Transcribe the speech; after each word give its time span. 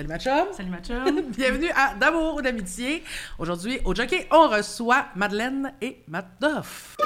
Salut 0.00 0.08
ma 0.08 0.18
chum. 0.18 0.46
Salut 0.56 0.70
ma 0.70 0.80
chum. 0.80 1.30
Bienvenue 1.36 1.68
à 1.76 1.92
D'amour 1.94 2.36
ou 2.36 2.40
d'amitié. 2.40 3.04
Aujourd'hui, 3.38 3.80
au 3.84 3.94
Jockey, 3.94 4.26
on 4.30 4.48
reçoit 4.48 5.08
Madeleine 5.14 5.74
et 5.82 5.98
Madoff. 6.08 6.96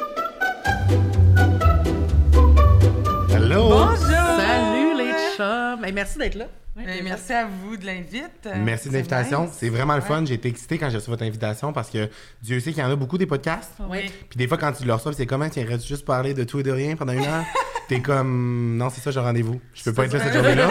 Hello! 3.33 3.69
Bonjour! 3.69 3.99
Salut 3.99 4.97
les 4.97 5.13
chums. 5.37 5.93
Merci 5.93 6.19
d'être 6.19 6.37
là. 6.37 6.47
Ben, 6.77 7.03
merci 7.03 7.33
à 7.33 7.47
vous 7.47 7.77
de 7.77 7.85
l'invite. 7.85 8.49
Merci 8.59 8.87
de 8.87 8.93
C'est 8.93 8.97
l'invitation. 8.99 9.43
nice. 9.47 9.57
C'est 9.59 9.71
vraiment 9.71 9.97
le 9.97 10.01
fun. 10.01 10.25
J'ai 10.25 10.35
été 10.35 10.49
excité 10.49 10.79
quand 10.79 10.89
j'ai 10.89 10.99
reçu 10.99 11.11
votre 11.11 11.25
invitation 11.25 11.73
parce 11.73 11.91
que 11.91 12.09
Dieu 12.43 12.61
sait 12.61 12.73
qu'il 12.73 12.81
y 12.81 12.87
en 12.87 12.93
a 12.93 12.97
beaucoup 12.97 13.19
des 13.19 13.27
podcasts. 13.27 13.73
Oui. 13.91 14.09
Puis 14.29 14.39
des 14.39 14.47
fois, 14.47 14.57
quand 14.57 14.71
tu 14.71 14.85
le 14.85 14.95
reçois, 14.95 15.13
c'est 15.15 15.27
comment? 15.27 15.51
Tu 15.51 15.59
irais 15.59 15.81
juste 15.81 16.05
parler 16.05 16.33
de 16.33 16.45
tout 16.45 16.61
et 16.61 16.63
de 16.63 16.71
rien 16.71 16.95
pendant 16.95 17.13
une 17.13 17.25
heure? 17.25 17.45
T'es 17.89 18.01
comme, 18.01 18.77
non, 18.79 18.89
c'est 18.91 19.01
ça, 19.01 19.11
j'ai 19.11 19.21
rendez-vous. 19.21 19.61
Je 19.75 19.83
peux 19.85 19.93
pas 19.93 20.05
être 20.07 20.15
là 20.15 20.21
cette 20.21 20.33
journée-là. 20.35 20.69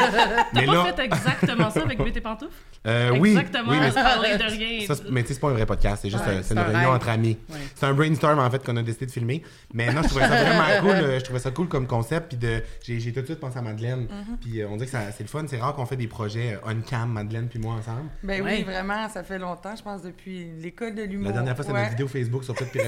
Mais 0.54 0.62
T'as 0.62 0.66
pas 0.66 0.74
là, 0.74 0.94
fait 0.94 1.04
exactement 1.04 1.70
ça 1.70 1.82
avec 1.82 1.98
Bête 2.00 2.18
et 2.18 2.22
Pantoufles? 2.22 2.52
euh, 2.88 3.12
oui. 3.20 3.30
Exactement, 3.30 3.72
oui, 3.72 3.78
mais 3.80 3.90
de 4.38 4.44
rien. 4.44 4.88
Ça, 4.88 4.96
c'est- 4.96 5.04
mais 5.12 5.22
tu 5.22 5.28
sais, 5.30 5.34
c'est 5.36 5.40
pas 5.40 5.50
un 5.50 5.54
vrai 5.54 5.66
podcast, 5.66 6.00
c'est 6.02 6.10
juste 6.10 6.26
Ouais, 6.26 6.34
euh, 6.38 6.42
c'est 6.44 6.54
une 6.54 6.60
un 6.60 6.64
réunion 6.64 6.80
rêve. 6.90 6.96
entre 6.96 7.10
amis. 7.10 7.38
Ouais. 7.50 7.58
C'est 7.76 7.86
un 7.86 7.94
brainstorm 7.94 8.40
en 8.40 8.50
fait 8.50 8.64
qu'on 8.66 8.76
a 8.78 8.82
décidé 8.84 9.06
de 9.06 9.12
filmer. 9.12 9.44
Mais 9.74 9.94
non, 9.94 10.02
je 10.04 10.08
trouvais 10.10 10.28
ça 10.28 10.44
vraiment 10.44 10.64
cool. 10.82 10.90
euh, 11.04 11.20
Je 11.20 11.24
trouvais 11.24 11.40
ça 11.40 11.52
cool 11.52 11.68
comme 11.68 11.86
concept. 11.88 12.30
Puis 12.30 12.38
de, 12.38 12.64
j'ai, 12.84 13.00
j'ai 13.00 13.14
tout 13.14 13.22
de 13.22 13.26
suite 13.26 13.40
pensé 13.40 13.60
à 13.60 13.62
Madeleine. 13.62 14.06
Mm-hmm. 14.06 14.38
Puis 14.42 14.62
euh, 14.62 14.68
on 14.70 14.78
dit 14.78 14.86
que 14.86 14.92
ça- 14.92 15.12
c'est 15.16 15.24
le 15.24 15.30
fun. 15.30 15.44
C'est 15.48 15.58
rare 15.60 15.76
qu'on 15.76 15.86
fait 15.86 15.96
des 15.98 16.08
projets 16.08 16.58
on 16.66 16.82
cam, 16.82 17.10
Madeleine 17.12 17.48
puis 17.48 17.60
moi 17.60 17.76
ensemble. 17.76 18.10
Ben 18.24 18.42
Ouais. 18.42 18.58
oui, 18.58 18.64
vraiment, 18.64 19.08
ça 19.10 19.24
fait 19.24 19.38
longtemps, 19.40 19.76
je 19.76 19.84
pense, 19.84 20.02
depuis 20.02 20.48
l'école 20.60 20.96
de 20.96 21.04
l'humour. 21.04 21.28
La 21.28 21.34
dernière 21.34 21.56
fois, 21.56 21.64
c'était 21.64 21.76
Ouais. 21.76 21.82
notre 21.84 21.92
vidéo 21.92 22.08
Facebook 22.08 22.44
sur 22.44 22.54
Pet 22.56 22.66
puis. 22.72 22.82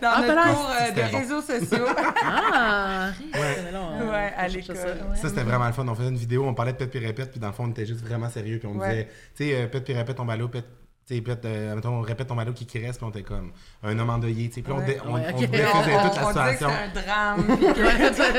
Dans 0.00 0.08
Ah, 0.14 0.22
notre 0.22 0.34
peut-être. 0.34 0.54
cours 0.54 1.10
de 1.12 1.16
réseaux 1.16 1.40
sociaux. 1.42 1.86
Ah! 2.24 3.08
Ouais. 3.34 3.56
On- 3.74 4.08
Ouais, 4.10 4.32
à 4.36 4.46
on 4.46 4.48
cherche 4.48 4.54
l'école. 4.54 4.76
ça. 4.76 5.14
Ça, 5.16 5.28
c'était 5.28 5.42
vraiment 5.42 5.66
le 5.66 5.72
fun. 5.72 5.86
On 5.88 5.94
faisait 5.94 6.08
une 6.08 6.16
vidéo, 6.16 6.44
on 6.46 6.54
parlait 6.54 6.72
de 6.72 6.78
Pet 6.78 6.86
puis 6.86 6.98
Répète, 6.98 7.30
puis 7.30 7.40
dans 7.40 7.48
le 7.48 7.52
fond, 7.52 7.64
on 7.64 7.70
était 7.70 7.86
juste 7.86 8.00
vraiment 8.00 8.28
sérieux. 8.30 8.58
Puis 8.58 8.68
on 8.68 8.78
Ouais. 8.78 8.88
disait, 8.90 9.08
tu 9.36 9.44
sais, 9.44 9.54
euh, 9.62 9.66
Pet 9.68 9.80
puis 9.82 9.92
Répète 9.94 10.16
ton 10.16 10.24
ballot, 10.24 10.48
Pet. 10.48 10.62
Tu 10.62 10.68
sais, 11.06 11.20
Pet, 11.20 11.44
euh, 11.44 11.74
mettons, 11.74 11.90
on 11.98 12.00
répète 12.00 12.28
ton 12.28 12.34
ballot 12.34 12.52
qui, 12.52 12.66
qui 12.66 12.78
reste, 12.78 12.98
puis 12.98 13.06
on 13.06 13.10
était 13.10 13.22
comme 13.22 13.52
un 13.82 13.98
homme 13.98 14.10
endeuillé. 14.10 14.48
Puis 14.48 14.64
on, 14.68 14.78
Ouais. 14.78 14.98
on, 15.04 15.14
Ouais, 15.14 15.22
on 15.32 15.36
ok. 15.38 15.50
défaisait 15.50 15.66
on, 15.96 16.08
toute 16.08 16.16
la 16.16 16.24
on 16.24 16.28
situation. 16.28 16.68
c'était 16.70 16.98
un 16.98 17.02
drame, 17.02 17.44
puis 17.56 17.66
qu'il 17.74 17.84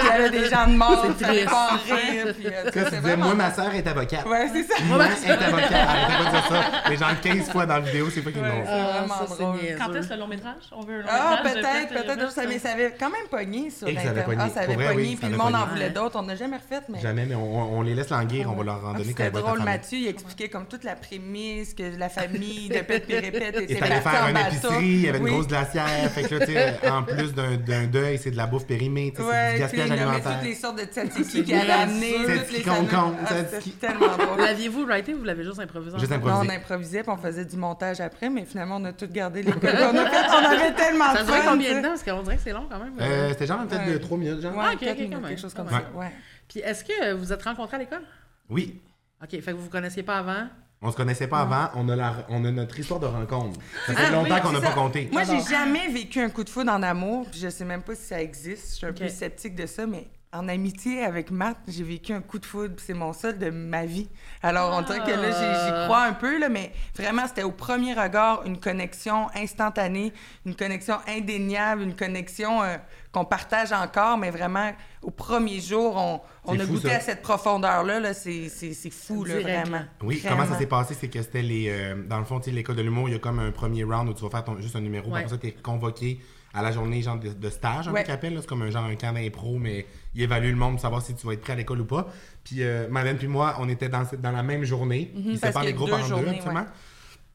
y 0.06 0.10
avait 0.10 0.30
des 0.32 0.50
gens 0.50 0.68
de 0.68 0.76
morts, 0.76 1.02
C'est 1.04 1.08
il 1.10 1.26
fallait 1.26 1.46
triste. 1.46 1.50
pas 1.52 1.70
en 1.72 1.96
rire. 1.96 2.34
Puis, 2.36 2.48
euh, 2.48 2.72
tu 2.72 2.80
c'est 2.80 3.00
disais, 3.02 3.18
moi, 3.18 3.34
ma 3.36 3.54
soeur 3.54 3.74
est 3.76 3.88
avocate. 3.88 4.26
Ouais, 4.26 4.48
c'est 4.52 4.64
ça. 4.64 4.84
Moi, 4.86 5.06
est 5.06 5.30
avocate. 5.32 5.72
Arrêtez 5.74 6.14
pas 6.18 6.26
de 6.26 6.32
dire 6.32 6.48
ça. 6.50 6.64
Mais 6.90 6.98
genre 6.98 7.22
15 7.22 7.50
fois 7.52 7.66
dans 7.66 7.74
la 7.76 7.80
vidéo, 7.82 8.10
c'est 8.10 8.22
pas 8.22 8.32
qu'ils 8.32 8.42
Ouais. 8.42 8.64
C'est 8.66 8.72
Ah, 8.72 9.04
vraiment 9.06 9.26
drôle. 9.54 9.60
Quand 9.78 9.94
est-ce 9.96 10.10
le 10.14 10.20
long 10.20 10.28
métrage? 10.28 10.56
On 10.72 10.82
veut 10.82 10.96
un 10.96 11.02
long 11.02 11.08
Ah, 11.10 11.42
métrage. 11.44 11.54
de 11.56 11.60
peut-être, 11.62 11.92
et 11.92 12.04
peut-être, 12.16 12.32
ça, 12.32 12.42
mais 12.42 12.48
Répète. 12.48 12.62
ça 12.64 12.72
avait 12.72 12.96
quand 13.00 13.10
même 13.10 13.28
pogné 13.30 13.70
sur 13.70 13.88
Internet. 13.88 14.06
Ah, 14.40 14.50
ça 14.50 14.62
avait 14.62 14.76
pogné, 14.86 15.12
ça 15.16 15.22
puis 15.22 15.30
le 15.32 15.38
monde 15.38 15.56
en 15.56 15.66
voulait 15.68 15.90
d'autres. 15.92 16.18
On 16.20 16.24
n'a 16.24 16.36
jamais 16.36 16.58
refait, 16.58 16.82
mais... 16.90 17.00
Jamais, 17.00 17.26
mais 17.26 17.36
on, 17.36 17.78
on 17.78 17.82
les 17.82 17.94
laisse 17.96 18.10
languir, 18.10 18.50
on 18.52 18.56
va 18.56 18.64
leur 18.64 18.84
en 18.86 18.90
Ah, 18.90 18.98
donner 18.98 19.14
quand 19.14 19.24
C'était 19.24 19.38
elle 19.38 19.44
drôle. 19.44 19.62
Mathieu, 19.64 19.98
il 20.00 20.08
expliquait 20.08 20.50
comme 20.50 20.66
toute 20.66 20.84
la 20.84 20.96
prémisse, 20.96 21.74
que 21.74 21.84
la 21.98 22.10
famille 22.10 22.55
de 22.70 22.80
Pet 22.82 23.00
puis 23.06 23.16
Répète 23.16 23.78
fallait 23.78 24.02
partie 24.02 24.10
faire 24.10 24.24
en 24.26 24.30
une 24.30 24.38
épicerie, 24.38 24.86
il 24.86 25.02
y 25.02 25.10
avait 25.10 25.18
une 25.20 25.24
Oui. 25.26 25.32
grosse 25.32 25.48
glacière. 25.48 26.12
Fait 26.12 26.24
que 26.24 26.36
là, 26.36 26.46
tu 26.46 26.54
sais, 26.54 26.90
en 26.90 27.04
plus 27.04 27.34
d'un 27.34 27.86
deuil, 27.86 28.18
c'est 28.18 28.32
de 28.32 28.38
la 28.38 28.46
bouffe 28.48 28.66
périmée. 28.66 29.12
tu 29.16 29.22
C'est 29.22 29.28
Ouais, 29.28 29.54
du 29.54 29.60
gaspillage 29.60 29.92
alimentaire. 29.92 30.34
toutes 30.40 30.48
les 30.48 30.56
sortes 30.56 30.78
de 30.80 30.84
tzatziki 30.86 31.44
qu'il 31.44 31.56
avait 31.56 31.72
amené, 31.72 32.14
toutes 32.14 32.28
Tzatziki 32.28 32.64
salades. 32.64 32.86
Ah, 33.28 33.70
tellement 33.80 34.18
drôle. 34.18 34.40
L'aviez-vous 34.46 34.86
writé 34.86 35.14
ou 35.14 35.20
vous 35.20 35.24
l'avez 35.24 35.44
juste 35.44 35.60
improvisé? 35.60 35.98
Juste 36.00 36.12
improvisé. 36.12 36.52
on 36.52 36.56
improvisait, 36.56 37.02
puis 37.04 37.12
on 37.12 37.18
faisait 37.18 37.46
du 37.46 37.58
montage 37.58 38.00
après, 38.02 38.30
mais 38.30 38.46
finalement, 38.46 38.78
on 38.78 38.86
a 38.86 38.94
tout 38.94 39.08
gardé 39.08 39.42
les 39.44 39.52
a. 39.52 39.56
On 39.56 40.46
avait 40.46 40.74
tellement 40.74 41.12
de 41.14 41.18
Ça 41.18 41.24
durait 41.24 41.42
combien 41.48 41.76
de 41.78 41.82
temps? 41.82 41.90
Parce 41.90 42.04
qu'on 42.04 42.24
dirait 42.24 42.36
que 42.38 42.42
c'est 42.44 42.52
long 42.54 42.68
quand 42.70 42.80
même. 42.80 42.94
Euh, 43.00 43.30
C'était 43.30 43.48
genre 43.48 43.66
peut-être 43.68 43.92
de 43.92 43.98
3 43.98 44.18
minutes, 44.18 44.42
genre. 44.42 44.56
Ouais, 44.56 44.76
quelque 44.78 45.38
chose 45.38 45.54
comme 45.54 45.70
ça. 45.70 45.84
Ouais. 45.96 46.12
Puis 46.48 46.60
est-ce 46.60 46.84
que 46.84 47.14
vous 47.14 47.34
êtes 47.34 47.44
rencontrés 47.44 47.78
à 47.78 47.80
l'école? 47.80 48.04
Oui. 48.50 48.80
OK, 49.24 49.30
fait 49.32 49.42
que 49.42 49.52
vous 49.52 49.64
vous 49.64 49.70
connaissiez 49.70 50.04
pas 50.04 50.18
avant? 50.18 50.48
On 50.82 50.92
se 50.92 50.98
connaissait 50.98 51.28
pas 51.28 51.40
avant, 51.42 51.70
on 51.76 51.90
a, 51.90 51.96
la- 51.96 52.26
on 52.30 52.44
a 52.46 52.52
notre 52.52 52.78
histoire 52.80 53.00
de 53.00 53.08
rencontre. 53.08 53.60
Ça 53.88 53.94
fait 53.96 54.04
Ah, 54.08 54.12
longtemps 54.12 54.36
oui, 54.36 54.42
qu'on 54.42 54.52
n'a 54.52 54.62
pas 54.62 54.74
compté. 54.74 55.10
Moi, 55.12 55.24
j'ai 55.24 55.42
jamais 55.42 55.88
vécu 55.88 56.20
un 56.22 56.30
coup 56.30 56.44
de 56.44 56.50
foudre 56.50 56.72
en 56.72 56.84
amour, 56.84 57.26
puis 57.32 57.40
je 57.40 57.50
sais 57.50 57.66
même 57.66 57.82
pas 57.82 57.96
si 57.96 58.04
ça 58.06 58.22
existe. 58.22 58.72
Je 58.72 58.76
suis 58.76 58.86
un 58.86 58.94
peu 58.94 59.08
sceptique 59.10 59.56
de 59.56 59.66
ça, 59.66 59.88
mais 59.88 60.08
en 60.36 60.48
amitié 60.50 61.04
avec 61.04 61.32
Matt, 61.32 61.58
j'ai 61.68 61.84
vécu 61.84 62.12
un 62.14 62.22
coup 62.22 62.40
de 62.40 62.46
foudre, 62.46 62.76
c'est 62.78 62.94
mon 62.94 63.14
seul 63.14 63.38
de 63.38 63.50
ma 63.50 63.86
vie. 63.86 64.08
Alors, 64.44 64.76
on 64.78 64.82
dirait 64.82 65.00
que 65.00 65.12
là, 65.12 65.32
j'y- 65.32 65.66
j'y 65.66 65.86
crois 65.86 66.04
un 66.04 66.14
peu, 66.14 66.38
là, 66.40 66.50
mais 66.50 66.72
vraiment, 66.96 67.26
c'était 67.28 67.44
au 67.44 67.52
premier 67.52 67.94
regard 67.94 68.44
une 68.46 68.60
connexion 68.60 69.28
instantanée, 69.36 70.12
une 70.46 70.56
connexion 70.56 70.96
indéniable, 71.08 71.84
une 71.84 71.96
connexion 71.96 72.62
euh, 72.64 72.76
qu'on 73.12 73.24
partage 73.26 73.72
encore, 73.72 74.18
mais 74.18 74.30
vraiment, 74.30 74.72
au 75.02 75.12
premier 75.12 75.62
jour, 75.62 75.96
on, 75.96 76.22
on 76.46 76.60
a 76.60 76.64
fou, 76.66 76.74
goûté 76.74 76.90
ça. 76.90 76.96
à 76.96 77.00
cette 77.00 77.22
profondeur-là. 77.22 78.00
Là, 78.02 78.14
c'est 78.14 78.50
c'est- 78.50 78.74
c'est 78.74 78.90
fou, 78.92 79.24
là, 79.24 79.40
vraiment. 79.40 79.84
Oui, 80.04 80.18
Vraiment. 80.20 80.38
comment 80.44 80.52
ça 80.52 80.60
s'est 80.60 80.66
passé, 80.68 80.96
c'est 81.00 81.08
que 81.08 81.22
c'était 81.22 81.42
les. 81.42 81.68
euh, 81.70 81.96
dans 82.08 82.20
le 82.20 82.26
fond, 82.26 82.40
tu 82.40 82.50
sais, 82.50 82.52
l'école 82.56 82.76
de 82.76 82.82
l'humour, 82.82 83.08
il 83.08 83.14
y 83.14 83.16
a 83.16 83.20
comme 83.20 83.40
un 83.40 83.52
premier 83.52 83.84
round 83.84 84.10
où 84.10 84.14
tu 84.14 84.24
vas 84.24 84.30
faire 84.30 84.44
ton- 84.44 84.60
juste 84.60 84.76
un 84.76 84.82
numéro. 84.82 85.10
Ouais. 85.12 85.20
Après 85.20 85.30
ça, 85.30 85.38
tu 85.38 85.48
es 85.48 85.52
convoqué 85.54 86.20
à 86.56 86.62
la 86.62 86.72
journée 86.72 87.02
genre 87.02 87.20
de, 87.20 87.30
de 87.30 87.50
stage, 87.50 87.88
un 87.88 87.92
Ouais. 87.92 88.04
peu 88.04 88.30
là. 88.30 88.38
C'est 88.42 88.48
comme 88.48 88.62
un 88.62 88.70
genre 88.72 88.86
un 88.86 88.96
camp 88.96 89.14
d'impro, 89.14 89.58
mais 89.58 89.86
il 90.14 90.22
évalue 90.22 90.50
le 90.50 90.56
monde 90.56 90.72
pour 90.74 90.82
savoir 90.82 91.02
si 91.02 91.14
tu 91.14 91.28
vas 91.28 91.34
être 91.34 91.42
prêt 91.42 91.54
à 91.54 91.56
l'école 91.58 91.82
ou 91.82 91.86
pas. 91.86 92.08
Puis 92.44 92.58
euh, 92.64 92.88
Madeleine 92.90 93.18
puis 93.18 93.28
moi, 93.28 93.56
on 93.60 93.68
était 93.70 93.90
dans, 93.90 94.06
cette- 94.06 94.22
dans 94.22 94.32
la 94.32 94.44
même 94.44 94.64
journée. 94.64 95.12
Ils 95.16 95.20
Mhm, 95.20 95.40
parce 95.40 95.52
séparent 95.54 95.64
les 95.66 95.74
groupes 95.74 95.90
deux 95.90 95.94
en 95.96 95.98
deux, 96.22 96.28
absolument. 96.30 96.62
ouais. 96.62 96.66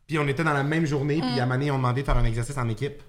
Puis 0.07 0.19
on 0.19 0.27
était 0.27 0.43
dans 0.45 0.55
la 0.55 0.65
même 0.65 0.87
journée, 0.87 1.17
Mhm. 1.21 1.31
puis 1.33 1.41
à 1.41 1.47
Mané, 1.47 1.67
ils 1.67 1.71
ont 1.71 1.77
demandé 1.77 2.01
de 2.01 2.07
faire 2.07 2.17
un 2.17 2.25
exercice 2.25 2.57
en 2.59 2.69
équipe. 2.69 3.03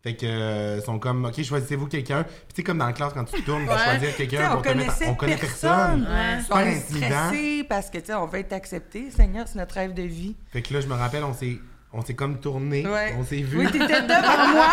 Fait 0.00 0.14
que 0.14 0.24
euh, 0.26 0.76
ils 0.80 0.84
sont 0.84 1.00
comme, 1.00 1.24
OK, 1.24 1.42
choisissez-vous 1.42 1.88
quelqu'un. 1.88 2.22
Puis 2.22 2.32
tu 2.50 2.54
sais, 2.56 2.62
comme 2.62 2.78
dans 2.78 2.86
la 2.86 2.92
classe, 2.92 3.12
quand 3.12 3.24
tu 3.24 3.42
tournes 3.42 3.64
pour 3.66 3.74
Ouais. 3.74 3.82
choisir 3.82 4.10
Tu 4.10 4.26
quelqu'un 4.28 4.50
on 4.50 4.52
pour 4.54 4.62
te 4.62 4.68
mettre. 4.68 4.78
connaissait 4.86 5.08
On 5.08 5.14
connaît 5.16 5.36
personne. 5.36 6.06
personne. 6.06 6.08
Ouais. 6.08 6.40
Super 6.80 7.28
On 7.30 7.32
est 7.34 7.64
parce 7.68 7.90
que, 7.90 7.98
tu 7.98 8.04
sais, 8.06 8.14
on 8.14 8.26
veut 8.26 8.38
être 8.38 8.52
accepté. 8.52 9.10
Seigneur, 9.10 9.48
c'est 9.48 9.58
notre 9.58 9.74
rêve 9.74 9.94
de 9.94 10.04
vie. 10.04 10.36
Fait 10.52 10.62
que 10.62 10.72
là, 10.72 10.80
je 10.80 10.86
me 10.86 10.94
rappelle, 10.94 11.24
on 11.24 11.34
s'est, 11.34 11.58
on 11.92 12.02
s'est 12.04 12.14
comme 12.14 12.38
tourné, 12.38 12.86
Ouais. 12.86 13.14
on 13.18 13.24
s'est 13.24 13.36
vu. 13.36 13.58
Oui, 13.58 13.66
t'étais 13.70 14.02
devant 14.02 14.48
moi. 14.52 14.66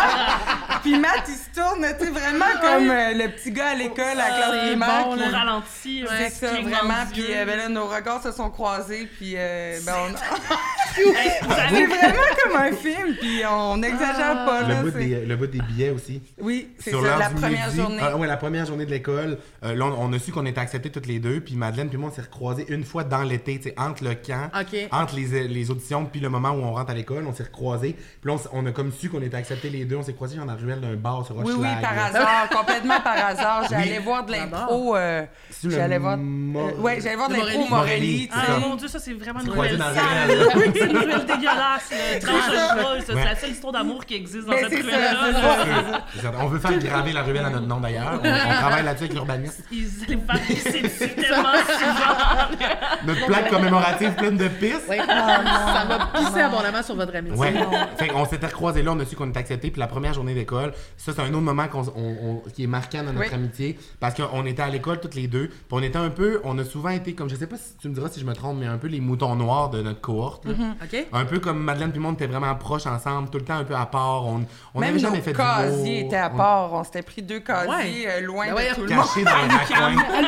Puis 0.82 0.98
Matt, 0.98 1.24
il 1.28 1.34
se 1.34 1.50
tourne, 1.58 1.84
tu 1.98 2.04
sais, 2.04 2.10
vraiment 2.10 2.44
comme 2.60 2.88
euh, 2.90 3.12
le 3.14 3.28
petit 3.32 3.50
gars 3.50 3.68
à 3.70 3.74
l'école, 3.74 4.04
à 4.04 4.14
la 4.14 4.26
classe 4.26 4.66
primaire. 4.66 5.04
bon, 5.06 5.14
qui- 5.14 5.20
là. 5.20 5.28
Au 5.28 5.32
ralenti, 5.32 6.04
C'est 6.18 6.30
ça, 6.30 6.52
vraiment. 6.52 7.06
Puis 7.12 7.24
euh, 7.30 7.44
ben 7.44 7.56
là, 7.58 7.68
nos 7.68 7.86
regards 7.86 8.22
se 8.22 8.30
sont 8.32 8.50
croisés. 8.50 9.08
Puis 9.18 9.32
euh, 9.36 9.78
ben, 9.84 9.92
on... 10.10 10.14
C'est 10.96 11.86
vraiment 11.86 12.22
comme 12.44 12.56
un 12.56 12.72
film. 12.72 13.14
Puis 13.20 13.42
on 13.50 13.76
n'exagère 13.78 14.44
pas. 14.46 14.62
Le 14.62 14.82
bout, 14.82 14.90
des, 14.98 15.26
le 15.26 15.36
bout 15.36 15.46
des 15.46 15.60
billets 15.60 15.90
aussi. 15.90 16.22
Oui, 16.40 16.70
c'est 16.78 16.90
Sur 16.90 17.02
ça, 17.02 17.08
l'heure 17.08 17.18
la 17.18 17.28
du 17.30 17.34
première 17.34 17.66
midi. 17.66 17.76
journée. 17.80 17.98
Ah, 18.00 18.16
ouais, 18.16 18.26
la 18.26 18.36
première 18.36 18.66
journée 18.66 18.86
de 18.86 18.90
l'école. 18.90 19.38
Euh, 19.64 19.74
là, 19.74 19.84
on, 19.86 20.06
on 20.08 20.12
a 20.12 20.18
su 20.18 20.32
qu'on 20.32 20.46
était 20.46 20.60
acceptés 20.60 20.90
toutes 20.90 21.06
les 21.06 21.18
deux. 21.18 21.40
Puis 21.40 21.54
Madeleine 21.56 21.88
puis 21.88 21.98
moi, 21.98 22.10
on 22.12 22.14
s'est 22.14 22.22
recroisés 22.22 22.64
une 22.68 22.84
fois 22.84 23.04
dans 23.04 23.22
l'été, 23.22 23.56
tu 23.58 23.64
sais, 23.64 23.74
entre 23.78 24.04
le 24.04 24.14
camp, 24.14 24.50
entre 24.92 25.16
les, 25.16 25.48
les 25.48 25.70
auditions, 25.70 26.06
puis 26.06 26.20
le 26.20 26.28
moment 26.28 26.50
où 26.50 26.62
on 26.62 26.72
rentre 26.72 26.90
à 26.90 26.94
l'école. 26.94 27.15
On 27.26 27.32
s'est 27.32 27.44
recroisés. 27.44 27.96
Puis 28.20 28.30
là, 28.30 28.36
on, 28.52 28.66
a 28.66 28.72
comme 28.72 28.92
su 28.92 29.08
qu'on 29.08 29.22
était 29.22 29.36
acceptés 29.36 29.70
les 29.70 29.84
deux. 29.84 29.96
On 29.96 30.02
s'est 30.02 30.14
croisés 30.14 30.36
dans 30.36 30.44
la 30.44 30.54
ruelle 30.54 30.80
d'un 30.80 30.94
bar 30.94 31.24
sur 31.24 31.36
Oui, 31.36 31.52
Hochelag. 31.52 31.76
oui, 31.76 31.82
par 31.82 32.04
hasard, 32.06 32.48
complètement 32.52 33.00
par 33.00 33.26
hasard. 33.26 33.66
J'allais 33.70 33.98
Oui. 33.98 34.04
voir 34.04 34.24
de 34.26 34.32
l'impro. 34.32 34.96
euh, 34.96 35.24
j'allais 35.64 35.98
voir. 35.98 36.18
Euh, 36.18 36.72
ouais, 36.80 36.98
j'allais 37.00 37.16
voir 37.16 37.28
de 37.28 37.34
l'impro 37.36 37.66
Morelli. 37.68 38.28
Ah 38.32 38.58
mon 38.58 38.74
dieu, 38.76 38.88
ça 38.88 38.98
c'est 38.98 39.12
vraiment 39.12 39.40
une 39.40 39.46
sale. 39.46 39.58
ruelle. 39.58 40.46
Oui, 40.56 40.64
c'est 40.74 40.86
une 40.86 40.92
nouvelle 40.92 41.26
dégueulasse. 41.26 41.92
Tranche. 42.20 43.04
C'est 43.06 43.14
la 43.14 43.36
seule 43.36 43.50
histoire 43.50 43.72
d'amour 43.72 44.04
qui 44.04 44.14
existe 44.14 44.46
dans 44.46 44.52
Ben, 44.52 44.68
cette 44.68 44.82
ruelle-là. 44.82 46.04
On 46.40 46.46
veut 46.46 46.58
faire 46.58 46.78
graver 46.78 47.12
la 47.12 47.22
ruelle 47.22 47.44
à 47.44 47.50
notre 47.50 47.66
nom 47.66 47.80
d'ailleurs. 47.80 48.20
On, 48.22 48.22
travaille 48.22 48.84
là-dessus 48.84 49.04
avec 49.04 49.14
l'urbaniste. 49.14 49.64
Ils 49.70 49.88
allaient 50.06 50.18
faire 50.26 50.40
pisser 50.46 50.82
dessus 50.82 51.14
tellement 51.14 51.52
souvent. 51.52 53.06
Notre 53.06 53.26
plaque 53.26 53.50
commémorative 53.50 54.12
pleine 54.14 54.36
de 54.36 54.48
pistes. 54.48 54.86
Oui. 54.88 54.96
ça 55.06 55.84
m'a 55.84 56.10
pissé 56.14 56.40
abondamment 56.40 56.82
sur 56.82 56.95
votre 56.96 57.14
amitié. 57.14 57.38
Ouais. 57.38 57.52
fait 57.96 58.08
qu'on 58.08 58.24
s'était 58.24 58.46
recroisés 58.46 58.82
là, 58.82 58.92
on 58.92 59.00
a 59.00 59.04
su 59.04 59.14
qu'on 59.16 59.28
était 59.28 59.38
acceptés. 59.38 59.70
Puis 59.70 59.80
la 59.80 59.86
première 59.86 60.12
journée 60.14 60.34
d'école, 60.34 60.72
ça, 60.96 61.12
c'est 61.14 61.20
un 61.22 61.28
autre 61.28 61.40
moment 61.40 61.64
on- 61.74 61.80
on- 61.96 62.42
qui 62.50 62.64
est 62.64 62.66
marquant 62.66 63.02
dans 63.04 63.12
notre 63.12 63.28
Oui. 63.28 63.34
amitié. 63.34 63.78
Parce 64.00 64.14
qu'on 64.14 64.44
était 64.46 64.62
à 64.62 64.68
l'école 64.68 65.00
toutes 65.00 65.14
les 65.14 65.26
deux. 65.28 65.48
Puis 65.48 65.56
on 65.70 65.82
était 65.82 65.98
un 65.98 66.10
peu, 66.10 66.40
on 66.44 66.58
a 66.58 66.64
souvent 66.64 66.90
été, 66.90 67.14
comme 67.14 67.28
je 67.28 67.36
sais 67.36 67.46
pas 67.46 67.56
si 67.56 67.76
tu 67.80 67.88
me 67.88 67.94
diras 67.94 68.08
si 68.08 68.20
je 68.20 68.24
me 68.24 68.34
trompe, 68.34 68.58
mais 68.58 68.66
un 68.66 68.78
peu 68.78 68.86
les 68.88 69.00
moutons 69.00 69.34
noirs 69.36 69.70
de 69.70 69.82
notre 69.82 70.00
cohorte. 70.00 70.44
OK? 70.46 71.06
Un 71.12 71.24
peu 71.24 71.38
comme 71.38 71.58
Madeleine 71.62 71.90
puis 71.90 72.00
moi, 72.00 72.10
on 72.10 72.14
était 72.14 72.26
vraiment 72.26 72.54
proches 72.54 72.86
ensemble, 72.86 73.28
tout 73.30 73.38
le 73.38 73.44
temps 73.44 73.56
un 73.58 73.64
peu 73.64 73.74
à 73.74 73.86
part. 73.86 74.24
On 74.26 74.44
on 74.74 74.80
Même 74.80 74.90
n'avait 74.90 74.98
jamais 74.98 75.18
nos 75.18 75.22
fait 75.22 75.32
casiers 75.32 75.82
d'humour. 75.98 76.06
étaient 76.08 76.16
à 76.16 76.30
On- 76.32 76.36
part. 76.36 76.72
On 76.72 76.84
s'était 76.84 77.02
pris 77.02 77.22
deux 77.22 77.40
casiers 77.40 78.06
Ouais. 78.06 78.06
euh, 78.08 78.20
loin 78.20 78.44
Ben 78.44 78.50
de 78.50 78.52
voyons, 78.54 78.74
tout 78.74 78.82
le 78.82 78.88
monde. 78.90 79.06
Dans. 79.24 80.26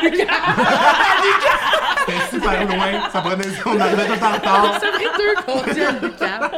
C'était 2.05 2.29
super 2.31 2.65
loin. 2.67 3.09
Ça 3.11 3.21
prenait, 3.21 3.45
on 3.65 3.79
arrivait 3.79 4.07
tout 4.07 4.23
en 4.23 4.31
retard. 4.33 4.79
Ça 4.79 4.87
a 4.87 4.91
pris 4.91 5.05
deux 5.17 5.73
dit 5.73 5.81
à 5.81 5.91
Lucas. 5.91 6.51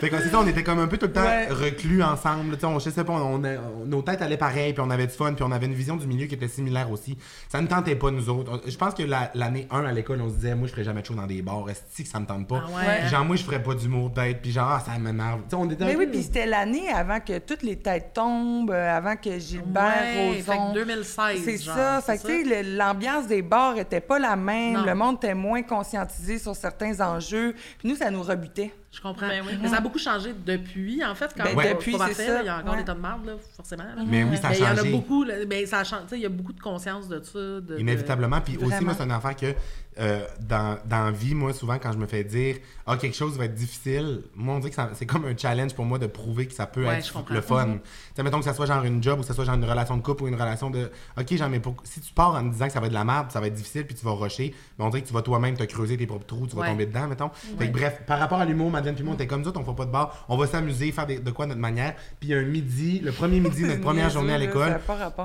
Fait 0.00 0.08
que 0.08 0.18
c'est 0.18 0.28
ça, 0.30 0.38
on 0.40 0.46
était 0.46 0.62
comme 0.62 0.78
un 0.78 0.86
peu 0.86 0.96
tout 0.96 1.06
le 1.06 1.12
temps 1.12 1.20
Ouais. 1.22 1.48
reclus 1.48 2.02
ensemble. 2.02 2.54
Tu 2.54 2.60
sais, 2.60 2.66
on, 2.66 2.78
je 2.78 2.90
sais 2.90 3.04
pas, 3.04 3.12
on, 3.12 3.38
nos 3.86 4.02
têtes 4.02 4.22
allaient 4.22 4.36
pareil, 4.36 4.72
puis 4.72 4.82
on 4.86 4.90
avait 4.90 5.06
du 5.06 5.12
fun, 5.14 5.34
puis 5.34 5.44
on 5.46 5.52
avait 5.52 5.66
une 5.66 5.74
vision 5.74 5.96
du 5.96 6.06
milieu 6.06 6.26
qui 6.26 6.34
était 6.34 6.48
similaire 6.48 6.90
aussi. 6.90 7.16
Ça 7.48 7.60
ne 7.60 7.66
tentait 7.66 7.96
pas, 7.96 8.10
nous 8.10 8.28
autres. 8.30 8.60
Je 8.66 8.76
pense 8.76 8.94
que 8.94 9.02
la- 9.02 9.30
l'année 9.34 9.66
1 9.70 9.84
à 9.84 9.92
l'école, 9.92 10.20
on 10.22 10.28
se 10.28 10.34
disait, 10.34 10.54
moi, 10.54 10.66
je 10.66 10.72
ferais 10.72 10.84
jamais 10.84 11.02
de 11.02 11.06
show 11.06 11.14
dans 11.14 11.26
des 11.26 11.42
bars. 11.42 11.68
Est-ce 11.68 12.02
que 12.02 12.08
ça 12.08 12.20
me 12.20 12.26
tente 12.26 12.48
pas? 12.48 12.62
Ah 12.66 12.70
ouais. 12.76 12.98
Puis 13.00 13.08
genre, 13.10 13.24
moi, 13.24 13.36
je 13.36 13.42
ferais 13.44 13.62
pas 13.62 13.74
d'humour 13.74 14.10
d'être, 14.10 14.40
puis 14.40 14.50
genre, 14.52 14.68
ah, 14.70 14.80
ça 14.84 14.98
m'énerve. 14.98 15.40
On 15.52 15.68
était 15.70 15.84
Mais 15.84 15.96
oui, 15.96 16.06
puis 16.06 16.22
c'était 16.22 16.46
l'année 16.46 16.88
avant 16.88 17.20
que 17.20 17.38
toutes 17.38 17.62
les 17.62 17.76
têtes 17.76 18.12
tombent, 18.14 18.70
euh, 18.70 18.96
avant 18.96 19.16
que 19.16 19.38
Gilbert, 19.38 19.84
Ouais, 20.02 20.40
fait 20.42 20.52
Rozon... 20.52 20.72
que 20.72 20.78
2016. 20.78 21.40
C'est 21.44 21.58
ça. 21.58 22.00
Fait 22.00 22.16
que, 22.18 22.26
tu 22.26 22.48
sais, 22.48 22.62
le- 22.62 22.76
l'ambiance 22.76 23.26
des 23.26 23.42
bars 23.42 23.76
était 23.78 24.00
pas 24.00 24.18
la 24.18 24.36
même. 24.36 24.74
Non. 24.74 24.84
le 24.84 24.94
monde 24.94 25.16
était 25.16 25.34
moins 25.34 25.62
conscientisé 25.62 26.38
sur 26.38 26.54
certains 26.56 26.98
enjeux. 27.00 27.54
Puis 27.78 27.88
nous, 27.88 27.96
ça 27.96 28.10
nous 28.10 28.22
rebutait. 28.22 28.72
Je 28.92 29.00
comprends. 29.00 29.28
Ben 29.28 29.42
oui. 29.46 29.52
Mais 29.62 29.68
ça 29.68 29.76
a 29.76 29.80
beaucoup 29.80 30.00
changé 30.00 30.34
depuis, 30.44 31.04
en 31.04 31.14
fait. 31.14 31.32
Quand 31.36 31.44
Ben, 31.44 31.56
même. 31.56 31.74
depuis, 31.74 31.96
c'est 32.08 32.14
ça. 32.26 32.40
Il 32.42 32.46
y 32.46 32.48
a 32.48 32.58
encore 32.58 32.72
Ouais. 32.72 32.78
des 32.78 32.84
tas 32.84 32.94
de 32.94 32.98
marde, 33.00 33.24
là, 33.24 33.32
forcément. 33.56 33.84
là. 33.84 34.02
Mais 34.04 34.24
oui, 34.24 34.36
ça 34.36 34.48
a 34.48 34.50
Mais 34.50 34.56
il 34.58 34.62
y 34.62 34.64
en 34.66 34.70
a 34.72 34.76
changé. 34.76 34.90
beaucoup, 34.90 35.22
là, 35.24 35.34
mais 35.48 35.64
ça 35.66 35.78
a 35.78 35.84
changé. 35.84 36.02
Tu 36.02 36.08
sais, 36.10 36.16
Il 36.18 36.22
y 36.22 36.26
a 36.26 36.28
beaucoup 36.28 36.52
de 36.52 36.60
conscience 36.60 37.08
de 37.08 37.22
ça. 37.22 37.38
de- 37.38 37.60
de- 37.60 37.78
Inévitablement. 37.78 38.40
Puis 38.40 38.56
aussi, 38.56 38.82
moi, 38.84 38.94
c'est 38.98 39.04
une 39.04 39.12
affaire 39.12 39.36
que 39.36 39.54
euh, 40.00 40.24
dans, 40.40 40.78
dans 40.86 41.04
la 41.04 41.10
vie, 41.10 41.34
moi, 41.34 41.52
souvent, 41.52 41.78
quand 41.78 41.92
je 41.92 41.98
me 41.98 42.06
fais 42.06 42.24
dire 42.24 42.56
Ah, 42.86 42.96
quelque 42.96 43.16
chose 43.16 43.36
va 43.36 43.44
être 43.44 43.54
difficile, 43.54 44.22
moi, 44.34 44.54
on 44.54 44.58
dit 44.58 44.70
que 44.70 44.76
c'est 44.94 45.06
comme 45.06 45.24
un 45.26 45.36
challenge 45.36 45.74
pour 45.74 45.84
moi 45.84 45.98
de 45.98 46.06
prouver 46.06 46.46
que 46.46 46.54
ça 46.54 46.66
peut 46.66 46.86
Ouais, 46.86 46.98
être 46.98 47.24
le 47.30 47.40
fun. 47.40 47.78
Sais, 48.16 48.22
mettons 48.22 48.38
que 48.38 48.44
ça 48.44 48.54
soit 48.54 48.66
genre 48.66 48.82
une 48.84 49.02
job 49.02 49.18
ou 49.18 49.22
que 49.22 49.28
ça 49.28 49.34
soit 49.34 49.44
genre 49.44 49.54
une 49.56 49.64
relation 49.64 49.96
de 49.96 50.02
couple 50.02 50.24
ou 50.24 50.28
une 50.28 50.34
relation 50.34 50.70
de 50.70 50.90
OK, 51.18 51.34
genre, 51.36 51.48
mais 51.48 51.60
pour- 51.60 51.76
si 51.84 52.00
tu 52.00 52.12
pars 52.12 52.34
en 52.34 52.42
te 52.48 52.52
disant 52.52 52.66
que 52.66 52.72
ça 52.72 52.80
va 52.80 52.86
être 52.86 52.92
de 52.92 52.98
la 52.98 53.04
merde, 53.04 53.26
ça 53.30 53.40
va 53.40 53.46
être 53.48 53.54
difficile, 53.54 53.84
puis 53.86 53.94
tu 53.94 54.04
vas 54.04 54.12
rusher, 54.12 54.54
mais 54.78 54.84
on 54.84 54.88
dirait 54.90 55.02
que 55.02 55.08
tu 55.08 55.14
vas 55.14 55.22
toi-même 55.22 55.56
te 55.56 55.64
creuser 55.64 55.96
tes 55.96 56.06
propres 56.06 56.26
trous, 56.26 56.46
tu 56.46 56.56
vas 56.56 56.62
Ouais. 56.62 56.68
tomber 56.68 56.86
dedans, 56.86 57.06
mettons. 57.06 57.30
Fait 57.58 57.68
que 57.68 57.72
bref, 57.72 58.00
par 58.06 58.18
rapport 58.18 58.40
à 58.40 58.44
l'humour, 58.44 58.70
Madeleine 58.70 58.94
puis 58.94 59.04
moi, 59.04 59.12
on 59.12 59.16
était 59.16 59.26
comme 59.26 59.44
ça, 59.44 59.52
on 59.54 59.64
fait 59.64 59.74
pas 59.76 59.84
de 59.86 59.90
bar, 59.92 60.24
on 60.28 60.36
va 60.36 60.46
s'amuser, 60.46 60.90
faire 60.92 61.06
des- 61.06 61.18
de 61.18 61.30
quoi 61.30 61.44
de 61.44 61.50
notre 61.50 61.60
manière. 61.60 61.94
Puis 62.18 62.32
un 62.34 62.42
midi, 62.42 63.00
le 63.00 63.12
premier 63.12 63.40
midi 63.40 63.62
de 63.62 63.66
notre 63.68 63.80
première 63.82 64.04
Niaiseux, 64.06 64.14
journée 64.20 64.32
à 64.34 64.38
l'école, 64.38 64.80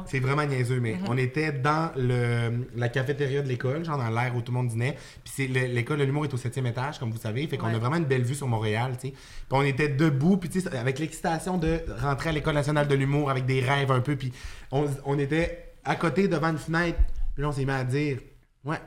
c'est 0.08 0.20
vraiment 0.20 0.46
niaiseux, 0.46 0.80
mais 0.80 0.98
on 1.08 1.18
était 1.18 1.52
dans 1.52 1.92
le, 1.96 2.68
la 2.76 2.90
cafétéria 2.90 3.42
de 3.42 3.48
l'école, 3.48 3.84
genre 3.86 3.98
dans 3.98 4.10
l'air 4.10 4.36
où 4.36 4.42
tout 4.42 4.52
le 4.52 4.58
monde 4.58 4.65
dînait. 4.66 4.98
Puis 5.24 5.48
l'école 5.48 6.00
de 6.00 6.04
l'humour 6.04 6.26
est 6.26 6.34
au 6.34 6.38
septième 6.38 6.66
étage, 6.68 7.00
comme 7.00 7.12
vous 7.12 7.18
savez. 7.20 7.46
Fait 7.48 7.58
qu'on 7.58 7.68
Ouais. 7.68 7.76
a 7.76 7.80
vraiment 7.80 7.96
une 7.98 8.06
belle 8.06 8.24
vue 8.24 8.36
sur 8.36 8.48
Montréal, 8.48 8.94
tu 9.00 9.08
sais. 9.10 9.14
Puis 9.14 9.20
on 9.52 9.62
était 9.64 9.90
debout, 9.90 10.38
puis 10.38 10.50
tu 10.50 10.62
sais, 10.62 10.76
avec 10.76 11.00
l'excitation 11.00 11.58
de 11.58 11.80
rentrer 12.02 12.30
à 12.30 12.32
l'école 12.34 12.56
nationale 12.56 12.88
de 12.88 12.96
l'humour 12.96 13.30
avec 13.30 13.46
des 13.46 13.62
rêves 13.62 13.92
un 13.92 14.02
peu. 14.02 14.16
Puis 14.16 14.32
on, 14.72 14.86
on 15.06 15.18
était 15.20 15.74
à 15.84 15.96
côté 15.96 16.28
devant 16.28 16.50
une 16.50 16.58
fenêtre. 16.58 17.00
Puis 17.34 17.42
là, 17.44 17.50
on 17.50 17.52
s'est 17.52 17.66
mis 17.66 17.72
à 17.72 17.84
dire, 17.84 18.20
ouais. 18.64 18.78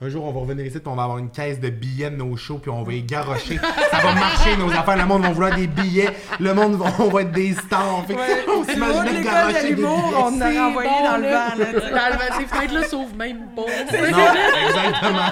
Un 0.00 0.08
jour, 0.08 0.24
on 0.24 0.32
va 0.32 0.40
revenir 0.40 0.66
ici, 0.66 0.80
puis 0.80 0.88
on 0.88 0.96
va 0.96 1.04
avoir 1.04 1.18
une 1.18 1.30
caisse 1.30 1.60
de 1.60 1.70
billets 1.70 2.10
de 2.10 2.16
nos 2.16 2.36
shows, 2.36 2.58
puis 2.58 2.68
on 2.70 2.82
va 2.82 2.92
y 2.92 3.02
garrocher. 3.02 3.58
Ça 3.90 3.98
va 4.00 4.12
marcher, 4.12 4.56
nos 4.56 4.68
affaires. 4.70 4.96
Le 4.96 5.06
monde 5.06 5.22
va 5.22 5.30
vouloir 5.30 5.54
des 5.54 5.68
billets. 5.68 6.10
Le 6.40 6.52
monde, 6.52 6.74
va- 6.74 6.92
on 6.98 7.08
va 7.08 7.22
être 7.22 7.30
des 7.30 7.54
stars. 7.54 8.04
Fait 8.06 8.14
que, 8.14 8.18
Ouais, 8.18 8.44
on 8.48 8.64
s'imaginait 8.64 9.20
de 9.20 9.24
garrocher 9.24 9.62
de 9.62 9.68
des 9.68 9.74
l'humour, 9.76 9.96
billets. 10.08 10.16
on 10.20 10.40
a 10.40 10.50
C'est 10.52 10.58
renvoyé 10.60 10.90
bon, 10.90 11.04
dans 11.04 11.16
le 11.16 11.22
là. 11.22 11.48
vent. 11.48 11.58
Là. 11.58 11.72
Dans 11.72 12.16
le- 12.16 12.38
Ces 12.40 12.46
fenêtres-là 12.46 12.98
même 13.16 13.46
pas. 13.54 13.62
Non, 13.62 14.28
exactement. 14.66 15.30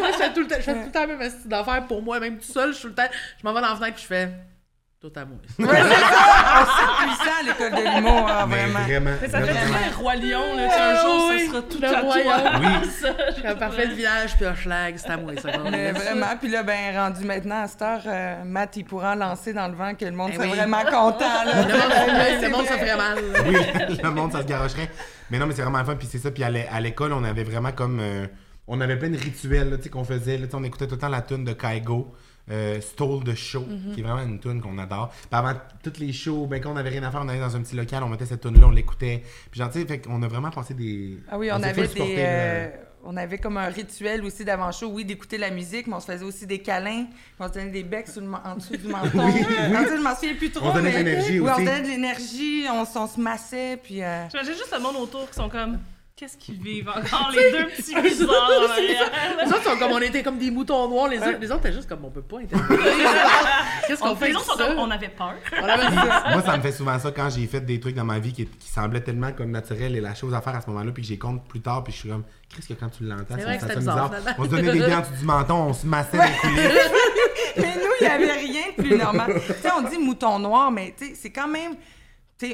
Moi, 0.00 0.08
je 0.12 0.16
fais 0.18 0.32
tout 0.32 0.40
le 0.40 0.46
temps, 0.48 0.56
je 0.58 0.62
fais 0.62 0.74
tout 0.74 0.86
le 0.86 0.90
temps 0.92 1.06
même 1.06 1.30
d'affaires 1.46 1.86
pour 1.86 2.02
moi, 2.02 2.18
même 2.20 2.38
tout 2.38 2.52
seul. 2.52 2.70
Je 2.72 2.78
suis 2.78 2.82
tout 2.82 2.88
le 2.88 2.94
temps, 2.94 3.08
je 3.40 3.46
m'en 3.46 3.54
vais 3.54 3.60
dans 3.60 3.68
la 3.68 3.76
fenêtre 3.76 3.94
puis 3.94 4.02
je 4.02 4.08
fais 4.08 4.28
tout 5.04 5.20
à 5.20 5.24
moi. 5.26 5.36
Ouais, 5.58 5.82
c'est 5.82 6.00
ça. 6.00 7.04
Puissant 7.04 7.36
à 7.40 7.42
l'école 7.44 7.70
de 7.72 7.94
l'humour, 7.96 8.26
hein, 8.30 8.46
Mais 8.48 8.56
vraiment. 8.56 8.80
vraiment. 8.80 9.10
Mais 9.20 9.28
ça 9.28 9.40
fait 9.42 9.52
vraiment. 9.52 9.74
très 9.74 9.90
Roi 9.90 10.14
Lion, 10.16 10.56
là, 10.56 10.68
qu'un 10.68 11.02
jour, 11.02 11.26
oui, 11.28 11.40
ce 11.40 11.46
sera 11.46 11.62
tout 11.62 11.78
le 11.78 11.88
à 11.94 12.00
royaume. 12.00 12.24
toi. 12.24 12.50
Oui. 12.60 12.90
Ça, 13.42 13.48
un 13.50 13.54
parfait 13.56 13.86
de 13.88 13.92
village 13.92 14.34
puis 14.36 14.46
un 14.46 14.54
schlag, 14.54 14.94
c'est 14.96 15.10
à 15.10 15.16
moi 15.18 15.32
ça. 15.40 15.50
Mais 15.70 15.92
vraiment, 15.92 16.26
puis 16.40 16.48
là, 16.50 16.62
ben, 16.62 16.96
rendu 16.96 17.22
maintenant 17.26 17.62
à 17.64 17.68
cette 17.68 17.82
heure, 17.82 18.00
euh, 18.06 18.44
Matt, 18.44 18.76
il 18.78 18.84
pourra 18.84 19.12
en 19.12 19.16
lancer 19.16 19.52
dans 19.52 19.68
le 19.68 19.74
vent 19.74 19.94
que 19.94 20.06
le 20.06 20.12
monde 20.12 20.30
Eh 20.32 20.36
soit 20.36 20.44
oui. 20.46 20.50
vraiment 20.56 20.82
content. 20.84 21.18
Là. 21.20 21.62
Le 21.66 21.72
monde, 21.72 21.92
C'est 22.40 22.40
le 22.48 22.48
monde, 22.56 22.66
ça 22.66 22.78
ferait 22.78 22.96
mal. 22.96 23.18
Oui, 23.46 23.56
le 24.02 24.10
monde, 24.10 24.32
ça 24.32 24.38
se 24.40 24.46
garocherait. 24.46 24.88
Mais 25.30 25.38
non, 25.38 25.46
mais 25.46 25.54
c'est 25.54 25.62
vraiment 25.62 25.80
le 25.80 25.84
fun. 25.84 25.96
Puis 25.96 26.08
c'est 26.10 26.18
ça. 26.18 26.30
Puis 26.30 26.42
à 26.44 26.48
l'é- 26.50 26.66
à 26.72 26.80
l'école, 26.80 27.12
on 27.12 27.24
avait 27.24 27.44
vraiment 27.44 27.72
comme. 27.72 27.98
euh, 28.00 28.26
on 28.66 28.80
avait 28.80 28.96
plein 28.98 29.10
de 29.10 29.18
rituels 29.18 29.76
tu 29.76 29.82
sais, 29.84 29.88
qu'on 29.90 30.04
faisait. 30.04 30.38
là, 30.38 30.46
on 30.54 30.64
écoutait 30.64 30.86
tout 30.86 30.94
le 30.94 31.00
temps 31.00 31.08
la 31.10 31.20
tune 31.20 31.44
de 31.44 31.52
Kaigo. 31.52 32.14
Euh, 32.50 32.78
Stole 32.82 33.24
de 33.24 33.34
Show, 33.34 33.64
qui 33.94 34.00
est 34.00 34.02
vraiment 34.02 34.22
une 34.22 34.38
tune 34.38 34.60
qu'on 34.60 34.76
adore. 34.78 35.08
Puis 35.08 35.28
avant 35.32 35.54
toutes 35.82 35.98
les 35.98 36.12
shows, 36.12 36.46
ben, 36.46 36.60
quand 36.60 36.72
on 36.72 36.76
avait 36.76 36.90
rien 36.90 37.02
à 37.02 37.10
faire, 37.10 37.22
on 37.24 37.28
allait 37.30 37.40
dans 37.40 37.56
un 37.56 37.62
petit 37.62 37.74
local, 37.74 38.02
on 38.02 38.08
mettait 38.10 38.26
cette 38.26 38.42
tune 38.42 38.60
là 38.60 38.66
on 38.66 38.70
l'écoutait. 38.70 39.22
Puis 39.50 39.60
genre, 39.60 39.70
tu 39.70 39.80
sais, 39.80 39.86
fait 39.86 40.00
qu'on 40.00 40.22
a 40.22 40.28
vraiment 40.28 40.50
passé 40.50 40.74
des. 40.74 41.18
Ah 41.30 41.38
oui, 41.38 41.48
on 41.50 41.62
avait 41.62 41.88
des. 41.88 42.16
euh, 42.18 42.68
on 43.06 43.16
avait 43.16 43.38
comme 43.38 43.56
un 43.58 43.68
rituel 43.68 44.24
aussi 44.24 44.44
d'avant-show, 44.44 44.88
oui, 44.92 45.04
d'écouter 45.06 45.36
la 45.38 45.50
musique, 45.50 45.86
mais 45.86 45.94
on 45.94 46.00
se 46.00 46.06
faisait 46.12 46.24
aussi 46.24 46.46
des 46.46 46.58
câlins, 46.60 47.06
on 47.40 47.48
se 47.48 47.52
donnait 47.54 47.70
des 47.70 47.82
becs 47.82 48.08
sur 48.08 48.20
le 48.22 48.28
en 48.28 48.56
dessous 48.56 48.76
du 48.76 48.88
menton. 48.88 49.24
Oui, 49.26 49.32
oui. 49.48 49.76
En 49.76 49.82
dessous, 49.82 49.96
je 49.96 50.02
m'en 50.02 50.14
souviens 50.14 50.34
plus 50.34 50.50
trop. 50.50 50.66
On 50.68 50.74
donnait 50.74 50.90
mais- 50.92 50.98
de 51.02 51.04
l'énergie 51.08 51.40
oui, 51.40 51.48
on 51.48 51.54
aussi. 51.54 51.64
donnait 51.64 51.82
de 51.82 51.86
l'énergie, 51.88 52.64
on, 52.70 52.82
on 53.00 53.06
se 53.06 53.20
massait, 53.20 53.78
puis. 53.82 54.02
euh, 54.02 54.26
J'imagine 54.30 54.52
juste 54.52 54.74
le 54.76 54.82
monde 54.82 54.96
autour 54.96 55.28
qui 55.30 55.34
sont 55.34 55.48
comme. 55.48 55.78
Qu'est-ce 56.16 56.36
qu'ils 56.36 56.62
vivent 56.62 56.88
encore, 56.88 57.32
les 57.34 57.50
deux 57.50 57.66
petits 57.70 57.92
bizarres 58.00 58.30
en 58.60 58.70
arrière? 58.70 59.10
Les 59.44 59.50
autres 59.50 59.64
sont 59.64 59.76
comme 59.76 59.90
on 59.90 59.98
était 59.98 60.22
comme 60.22 60.38
des 60.38 60.52
moutons 60.52 60.88
noirs, 60.88 61.08
les 61.08 61.18
autres, 61.18 61.38
les 61.40 61.50
autres 61.50 61.66
étaient 61.66 61.72
juste 61.72 61.88
comme 61.88 62.04
on 62.04 62.10
peut 62.10 62.22
pas 62.22 62.38
intervenir. 62.38 62.84
Qu'est-ce 63.88 64.00
qu'on 64.00 64.10
On 64.10 64.14
fait 64.16 64.28
les 64.28 64.36
autres 64.36 64.44
sont 64.44 64.56
comme. 64.56 64.78
On 64.78 64.90
avait 64.92 65.08
peur. 65.08 65.34
On 65.60 65.64
avait 65.64 65.82
ça. 65.82 66.24
Moi, 66.30 66.42
ça 66.42 66.56
me 66.56 66.62
fait 66.62 66.70
souvent 66.70 66.96
ça 67.00 67.10
quand 67.10 67.30
j'ai 67.30 67.44
fait 67.48 67.62
des 67.62 67.80
trucs 67.80 67.96
dans 67.96 68.04
ma 68.04 68.20
vie 68.20 68.32
qui, 68.32 68.46
qui 68.46 68.68
semblaient 68.68 69.00
tellement 69.00 69.32
comme 69.32 69.50
naturels 69.50 69.96
et 69.96 70.00
la 70.00 70.14
chose 70.14 70.32
à 70.34 70.40
faire 70.40 70.54
à 70.54 70.60
ce 70.60 70.68
moment-là, 70.70 70.92
puis 70.92 71.02
que 71.02 71.08
j'y 71.08 71.18
compte 71.18 71.48
plus 71.48 71.60
tard, 71.60 71.82
puis 71.82 71.92
je 71.92 71.98
suis 71.98 72.08
comme, 72.08 72.22
qu'est-ce 72.54 72.68
que 72.68 72.74
quand 72.74 72.90
tu 72.90 73.02
l'entends, 73.02 73.34
C'est 73.36 73.42
ça, 73.42 73.58
ça 73.58 73.68
sonne 73.70 73.78
bizarre. 73.80 74.10
On 74.38 74.44
se 74.44 74.48
donnait 74.50 74.70
des 74.72 74.78
dents 74.78 75.02
du 75.18 75.24
menton, 75.24 75.54
on 75.54 75.72
se 75.74 75.84
massait 75.84 76.16
les 76.16 76.36
coulisses. 76.40 76.90
Mais 77.56 77.74
nous, 77.74 77.90
il 78.00 78.06
n'y 78.06 78.12
avait 78.12 78.32
rien 78.32 78.62
de 78.76 78.82
plus 78.84 78.96
normal. 78.96 79.32
tu 79.44 79.52
sais, 79.52 79.68
on 79.76 79.82
dit 79.82 79.98
mouton 79.98 80.38
noir, 80.38 80.70
mais 80.70 80.94
tu 80.96 81.08
sais, 81.08 81.14
c'est 81.16 81.30
quand 81.32 81.48
même. 81.48 81.74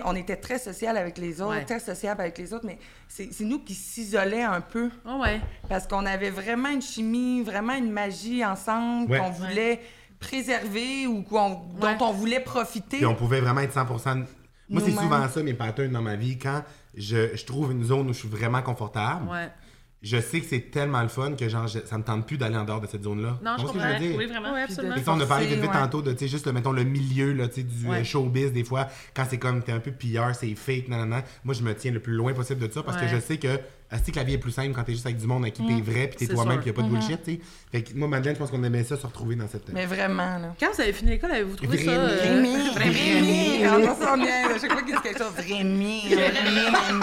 On 0.05 0.15
était 0.15 0.37
très 0.37 0.59
social 0.59 0.97
avec 0.97 1.19
les 1.19 1.41
autres, 1.41 1.51
Ouais. 1.57 1.65
très 1.65 1.81
sociable 1.81 2.21
avec 2.21 2.39
les 2.39 2.53
autres, 2.55 2.65
mais 2.67 2.79
c'est 3.09 3.29
nous 3.41 3.59
qui 3.59 3.75
s'isolaient 3.75 4.43
un 4.43 4.61
peu 4.61 4.91
ouais. 5.05 5.41
parce 5.69 5.87
qu'on 5.89 6.07
avait 6.07 6.31
vraiment 6.31 6.69
une 6.69 6.83
chimie, 6.83 7.43
vraiment 7.43 7.75
une 7.75 7.91
magie 7.91 8.45
ensemble 8.45 9.11
Ouais. 9.11 9.19
qu'on 9.19 9.31
voulait 9.31 9.81
préserver 10.21 11.07
ou 11.07 11.25
dont 11.31 11.97
on 12.01 12.13
voulait 12.13 12.41
profiter. 12.41 12.99
Puis 12.99 13.07
on 13.07 13.15
pouvait 13.17 13.41
vraiment 13.41 13.63
être 13.63 13.73
100%. 13.73 14.17
de- 14.17 14.25
Moi, 14.69 14.83
c'est 14.85 14.93
souvent 14.93 15.29
ça, 15.29 15.43
mes 15.43 15.55
patterns 15.55 15.91
dans 15.91 16.03
ma 16.03 16.15
vie. 16.15 16.39
Quand 16.39 16.63
je, 16.97 17.35
je 17.35 17.45
trouve 17.45 17.73
une 17.73 17.83
zone 17.83 18.09
où 18.09 18.13
je 18.13 18.19
suis 18.21 18.29
vraiment 18.29 18.63
confortable, 18.63 19.29
Ouais. 19.29 19.49
Je 20.03 20.19
sais 20.19 20.41
que 20.41 20.47
c'est 20.47 20.71
tellement 20.71 21.03
le 21.03 21.09
fun 21.09 21.35
que 21.35 21.49
genre, 21.49 21.67
je- 21.69 21.81
ça 21.85 21.99
me 21.99 22.03
tente 22.03 22.27
plus 22.27 22.39
d'aller 22.39 22.57
en 22.57 22.65
dehors 22.65 22.81
de 22.81 22.87
cette 22.87 23.05
zone-là. 23.05 23.39
Non, 23.45 23.53
je 23.59 23.63
ce 23.63 23.67
que 23.67 23.73
comprends. 23.73 23.89
je 23.89 23.93
veux 23.93 23.99
dire? 24.09 24.17
Oui, 24.17 24.27
vraiment. 24.27 24.53
Ouais, 24.55 24.61
de- 24.67 24.71
absolument. 24.73 24.97
Et 24.97 25.03
ça, 25.03 25.13
on 25.13 25.21
a 25.21 25.27
parlé 25.27 25.47
vite, 25.47 25.61
ouais. 25.61 25.69
tantôt 25.73 26.01
de, 26.03 26.13
tu 26.13 26.19
sais, 26.21 26.29
juste, 26.29 26.47
le, 26.47 26.53
mettons, 26.53 26.73
le 26.73 26.85
milieu, 26.85 27.33
là, 27.33 27.49
tu 27.49 27.57
sais, 27.57 27.63
du 27.65 27.87
Ouais. 27.87 27.99
euh, 28.01 28.05
showbiz, 28.05 28.53
des 28.53 28.65
fois, 28.65 28.89
quand 29.15 29.25
c'est 29.29 29.39
comme, 29.39 29.63
t'es 29.63 29.73
un 29.73 29.81
peu 29.81 29.91
pilleur, 29.93 30.35
c'est 30.35 30.55
fake, 30.55 30.89
nanana. 30.89 31.23
Moi, 31.45 31.55
je 31.55 31.63
me 31.63 31.75
tiens 31.75 31.93
le 31.93 32.01
plus 32.01 32.15
loin 32.15 32.33
possible 32.33 32.67
de 32.67 32.73
ça 32.73 32.83
parce 32.83 32.97
que 32.97 33.03
Ouais. 33.05 33.11
je 33.15 33.21
sais 33.21 33.37
que, 33.37 33.49
que 33.57 34.17
la 34.17 34.25
vie 34.25 34.35
est 34.35 34.39
plus 34.39 34.53
simple 34.53 34.73
quand 34.75 34.85
t'es 34.85 34.93
juste 34.93 35.05
avec 35.07 35.19
du 35.19 35.27
monde 35.27 35.45
à 35.45 35.51
qui 35.51 35.67
t'es 35.67 35.81
vrai, 35.83 36.09
puis 36.09 36.27
t'es 36.27 36.33
toi-même, 36.33 36.59
puis 36.61 36.69
y 36.69 36.71
a 36.71 36.73
pas 36.73 36.83
de 36.83 36.89
bullshit, 36.89 37.23
tu 37.23 37.33
sais. 37.33 37.41
Fait 37.73 37.83
que 37.83 37.95
moi, 37.97 38.09
Madeleine, 38.09 38.35
je 38.37 38.41
pense 38.41 38.51
qu'on 38.51 38.63
aimait 38.65 38.85
ça 38.85 38.97
se 38.97 39.07
retrouver 39.07 39.35
dans 39.37 39.49
cette. 39.49 39.69
Mais 39.73 39.85
vraiment, 39.87 40.39
là. 40.39 40.55
Quand 40.59 40.69
vous 40.73 40.81
avez 40.81 40.93
fini 40.93 41.11
l'école, 41.11 41.33
avez-vous 41.33 41.57
trouvé 41.57 41.77
ça... 41.79 41.91
Vraiment. 41.93 42.09
euh, 42.09 42.71
Rémi, 42.77 43.05
Rémi, 43.05 43.67
on 43.67 44.03
ça 44.03 44.17
bien. 44.17 44.49
À 44.55 44.59
chaque 44.59 44.73
fois 44.73 44.83
qu'il 44.83 44.95
dit 44.95 45.03
quelque 45.03 45.19
chose, 45.19 45.35
Rémi, 45.37 46.03
Rémi, 46.09 46.21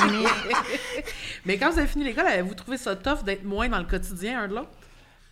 Rémi. 0.01 0.25
Mais 1.47 1.57
quand 1.57 1.71
vous 1.71 1.79
avez 1.79 1.87
fini 1.87 2.03
l'école, 2.05 2.27
avez-vous 2.27 2.53
trouvé 2.55 2.77
ça 2.77 2.95
tough 2.95 3.23
d'être 3.23 3.43
moins 3.45 3.69
dans 3.69 3.79
le 3.79 3.85
quotidien 3.85 4.41
un 4.43 4.47
de 4.49 4.55
l'autre? 4.55 4.69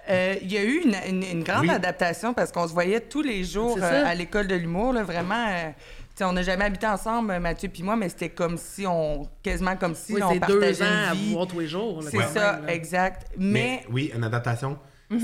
Euh, 0.09 0.35
Il 0.41 0.51
y 0.51 0.57
a 0.57 0.63
eu 0.63 0.81
une, 0.83 0.95
une- 1.09 1.23
une 1.39 1.43
grande 1.43 1.63
Oui. 1.63 1.69
adaptation 1.69 2.33
parce 2.33 2.51
qu'on 2.51 2.67
se 2.67 2.73
voyait 2.73 3.01
tous 3.01 3.21
les 3.21 3.43
jours 3.43 3.77
euh, 3.81 4.03
à 4.05 4.15
l'école 4.15 4.47
de 4.47 4.55
l'humour. 4.55 4.93
Vraiment, 4.93 5.45
euh, 5.49 5.69
tu 5.71 6.19
sais, 6.19 6.23
on 6.23 6.31
n'a 6.33 6.43
jamais 6.43 6.65
habité 6.65 6.87
ensemble, 6.87 7.37
Mathieu 7.39 7.67
puis 7.69 7.83
moi, 7.83 7.95
mais 7.97 8.07
c'était 8.09 8.29
comme 8.29 8.57
si 8.57 8.85
on. 8.87 9.27
quasiment 9.43 9.75
comme 9.75 9.93
si 9.95 10.13
Oui, 10.13 10.23
on 10.23 10.29
c'est 10.33 10.39
deux 10.47 10.59
partageait 10.59 10.83
ans 10.85 11.09
à 11.09 11.13
une 11.13 11.19
vous 11.19 11.25
vie. 11.25 11.33
voir 11.33 11.47
tous 11.47 11.59
les 11.59 11.67
jours. 11.67 12.01
là, 12.01 12.09
C'est 12.09 12.17
quand 12.17 12.33
ça, 12.33 12.53
même, 12.61 12.69
exact. 12.69 13.27
Mais 13.37 13.81
Mais, 13.81 13.83
oui, 13.91 14.11
une 14.15 14.23
adaptation, 14.23 14.77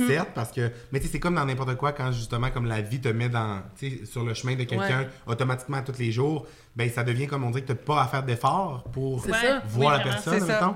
certes, 0.07 0.29
parce 0.35 0.51
que. 0.51 0.71
Mais 0.91 0.99
tu 0.99 1.05
sais, 1.07 1.13
c'est 1.13 1.19
comme 1.19 1.35
dans 1.35 1.45
n'importe 1.45 1.75
quoi, 1.75 1.91
quand 1.91 2.11
justement, 2.11 2.49
comme 2.51 2.65
la 2.65 2.81
vie 2.81 2.99
te 3.01 3.09
met 3.09 3.29
dans, 3.29 3.61
tu 3.77 3.89
sais, 3.99 4.05
sur 4.05 4.23
le 4.23 4.33
chemin 4.33 4.55
de 4.55 4.63
quelqu'un 4.63 5.01
Ouais. 5.01 5.09
automatiquement 5.27 5.81
tous 5.83 5.97
les 5.99 6.11
jours, 6.11 6.45
ben 6.75 6.89
ça 6.89 7.03
devient 7.03 7.27
comme 7.27 7.43
on 7.43 7.51
dit 7.51 7.61
que 7.61 7.67
t'as 7.67 7.75
pas 7.75 8.03
à 8.03 8.07
faire 8.07 8.23
d'efforts 8.23 8.83
pour 8.91 9.19
voir 9.19 9.39
Oui, 9.75 9.85
la 9.85 9.99
personne, 9.99 10.39
C'est 10.39 10.45
ça. 10.47 10.53
mettons. 10.59 10.75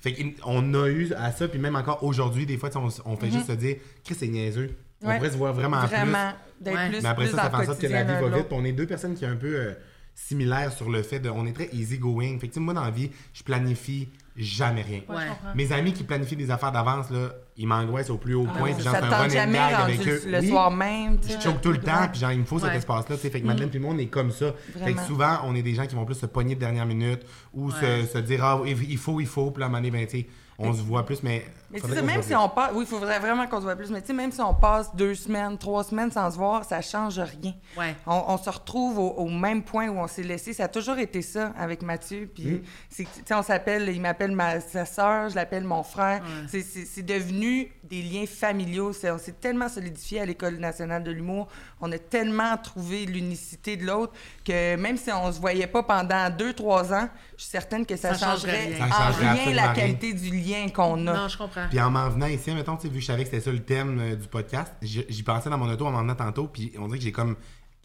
Fait 0.00 0.14
qu'on 0.40 0.74
a 0.74 0.88
eu 0.88 1.12
à 1.14 1.32
ça, 1.32 1.48
puis 1.48 1.58
même 1.58 1.74
encore 1.76 2.02
aujourd'hui, 2.04 2.46
des 2.46 2.56
fois, 2.58 2.68
tu 2.70 2.78
sais, 2.78 3.00
on, 3.04 3.12
on 3.12 3.16
fait 3.16 3.30
juste 3.30 3.46
se 3.48 3.52
dire, 3.52 3.76
Chris, 4.04 4.14
c'est 4.18 4.28
niaiseux. 4.28 4.76
On 5.02 5.08
Ouais. 5.08 5.16
pourrait 5.16 5.30
se 5.30 5.36
voir 5.36 5.52
vraiment, 5.52 5.76
en 5.78 5.80
plus. 5.86 5.96
vraiment, 5.96 6.32
Ouais. 6.64 6.88
plus, 6.90 7.02
Mais 7.02 7.08
après 7.08 7.24
plus 7.26 7.34
ça, 7.36 7.42
ça 7.44 7.50
fait 7.50 7.56
en 7.56 7.64
sorte 7.66 7.80
que 7.80 7.86
la 7.86 8.02
vie 8.04 8.12
va 8.14 8.28
vite. 8.38 8.46
on 8.50 8.64
est 8.64 8.72
deux 8.72 8.86
personnes 8.86 9.14
qui 9.14 9.20
sont 9.20 9.30
un 9.30 9.36
peu 9.36 9.54
euh, 9.54 9.72
similaires 10.14 10.72
sur 10.72 10.88
le 10.90 11.02
fait 11.02 11.18
de. 11.18 11.28
On 11.28 11.44
est 11.46 11.52
très 11.52 11.68
easygoing. 11.72 12.38
Fait 12.38 12.48
que, 12.48 12.52
tu 12.52 12.54
sais, 12.54 12.60
moi, 12.60 12.72
dans 12.74 12.84
la 12.84 12.90
vie, 12.90 13.10
je 13.34 13.42
planifie 13.42 14.08
jamais 14.36 14.82
rien. 14.82 15.00
Ouais. 15.08 15.24
Mes 15.54 15.72
amis 15.72 15.92
qui 15.92 16.04
planifient 16.04 16.36
des 16.36 16.50
affaires 16.50 16.72
d'avance, 16.72 17.10
là, 17.10 17.28
ils 17.56 17.66
m'angoissent 17.66 18.10
au 18.10 18.18
plus 18.18 18.34
haut 18.34 18.44
point. 18.44 18.72
puis 18.74 18.84
genre, 18.84 18.94
Ah, 18.96 19.00
ça 19.00 19.02
c'est 19.04 19.08
te 19.08 19.14
un 19.14 19.42
running 19.44 19.52
gag 19.54 19.74
rendu 19.74 19.92
avec 19.94 20.08
eux. 20.08 20.22
le 20.26 20.40
Oui, 20.40 20.48
soir 20.48 20.70
même. 20.70 21.18
Je 21.22 21.40
choke 21.42 21.60
tout 21.62 21.72
le 21.72 21.78
temps, 21.80 22.00
Ouais. 22.02 22.08
puis 22.08 22.20
genre, 22.20 22.32
il 22.32 22.40
me 22.40 22.44
faut 22.44 22.58
cet 22.58 22.68
Ouais. 22.70 22.76
espace-là. 22.76 23.16
Fait 23.16 23.40
que 23.40 23.46
Madeleine 23.46 23.70
puis 23.70 23.78
moi, 23.78 23.92
on 23.94 23.98
est 23.98 24.06
comme 24.06 24.30
ça. 24.30 24.52
Fait 24.84 24.92
que 24.92 25.00
souvent, 25.02 25.38
on 25.44 25.54
est 25.54 25.62
des 25.62 25.74
gens 25.74 25.86
qui 25.86 25.94
vont 25.94 26.04
plus 26.04 26.14
se 26.16 26.26
pogner 26.26 26.54
de 26.54 26.60
dernière 26.60 26.86
minute 26.86 27.20
ou 27.54 27.70
Ouais. 27.70 28.02
se, 28.04 28.12
se 28.12 28.18
dire, 28.18 28.44
ah, 28.44 28.60
il 28.66 28.76
il 28.90 28.98
faut, 28.98 29.20
il 29.20 29.26
faut. 29.26 29.50
Puis 29.50 29.60
là, 29.60 29.66
à 29.66 29.68
un 29.68 29.72
moment 29.72 29.78
donné, 29.82 29.90
ben, 29.90 30.06
tu 30.06 30.18
sais, 30.20 30.26
on 30.58 30.72
se 30.72 30.82
voit 30.82 31.04
plus, 31.04 31.22
mais. 31.22 31.44
Mais 31.70 31.80
tu 31.80 31.88
sais, 31.88 32.02
même 32.02 32.22
si 32.22 32.34
on 32.36 32.48
passe, 32.48 32.70
oui, 32.74 32.84
il 32.84 32.86
faudrait 32.86 33.18
vraiment 33.18 33.46
qu'on 33.48 33.58
se 33.58 33.62
voit 33.64 33.74
plus, 33.74 33.90
mais 33.90 34.00
tu 34.00 34.06
sais, 34.06 34.12
même 34.12 34.30
si 34.30 34.40
on 34.40 34.54
passe 34.54 34.94
deux 34.94 35.14
semaines, 35.16 35.58
trois 35.58 35.82
semaines 35.82 36.12
sans 36.12 36.30
se 36.30 36.36
voir, 36.36 36.64
ça 36.64 36.80
change 36.80 37.18
rien. 37.18 37.52
Ouais. 37.76 37.94
On, 38.06 38.22
on 38.28 38.38
se 38.38 38.48
retrouve 38.48 38.98
au, 38.98 39.10
au 39.14 39.28
même 39.28 39.62
point 39.64 39.88
où 39.88 39.98
on 39.98 40.06
s'est 40.06 40.22
laissé. 40.22 40.52
Ça 40.52 40.64
a 40.64 40.68
toujours 40.68 40.96
été 40.98 41.22
ça 41.22 41.52
avec 41.58 41.82
Mathieu. 41.82 42.30
Puis, 42.32 42.62
que, 42.90 42.96
tu 43.02 43.06
sais, 43.24 43.34
on 43.34 43.42
s'appelle, 43.42 43.88
il 43.88 44.00
m'appelle 44.00 44.30
ma 44.32 44.60
sa 44.60 44.84
sœur, 44.84 45.28
je 45.28 45.34
l'appelle 45.34 45.64
mon 45.64 45.82
frère. 45.82 46.22
C'est- 46.48 46.62
C'est 46.62 46.84
c'est 46.84 47.02
devenu 47.02 47.26
devenu 47.26 47.72
des 47.82 48.02
liens 48.02 48.26
familiaux. 48.26 48.92
C'est- 48.92 49.10
on 49.10 49.18
s'est 49.18 49.32
tellement 49.32 49.68
solidifié 49.68 50.20
à 50.20 50.26
l'École 50.26 50.56
nationale 50.58 51.02
de 51.02 51.10
l'humour. 51.10 51.48
On 51.80 51.90
a 51.90 51.98
tellement 51.98 52.56
trouvé 52.56 53.04
l'unicité 53.06 53.76
de 53.76 53.84
l'autre 53.84 54.12
que 54.44 54.76
même 54.76 54.96
si 54.96 55.10
on 55.12 55.32
se 55.32 55.40
voyait 55.40 55.66
pas 55.66 55.82
pendant 55.82 56.30
deux, 56.30 56.52
trois 56.52 56.92
ans, 56.94 57.08
je 57.36 57.42
suis 57.42 57.50
certaine 57.50 57.84
que 57.84 57.96
ça, 57.96 58.14
Ça 58.14 58.26
changerait 58.26 58.52
changerait 58.52 58.76
rien. 58.76 58.78
Ça 58.78 58.86
en 58.86 59.12
changerait 59.12 59.32
rien 59.32 59.54
la 59.54 59.62
rien. 59.64 59.74
qualité 59.74 60.12
du 60.14 60.30
lien 60.36 60.68
qu'on 60.68 61.06
a. 61.06 61.14
Non, 61.14 61.28
je 61.28 61.36
comprends. 61.36 61.66
Puis 61.68 61.80
en 61.80 61.90
m'en 61.90 62.08
venant 62.08 62.26
ici, 62.26 62.50
mettons, 62.52 62.76
tu 62.76 62.82
sais, 62.82 62.88
vu 62.88 62.94
que 62.94 63.00
je 63.00 63.06
savais 63.06 63.24
que 63.24 63.30
c'était 63.30 63.42
ça 63.42 63.52
le 63.52 63.62
thème 63.62 63.98
euh, 64.00 64.16
du 64.16 64.26
podcast, 64.28 64.72
j'y 64.82 65.04
j'y 65.08 65.22
pensais 65.22 65.50
dans 65.50 65.58
mon 65.58 65.70
auto 65.70 65.86
en 65.86 65.90
m'en 65.92 66.00
venant 66.00 66.14
tantôt, 66.14 66.46
puis 66.48 66.72
on 66.78 66.86
dirait 66.86 66.98
que 66.98 67.04
j'ai 67.04 67.12
comme 67.12 67.36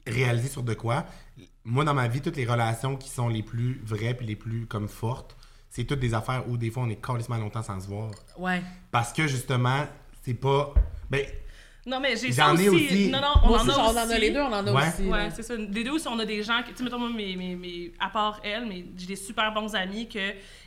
réalisé 0.07 0.47
sur 0.47 0.63
de 0.63 0.73
quoi. 0.73 1.05
Moi, 1.63 1.83
dans 1.83 1.93
ma 1.93 2.07
vie, 2.07 2.21
toutes 2.21 2.37
les 2.37 2.45
relations 2.45 2.95
qui 2.95 3.09
sont 3.09 3.27
les 3.29 3.43
plus 3.43 3.81
vraies 3.83 4.13
puis 4.15 4.25
les 4.25 4.35
plus 4.35 4.65
comme 4.65 4.87
fortes, 4.87 5.35
c'est 5.69 5.83
toutes 5.83 5.99
des 5.99 6.13
affaires 6.13 6.43
où 6.49 6.57
des 6.57 6.71
fois 6.71 6.83
on 6.83 6.89
est 6.89 7.01
carrément 7.03 7.37
longtemps 7.37 7.63
sans 7.63 7.79
se 7.79 7.87
voir. 7.87 8.11
Ouais. 8.37 8.61
Parce 8.91 9.13
que 9.13 9.27
justement, 9.27 9.85
c'est 10.23 10.33
pas. 10.33 10.73
Ben, 11.09 11.25
Non, 11.85 11.99
mais 11.99 12.15
j'ai 12.15 12.31
ça 12.31 12.53
aussi. 12.53 12.69
aussi. 12.69 13.09
Non, 13.09 13.19
non, 13.21 13.27
on 13.43 13.47
Moi 13.47 13.57
en 13.57 13.61
aussi, 13.61 13.69
a 13.71 13.73
genre, 13.73 13.85
on 13.85 13.89
aussi. 13.89 13.99
en 13.99 14.09
a 14.11 14.17
les 14.19 14.29
deux, 14.29 14.39
on 14.41 14.45
en 14.53 14.67
a 14.67 14.71
Ouais. 14.71 14.87
aussi. 14.87 15.07
Ouais, 15.07 15.29
c'est 15.33 15.41
ça. 15.41 15.55
Les 15.55 15.83
deux 15.83 15.89
aussi, 15.91 16.07
on 16.07 16.19
a 16.19 16.25
des 16.25 16.43
gens, 16.43 16.61
tu 16.63 16.75
sais, 16.75 16.83
mettons, 16.83 16.99
moi, 16.99 17.09
mes, 17.09 17.35
mes, 17.35 17.55
mes- 17.55 17.91
à 17.99 18.09
part 18.09 18.39
elle, 18.43 18.67
mais 18.67 18.85
j'ai 18.95 19.07
des 19.07 19.15
super 19.15 19.51
bons 19.51 19.73
amis 19.73 20.07
que 20.07 20.19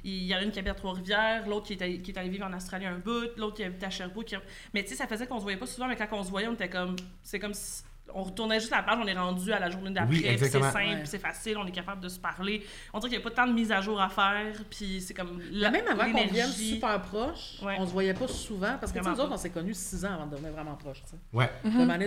il 0.02 0.25
y 0.25 0.35
en 0.35 0.38
a 0.38 0.42
une 0.42 0.50
qui 0.50 0.59
habite 0.59 0.73
à 0.73 0.75
Trois-Rivières, 0.75 1.47
l'autre 1.47 1.66
qui 1.68 1.76
qui 1.76 2.11
est 2.11 2.18
allée 2.18 2.28
vivre 2.30 2.47
en 2.47 2.52
Australie 2.52 2.87
un 2.87 2.99
bout, 2.99 3.30
l'autre 3.37 3.54
qui 3.56 3.62
habite 3.64 3.83
à 3.85 3.90
Sherbrooke. 3.90 4.26
qui- 4.26 4.35
Mais 4.75 4.83
tu 4.83 4.88
sais, 4.90 4.97
ça 4.97 5.06
faisait 5.06 5.26
qu'on 5.28 5.38
se 5.38 5.42
voyait 5.44 5.56
pas 5.59 5.66
souvent, 5.66 5.87
mais 5.87 5.94
quand 5.97 6.09
on 6.12 6.25
se 6.25 6.30
voyait, 6.30 6.49
on 6.49 6.54
était 6.54 6.68
comme, 6.68 6.97
c'est 7.23 7.38
comme 7.38 7.54
si 7.54 7.85
on 8.12 8.23
retournait 8.23 8.61
juste 8.61 8.70
la 8.70 8.82
page, 8.82 8.99
on 9.02 9.06
est 9.06 9.14
rendu 9.18 9.52
à 9.52 9.58
la 9.58 9.70
journée 9.70 9.90
d'après, 9.90 10.14
Oui, 10.14 10.25
c'est 10.38 10.49
simple, 10.50 10.76
Ouais. 10.76 11.02
c'est 11.04 11.18
facile, 11.18 11.56
on 11.56 11.66
est 11.66 11.73
capable 11.73 12.00
de 12.02 12.08
se 12.08 12.18
parler. 12.18 12.64
On 12.92 12.99
dirait 12.99 13.11
qu'il 13.11 13.18
n'y 13.18 13.25
a 13.25 13.28
pas 13.30 13.34
tant 13.34 13.46
de 13.46 13.52
mise 13.52 13.73
à 13.73 13.80
jour 13.80 14.00
à 14.00 14.08
faire, 14.08 14.52
puis 14.70 15.00
c'est 15.00 15.14
comme 15.14 15.40
la, 15.50 15.70
Même 15.70 15.87
avant 15.88 16.11
qu'on 16.12 16.18
l'énergie. 16.25 16.75
super 16.75 17.00
proches, 17.00 17.61
Ouais. 17.62 17.76
on 17.78 17.87
se 17.87 17.92
voyait 17.92 18.14
pas 18.14 18.28
souvent 18.28 18.76
parce 18.78 18.92
que 18.92 18.99
nous 18.99 19.20
autres, 19.20 19.32
on 19.32 19.37
s'est 19.37 19.50
connus 19.50 19.75
six 19.75 20.04
ans 20.04 20.12
avant 20.14 20.26
de 20.26 20.32
devenir 20.32 20.52
vraiment 20.52 20.75
proches. 20.76 21.02
tu 21.04 21.11
sais. 21.11 21.16
ouais, 21.32 21.50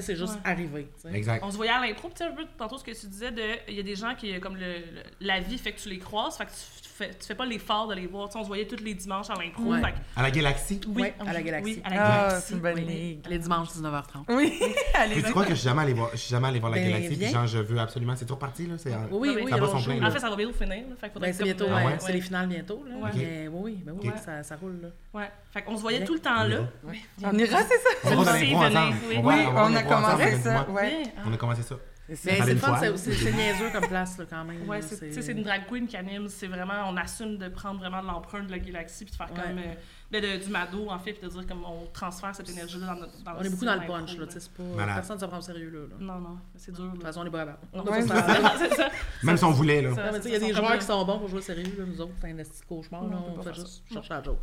c'est 0.02 0.16
juste 0.16 0.36
Ouais. 0.36 0.40
arrivé. 0.52 0.88
exact. 1.14 1.44
On 1.44 1.52
se 1.52 1.58
voyait 1.58 1.72
à 1.72 1.82
l'impro, 1.82 2.08
puis 2.10 2.18
tu 2.18 2.24
sais, 2.24 2.30
un 2.30 2.36
peu 2.36 2.46
tantôt 2.58 2.78
ce 2.78 2.84
que 2.84 2.92
tu 2.92 3.08
disais 3.08 3.32
de. 3.32 3.42
Il 3.68 3.74
y 3.76 3.80
a 3.80 3.84
des 3.84 3.96
gens 3.96 4.14
qui, 4.16 4.40
comme 4.40 4.56
le, 4.56 4.78
le- 4.80 5.04
la 5.22 5.40
vie 5.40 5.58
fait 5.58 5.72
que 5.74 5.80
tu 5.80 5.90
les 5.90 6.00
croises, 6.00 6.38
fait 6.38 6.46
que 6.46 6.52
tu 6.52 6.87
fais, 6.98 7.10
tu 7.10 7.26
fais 7.28 7.36
pas 7.36 7.46
l'effort 7.46 7.88
de 7.88 7.96
les 7.96 8.08
voir. 8.08 8.28
Tu 8.28 8.34
sais, 8.34 8.40
on 8.40 8.44
se 8.44 8.48
voyait 8.48 8.66
tous 8.68 8.84
les 8.84 8.94
dimanches 8.94 9.30
à 9.30 9.36
l'impro. 9.36 9.64
Ouais. 9.64 9.82
À 10.16 10.22
la 10.24 10.32
galaxie? 10.32 10.82
oui, 10.88 11.12
à 11.20 11.34
la 11.34 11.42
Galaxie. 11.42 11.74
Oui, 11.76 11.82
à 11.86 11.90
la 11.90 11.96
Ah, 12.04 12.28
Galaxie. 12.28 12.46
c'est 12.48 12.54
une 12.56 12.60
bonne 12.62 12.74
oui. 12.76 13.22
Les 13.30 13.40
dimanches 13.40 13.70
19h30. 13.70 14.26
Oui, 14.30 14.60
allez. 14.96 15.16
Puis 15.16 15.24
tu 15.24 15.32
crois 15.32 15.44
que 15.44 15.50
je 15.52 15.56
suis 15.56 15.68
jamais 15.70 15.82
allé 15.84 15.94
voir, 15.94 16.10
je 16.12 16.18
suis 16.18 16.30
jamais 16.32 16.48
allé 16.48 16.60
voir 16.60 16.72
la 16.72 16.78
Ben, 16.80 16.90
galaxie, 16.92 17.16
puis 17.18 17.28
genre 17.28 17.48
je 17.48 17.60
veux 17.60 17.80
absolument. 17.80 18.14
C'est 18.16 18.26
tout 18.26 18.34
reparti 18.36 18.68
là, 18.68 18.76
c'est. 18.78 18.92
Oui, 19.12 19.30
oui, 19.36 19.42
oui, 19.44 19.50
ça 19.50 19.56
va 19.56 19.60
d'autres 19.62 19.80
son 19.80 19.84
plein. 19.92 20.08
En 20.08 20.12
fait, 20.12 20.20
ça 20.20 20.30
va 20.30 20.36
bientôt 20.36 20.54
finir. 20.54 20.84
Là, 20.90 20.96
fait 21.00 21.20
Ben, 21.20 21.34
c'est 21.34 21.44
bientôt, 21.44 21.66
Ah 21.70 21.76
ouais. 21.78 21.86
ouais? 21.86 21.96
C'est 22.00 22.14
les 22.14 22.22
finales 22.22 22.48
bientôt. 22.48 22.84
Là. 22.88 22.96
Ouais. 22.96 23.10
Mais 23.16 23.48
oui, 23.52 23.84
ben 23.86 23.94
oui, 24.02 24.10
Ouais. 24.10 24.16
ça, 24.24 24.44
ça 24.44 24.56
roule. 24.56 24.80
Là. 24.82 24.88
Ouais. 25.14 25.30
Fait 25.52 25.62
qu'on 25.62 25.76
se 25.78 25.82
voyait 25.82 26.04
tout 26.04 26.14
le 26.14 26.20
temps 26.20 26.44
là. 26.44 26.60
On 26.84 26.92
ira. 26.94 27.02
On 27.34 27.38
ira, 27.38 27.60
c'est 27.64 27.80
ça? 27.80 28.16
On 28.16 28.20
oui. 28.20 29.24
Oui, 29.24 29.76
a 29.76 29.84
commencé 29.84 30.38
ça. 30.38 30.66
On 31.26 31.34
a 31.34 31.38
commencé 31.38 31.62
ça. 31.64 31.76
Mais 32.10 32.16
c'est 32.16 32.56
fun, 32.56 32.78
c'est- 32.96 33.32
niaiseux 33.32 33.70
comme 33.72 33.88
place 33.88 34.18
là, 34.18 34.26
quand 34.30 34.44
même. 34.46 34.68
Ouais, 34.68 34.82
c'est 34.82 34.98
tu 35.08 35.14
sais, 35.14 35.22
c'est 35.22 35.32
une 35.34 35.44
drag 35.44 35.64
queen 35.70 35.88
qui 35.88 35.98
anime, 35.98 36.30
c'est 36.30 36.48
vraiment, 36.48 36.90
on 36.90 36.96
assume 36.98 37.38
de 37.38 37.50
prendre 37.50 37.80
vraiment 37.80 38.02
de 38.02 38.08
l'empreinte 38.08 38.48
de 38.48 38.52
la 38.52 38.60
galaxie 38.60 39.04
puis 39.06 39.12
de 39.12 39.18
faire 39.18 39.30
Ouais. 39.32 39.42
comme, 39.42 39.58
euh, 39.58 39.74
de, 40.10 40.20
de- 40.38 40.44
du 40.46 40.50
mado 40.50 40.90
en 40.90 40.98
fait, 41.00 41.12
puis 41.14 41.28
de 41.28 41.34
dire 41.34 41.46
comme 41.46 41.66
on 41.66 41.86
transfère 41.92 42.34
cette 42.34 42.50
énergie-là 42.50 42.86
dans 42.88 42.96
notre 43.02 43.24
dans 43.24 43.34
On 43.38 43.42
est 43.42 43.50
beaucoup 43.50 43.66
dans 43.66 43.76
le 43.76 43.86
punch, 43.88 44.18
là, 44.18 44.26
c'est 44.30 44.50
pas... 44.54 44.64
Malade. 44.64 44.96
Personne 44.96 45.16
ne 45.18 45.22
se 45.22 45.26
prend 45.26 45.38
au 45.38 45.42
sérieux, 45.42 45.70
là. 45.70 45.80
là. 45.82 45.96
De 46.00 46.04
Non, 46.04 46.20
non, 46.30 46.38
c'est 46.56 46.74
dur. 46.74 46.86
toute 46.94 47.04
Là. 47.04 47.10
façon, 47.10 47.22
on 47.22 47.26
est 47.26 47.30
pas. 47.30 47.46
Même 49.24 49.38
si 49.38 49.44
on 49.44 49.52
voulait 49.52 49.82
là. 49.82 49.90
Il 50.26 50.32
y 50.32 50.36
a 50.36 50.40
des 50.40 50.54
joueurs 50.54 50.78
qui 50.78 50.86
sont 50.86 51.04
bons 51.06 51.20
pour 51.20 51.28
jouer 51.28 51.42
sérieux, 51.42 51.76
là, 51.78 51.84
nous 51.86 52.00
autres, 52.02 52.14
c'est 52.22 52.30
un 52.30 52.34
de 52.36 52.44
cauchemar, 52.68 53.04
là, 53.04 53.18
on 53.18 53.22
peut 53.22 53.30
on 53.32 53.36
pas 53.36 53.44
fait 53.44 53.56
faire 53.56 53.66
juste 53.66 53.84
chercher 53.92 54.14
la 54.14 54.24
joke. 54.24 54.40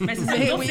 Mais 0.00 0.14
c'est 0.14 0.24
l'impro 0.38 0.58
qui 0.62 0.66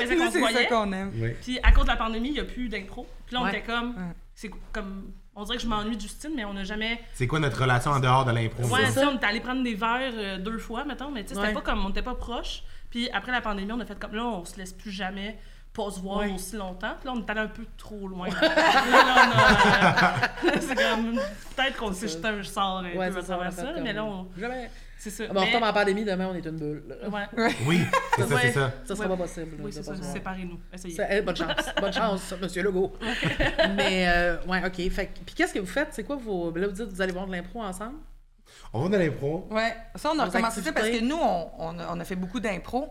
faisait 0.00 0.16
qu'on 0.16 0.26
se 0.26 0.32
C'est 0.32 0.40
ça 0.40 0.50
voyait. 0.50 0.66
qu'on 0.68 0.92
aime. 0.92 1.10
Oui. 1.16 1.30
Puis 1.40 1.58
à 1.62 1.72
cause 1.72 1.84
de 1.84 1.88
la 1.88 1.96
pandémie, 1.96 2.28
il 2.28 2.34
n'y 2.34 2.40
a 2.40 2.44
plus 2.44 2.68
d'impro. 2.68 3.06
Puis 3.26 3.34
là, 3.34 3.42
on 3.42 3.48
était 3.48 3.62
comme. 3.62 3.94
C'est 4.34 4.50
comme. 4.72 5.12
On 5.40 5.44
dirait 5.44 5.56
que 5.56 5.62
je 5.62 5.68
m'ennuie 5.68 5.96
de 5.96 6.00
Justine, 6.02 6.32
mais 6.36 6.44
on 6.44 6.52
n'a 6.52 6.64
jamais. 6.64 7.00
C'est 7.14 7.26
quoi 7.26 7.40
notre 7.40 7.60
relation 7.60 7.92
en 7.92 7.98
dehors 8.00 8.24
de 8.26 8.32
l'impro? 8.32 8.62
Ouais, 8.64 8.86
ça, 8.90 9.08
on 9.10 9.16
était 9.16 9.26
allé 9.26 9.40
prendre 9.40 9.62
des 9.64 9.74
verres 9.74 10.12
euh, 10.14 10.38
deux 10.38 10.58
fois, 10.58 10.84
mettons, 10.84 11.10
mais 11.10 11.22
tu 11.22 11.30
sais, 11.30 11.34
c'était 11.36 11.46
Ouais. 11.48 11.54
pas 11.54 11.62
comme. 11.62 11.82
On 11.84 11.88
n'était 11.88 12.02
pas 12.02 12.14
proches. 12.14 12.62
Puis 12.90 13.08
après 13.10 13.32
la 13.32 13.40
pandémie, 13.40 13.72
on 13.72 13.80
a 13.80 13.86
fait 13.86 13.98
comme. 13.98 14.14
Là, 14.14 14.24
on 14.24 14.44
se 14.44 14.56
laisse 14.58 14.72
plus 14.74 14.90
jamais 14.90 15.38
pas 15.72 15.88
se 15.90 16.00
voir 16.00 16.18
Ouais. 16.18 16.32
aussi 16.34 16.56
longtemps. 16.56 16.94
Puis 17.00 17.06
là, 17.08 17.14
on 17.16 17.20
est 17.20 17.30
allé 17.30 17.40
un 17.40 17.46
peu 17.48 17.64
trop 17.78 18.06
loin. 18.08 18.28
là, 18.28 18.48
là, 18.50 20.20
on 20.44 20.48
a- 20.48 20.60
c'est 20.60 20.74
comme. 20.74 21.14
Peut-être 21.56 21.76
qu'on 21.78 21.92
s'est 21.92 22.08
jeté 22.08 22.28
un 22.28 22.42
sort 22.42 22.78
un 22.78 22.92
Ouais, 22.96 23.10
peu 23.10 23.18
à 23.18 23.22
c'est 23.22 23.60
ça, 23.62 23.72
mais 23.82 23.92
là, 23.94 24.04
on. 24.04 24.28
Jamais. 24.38 24.70
C'est 25.02 25.08
ça. 25.08 25.24
Ah, 25.30 25.32
ben, 25.32 25.40
on 25.40 25.44
Mais- 25.44 25.46
retombe 25.54 25.62
en 25.62 25.72
pandémie, 25.72 26.04
demain, 26.04 26.28
on 26.30 26.34
est 26.34 26.44
une 26.44 26.56
bulle. 26.58 26.82
Ouais. 27.10 27.48
Oui, 27.66 27.80
c'est 28.16 28.22
ça, 28.28 28.38
c'est 28.42 28.52
ça. 28.52 28.72
Ça 28.84 28.94
sera 28.94 29.08
Ouais. 29.08 29.16
pas 29.16 29.22
possible. 29.22 29.56
Oui, 29.58 29.70
de 29.70 29.74
c'est 29.74 29.82
ça. 29.82 29.94
Séparez-nous. 29.94 30.60
Essayez. 30.72 30.94
Ça- 30.94 31.22
bonne 31.22 31.36
chance. 31.36 31.56
Bonne 31.80 31.92
chance, 31.92 32.34
monsieur 32.40 32.62
Legault. 32.62 32.92
Mais, 33.76 34.06
euh, 34.08 34.36
ouais, 34.46 34.62
OK. 34.66 34.90
Fait, 34.90 35.10
puis 35.24 35.34
qu'est-ce 35.34 35.54
que 35.54 35.58
vous 35.58 35.66
faites? 35.66 35.88
C'est 35.92 36.04
quoi 36.04 36.16
vos. 36.16 36.50
Là, 36.54 36.66
vous 36.66 36.72
dites 36.74 36.86
que 36.88 36.94
vous 36.94 37.00
allez 37.00 37.12
voir 37.12 37.26
de 37.26 37.32
l'impro 37.32 37.62
ensemble? 37.62 37.96
On 38.74 38.82
va 38.82 38.88
dans 38.90 38.98
l'impro. 38.98 39.48
Ouais, 39.50 39.74
ça, 39.96 40.10
on 40.14 40.18
a 40.18 40.26
recommencé 40.26 40.60
ça 40.60 40.72
parce 40.72 40.88
que 40.90 41.00
nous, 41.02 41.16
on, 41.16 41.50
on 41.58 41.78
a, 41.78 41.94
on 41.96 41.98
a 42.00 42.04
fait 42.04 42.16
beaucoup 42.16 42.38
d'impro. 42.40 42.88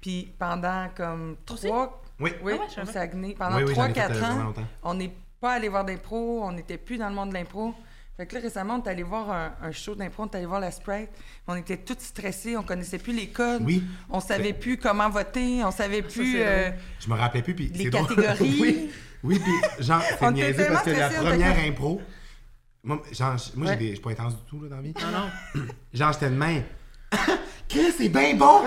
Puis 0.00 0.34
pendant 0.36 0.88
comme 0.96 1.36
trois, 1.46 2.02
Oui. 2.18 2.32
oui, 2.42 2.52
Ah 2.56 2.60
ouais, 2.62 2.66
je 2.74 2.80
au. 2.82 2.86
Saguenay, 2.86 3.34
pendant 3.38 3.56
Oui, 3.58 3.64
oui, 3.68 3.74
j'en 3.76 3.84
ai 3.86 3.94
fait, 3.94 4.00
3-4 4.00 4.16
euh, 4.16 4.24
ans, 4.24 4.54
on 4.82 4.94
n'est 4.94 5.12
pas 5.40 5.52
allé 5.52 5.68
voir 5.68 5.84
d'impro, 5.84 6.42
on 6.42 6.50
n'était 6.52 6.76
plus 6.76 6.98
dans 6.98 7.08
le 7.08 7.14
monde 7.14 7.28
de 7.28 7.34
l'impro. 7.34 7.72
Fait 8.16 8.26
que 8.26 8.34
là, 8.34 8.40
récemment, 8.42 8.74
on 8.74 8.82
est 8.82 8.88
allé 8.90 9.02
voir 9.02 9.30
un, 9.30 9.52
un 9.62 9.72
show 9.72 9.94
d'impro, 9.94 10.24
on 10.24 10.26
est 10.26 10.36
allé 10.36 10.46
voir 10.46 10.60
la 10.60 10.70
Sprite. 10.70 11.08
On 11.46 11.56
était 11.56 11.78
tous 11.78 11.96
stressés, 11.98 12.56
on 12.56 12.62
connaissait 12.62 12.98
plus 12.98 13.14
les 13.14 13.28
codes. 13.28 13.62
Oui. 13.64 13.82
On 14.10 14.20
savait 14.20 14.52
plus 14.52 14.76
comment 14.76 15.08
voter, 15.08 15.64
on 15.64 15.70
savait 15.70 16.02
plus... 16.02 16.36
euh. 16.40 16.70
Je 17.00 17.08
me 17.08 17.14
rappelais 17.14 17.42
plus, 17.42 17.54
puis 17.54 17.68
Les 17.74 17.88
catégories. 17.90 18.58
oui, 18.60 18.90
oui, 19.24 19.38
puis 19.38 19.84
genre, 19.84 20.02
c'est 20.18 20.30
niaiseux 20.32 20.66
parce 20.70 20.84
que 20.84 20.90
la 20.90 21.08
première 21.08 21.58
impro, 21.66 22.02
moi, 22.84 23.00
genre, 23.12 23.36
moi 23.56 23.66
Ouais. 23.68 23.72
j'ai 23.74 23.78
des- 23.78 23.88
je 23.88 23.92
suis 23.94 24.02
pas 24.02 24.10
intense 24.10 24.36
du 24.36 24.42
tout 24.44 24.62
là, 24.62 24.68
dans 24.68 24.76
la 24.76 24.82
vie. 24.82 24.94
Non, 25.00 25.18
non. 25.62 25.62
Genre, 25.94 26.12
j'étais 26.12 26.30
de 26.30 26.34
même. 26.36 26.64
Chris, 27.68 27.92
c'est 27.96 28.08
bien 28.10 28.34
bon! 28.34 28.64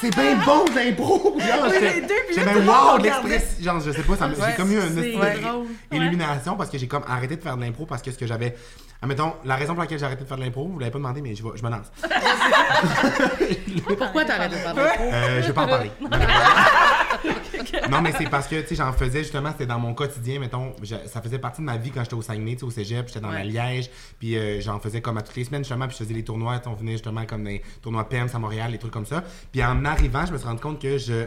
C'est 0.00 0.14
bien 0.14 0.36
bon 0.44 0.64
l'impro! 0.74 1.36
Genre, 1.38 1.66
les 1.80 2.00
deux, 2.02 2.06
puis 2.26 2.34
j'étais 2.34 2.44
là, 2.44 2.44
bien 2.44 2.52
tout 2.52 2.58
le 2.58 2.64
monde 2.66 2.76
wow, 2.76 2.92
regardait. 2.98 3.28
l'express. 3.30 3.62
Genre, 3.64 3.80
je 3.80 3.90
sais 3.92 4.02
pas, 4.02 4.16
ça 4.16 4.28
me- 4.28 4.34
Ouais, 4.34 4.42
j'ai 4.50 4.56
comme 4.56 4.72
eu 4.72 4.78
un 4.78 4.82
c'est 4.82 5.12
drôle. 5.12 6.56
parce 6.56 6.70
que 6.70 6.78
j'ai 6.78 6.86
comme 6.88 7.04
arrêté 7.08 7.36
de 7.36 7.42
faire 7.42 7.56
de 7.56 7.62
l'impro 7.62 7.86
parce 7.86 8.02
que 8.02 8.10
ce 8.10 8.18
que 8.18 8.26
j'avais. 8.26 8.54
Admettons, 9.02 9.34
la 9.44 9.56
raison 9.56 9.74
pour 9.74 9.82
laquelle 9.82 9.98
j'ai 9.98 10.04
arrêté 10.06 10.24
de 10.24 10.28
faire 10.28 10.36
de 10.38 10.42
l'impro, 10.42 10.68
vous 10.68 10.78
l'avez 10.78 10.90
pas 10.90 10.98
demandé, 10.98 11.20
mais 11.22 11.34
je, 11.34 11.42
vais- 11.42 11.50
je 11.56 11.62
me 11.62 11.70
lance. 11.70 11.86
Pourquoi 13.98 14.24
t'as 14.24 14.34
arrêté 14.36 14.56
de 14.56 14.60
faire 14.60 14.74
de 14.74 14.80
l'impro? 14.80 15.04
Euh, 15.12 15.42
je 15.42 15.46
vais 15.46 15.52
pas 15.52 15.62
en 15.62 15.68
parler. 15.68 15.90
non, 17.90 18.00
mais 18.02 18.12
c'est 18.16 18.28
parce 18.28 18.46
que, 18.48 18.60
tu 18.62 18.68
sais, 18.68 18.74
j'en 18.76 18.92
faisais 18.92 19.20
justement, 19.22 19.50
c'était 19.52 19.66
dans 19.66 19.78
mon 19.78 19.94
quotidien, 19.94 20.38
mettons, 20.40 20.72
je- 20.82 20.94
ça 21.06 21.20
faisait 21.22 21.38
partie 21.38 21.60
de 21.60 21.66
ma 21.66 21.76
vie 21.76 21.90
quand 21.90 22.02
j'étais 22.02 22.14
au 22.14 22.22
Saguenay, 22.22 22.52
tu 22.54 22.60
sais, 22.60 22.64
au 22.64 22.70
cégep, 22.70 23.06
j'étais 23.08 23.20
dans 23.20 23.30
Ouais. 23.30 23.44
la 23.44 23.70
Liège, 23.72 23.90
puis 24.18 24.36
euh, 24.36 24.60
j'en 24.60 24.78
faisais 24.80 25.00
comme 25.00 25.18
à 25.18 25.22
toutes 25.22 25.36
les 25.36 25.44
semaines, 25.44 25.62
justement, 25.64 25.86
puis 25.86 25.96
je 25.98 26.04
faisais 26.04 26.14
les 26.14 26.24
tournois, 26.24 26.60
on 26.66 26.74
venait 26.74 26.92
justement 26.92 27.24
comme 27.26 27.44
des 27.44 27.62
tournois 27.82 28.08
PEMS 28.08 28.28
à 28.34 28.38
Montréal, 28.38 28.72
des 28.72 28.78
trucs 28.78 28.92
comme 28.92 29.06
ça. 29.06 29.22
Puis 29.52 29.62
en 29.64 29.84
arrivant, 29.84 30.24
je 30.26 30.32
me 30.32 30.38
suis 30.38 30.46
rendu 30.46 30.60
compte 30.60 30.80
que 30.80 30.98
je. 30.98 31.26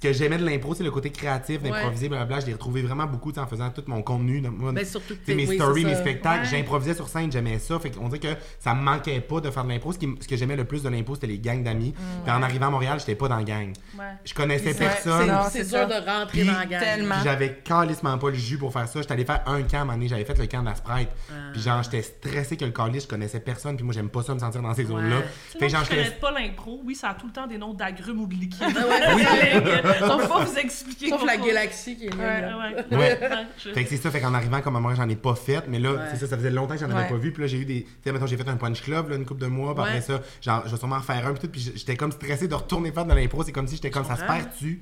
Ce 0.00 0.08
que 0.08 0.12
j'aimais 0.12 0.38
de 0.38 0.44
l'impro, 0.46 0.76
c'est 0.76 0.84
le 0.84 0.92
côté 0.92 1.10
créatif, 1.10 1.60
d'improviser, 1.60 2.08
blablabla. 2.08 2.38
Je 2.38 2.46
l'ai 2.46 2.52
retrouvé 2.52 2.82
vraiment 2.82 3.06
beaucoup 3.06 3.32
en 3.36 3.46
faisant 3.48 3.68
tout 3.70 3.82
mon 3.88 4.00
contenu. 4.02 4.40
moi, 4.42 4.70
Ben, 4.70 4.84
surtout 4.84 5.16
que 5.26 5.32
mes 5.32 5.44
oui, 5.48 5.56
stories, 5.56 5.84
mes 5.84 5.96
spectacles, 5.96 6.42
Ouais. 6.44 6.48
j'improvisais 6.48 6.94
sur 6.94 7.08
scène, 7.08 7.32
j'aimais 7.32 7.58
ça. 7.58 7.80
Fait 7.80 7.90
qu'on 7.90 8.08
dirait 8.08 8.20
que 8.20 8.40
ça 8.60 8.74
me 8.74 8.80
manquait 8.82 9.20
pas 9.20 9.40
de 9.40 9.50
faire 9.50 9.64
de 9.64 9.70
l'impro. 9.70 9.92
Ce, 9.92 9.98
que 9.98 10.36
j'aimais 10.36 10.54
le 10.54 10.64
plus 10.66 10.84
de 10.84 10.88
l'impro, 10.88 11.16
c'était 11.16 11.26
les 11.26 11.40
gangs 11.40 11.64
d'amis. 11.64 11.94
Puis 12.24 12.32
en 12.32 12.42
arrivant 12.44 12.68
à 12.68 12.70
Montréal, 12.70 13.00
j'étais 13.00 13.16
pas 13.16 13.26
dans 13.26 13.38
la 13.38 13.42
gang. 13.42 13.72
Ouais. 13.98 14.04
Je 14.24 14.32
connaissais 14.34 14.72
personne. 14.74 15.32
c'est- 15.50 15.64
dur 15.68 15.88
de 15.88 15.94
rentrer 15.94 16.38
Puis, 16.42 16.44
dans 16.46 16.52
la 16.52 16.66
gang. 16.66 16.80
tellement. 16.80 17.14
Puis 17.16 17.24
j'avais 17.24 17.54
calissement 17.64 18.16
pas 18.18 18.28
le 18.28 18.36
jus 18.36 18.56
pour 18.58 18.72
faire 18.72 18.86
ça. 18.86 19.00
J'étais 19.00 19.12
allé 19.14 19.24
faire 19.24 19.42
un 19.46 19.62
camp 19.62 19.78
à 19.78 19.80
un 19.80 19.84
moment 19.84 19.92
donné, 19.94 20.06
j'avais 20.08 20.24
fait 20.24 20.38
le 20.38 20.46
camp 20.46 20.60
de 20.60 20.66
la 20.66 20.76
Sprite. 20.76 21.08
Ah. 21.28 21.34
Puis 21.52 21.60
genre, 21.60 21.82
j'étais 21.82 22.02
stressé 22.02 22.56
que 22.56 22.64
le 22.64 22.70
calice, 22.70 23.02
je 23.02 23.08
connaissais 23.08 23.40
personne. 23.40 23.74
Puis 23.74 23.84
moi, 23.84 23.92
j'aime 23.94 24.10
pas 24.10 24.22
ça 24.22 24.32
me 24.32 24.38
sentir 24.38 24.62
dans 24.62 24.74
ces 24.74 24.84
zones-là. 24.84 25.22
Fait 25.58 25.68
genre, 25.68 25.82
je 25.82 25.88
connais 25.90 26.10
pas 26.20 26.30
l'impro. 26.30 26.80
Oui, 26.84 26.94
ça 26.94 27.08
a 27.08 27.14
tout 27.14 27.26
le 27.26 27.32
temps 27.32 27.48
des 27.48 27.58
noms 27.58 27.74
d'agrumes 27.74 28.20
ou 28.20 28.26
de 28.28 28.34
liquides. 28.34 28.62
peut 29.94 30.28
pas 30.28 30.44
vous 30.44 30.58
expliquer. 30.58 31.08
Sauf 31.10 31.24
la 31.24 31.36
galaxie 31.36 31.96
qui 31.96 32.06
est 32.06 32.16
là. 32.16 32.58
ouais. 32.58 32.74
Ouais. 32.96 32.96
Ouais, 32.98 33.18
je- 33.64 33.70
Fait 33.72 33.84
que 33.84 33.88
c'est 33.90 33.96
ça, 33.96 34.10
fait 34.10 34.20
qu'en 34.20 34.34
arrivant 34.34 34.60
comme 34.60 34.76
à 34.76 34.80
moi, 34.80 34.94
j'en 34.94 35.08
ai 35.08 35.16
pas 35.16 35.34
fait, 35.34 35.64
mais 35.68 35.78
là, 35.78 35.92
Ouais. 35.92 35.98
c'est 36.10 36.16
ça, 36.18 36.26
ça 36.26 36.36
faisait 36.36 36.50
longtemps 36.50 36.74
que 36.74 36.80
j'en 36.80 36.90
avais 36.90 37.02
Ouais. 37.02 37.08
pas 37.08 37.16
vu, 37.16 37.32
puis 37.32 37.42
là, 37.42 37.46
j'ai 37.48 37.58
eu 37.58 37.64
des. 37.64 37.82
Tu 37.84 37.88
sais, 38.04 38.12
mettons, 38.12 38.26
j'ai 38.26 38.36
fait 38.36 38.48
un 38.48 38.56
punch 38.56 38.82
club, 38.82 39.10
là, 39.10 39.16
une 39.16 39.24
couple 39.26 39.40
de 39.40 39.46
mois, 39.46 39.74
puis 39.74 39.84
après 39.84 40.00
ça, 40.00 40.20
genre, 40.40 40.62
je 40.66 40.70
vais 40.72 40.76
sûrement 40.76 40.96
en 40.96 41.00
faire 41.02 41.26
un, 41.26 41.32
puis 41.32 41.40
tout, 41.40 41.48
puis 41.48 41.72
j'étais 41.76 41.96
comme 41.96 42.12
stressé 42.12 42.48
de 42.48 42.54
retourner 42.54 42.92
faire 42.92 43.06
de 43.06 43.14
l'impro, 43.14 43.42
c'est 43.42 43.52
comme 43.52 43.66
si 43.68 43.76
j'étais 43.76 43.90
comme 43.90 44.04
ça 44.04 44.16
se 44.16 44.24
perd-tu? 44.24 44.80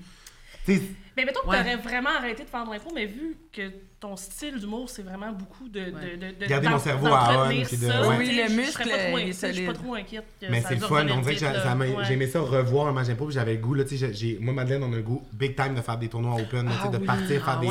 Mais 1.17 1.25
mettons 1.25 1.41
que 1.41 1.49
Ouais. 1.49 1.57
t'aurais 1.59 1.77
vraiment 1.77 2.11
arrêté 2.11 2.45
de 2.45 2.49
faire 2.51 2.67
de 2.67 2.73
l'impro, 2.73 2.91
mais 2.95 3.07
vu 3.07 3.39
que 3.51 3.63
ton 3.99 4.17
style 4.17 4.59
d'humour, 4.61 4.91
c'est 4.91 5.01
vraiment 5.01 5.33
beaucoup 5.33 5.67
de. 5.67 5.81
de, 5.81 5.91
Ouais. 5.95 6.17
de, 6.19 6.45
de 6.45 6.47
Garder 6.47 6.69
mon 6.69 6.79
cerveau 6.79 7.07
à 7.07 7.47
on, 7.47 7.63
puis 7.65 7.79
de- 7.79 7.87
ça, 7.87 8.07
ouais. 8.07 8.17
Oui, 8.19 8.37
le 8.37 8.55
muscle, 8.55 8.83
serais 8.83 8.85
pas 8.85 8.99
trop 9.09 9.19
il 9.19 9.23
est 9.23 9.23
inquiète, 9.23 9.47
Je 9.49 9.53
suis 9.57 9.67
pas 9.67 9.73
trop 9.73 9.95
inquiète. 9.95 10.25
que 10.39 10.47
Mais 10.51 10.61
ça 10.61 10.69
c'est 10.69 10.75
le 10.75 10.81
fun, 10.83 10.97
on 11.01 11.05
dirait 11.07 11.23
que 11.23 11.31
vite, 11.31 11.39
j'a- 11.39 11.53
là. 11.55 11.63
ça 11.63 11.75
ça 12.27 12.41
revoir 12.41 12.89
un 12.89 12.93
match 12.93 13.07
d'impro, 13.07 13.25
puis 13.25 13.35
j'avais 13.35 13.55
le 13.55 13.61
goût, 13.61 13.73
là, 13.73 13.85
j'ai- 13.91 14.13
j'ai- 14.13 14.39
moi, 14.43 14.53
Madeleine, 14.53 14.83
on 14.85 14.93
a 14.93 14.97
le 14.97 15.03
goût 15.03 15.23
big 15.33 15.57
time 15.57 15.75
de 15.75 15.81
faire 15.81 15.97
des 15.97 16.09
tournois 16.09 16.35
open, 16.35 16.69
Ah 16.71 16.89
de 16.89 16.99
oui. 16.99 17.07
partir, 17.07 17.27
faire 17.29 17.49
Ah 17.49 17.61
des. 17.63 17.69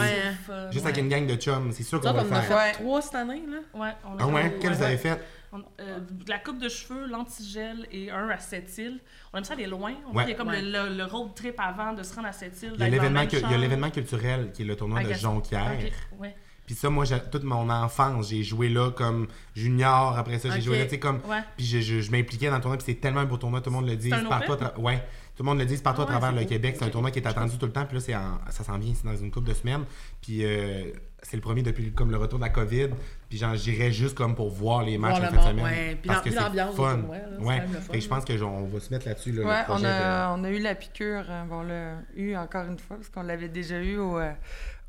Juste 0.72 0.86
ouais. 0.86 0.92
avec 0.92 0.98
une 1.04 1.10
gang 1.10 1.28
de 1.28 1.36
chums, 1.36 1.72
c'est 1.72 1.84
sûr 1.84 2.02
Ça, 2.02 2.10
qu'on 2.10 2.16
va 2.16 2.22
on 2.24 2.26
le 2.26 2.32
en 2.32 2.36
a 2.38 2.42
faire. 2.42 2.60
fait 2.62 2.72
trois 2.82 3.02
cette 3.04 3.14
année, 3.16 3.44
là. 3.48 3.80
Ouais, 3.80 3.92
on 4.06 4.18
a 4.18 4.22
Ah 4.22 4.28
ouais, 4.28 4.42
fait- 4.42 4.56
quel 4.60 4.74
vous 4.74 4.82
avez 4.82 4.98
fait? 4.98 5.20
On- 5.56 5.64
euh, 5.82 6.00
de 6.00 6.30
la 6.30 6.40
coupe 6.40 6.60
de 6.60 6.68
cheveux, 6.70 7.08
l'antigel 7.08 7.88
et 7.92 8.12
un 8.12 8.30
à 8.30 8.38
cette 8.40 8.78
île. 8.78 9.00
On 9.32 9.38
aime 9.38 9.44
ça 9.46 9.54
aller 9.54 9.68
loin. 9.68 9.94
On 10.12 10.16
Ouais. 10.18 10.24
il 10.26 10.30
y 10.30 10.34
a 10.34 10.36
comme 10.36 10.50
Ouais. 10.50 10.62
le, 10.62 10.90
le- 10.90 10.98
le 10.98 11.04
road 11.06 11.34
trip 11.36 11.56
avant 11.60 11.94
de 11.94 12.04
se 12.04 12.14
rendre 12.16 12.28
à 12.28 12.32
cette 12.34 12.62
île. 12.62 12.74
Il 12.76 12.80
y 12.82 12.84
a 12.84 12.90
l'événement 13.58 13.90
culturel 13.92 14.52
qui 14.54 14.64
est 14.64 14.66
le 14.66 14.76
tournoi 14.76 15.04
de 15.04 15.14
Jonquière. 15.14 15.78
Ouais. 16.20 16.36
Puis 16.66 16.74
ça, 16.74 16.90
moi, 16.90 17.06
j'ai- 17.06 17.20
toute 17.32 17.44
mon 17.44 17.70
enfance, 17.70 18.30
j'ai 18.30 18.42
joué 18.44 18.70
là 18.70 18.90
comme 18.90 19.28
junior. 19.56 20.18
Après 20.18 20.40
ça, 20.40 20.50
j'ai 20.50 20.62
joué 20.62 20.80
là, 20.80 20.86
tu 20.86 20.92
sais, 20.92 21.00
comme. 21.00 21.22
Ouais. 21.30 21.42
Puis 21.56 21.66
je, 21.66 21.80
je, 21.80 22.02
je 22.02 22.12
m'impliquais 22.12 22.50
dans 22.50 22.56
le 22.56 22.62
tournoi. 22.62 22.78
Puis 22.78 22.86
c'est 22.88 23.00
tellement 23.00 23.20
un 23.22 23.26
beau 23.26 23.38
tournoi, 23.38 23.62
tout 23.62 23.70
le 23.70 23.76
monde 23.76 23.88
le 23.88 23.96
dit. 23.96 24.10
Partout 24.10 24.54
Ouais. 24.82 25.04
Tout 25.36 25.44
le 25.44 25.50
monde 25.50 25.60
le 25.60 25.66
dit, 25.66 25.76
c'est 25.76 25.84
partout 25.84 26.02
Ah 26.02 26.06
à 26.06 26.08
travers 26.08 26.32
le 26.32 26.42
beau. 26.44 26.48
Québec. 26.48 26.76
C'est 26.80 26.86
un 26.86 26.90
tournoi 26.90 27.12
qui 27.12 27.20
est 27.20 27.28
attendu 27.28 27.58
tout 27.58 27.66
le 27.66 27.72
temps. 27.72 27.86
Puis 27.86 27.96
là, 27.98 28.02
c'est 28.02 28.16
en- 28.16 28.40
ça 28.50 28.64
s'en 28.64 28.78
vient, 28.80 28.94
c'est 28.96 29.06
dans 29.06 29.16
une 29.18 29.30
couple 29.32 29.50
de 29.50 29.54
semaines. 29.54 29.84
Puis 30.22 30.44
euh, 30.46 30.86
c'est 31.22 31.36
le 31.36 31.42
premier 31.42 31.62
depuis 31.62 31.92
comme 31.92 32.10
le 32.10 32.18
retour 32.18 32.40
de 32.40 32.44
la 32.46 32.50
COVID. 32.50 32.88
Puis 33.30 33.38
genre, 33.40 33.56
j'irais 33.56 33.92
juste 33.92 34.16
comme 34.16 34.36
pour 34.36 34.50
voir 34.50 34.84
les 34.84 34.98
matchs 34.98 35.18
en 35.20 35.22
fin 35.26 35.32
de 35.32 35.42
semaine. 35.42 35.66
ouais. 35.66 35.98
Puis 36.02 36.08
parce 36.08 36.22
que 36.22 36.30
c'est 36.30 36.36
fun. 36.76 37.02
ouais. 37.42 37.64
que 37.92 38.00
je 38.00 38.08
pense 38.08 38.26
que 38.26 38.38
genre, 38.38 38.54
on 38.54 38.66
va 38.68 38.80
se 38.80 38.94
mettre 38.94 39.08
là-dessus. 39.08 39.32
Là, 39.32 39.42
le 39.42 39.48
Ouais, 39.48 39.62
on 39.70 39.84
a, 39.84 40.36
de- 40.36 40.40
on 40.40 40.44
a 40.44 40.50
eu 40.50 40.60
la 40.60 40.76
piqûre, 40.76 41.26
hein, 41.30 41.46
bon, 41.50 41.60
on 41.60 41.64
l'a 41.64 41.94
eu 42.16 42.36
encore 42.36 42.66
une 42.66 42.78
fois, 42.80 42.98
parce 42.98 43.10
qu'on 43.10 43.24
l'avait 43.24 43.50
déjà 43.50 43.80
eu 43.82 43.98
au, 43.98 44.20
euh, 44.20 44.32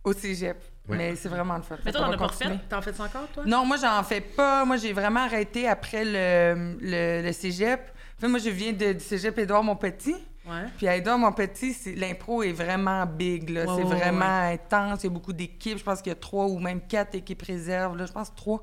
au 0.04 0.12
cégep. 0.12 0.56
Ouais. 0.88 0.96
Mais 0.98 1.16
c'est 1.16 1.28
vraiment 1.28 1.56
le 1.56 1.62
fun. 1.62 1.76
Mais 1.84 1.90
toi, 1.90 2.02
t'en 2.02 2.12
as 2.12 2.16
pas 2.16 2.26
refait? 2.28 2.44
T'en 2.68 2.80
fais 2.80 2.92
ça 2.92 3.04
encore, 3.04 3.26
toi? 3.34 3.42
Non, 3.44 3.64
moi, 3.66 3.76
j'en 3.76 4.02
fais 4.04 4.20
pas. 4.20 4.64
Moi, 4.64 4.76
j'ai 4.76 4.92
vraiment 4.92 5.24
arrêté 5.24 5.66
après 5.66 6.04
le, 6.04 6.76
le, 6.80 7.22
le 7.26 7.32
cégep. 7.32 7.80
En 8.16 8.20
fait, 8.20 8.28
moi, 8.28 8.38
je 8.38 8.50
viens 8.50 8.72
de, 8.72 8.92
du 8.92 9.00
cégep 9.00 9.36
Édouard 9.38 9.64
Montpetit. 9.64 10.14
Ouais. 10.46 10.64
Puis 10.76 10.86
à 10.86 10.96
Édouard 10.96 11.18
Montpetit, 11.18 11.72
c'est- 11.72 11.94
l'impro 11.94 12.42
est 12.42 12.52
vraiment 12.52 13.04
big. 13.06 13.50
là. 13.50 13.64
Ouais, 13.64 13.66
c'est 13.76 13.88
ouais, 13.88 13.96
vraiment 13.96 14.42
intense. 14.52 15.00
Il 15.02 15.06
y 15.06 15.06
a 15.08 15.10
beaucoup 15.10 15.32
d'équipes. 15.32 15.78
Je 15.78 15.84
pense 15.84 16.00
qu'il 16.00 16.10
y 16.10 16.12
a 16.12 16.18
trois 16.18 16.46
ou 16.46 16.58
même 16.58 16.80
quatre 16.86 17.14
équipes 17.14 17.42
réserves. 17.42 17.96
Là. 17.96 18.06
Je 18.06 18.12
pense 18.12 18.34
trois. 18.34 18.62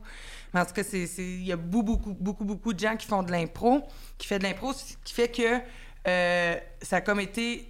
Mais 0.53 0.61
en 0.61 0.65
tout 0.65 0.73
cas, 0.73 0.83
c'est, 0.83 1.05
il 1.17 1.43
y 1.45 1.51
a 1.51 1.57
beaucoup, 1.57 1.97
beaucoup, 1.97 2.13
beaucoup, 2.13 2.45
beaucoup 2.45 2.73
de 2.73 2.79
gens 2.79 2.95
qui 2.95 3.07
font 3.07 3.23
de 3.23 3.31
l'impro, 3.31 3.81
qui 4.17 4.27
fait 4.27 4.39
de 4.39 4.43
l'impro, 4.43 4.71
ce 4.73 4.95
qui 5.03 5.13
fait 5.13 5.27
que 5.29 5.59
euh, 6.07 6.55
ça 6.81 6.97
a 6.97 7.01
comme 7.01 7.19
été... 7.19 7.67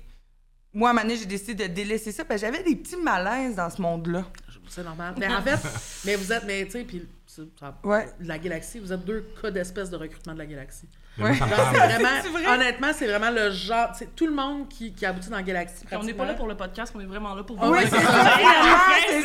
Moi, 0.74 0.90
à 0.90 0.92
un 0.92 0.94
moment 0.96 1.06
donné, 1.08 1.18
j'ai 1.20 1.26
décidé 1.28 1.68
de 1.68 1.74
délaisser 1.74 2.12
ça 2.12 2.26
parce 2.26 2.42
que 2.42 2.48
j'avais 2.48 2.64
des 2.64 2.76
petits 2.76 2.98
malaises 2.98 3.56
dans 3.56 3.70
ce 3.70 3.82
monde-là. 3.82 4.26
C'est 4.68 4.84
normal. 4.84 5.14
Mais 5.18 5.28
en 5.28 5.42
fait, 5.42 5.60
mais 6.06 6.16
vous 6.16 6.32
êtes, 6.34 6.46
mais 6.46 6.66
tu 6.66 6.72
sais, 6.72 6.84
puis 6.84 7.08
la 8.20 8.38
galaxie, 8.40 8.80
vous 8.80 8.92
êtes 8.92 9.06
deux 9.06 9.26
cas 9.42 9.52
d'espèce 9.52 9.90
de 9.90 9.98
recrutement 9.98 10.34
de 10.34 10.40
la 10.40 10.46
galaxie. 10.46 10.88
Moi, 11.16 11.32
ça 11.36 11.46
vraiment, 11.46 12.10
vrai? 12.32 12.48
honnêtement, 12.48 12.88
c'est 12.92 13.06
vraiment 13.06 13.30
le 13.30 13.52
genre, 13.52 13.90
c'est 13.94 14.16
tout 14.16 14.26
le 14.26 14.34
monde 14.34 14.68
qui, 14.68 14.94
qui 14.94 15.06
aboutit 15.06 15.30
dans. 15.30 15.44
Puis 15.44 15.54
on 15.96 16.04
n'est 16.04 16.14
pas 16.14 16.26
là 16.26 16.34
pour 16.34 16.48
le 16.48 16.56
podcast, 16.56 16.92
on 16.96 17.00
est 17.02 17.06
vraiment 17.06 17.36
là 17.36 17.44
pour 17.44 17.56
Ah 17.62 17.68
vous. 17.68 17.74
oui, 17.74 17.82
c'est 17.84 18.00
ça. 18.00 18.02
ça. 18.02 18.24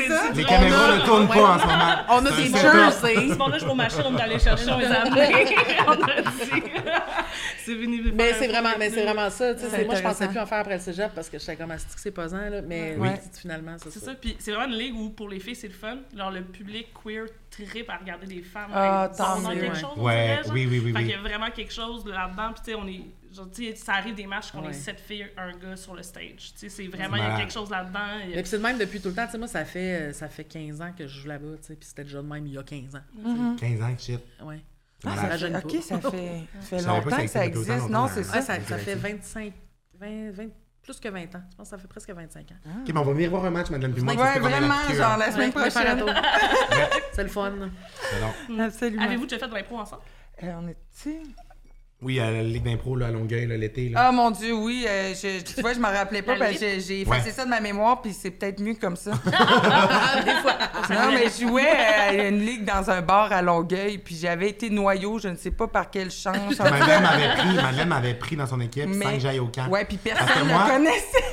Ça. 0.09 0.33
Les 0.35 0.45
caméras 0.45 0.97
ne 0.97 1.00
tournent 1.07 1.28
pas 1.28 1.54
en 1.54 1.59
ce 1.59 1.66
moment. 1.66 1.95
On 2.11 2.26
a 2.26 2.30
C'est 2.30 2.42
des 2.42 2.59
jerseys. 2.59 3.28
C'est 3.30 3.37
bon, 3.37 3.49
là, 3.49 3.59
je 3.59 3.66
vais 3.66 3.75
machine, 3.75 4.02
on 4.07 4.16
est 4.18 4.23
allé 4.23 4.38
chercher, 4.38 4.71
on 4.71 4.78
les 4.78 4.87
a 4.92 5.02
amenés. 5.02 5.57
On 5.87 5.92
a 5.92 6.21
dit. 6.23 6.62
C'est 7.64 7.75
venu. 7.75 8.02
faire 8.02 8.12
Mais 8.14 8.33
c'est 8.35 8.49
vraiment, 8.49 8.71
mais 8.78 8.90
c'est 8.90 9.04
vraiment 9.04 9.30
ça. 9.30 9.52
moi, 9.87 9.95
je 9.95 10.02
pensais 10.02 10.28
plus 10.28 10.38
en 10.38 10.47
faire 10.47 10.59
après 10.59 10.75
le 10.75 10.80
cégep 10.80 11.12
parce 11.14 11.28
que 11.30 11.38
j'étais 11.38 11.57
comme 11.57 11.71
astique, 11.71 11.99
c'est 11.99 12.11
pesant, 12.11 12.49
là? 12.50 12.61
Mais 12.66 12.97
finalement, 13.40 13.76
c'est 13.78 13.90
C'est 13.90 14.00
ça. 14.00 14.07
ça, 14.07 14.14
puis 14.14 14.37
c'est 14.38 14.52
vraiment 14.52 14.71
une 14.73 14.78
ligue 14.78 14.95
où 14.95 15.11
pour 15.11 15.28
les 15.28 15.40
filles 15.40 15.57
c'est 15.57 15.68
le 15.68 15.73
fun. 15.75 15.99
Genre 16.16 16.30
le 16.30 16.42
public 16.42 16.88
queer 17.02 17.26
trip 17.50 17.88
à 17.90 17.97
regarder 17.97 18.26
des 18.26 18.42
femmes. 18.42 18.71
Ah, 18.75 19.11
tant 19.16 19.38
mieux, 19.40 19.61
quelque 19.61 19.75
ouais. 19.75 20.38
chose, 20.42 20.52
oui, 20.52 20.66
oui, 20.71 20.80
oui, 20.85 20.92
Fait 20.92 20.99
qu'il 21.00 21.11
y 21.11 21.14
a 21.14 21.18
vraiment 21.18 21.50
quelque 21.50 21.73
chose 21.73 21.78
là-dedans. 21.79 22.53
Puis 22.53 22.63
tu 22.65 22.71
sais, 22.71 22.75
on 22.75 22.87
est. 22.87 23.03
Genre, 23.33 23.51
tu 23.51 23.65
sais, 23.67 23.75
ça 23.77 23.93
arrive 23.95 24.15
des 24.15 24.27
matchs 24.27 24.51
qu'on 24.53 24.63
Ouais. 24.63 24.71
est 24.71 24.73
sept 24.73 25.01
filles, 25.01 25.29
un 25.37 25.53
gars 25.53 25.77
sur 25.77 25.95
le 25.95 26.03
stage. 26.03 26.53
Tu 26.55 26.59
sais, 26.59 26.69
c'est 26.71 26.87
vraiment, 26.87 27.17
il 27.17 27.23
y 27.23 27.27
a 27.27 27.37
quelque 27.37 27.53
chose 27.53 27.71
là-dedans. 27.71 27.99
a- 27.99 28.25
Et 28.27 28.33
puis 28.33 28.47
c'est 28.47 28.57
le 28.57 28.63
même 28.63 28.79
depuis 28.79 29.01
tout 29.01 29.09
le 29.09 29.15
temps. 29.15 29.27
Tu 29.27 29.33
sais, 29.33 29.39
moi, 29.39 29.47
ça 29.49 29.65
fait, 29.67 30.01
euh, 30.01 30.13
ça 30.13 30.29
fait 30.29 30.45
15 30.45 30.81
ans 30.81 30.93
que 30.97 31.07
je 31.07 31.21
joue 31.21 31.29
là-bas, 31.29 31.57
tu 31.61 31.67
sais, 31.67 31.77
puis 31.77 31.87
c'était 31.87 32.05
déjà 32.05 32.23
de 32.23 32.27
même 32.27 32.47
il 32.47 32.55
y 32.55 32.59
a 32.59 32.63
15 32.63 32.95
ans. 32.97 33.03
15 33.61 33.83
ans, 33.83 33.95
shit. 33.99 34.21
Ouais. 34.43 34.61
Ah, 35.05 35.15
ça 35.15 35.27
rajeunit 35.29 35.55
fait, 35.55 35.61
pas. 35.61 35.69
OK, 35.69 35.83
ça 35.83 36.01
fait, 36.01 36.43
ça 36.61 36.77
longtemps 36.93 37.11
ça 37.11 37.23
que 37.23 37.27
ça 37.29 37.47
existe. 37.47 37.69
longtemps, 37.69 37.89
Non, 37.89 37.99
hein. 38.05 38.09
c'est 38.15 38.21
Ouais, 38.21 38.25
ça. 38.25 38.43
ça, 38.43 38.61
ça 38.61 38.79
fait 38.79 38.95
25, 38.95 39.53
20, 40.01 40.31
20 40.33 40.49
plus 40.83 40.99
que 40.99 41.09
20 41.09 41.23
ans. 41.37 41.43
Je 41.51 41.57
pense 41.57 41.67
que 41.69 41.77
ça 41.77 41.79
fait 41.79 41.87
presque 41.87 42.11
25 42.11 42.51
ans. 42.51 42.55
Ok, 42.81 42.89
mais 42.95 42.99
on 42.99 43.05
va 43.05 43.13
venir 43.13 43.29
voir 43.31 43.45
un 43.45 43.51
match, 43.51 43.69
Madeleine 43.69 43.93
puis 43.93 44.03
moi. 44.03 44.15
Ouais, 44.15 44.35
ça 44.35 44.41
vraiment, 44.41 44.75
genre 44.95 45.19
la 45.19 45.31
semaine 45.31 45.53
prochaine. 45.53 46.03
C'est 47.13 47.23
le 47.25 47.29
fun. 47.29 47.53
Alors, 48.17 48.35
Absolument. 48.67 49.03
Avez-vous 49.03 49.27
déjà 49.27 49.39
fait 49.39 49.49
de 49.49 49.55
l'impro 49.55 49.79
ensemble? 49.79 50.03
Euh, 50.43 50.53
on 50.61 50.69
est 50.69 50.77
Oui, 52.00 52.21
à 52.21 52.31
la 52.31 52.45
Ligue 52.45 52.62
d'impro 52.62 52.95
là, 52.95 53.07
à 53.09 53.11
Longueuil 53.11 53.47
là, 53.47 53.57
l'été. 53.57 53.90
Ah 53.97 54.12
mon 54.12 54.31
Dieu, 54.31 54.55
oui. 54.55 54.87
euh, 54.88 55.12
je, 55.14 55.40
tu 55.43 55.61
vois, 55.61 55.73
je 55.75 55.81
me 55.81 55.87
rappelais 55.87 56.23
pas 56.23 56.37
parce 56.37 56.52
que 56.57 56.64
limite. 56.64 56.75
j'ai 56.76 56.81
j'ai 56.81 57.00
effacé 57.00 57.31
Ouais. 57.31 57.33
ça 57.33 57.45
de 57.45 57.50
ma 57.50 57.61
mémoire, 57.61 58.00
puis 58.00 58.12
c'est 58.12 58.31
peut-être 58.31 58.61
mieux 58.61 58.75
comme 58.75 58.95
ça. 58.95 59.11
Ah, 59.33 60.23
des 60.23 60.31
fois. 60.40 60.55
non, 60.90 61.12
mais 61.12 61.25
je 61.25 61.45
jouais 61.45 61.67
à 61.69 62.14
une 62.28 62.38
ligue 62.47 62.64
dans 62.64 62.88
un 62.88 63.02
bar 63.02 63.33
à 63.33 63.42
Longueuil, 63.42 63.99
puis 63.99 64.14
j'avais 64.16 64.51
été 64.51 64.70
noyau, 64.70 65.18
je 65.18 65.27
ne 65.29 65.35
sais 65.37 65.51
pas 65.51 65.66
par 65.66 65.90
quelle 65.90 66.12
chance. 66.12 66.57
Madeleine 66.61 67.03
m'avait 67.03 67.35
pris, 67.37 67.55
Madeleine 67.57 68.18
pris 68.18 68.37
dans 68.37 68.46
son 68.46 68.61
équipe 68.61 68.87
Mais- 68.87 69.05
sans 69.05 69.12
que 69.14 69.18
j'aille 69.20 69.40
au 69.40 69.49
camp. 69.49 69.66
Ouais, 69.68 69.85
puis 69.85 69.96
que 69.99 70.05
personne 70.11 70.46
ne 70.46 70.53
moi- 70.53 70.68
connaissait. 70.70 71.25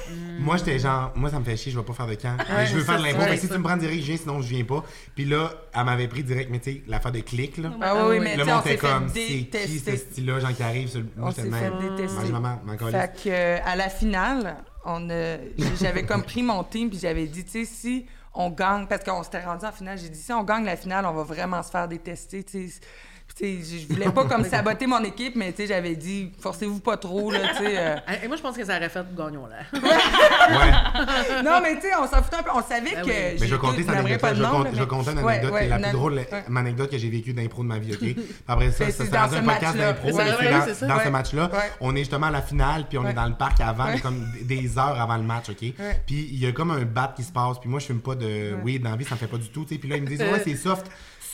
Moi, 0.45 0.57
j'étais 0.57 0.77
genre, 0.77 1.11
moi, 1.15 1.29
ça 1.31 1.39
me 1.39 1.43
fait 1.43 1.57
chier, 1.57 1.71
je 1.71 1.79
vais 1.79 1.83
pas 1.83 1.93
faire 1.93 2.07
de 2.07 2.13
camp. 2.13 2.37
Ouais, 2.37 2.67
je 2.67 2.75
veux 2.75 2.83
faire 2.83 2.99
de 2.99 3.03
l'impro. 3.03 3.23
si 3.35 3.47
ça. 3.47 3.53
tu 3.53 3.59
me 3.59 3.63
prends 3.63 3.77
direct, 3.77 4.01
je 4.01 4.05
viens, 4.05 4.17
sinon 4.17 4.41
je 4.41 4.47
viens 4.47 4.63
pas. 4.63 4.83
Puis 5.15 5.25
là, 5.25 5.51
elle 5.73 5.83
m'avait 5.85 6.07
pris 6.07 6.23
direct, 6.23 6.49
mais 6.51 6.59
tu 6.59 6.71
sais, 6.71 6.81
l'affaire 6.87 7.11
de 7.11 7.19
clic, 7.19 7.57
là. 7.57 7.71
Ah 7.81 7.95
oui, 7.95 8.17
oui, 8.17 8.19
mais 8.23 8.35
sais, 8.35 8.53
on 8.53 8.59
était 8.59 8.77
comme, 8.77 9.09
c'est 9.09 9.65
qui 9.65 9.79
ce 9.79 9.95
style-là, 9.95 10.39
gens 10.39 10.53
qui 10.53 10.63
arrivent 10.63 10.89
sur 10.89 10.99
le. 10.99 11.07
Moi, 11.17 11.31
j'étais 11.35 11.49
même. 11.49 11.73
maman, 12.31 12.59
m'en 12.63 12.77
calisse. 12.77 12.95
Fait 12.95 13.23
que, 13.23 13.29
euh, 13.29 13.57
à 13.65 13.75
la 13.75 13.89
finale, 13.89 14.57
on 14.85 15.07
j'avais 15.79 16.03
comme 16.03 16.23
pris 16.23 16.43
mon 16.43 16.63
team 16.63 16.89
puis 16.89 16.99
j'avais 16.99 17.25
dit, 17.25 17.43
tu 17.43 17.51
sais, 17.51 17.65
si 17.65 18.05
on 18.33 18.49
gagne, 18.49 18.85
parce 18.85 19.03
qu'on 19.03 19.23
s'était 19.23 19.43
rendu 19.43 19.65
en 19.65 19.71
finale, 19.71 19.97
j'ai 19.97 20.09
dit, 20.09 20.19
si 20.19 20.31
on 20.31 20.43
gagne 20.43 20.65
la 20.65 20.75
finale, 20.75 21.05
on 21.05 21.13
va 21.13 21.23
vraiment 21.23 21.63
se 21.63 21.71
faire 21.71 21.87
détester, 21.87 22.43
tu 22.43 22.69
sais. 22.69 22.79
Puis, 23.35 23.57
tu 23.59 23.65
sais, 23.65 23.79
je 23.89 23.93
voulais 23.93 24.09
pas 24.11 24.23
comme 24.25 24.45
saboter 24.49 24.87
mon 24.87 25.03
équipe, 25.03 25.35
mais 25.35 25.53
j'avais 25.67 25.95
dit, 25.95 26.31
forcez-vous 26.39 26.79
pas 26.79 26.95
trop, 26.95 27.31
là, 27.31 27.39
tu 27.57 27.65
sais. 27.65 27.77
euh. 27.77 27.95
Et 28.23 28.27
moi, 28.29 28.37
je 28.37 28.41
pense 28.41 28.55
que 28.55 28.63
ça 28.63 28.77
aurait 28.77 28.87
fait 28.87 29.05
gagnon 29.15 29.45
là. 29.47 29.57
Ouais. 29.73 31.41
Non, 31.43 31.59
mais 31.61 31.75
tu 31.75 31.81
sais, 31.81 31.95
on 31.99 32.07
s'en 32.07 32.23
foutait 32.23 32.37
un 32.37 32.43
peu. 32.43 32.51
On 32.55 32.61
savait 32.63 32.95
Ben 32.95 33.01
que. 33.01 33.07
oui. 33.07 33.37
Mais 33.39 33.47
je 33.47 33.53
vais 33.53 33.57
compter 33.59 33.83
tout- 33.83 33.89
cette 33.89 33.97
anecdote. 33.99 34.21
pas 34.21 34.33
Je 34.33 34.41
nom, 34.41 34.65
je 34.73 34.79
mais- 34.79 34.87
compter 34.87 35.11
une 35.11 35.19
anecdote 35.19 35.51
ouais, 35.53 35.59
qui 35.59 35.65
est 35.65 35.69
la 35.69 35.77
plus 35.77 35.85
an- 35.87 35.91
drôle, 35.93 36.13
ouais. 36.13 36.27
l'anecdote 36.49 36.91
que 36.91 36.97
j'ai 36.97 37.09
vécue 37.09 37.33
d'impro 37.33 37.61
de 37.63 37.67
ma 37.67 37.77
vie, 37.79 37.93
OK? 37.93 38.15
Après 38.47 38.71
ça, 38.71 38.85
Ben, 38.85 38.91
ça, 38.91 39.03
c'est 39.05 39.11
dans 39.11 39.33
un 39.35 39.43
podcast 39.43 39.77
d'impro. 39.77 40.11
Dans- 40.11 40.99
ce 41.03 41.09
match-là, 41.09 41.51
on 41.81 41.93
est 41.95 41.99
justement 41.99 42.27
à 42.27 42.31
la 42.31 42.41
finale, 42.41 42.85
puis 42.87 42.97
on 42.97 43.07
est 43.07 43.13
dans 43.13 43.25
le 43.27 43.35
parc 43.35 43.59
avant, 43.61 43.97
comme 44.01 44.25
des 44.43 44.77
heures 44.77 44.99
avant 44.99 45.17
le 45.17 45.23
match, 45.23 45.49
OK? 45.49 45.57
Puis 46.05 46.29
il 46.31 46.39
y 46.39 46.47
a 46.47 46.51
comme 46.51 46.71
un 46.71 46.83
bat 46.83 47.13
qui 47.15 47.23
se 47.23 47.31
passe, 47.31 47.59
puis 47.59 47.69
moi, 47.69 47.79
je 47.79 47.87
fume 47.87 47.99
pas 48.01 48.15
de 48.15 48.55
weed 48.63 48.81
dans 48.81 48.91
la 48.91 48.95
vie, 48.95 49.03
ça 49.05 49.15
me 49.15 49.19
fait 49.19 49.27
pas 49.27 49.37
du 49.37 49.49
tout. 49.49 49.65
Puis 49.65 49.89
là, 49.89 49.97
ils 49.97 50.03
me 50.03 50.07
disent, 50.07 50.21
ouais, 50.21 50.41
c'est 50.43 50.55
soft, 50.55 50.85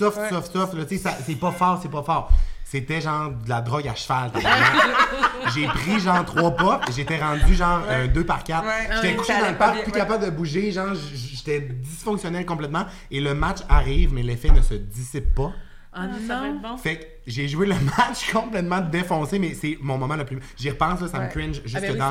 soft, 0.06 0.18
Ouais. 0.18 0.30
soft, 0.30 0.52
soft, 0.54 0.74
là, 0.74 0.86
tu 0.86 0.98
sais, 0.98 1.04
ça- 1.04 1.18
c'est 1.26 1.36
pas 1.40 1.52
fort, 1.52 1.80
c'est 1.82 1.92
pas 1.92 2.04
fort. 2.04 2.32
C'était 2.64 3.02
genre 3.02 3.32
de 3.32 3.50
la 3.50 3.60
drogue 3.62 3.88
à 3.88 3.96
cheval. 3.96 4.32
J'ai 5.54 5.66
pris 5.68 6.00
genre 6.00 6.24
trois 6.26 6.52
pas, 6.52 6.80
j'étais 6.96 7.20
rendu 7.20 7.54
genre 7.54 7.82
euh, 7.90 8.08
deux 8.08 8.24
par 8.26 8.44
quatre. 8.44 8.66
Ouais. 8.66 8.88
J'étais 8.96 9.08
Ouais. 9.10 9.16
couché 9.16 9.34
dans 9.42 9.50
le 9.50 9.58
parc, 9.58 9.84
plus 9.84 9.92
ouais. 9.92 9.98
capable 10.00 10.26
de 10.26 10.30
bouger, 10.30 10.72
genre 10.72 10.94
j'étais 11.14 11.60
dysfonctionnel 11.60 12.46
complètement. 12.46 12.86
Et 13.10 13.20
le 13.20 13.34
match 13.34 13.58
arrive, 13.68 14.14
mais 14.14 14.24
l'effet 14.24 14.50
ne 14.52 14.62
se 14.62 14.76
dissipe 14.76 15.36
pas. 15.36 15.52
Ah 15.94 16.04
Ah, 16.10 16.16
ça 16.26 16.40
va 16.40 16.48
être 16.48 16.54
non. 16.62 16.70
bon. 16.72 16.78
Fait 16.78 16.98
que 17.00 17.04
j'ai 17.28 17.50
joué 17.50 17.68
le 17.68 17.76
match 17.98 18.32
complètement 18.32 18.80
défoncé, 18.80 19.38
mais 19.40 19.54
c'est 19.54 19.78
mon 19.82 19.98
moment 19.98 20.16
le 20.16 20.24
plus. 20.24 20.40
J'y 20.58 20.70
repense, 20.70 21.02
là, 21.02 21.08
ça 21.10 21.18
Ouais. 21.20 21.26
me 21.26 21.30
cringe 21.30 21.62
jusque 21.66 21.82
ben 21.82 21.92
oui, 21.92 21.98
dans 21.98 22.10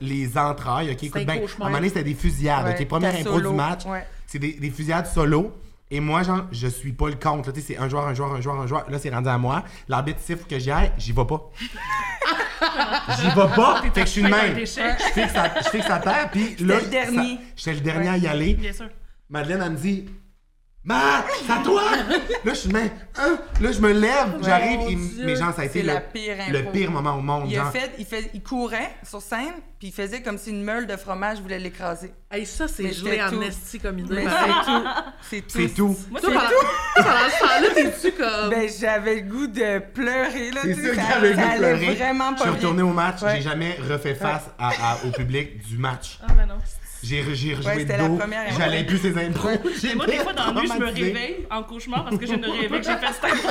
les, 0.00 0.18
les 0.22 0.38
entrailles. 0.38 0.92
Ok, 0.92 1.02
écoute 1.02 1.24
bien. 1.24 1.34
À 1.34 1.38
un 1.38 1.64
moment 1.64 1.76
donné, 1.78 1.88
c'était 1.88 2.04
des 2.04 2.14
fusillades. 2.14 2.66
Ouais, 2.66 2.76
ok, 2.80 2.86
première 2.86 3.12
ta 3.12 3.18
impro 3.18 3.32
solo, 3.38 3.50
du 3.50 3.56
match, 3.56 3.84
ouais. 3.86 4.06
c'est 4.28 4.38
des, 4.38 4.52
des 4.52 4.70
fusillades 4.70 5.06
solo. 5.08 5.52
Et 5.94 6.00
moi, 6.00 6.24
genre, 6.24 6.46
je 6.50 6.66
suis 6.66 6.92
pas 6.92 7.08
le 7.08 7.14
compte. 7.14 7.44
sais, 7.54 7.60
C'est 7.60 7.76
un 7.78 7.88
joueur, 7.88 8.04
un 8.08 8.14
joueur, 8.14 8.32
un 8.34 8.40
joueur, 8.40 8.60
un 8.60 8.66
joueur. 8.66 8.90
Là, 8.90 8.98
c'est 8.98 9.10
rendu 9.10 9.28
à 9.28 9.38
moi. 9.38 9.62
L'arbitre 9.86 10.18
siffle 10.20 10.44
que 10.44 10.58
j'y 10.58 10.72
aille, 10.72 10.90
j'y 10.98 11.12
vais 11.12 11.24
pas. 11.24 11.50
j'y 13.20 13.26
vais 13.28 13.54
pas. 13.54 13.80
Fait 13.82 13.90
que 13.90 14.00
je 14.00 14.04
suis 14.06 14.24
un 14.24 14.28
même. 14.28 14.54
Je 14.56 14.64
fixe 14.64 14.78
à, 15.36 15.60
je 15.62 15.68
fixe 15.68 15.88
à 15.90 15.98
terre, 16.00 16.30
puis 16.32 16.56
là. 16.64 16.80
le 16.80 16.86
dernier. 16.88 17.36
ça- 17.36 17.40
J'étais 17.56 17.74
le 17.74 17.80
dernier 17.80 18.08
à 18.08 18.16
y 18.16 18.26
aller. 18.26 18.54
Bien 18.54 18.72
sûr. 18.72 18.88
Madeleine, 19.30 19.62
elle 19.64 19.70
me 19.72 19.76
dit 19.76 20.06
Matt, 20.86 21.24
c'est 21.46 21.50
à 21.52 21.62
toi! 21.64 21.82
là, 22.44 22.52
je 22.52 22.52
suis 22.52 22.68
mais, 22.68 22.92
hein? 23.16 23.38
Là, 23.58 23.72
je 23.72 23.80
me 23.80 23.90
lève, 23.92 24.36
j'arrive, 24.42 24.86
Dieu. 24.86 25.24
mais 25.24 25.34
genre, 25.34 25.54
ça 25.54 25.62
a 25.62 25.64
été 25.64 25.80
C'est 25.80 25.86
le, 25.86 25.94
pire 26.12 26.36
le 26.50 26.70
pire 26.72 26.90
moment 26.90 27.14
au 27.16 27.22
monde. 27.22 27.44
Il, 27.50 27.56
a 27.58 27.62
genre. 27.62 27.72
fait, 27.72 27.92
il, 27.98 28.04
fait, 28.04 28.30
il 28.34 28.42
courait 28.42 28.90
sur 29.02 29.22
scène, 29.22 29.54
puis 29.78 29.88
il 29.88 29.92
faisait 29.94 30.20
comme 30.20 30.36
si 30.36 30.50
une 30.50 30.62
meule 30.62 30.86
de 30.86 30.94
fromage 30.96 31.40
voulait 31.40 31.58
l'écraser. 31.58 32.12
Hey, 32.30 32.44
ça, 32.44 32.68
c'est 32.68 32.92
c'était 32.92 33.22
en 33.22 33.30
tout. 33.30 33.40
esti 33.42 33.80
comme 33.80 33.98
idée. 33.98 34.14
Mais 34.14 34.24
c'est 34.26 34.66
tout. 34.66 34.88
C'est 35.22 35.40
tout. 35.40 35.48
C'est 35.58 35.68
tout. 35.74 35.96
Moi, 36.10 36.20
c'est 36.22 36.30
toi, 36.32 36.42
pendant 36.96 37.08
ce 37.30 37.40
temps-là, 37.40 37.68
t'es-tu 37.74 38.12
comme. 38.12 38.50
Ben, 38.50 38.68
j'avais 38.78 39.14
le 39.14 39.20
goût 39.22 39.46
de 39.46 39.78
pleurer, 39.78 40.50
là. 40.50 40.60
C'est 40.64 40.74
ça- 40.74 41.02
j'avais 41.14 41.30
le 41.30 41.34
goût 41.34 41.40
de 41.40 41.56
pleurer. 41.58 41.94
vraiment 41.94 42.36
Je 42.36 42.42
suis 42.42 42.50
retourné 42.50 42.82
au 42.82 42.92
match, 42.92 43.22
Ouais. 43.22 43.36
j'ai 43.36 43.42
jamais 43.42 43.78
refait 43.88 44.14
face 44.14 44.50
à- 44.58 44.68
à- 44.68 44.98
au 45.06 45.10
public 45.12 45.66
du 45.66 45.78
match. 45.78 46.18
Ah, 46.22 46.32
ben 46.36 46.44
non. 46.44 46.56
J'ai 47.04 47.22
re- 47.22 47.34
j'ai 47.34 47.54
rejoué 47.54 47.80
c'était 47.80 47.98
de 47.98 48.06
dos, 48.08 48.18
j'allais 48.56 48.84
plus 48.84 48.98
ces 48.98 49.16
impros. 49.26 49.48
Mais 49.82 49.94
moi, 49.94 50.06
des 50.06 50.16
fois, 50.18 50.32
dans 50.32 50.46
la 50.46 50.60
nuit, 50.60 50.68
je 50.72 50.78
me 50.78 50.86
réveille 50.86 51.46
en 51.50 51.62
cauchemar 51.62 52.04
parce 52.04 52.16
que 52.16 52.26
je 52.26 52.34
ne 52.34 52.48
rêvais 52.48 52.80
que 52.80 52.84
j'ai 52.86 52.96
fait 52.96 53.12
cette 53.12 53.24
impro 53.32 53.48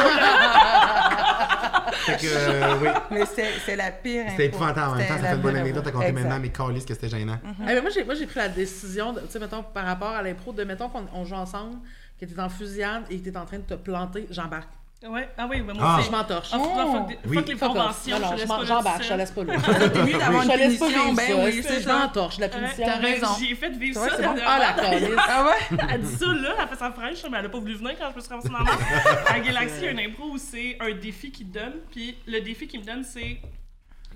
Fait 2.06 2.18
que, 2.18 2.28
euh, 2.28 2.76
oui. 2.82 2.88
Mais 3.12 3.24
c'est 3.66 3.76
la 3.76 3.92
pire 3.92 4.26
C'était 4.32 4.46
épouvantable. 4.48 4.94
En 4.94 4.96
même 4.96 5.08
temps, 5.08 5.18
ça 5.18 5.30
fait 5.30 5.36
une 5.36 5.42
bonne 5.42 5.56
anecdote. 5.56 5.88
à 5.88 5.92
compter 5.92 6.12
maintenant, 6.12 6.40
mais 6.40 6.50
calice 6.50 6.86
que 6.86 6.94
c'était 6.94 7.10
gênant. 7.10 7.38
Eh 7.62 7.66
ben, 7.66 7.82
moi, 7.82 7.92
j'ai, 7.94 8.04
moi, 8.04 8.16
j'ai 8.16 8.26
pris 8.26 8.40
la 8.40 8.50
décision, 8.50 9.14
de, 9.14 9.20
tu 9.22 9.28
sais, 9.30 9.40
mettons, 9.40 9.64
par 9.64 9.86
rapport 9.86 10.10
à 10.10 10.22
l'impro, 10.22 10.52
de, 10.52 10.64
mettons 10.64 10.90
qu'on 10.90 11.06
on 11.14 11.24
joue 11.26 11.36
ensemble, 11.36 11.78
que 12.20 12.26
t'es 12.26 12.40
en 12.40 12.50
fusillade 12.50 13.04
et 13.10 13.20
que 13.20 13.30
t'es 13.30 13.38
en 13.38 13.46
train 13.46 13.58
de 13.60 13.64
te 13.64 13.74
planter, 13.76 14.28
j'embarque. 14.32 14.70
Ouais, 15.10 15.28
ah 15.38 15.48
oui, 15.50 15.62
moi 15.62 15.74
Ah. 15.82 15.98
aussi. 15.98 16.08
Je 16.08 16.12
m'entorche. 16.12 16.50
Ah, 16.54 16.58
fuck, 16.60 16.74
fuck, 17.10 17.18
Oui. 17.28 17.38
les 17.46 17.56
conventions, 17.58 18.20
Non, 18.20 18.26
non, 18.26 18.28
je 18.28 18.32
te 18.32 18.38
je 18.38 18.38
laisse 18.38 18.48
pas 18.48 18.58
là 18.64 19.18
laisse 19.18 19.32
pas 19.32 19.44
là. 19.44 19.90
T'es 19.90 20.04
mieux 20.04 20.18
d'avoir 20.18 20.44
Je 20.44 20.48
une 20.48 20.54
te 20.54 20.58
laisse 20.58 20.78
pas 20.80 20.86
punition, 20.88 21.04
vivre 21.06 21.16
ben 21.16 21.28
ça. 21.28 21.44
oui, 21.44 21.64
c'est 21.64 21.82
Je 21.82 21.88
m'entorche, 21.90 22.38
la 22.40 22.50
punition. 22.50 22.86
t'as 22.86 22.96
raison. 22.98 23.28
J'ai 23.40 23.56
fait 23.56 23.70
vivre 23.72 24.00
ça 24.02 24.16
c'est 24.16 24.24
bon. 24.24 24.36
Ah, 24.46 24.60
la 24.60 24.74
calice. 24.82 25.10
Ah 25.18 25.46
ouais? 25.46 25.78
Elle 25.92 26.02
dit 26.02 26.16
ça 26.16 26.26
là, 26.28 26.56
elle 26.62 26.68
fait 26.70 26.76
sa 26.78 26.92
fraîche, 26.92 27.24
mais 27.30 27.38
elle 27.38 27.46
a 27.46 27.50
pas 27.50 27.60
voulu 27.60 27.76
venir 27.76 27.96
quand 28.00 28.10
je 28.12 28.16
me 28.16 28.22
suis 28.22 28.30
ramassée 28.30 28.50
dans 28.50 28.60
la. 28.60 29.32
À 29.34 29.40
Galaxy, 29.40 29.76
il 29.80 29.84
y 29.84 29.88
a 29.88 29.92
une 29.92 30.00
impro 30.00 30.24
où 30.32 30.38
c'est 30.38 30.78
un 30.80 30.92
défi 30.94 31.32
qu'il 31.32 31.48
te 31.50 31.60
donne, 31.60 31.74
puis 31.92 32.18
le 32.26 32.40
défi 32.40 32.68
qu'il 32.68 32.80
me 32.80 32.86
donne, 32.86 33.04
c'est 33.04 33.42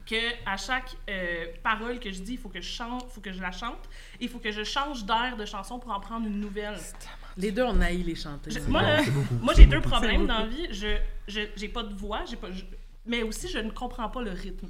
que 0.09 0.15
à 0.45 0.55
chaque 0.55 0.95
euh, 1.09 1.47
parole 1.61 1.99
que 1.99 2.09
je 2.13 2.21
dis, 2.21 2.33
il 2.33 2.37
faut 2.37 2.47
que 2.47 2.61
je 2.61 2.69
chante, 2.69 3.05
faut 3.11 3.19
que 3.19 3.33
je 3.33 3.41
la 3.41 3.51
chante, 3.51 3.89
et 4.21 4.23
il 4.23 4.29
faut 4.29 4.39
que 4.39 4.51
je 4.51 4.63
change 4.63 5.03
d'air 5.03 5.35
de 5.37 5.45
chanson 5.45 5.79
pour 5.79 5.91
en 5.91 5.99
prendre 5.99 6.25
une 6.27 6.39
nouvelle. 6.39 6.77
Les 7.37 7.51
deux, 7.51 7.63
on 7.63 7.79
haït 7.81 8.03
les 8.03 8.15
chanter. 8.15 8.49
Je- 8.51 8.59
moi, 8.67 8.81
beaucoup. 9.11 9.35
moi 9.41 9.53
j'ai 9.55 9.65
deux 9.65 9.81
problèmes 9.81 10.25
dans 10.27 10.39
la 10.39 10.45
vie. 10.47 10.67
Je, 10.71 10.97
je, 11.27 11.41
j'ai 11.55 11.67
pas 11.69 11.83
de 11.83 11.93
voix, 11.93 12.21
j'ai 12.29 12.35
pas, 12.35 12.47
je- 12.51 12.63
mais 13.05 13.21
aussi 13.23 13.47
je 13.47 13.59
ne 13.59 13.69
comprends 13.71 14.09
pas 14.09 14.21
le 14.21 14.31
rythme. 14.31 14.67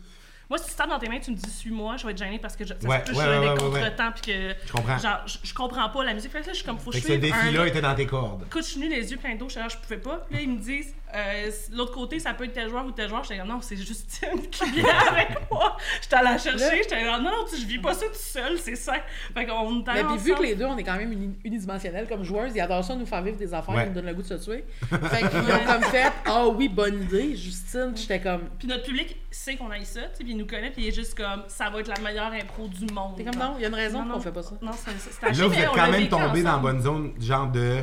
Moi, 0.50 0.58
si 0.60 0.70
tu 0.70 0.76
tapes 0.76 0.90
dans 0.90 0.98
tes 1.00 1.10
mains, 1.10 1.20
tu 1.20 1.32
me 1.32 1.36
dis 1.36 1.50
suis-moi, 1.50 1.98
je 1.98 2.06
vais 2.06 2.14
être 2.14 2.18
gênée 2.20 2.40
parce 2.40 2.56
que 2.56 2.64
je, 2.66 2.70
ça 2.70 2.88
Ouais, 2.88 3.04
se 3.06 3.12
ouais, 3.12 3.20
euh, 3.22 3.40
ouais, 3.40 3.46
des 3.46 3.50
ouais, 3.50 3.58
contretemps 3.58 4.12
puis 4.14 4.32
que 4.32 4.56
Je 4.66 4.72
comprends. 4.72 4.98
genre 4.98 5.20
je, 5.26 5.38
je 5.44 5.54
comprends 5.54 5.90
pas 5.90 6.06
la 6.06 6.14
musique. 6.14 6.32
Fait 6.32 6.40
que 6.40 6.46
là, 6.48 6.54
je 6.54 6.58
suis 6.60 6.66
comme 6.66 6.80
faut 6.80 6.90
que 6.92 6.98
Fait 6.98 7.02
je 7.02 7.08
que 7.08 7.14
ce 7.16 7.20
suive 7.20 7.34
un- 7.34 7.42
défi-là 7.44 7.68
était 7.68 7.82
dans 7.82 7.96
tes 7.96 8.06
cordes. 8.06 8.44
Écoute, 8.46 8.64
je 8.64 8.68
suis 8.70 8.80
venue 8.80 8.90
les 8.90 9.12
yeux 9.12 9.18
pleins 9.18 9.36
d'eau, 9.36 9.50
je 9.50 9.60
je 9.70 9.78
pouvais 9.78 9.98
pas. 9.98 10.26
Puis 10.28 10.36
là, 10.38 10.42
ils 10.42 10.50
me 10.50 10.58
disent, 10.60 10.94
euh, 11.16 11.50
l'autre 11.72 11.94
côté, 11.94 12.20
ça 12.20 12.34
peut 12.34 12.44
être 12.44 12.54
tel 12.54 12.70
joueur 12.70 12.86
ou 12.86 12.92
tel 12.92 13.08
joueur. 13.08 13.24
J'étais 13.24 13.38
comme, 13.40 13.48
non, 13.48 13.62
c'est 13.62 13.78
Justine 13.78 14.42
qui 14.52 14.72
vient 14.72 14.86
avec 15.12 15.50
moi. 15.50 15.78
J'étais 16.02 16.16
allée 16.18 16.30
la 16.32 16.38
chercher, 16.38 16.78
j'étais 16.84 17.04
comme, 17.04 17.24
non, 17.24 17.32
non, 17.32 17.46
tu- 17.50 17.56
je 17.60 17.66
vis 17.66 17.80
pas 17.80 17.94
ça 17.94 18.06
tout 18.08 18.14
seul, 18.14 18.58
c'est 18.60 18.76
ça. 18.76 18.94
Fait 19.34 19.46
qu'on 19.46 19.72
Mais 19.72 20.04
puis 20.04 20.18
vu 20.18 20.36
que 20.36 20.44
les 20.44 20.56
deux, 20.56 20.66
on 20.66 20.78
est 20.78 20.84
quand 20.84 20.98
même 20.98 21.12
uni- 21.14 21.40
unidimensionnels 21.46 22.08
comme 22.08 22.24
joueuses, 22.24 22.52
ils 22.56 22.60
adorent 22.62 22.84
ça 22.84 22.96
nous 22.96 23.06
faire 23.06 23.22
vivre 23.22 23.38
des 23.38 23.54
affaires 23.54 23.74
Ouais. 23.74 23.84
qui 23.84 23.90
nous 23.90 23.96
donnent 23.96 24.06
le 24.08 24.14
goût 24.14 24.22
de 24.22 24.28
se 24.28 24.34
tuer. 24.34 24.66
Fait 24.90 25.28
qu'ils 25.30 25.40
ont 25.40 25.66
comme 25.66 25.84
fait 25.84 26.12
Ah 26.26 26.46
oui, 26.48 26.68
bonne 26.68 27.02
idée, 27.04 27.36
Justine. 27.36 27.92
Puis 27.94 28.02
J'étais 28.04 28.20
comme 28.22 28.42
Puis 28.60 28.68
notre 28.68 28.84
public 28.84 29.16
sait 29.32 29.56
qu'on 29.56 29.72
aille 29.72 29.86
ça, 29.86 30.02
tu 30.02 30.08
sais, 30.18 30.24
puis 30.24 30.34
il 30.34 30.38
nous 30.38 30.46
connaît, 30.48 30.72
puis 30.72 30.84
il 30.84 30.88
est 30.90 30.92
juste 30.96 31.16
comme, 31.16 31.44
ça 31.48 31.70
va 31.70 31.80
être 31.80 31.88
la 31.88 32.00
meilleure 32.02 32.32
impro 32.34 32.68
du 32.68 32.86
monde. 32.94 33.16
T'es 33.16 33.24
comme 33.24 33.36
non, 33.40 33.54
il 33.58 33.62
y 33.62 33.66
a 33.66 33.70
une 33.70 33.76
raison 33.76 34.04
qu'on 34.06 34.20
fait 34.20 34.32
pas 34.32 34.44
ça. 34.44 34.56
Non, 34.62 34.72
c'est 34.74 35.22
Là, 35.38 35.48
vous 35.48 35.54
êtes 35.54 35.70
quand 35.74 35.90
même 35.92 36.10
tombé 36.10 36.44
dans 36.44 36.52
la 36.54 36.58
bonne 36.58 36.82
zone, 36.82 37.14
genre 37.20 37.48
de. 37.48 37.82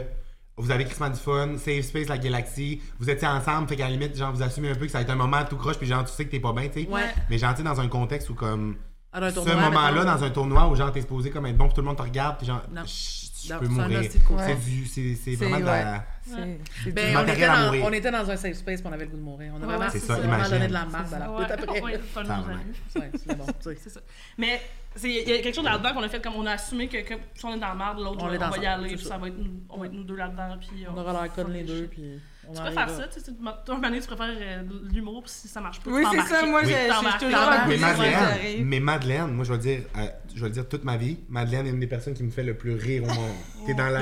Vous 0.56 0.70
avez 0.70 0.84
Christmas 0.84 1.10
du 1.10 1.18
fun, 1.18 1.56
Safe 1.58 1.84
Space, 1.84 2.06
la 2.08 2.18
galaxie, 2.18 2.80
vous 3.00 3.10
étiez 3.10 3.26
ensemble, 3.26 3.68
fait 3.68 3.76
qu'à 3.76 3.84
la 3.84 3.90
limite, 3.90 4.16
genre, 4.16 4.32
vous 4.32 4.42
assumez 4.42 4.70
un 4.70 4.74
peu 4.74 4.86
que 4.86 4.92
ça 4.92 4.98
va 4.98 5.02
être 5.02 5.10
un 5.10 5.16
moment 5.16 5.44
tout 5.44 5.56
croche, 5.56 5.78
puis 5.78 5.86
genre, 5.88 6.04
tu 6.04 6.12
sais 6.12 6.24
que 6.24 6.30
t'es 6.30 6.40
pas 6.40 6.52
bien, 6.52 6.68
tu 6.68 6.84
sais. 6.84 6.88
Ouais. 6.88 7.12
Mais 7.28 7.38
genre, 7.38 7.54
tu 7.54 7.62
dans 7.62 7.80
un 7.80 7.88
contexte 7.88 8.30
où, 8.30 8.34
comme. 8.34 8.76
Un 9.14 9.30
ce 9.30 9.38
moment-là, 9.38 10.04
dans 10.04 10.24
un 10.24 10.30
tournoi 10.30 10.68
où, 10.68 10.74
genre, 10.74 10.90
t'es 10.92 11.00
supposé 11.00 11.30
comme 11.30 11.46
être 11.46 11.56
bon, 11.56 11.66
puis 11.66 11.74
tout 11.74 11.80
le 11.80 11.86
monde 11.86 11.96
te 11.96 12.02
regarde, 12.02 12.36
puis 12.38 12.46
genre, 12.46 12.62
Non. 12.72 12.82
je 12.84 13.54
peux 13.54 13.68
mourir. 13.68 14.02
C'est 14.10 15.34
vraiment 15.36 15.60
de 15.60 15.64
la. 15.64 15.92
ouais. 15.92 16.00
C'est- 16.26 16.58
c'est 16.84 16.90
Ben, 16.92 17.16
on, 17.18 17.22
était 17.28 17.46
dans, 17.46 17.86
on 17.86 17.92
était 17.92 18.10
dans 18.10 18.30
un 18.30 18.36
safe 18.36 18.56
space, 18.56 18.80
puis 18.80 18.90
on 18.90 18.92
avait 18.92 19.04
le 19.04 19.10
goût 19.10 19.16
de 19.18 19.22
mourir. 19.22 19.52
On 19.54 19.62
a 19.62 19.66
vraiment, 19.66 19.84
ouais, 19.84 19.90
c'est 19.90 19.98
ça, 19.98 20.16
vraiment 20.16 20.48
donné 20.48 20.68
de 20.68 20.72
la 20.72 20.84
marde 20.86 21.12
à 21.14 21.18
la 21.18 21.24
après. 21.26 21.80
ouais, 21.82 22.00
c'est 22.02 23.18
c'est 23.18 23.36
bon, 23.36 23.46
ça. 23.90 24.00
Mais 24.38 24.60
il 25.02 25.10
y 25.28 25.32
a 25.32 25.42
quelque 25.42 25.54
chose 25.54 25.64
là-dedans 25.64 25.92
qu'on 25.92 26.02
a 26.02 26.08
fait 26.08 26.22
comme 26.22 26.34
on 26.36 26.46
a 26.46 26.52
assumé 26.52 26.88
que, 26.88 26.96
si 27.34 27.44
on 27.44 27.54
est 27.54 27.58
dans 27.58 27.68
la 27.68 27.74
merde, 27.74 27.98
l'autre, 27.98 28.18
On 28.22 28.26
va 28.28 28.56
y 28.58 28.66
aller, 28.66 28.96
puis 28.96 29.04
ça. 29.04 29.18
va 29.18 29.28
être, 29.28 29.38
nous- 29.38 29.60
on 29.68 29.78
va 29.78 29.86
être 29.86 29.92
nous 29.92 30.04
deux 30.04 30.16
là-dedans, 30.16 30.56
puis 30.58 30.86
On 30.92 30.98
aura 30.98 31.12
l'air 31.12 31.32
conne 31.34 31.52
les 31.52 31.64
deux, 31.64 31.86
puis 31.88 32.20
Tu 32.52 32.60
préfères 32.60 32.78
arrivera. 32.82 33.02
ça, 33.02 33.08
tu 33.08 33.20
sais, 33.20 33.32
tu- 33.32 33.38
toi, 33.42 33.54
un 33.68 33.72
moment 33.74 33.88
donné, 33.88 34.00
tu 34.00 34.06
préfères 34.06 34.34
euh, 34.38 34.62
l'humour, 34.92 35.22
puis 35.22 35.32
si 35.32 35.48
ça 35.48 35.60
marche 35.60 35.80
pas, 35.80 35.90
Oui, 35.90 36.02
tu 36.10 36.20
c'est 36.20 36.26
ça. 36.28 36.46
Moi, 36.46 36.62
je 36.62 36.68
suis 36.68 36.76
toujours 37.18 37.50
Mais 37.68 37.76
Madeleine, 37.76 38.12
j'arrive. 38.20 38.64
mais 38.66 38.80
Madeleine, 38.80 39.30
moi 39.32 39.44
je 39.44 39.52
vais 39.52 39.58
dire, 39.58 39.80
euh, 39.96 40.06
je 40.34 40.40
vais 40.40 40.48
le 40.48 40.52
dire 40.54 40.68
toute 40.68 40.84
ma 40.84 40.96
vie, 40.96 41.18
Madeleine 41.28 41.66
est 41.66 41.70
une 41.70 41.80
des 41.80 41.86
personnes 41.86 42.14
qui 42.14 42.22
me 42.22 42.30
fait 42.30 42.42
le 42.42 42.54
plus 42.54 42.74
rire 42.74 43.04
au 43.04 43.06
monde. 43.06 43.30
T'es 43.66 43.74
dans 43.74 43.86
la. 43.88 44.00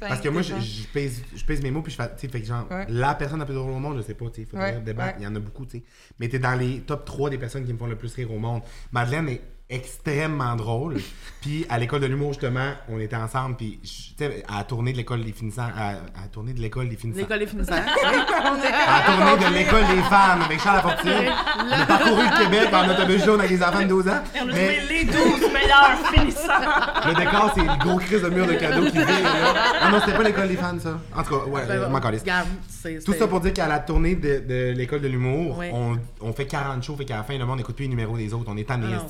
Parce 0.00 0.20
que 0.20 0.28
moi, 0.28 0.42
je, 0.42 0.54
pèse, 0.92 1.22
je 1.34 1.44
pèse 1.44 1.62
mes 1.62 1.70
mots, 1.70 1.82
puis 1.82 1.92
je 1.92 1.96
fais, 1.96 2.08
tu 2.14 2.20
sais, 2.22 2.28
fait 2.28 2.40
que 2.40 2.46
genre, 2.46 2.66
Ouais. 2.70 2.86
la 2.88 3.14
personne 3.14 3.38
la 3.38 3.44
plus 3.46 3.54
drôle 3.54 3.70
au 3.72 3.78
monde, 3.78 3.96
je 3.98 4.02
sais 4.02 4.14
pas, 4.14 4.26
tu 4.30 4.42
sais, 4.42 4.46
faudrait 4.50 4.74
Ouais, 4.76 4.80
débattre, 4.80 5.16
ouais. 5.18 5.22
il 5.22 5.24
y 5.24 5.26
en 5.26 5.34
a 5.36 5.40
beaucoup, 5.40 5.64
tu 5.66 5.78
sais. 5.78 5.84
Mais 6.18 6.28
t'es 6.28 6.38
dans 6.38 6.54
les 6.54 6.80
top 6.80 7.04
3 7.04 7.30
des 7.30 7.38
personnes 7.38 7.64
qui 7.64 7.72
me 7.72 7.78
font 7.78 7.86
le 7.86 7.96
plus 7.96 8.12
rire 8.14 8.32
au 8.32 8.38
monde. 8.38 8.62
Madeleine 8.92 9.28
est 9.28 9.40
extrêmement 9.68 10.54
drôle. 10.56 10.96
puis 11.40 11.66
à 11.68 11.78
l'école 11.78 12.00
de 12.00 12.06
l'humour, 12.06 12.32
justement, 12.32 12.70
on 12.88 12.98
était 13.00 13.16
ensemble, 13.16 13.56
puis 13.56 13.78
je- 13.82 13.88
tu 13.88 14.14
sais, 14.18 14.42
à 14.48 14.58
la 14.58 14.64
tournée 14.64 14.92
de 14.92 14.96
l'école 14.96 15.22
des 15.24 15.32
finissants, 15.32 15.68
à, 15.76 15.88
à 15.90 15.92
la 15.92 16.28
tournée 16.32 16.52
de 16.54 16.60
l'école 16.60 16.88
des 16.88 16.96
finissants. 16.96 17.20
L'école 17.20 17.38
des 17.40 17.46
finissants. 17.46 17.72
À 18.06 19.00
la 19.00 19.04
tournée 19.36 19.44
de 19.50 19.54
l'école 19.54 19.86
des 19.94 20.02
femmes 20.02 20.42
avec 20.42 20.60
Charles 20.60 20.76
Lafortune. 20.76 21.32
On 21.68 21.72
a 21.72 21.86
parcouru 21.86 22.22
le 22.24 22.44
Québec 22.44 22.68
en 22.72 22.88
autobus 22.90 23.24
jaune 23.24 23.40
avec 23.40 23.50
des 23.56 23.62
enfants 23.62 23.80
de 23.82 23.84
12 23.86 24.08
ans. 24.08 24.20
Et 24.34 24.38
on 24.40 24.48
a 24.48 24.52
Mais- 24.52 24.80
les 24.88 25.04
12 25.04 25.14
meilleurs 25.52 25.98
finissants. 26.12 27.06
le 27.06 27.14
décor, 27.14 27.52
c'est 27.54 27.62
le 27.62 27.78
gros 27.84 27.98
crise 27.98 28.22
de 28.22 28.28
mur 28.30 28.46
de 28.46 28.54
cadeaux 28.54 28.86
qui 28.86 28.92
vient. 28.92 29.04
là. 29.22 29.54
Ah 29.82 29.90
non, 29.90 30.00
c'était 30.00 30.16
pas 30.16 30.22
l'école 30.22 30.48
des 30.48 30.56
fans, 30.56 30.78
ça. 30.80 30.98
En 31.14 31.22
tout 31.22 31.38
cas, 31.38 31.44
ouais, 31.46 31.66
Ben, 31.66 31.74
euh, 31.82 31.88
regarde, 31.88 32.46
c'est- 32.68 33.04
Tout 33.04 33.12
ça 33.14 33.26
pour 33.28 33.40
dire 33.40 33.52
qu'à 33.52 33.66
la 33.68 33.78
tournée 33.80 34.14
de, 34.14 34.40
de 34.46 34.72
l'école 34.76 35.00
de 35.00 35.08
l'humour, 35.08 35.56
Oui. 35.58 35.66
on, 35.72 35.96
on 36.20 36.32
fait 36.32 36.46
40 36.46 36.82
shows, 36.82 36.96
fait 36.96 37.04
qu'à 37.04 37.16
la 37.18 37.22
fin, 37.24 37.36
le 37.36 37.44
monde 37.44 37.58
n'écoute 37.58 37.76
plus 37.76 37.84
les 37.84 37.88
numéros 37.90 38.16
des 38.16 38.32
autres. 38.32 38.46
On 38.48 38.56
est 38.56 38.64
tanné, 38.68 38.86
Ah 38.92 38.96
non, 39.02 39.08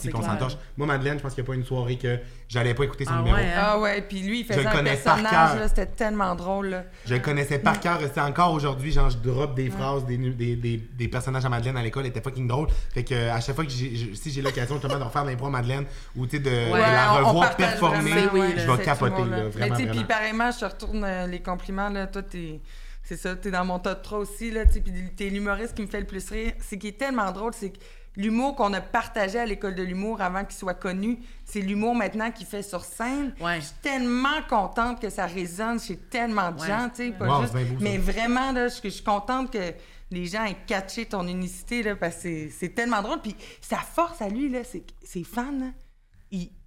Moi, 0.76 0.86
Madeleine, 0.86 1.18
je 1.18 1.22
pense 1.22 1.34
qu'il 1.34 1.42
n'y 1.42 1.46
a 1.46 1.50
pas 1.52 1.54
une 1.56 1.64
soirée 1.64 1.96
que 1.96 2.18
j'allais 2.48 2.74
pas 2.74 2.84
écouter 2.84 3.04
son 3.04 3.12
Ah 3.14 3.18
numéro. 3.18 3.36
ouais, 3.36 3.44
hein? 3.44 3.56
Ah 3.56 3.78
ouais, 3.80 4.02
puis 4.02 4.20
lui, 4.20 4.40
il 4.40 4.42
Je 4.46 4.52
faisait 4.52 4.62
le 4.62 4.68
un 4.68 4.84
personnage, 4.84 5.68
c'était 5.68 5.86
tellement 5.86 6.34
drôle. 6.34 6.68
Là. 6.68 6.84
Je 7.06 7.14
le 7.14 7.20
connaissais 7.20 7.58
par 7.58 7.80
cœur, 7.80 7.98
c'est 8.12 8.20
encore 8.20 8.52
aujourd'hui, 8.52 8.92
genre 8.92 9.10
je 9.10 9.16
drop 9.18 9.54
des 9.54 9.70
phrases, 9.70 10.04
des, 10.06 10.16
des, 10.16 10.56
des, 10.56 10.76
des 10.76 11.08
personnages 11.08 11.44
à 11.44 11.48
Madeleine 11.48 11.76
à 11.76 11.82
l'école, 11.82 12.04
elle 12.04 12.10
était 12.10 12.20
fucking 12.20 12.46
drôle. 12.46 12.68
Fait 12.94 13.04
que 13.04 13.28
à 13.30 13.40
chaque 13.40 13.54
fois 13.54 13.64
que 13.64 13.70
j'ai, 13.70 13.96
je- 13.96 14.14
si 14.14 14.30
j'ai 14.30 14.42
l'occasion 14.42 14.76
justement 14.76 14.98
de 14.98 15.04
refaire 15.04 15.24
l'impro 15.24 15.46
à 15.46 15.50
Madeleine 15.50 15.84
ou 16.14 16.26
tu 16.26 16.36
sais 16.36 16.42
de, 16.42 16.50
de 16.50 16.72
Ouais, 16.72 16.80
la 16.80 17.14
on- 17.14 17.24
on 17.24 17.28
revoir 17.28 17.56
performer, 17.56 18.10
vraiment, 18.10 18.30
oui, 18.34 18.40
ouais, 18.40 18.54
je 18.58 18.70
vais 18.70 18.82
capoter 18.84 19.20
là, 19.24 19.26
Mais 19.44 19.48
vraiment 19.48 19.76
tu 19.76 19.82
sais, 19.84 19.90
puis 19.90 20.04
pareillement, 20.04 20.50
je 20.50 20.58
te 20.60 20.64
retourne 20.64 21.04
euh, 21.04 21.26
les 21.26 21.40
compliments, 21.40 21.88
là, 21.88 22.06
toi, 22.06 22.22
t'es... 22.22 22.60
C'est 23.08 23.16
ça, 23.16 23.36
t'es 23.36 23.52
dans 23.52 23.64
mon 23.64 23.78
top 23.78 24.02
3 24.02 24.18
aussi, 24.18 24.50
là, 24.50 24.66
tu 24.66 24.72
sais, 24.72 24.80
puis 24.80 24.92
t'es 25.16 25.28
l'humoriste 25.28 25.74
qui 25.76 25.82
me 25.82 25.86
fait 25.86 26.00
le 26.00 26.06
plus 26.06 26.28
rire. 26.28 26.54
C'est 26.58 26.76
qui 26.76 26.88
est 26.88 26.98
tellement 26.98 27.30
drôle, 27.30 27.52
c'est 27.54 27.70
que 27.70 27.78
l'humour 28.16 28.56
qu'on 28.56 28.72
a 28.72 28.80
partagé 28.80 29.38
à 29.38 29.46
l'école 29.46 29.74
de 29.74 29.82
l'humour 29.82 30.20
avant 30.20 30.44
qu'il 30.44 30.56
soit 30.56 30.74
connu, 30.74 31.18
c'est 31.44 31.60
l'humour 31.60 31.94
maintenant 31.94 32.30
qu'il 32.30 32.46
fait 32.46 32.62
sur 32.62 32.84
scène. 32.84 33.34
Ouais. 33.40 33.56
Je 33.60 33.66
suis 33.66 33.74
tellement 33.82 34.42
contente 34.48 35.00
que 35.00 35.10
ça 35.10 35.26
résonne 35.26 35.78
chez 35.80 35.96
tellement 35.96 36.50
de 36.50 36.60
Ouais. 36.60 36.66
gens, 36.66 36.88
tu 36.88 37.06
sais, 37.06 37.12
pas 37.12 37.26
Wow, 37.28 37.40
juste... 37.42 37.52
c'est 37.54 37.64
bien 37.64 37.72
beau, 37.74 37.78
ça. 37.78 37.84
Mais 37.84 37.98
vraiment, 37.98 38.52
là, 38.52 38.68
je 38.68 38.80
je 38.84 38.88
suis 38.88 39.04
contente 39.04 39.52
que 39.52 39.72
les 40.10 40.26
gens 40.26 40.44
aient 40.44 40.56
catché 40.66 41.04
ton 41.06 41.26
unicité, 41.26 41.82
là, 41.82 41.96
parce 41.96 42.16
que 42.16 42.22
c'est- 42.22 42.50
c'est 42.50 42.68
tellement 42.70 43.02
drôle. 43.02 43.20
Puis 43.20 43.34
sa 43.60 43.78
force 43.78 44.22
à 44.22 44.28
lui, 44.28 44.48
là, 44.48 44.60
c'est 44.64 44.80
que 44.80 44.92
ses 45.02 45.24
fans, 45.24 45.50
là, 45.58 45.66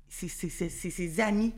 c'est 0.10 0.28
c'est- 0.28 0.50
c'est- 0.50 0.70
c'est 0.70 0.90
ses 0.90 1.20
amis. 1.22 1.54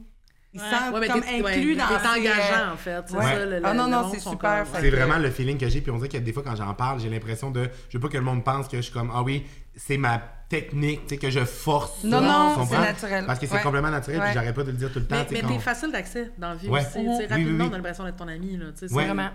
Ils 0.54 0.60
Ouais. 0.60 1.00
mais 1.00 1.08
comme 1.08 1.24
inclus 1.24 1.42
ouais, 1.72 1.76
dans 1.78 1.86
euh, 1.86 2.18
engageant, 2.20 2.74
en 2.74 2.76
fait. 2.78 3.02
C'est 3.08 3.16
ouais. 3.16 3.24
ça, 3.24 3.46
le, 3.46 3.62
Ah 3.64 3.74
non, 3.74 3.88
non, 3.88 4.12
c'est 4.12 4.20
sont 4.20 4.32
super, 4.32 4.66
comme- 4.70 4.82
C'est 4.82 4.90
vraiment 4.90 5.18
le 5.18 5.32
feeling 5.32 5.58
que 5.58 5.70
j'ai, 5.70 5.80
puis 5.80 5.92
on 5.92 5.96
dirait 5.96 6.10
que 6.10 6.18
des 6.18 6.34
fois 6.34 6.44
quand 6.44 6.58
j'en 6.58 6.74
parle, 6.74 7.00
j'ai 7.00 7.10
l'impression 7.10 7.52
de. 7.52 7.70
Je 7.88 7.98
veux 7.98 8.02
pas 8.02 8.10
que 8.10 8.18
le 8.18 8.24
monde 8.26 8.44
pense 8.44 8.68
que 8.68 8.76
je 8.76 8.82
suis 8.82 8.92
comme 8.92 9.10
Ah 9.14 9.24
oui, 9.24 9.46
c'est 9.76 9.98
ma 9.98 10.22
technique, 10.50 11.04
tu 11.04 11.16
sais, 11.16 11.18
que 11.18 11.30
je 11.30 11.46
force. 11.46 12.04
Non, 12.04 12.20
ça, 12.20 12.26
non, 12.58 12.66
c'est 12.66 12.78
naturel. 12.78 13.26
Parce 13.26 13.40
que 13.40 13.48
c'est 13.48 13.54
Ouais. 13.56 13.62
complètement 13.62 13.90
naturel, 13.90 14.20
Ouais. 14.20 14.26
puis 14.26 14.34
j'arrête 14.34 14.54
pas 14.56 14.64
de 14.64 14.72
le 14.72 14.78
dire 14.78 14.92
tout 14.92 15.00
le 15.00 15.06
temps. 15.06 15.16
Mais, 15.32 15.42
mais 15.42 15.48
t'es 15.48 15.60
facile 15.60 15.92
d'accès 15.92 16.32
dans 16.38 16.50
la 16.50 16.56
vie 16.56 16.68
Ouais. 16.68 16.82
aussi. 16.82 17.00
Oui, 17.00 17.26
rapidement, 17.26 17.36
oui, 17.38 17.56
oui. 17.62 17.68
on 17.70 17.74
a 17.74 17.78
l'impression 17.78 18.04
d'être 18.04 18.18
ton 18.18 18.28
ami. 18.28 18.60
C'est 18.76 18.92
Ouais. 18.92 19.06
Vraiment. 19.06 19.30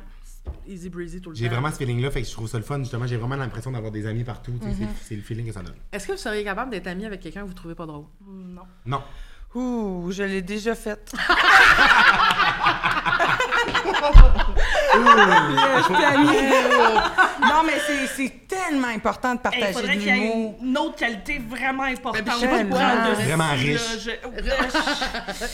easy 0.69 0.89
breezy 0.91 1.21
tout 1.21 1.31
le 1.31 1.37
J'ai 1.37 1.47
temps. 1.47 1.55
vraiment 1.55 1.71
ce 1.73 1.77
feeling-là, 1.79 2.11
fait 2.11 2.23
que 2.23 2.29
je 2.29 2.33
trouve 2.33 2.49
ça 2.49 2.57
le 2.59 2.63
fun, 2.65 2.79
justement. 2.79 3.07
J'ai 3.07 3.17
vraiment 3.17 3.35
l'impression 3.37 3.73
d'avoir 3.73 3.91
des 3.91 4.07
amis 4.07 4.23
partout. 4.25 4.53
Mm-hmm. 4.53 4.75
c'est- 4.79 5.09
C'est 5.09 5.17
le 5.17 5.23
feeling 5.23 5.47
que 5.47 5.53
ça 5.53 5.63
donne. 5.63 5.75
Est-ce 5.91 6.07
que 6.07 6.13
vous 6.13 6.19
seriez 6.19 6.45
capable 6.45 6.71
d'être 6.71 6.87
ami 6.87 7.05
avec 7.07 7.21
quelqu'un 7.21 7.43
que 7.43 7.47
vous 7.49 7.55
trouvez 7.55 7.75
pas 7.75 7.87
drôle? 7.87 8.05
Non. 8.29 8.63
Non. 8.85 9.03
Ouh, 9.55 10.13
je 10.13 10.23
l'ai 10.23 10.43
déjà 10.43 10.75
faite. 10.75 11.13
non, 17.41 17.63
mais 17.67 17.79
c'est- 18.17 18.33
tellement 18.47 18.89
important 18.89 19.35
de 19.35 19.39
Il 19.41 19.43
partager 19.43 19.73
faudrait 19.73 19.97
de 19.97 20.01
qu'il 20.01 20.17
y 20.17 20.21
ait 20.21 20.55
une 20.63 20.79
autre 20.79 20.95
qualité 20.97 21.39
vraiment 21.49 21.83
importante. 21.83 22.23
Mais 22.25 22.33
je 22.33 22.37
sais 22.39 22.47
pas 22.49 22.63
Vraiment 23.15 23.51
riche. 23.53 23.75
là, 23.75 24.15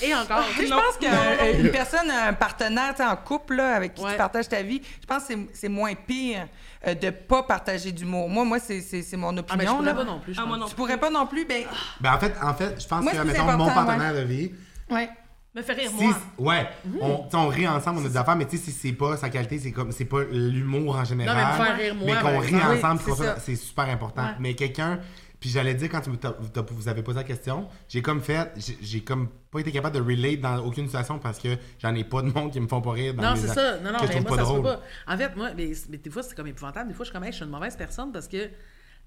je- 0.00 0.06
Et 0.06 0.14
encore. 0.14 0.44
Je 0.56 0.68
pense 0.68 0.98
qu'une 1.00 1.70
personne, 1.70 2.10
un 2.10 2.32
partenaire 2.34 2.94
en 3.00 3.16
couple 3.16 3.54
là, 3.56 3.74
avec 3.76 3.94
qui 3.94 4.02
Ouais. 4.04 4.12
tu 4.12 4.16
partages 4.18 4.48
ta 4.48 4.62
vie, 4.62 4.82
je 5.00 5.06
pense 5.06 5.24
que 5.24 5.34
c'est- 5.54 5.68
moins 5.68 5.94
pire 5.94 6.46
euh, 6.86 6.94
de 6.94 7.10
pas 7.10 7.42
partager 7.44 7.92
d'humour. 7.92 8.28
Moi, 8.28 8.44
moi 8.44 8.58
c'est- 8.58 8.82
mon 9.16 9.28
Ah, 9.28 9.32
mais 9.32 9.36
je 9.36 9.40
opinion. 9.54 9.74
pourrais 9.76 9.86
là. 9.86 9.94
pas 9.94 10.04
non 10.04 10.18
plus. 10.20 10.34
je 10.34 10.40
Ah, 10.40 10.44
moi 10.44 10.56
pense. 10.56 10.60
non. 10.64 10.68
Tu 10.68 10.74
pourrais 10.76 10.96
pas 10.98 11.10
non 11.10 11.26
plus, 11.26 11.44
ben... 11.46 11.64
Ben 12.00 12.12
en 12.14 12.18
fait, 12.18 12.34
en 12.42 12.54
fait, 12.54 12.80
je 12.82 12.86
pense 12.86 13.02
Moi, 13.02 13.12
que, 13.12 13.18
mettons, 13.22 13.44
mon 13.56 13.70
partenaire 13.70 14.14
de 14.14 14.20
vie, 14.20 14.52
Ouais. 14.90 15.08
Me 15.54 15.60
fait 15.62 15.74
rire, 15.74 15.90
si, 15.90 16.04
moi. 16.04 16.16
ouais, 16.38 16.68
on, 17.02 17.24
tu 17.24 17.30
sais, 17.30 17.36
on 17.36 17.48
rit 17.48 17.68
ensemble, 17.68 18.00
on 18.00 18.06
a 18.06 18.08
des 18.08 18.16
affaires, 18.16 18.36
mais 18.36 18.46
tu 18.46 18.56
sais, 18.56 18.64
si 18.64 18.72
c'est 18.72 18.92
pas 18.94 19.18
sa 19.18 19.28
qualité, 19.28 19.58
c'est 19.58 19.70
comme, 19.72 19.92
c'est 19.92 20.06
pas 20.06 20.22
l'humour 20.24 20.96
en 20.96 21.04
général. 21.04 21.36
Non, 21.36 21.42
mais 21.42 21.58
me 21.58 21.64
faire 21.66 21.76
rire, 21.76 21.94
moi, 21.94 22.06
mais 22.06 22.20
qu'on 22.22 22.38
rit 22.38 22.46
exemple. 22.54 22.76
ensemble, 22.76 23.00
Oui, 23.06 23.12
c'est 23.16 23.22
fait- 23.22 23.28
ça. 23.34 23.38
c'est 23.40 23.56
super 23.56 23.84
important. 23.90 24.22
Ouais. 24.22 24.34
Mais 24.40 24.54
quelqu'un, 24.54 25.00
puis 25.38 25.50
j'allais 25.50 25.74
dire 25.74 25.90
quand 25.90 26.00
tu, 26.00 26.10
vous 26.10 26.88
avez 26.88 27.02
posé 27.02 27.18
la 27.18 27.24
question, 27.24 27.68
j'ai 27.86 28.00
comme 28.00 28.22
fait, 28.22 28.50
j'ai- 28.56 28.78
j'ai 28.80 29.00
comme 29.04 29.28
pas 29.50 29.58
été 29.60 29.70
capable 29.72 29.94
de 29.96 30.00
relate 30.00 30.40
dans 30.40 30.56
aucune 30.64 30.86
situation 30.86 31.18
parce 31.18 31.38
que 31.38 31.58
j'en 31.80 31.94
ai 31.94 32.04
pas 32.04 32.22
de 32.22 32.30
monde 32.32 32.50
qui 32.50 32.58
me 32.60 32.66
font 32.68 32.80
pas 32.80 32.92
rire 32.92 33.12
dans 33.12 33.22
Non, 33.22 33.36
c'est 33.36 33.48
ça. 33.48 33.78
Non, 33.80 33.92
non, 33.92 33.98
mais 34.08 34.20
moi, 34.22 34.30
pas 34.30 34.36
ça 34.42 34.48
se 34.48 34.52
peut 34.54 34.62
pas. 34.62 34.80
En 35.06 35.16
fait, 35.18 35.36
moi, 35.36 35.50
mais, 35.54 35.72
mais 35.90 35.98
des 35.98 36.08
fois, 36.10 36.22
c'est 36.22 36.34
comme 36.34 36.46
épouvantable. 36.46 36.88
Des 36.88 36.94
fois, 36.94 37.04
je 37.04 37.10
suis 37.10 37.12
comme, 37.12 37.24
hey, 37.24 37.30
je 37.32 37.36
suis 37.36 37.44
une 37.44 37.50
mauvaise 37.50 37.76
personne 37.76 38.10
parce 38.10 38.26
que 38.26 38.48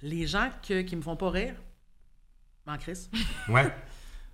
les 0.03 0.27
gens 0.27 0.49
que- 0.67 0.81
qui 0.81 0.95
me 0.95 1.01
font 1.01 1.15
pas 1.15 1.31
rire, 1.31 1.55
m'en 2.67 2.77
crissent. 2.77 3.09
Ouais. 3.49 3.73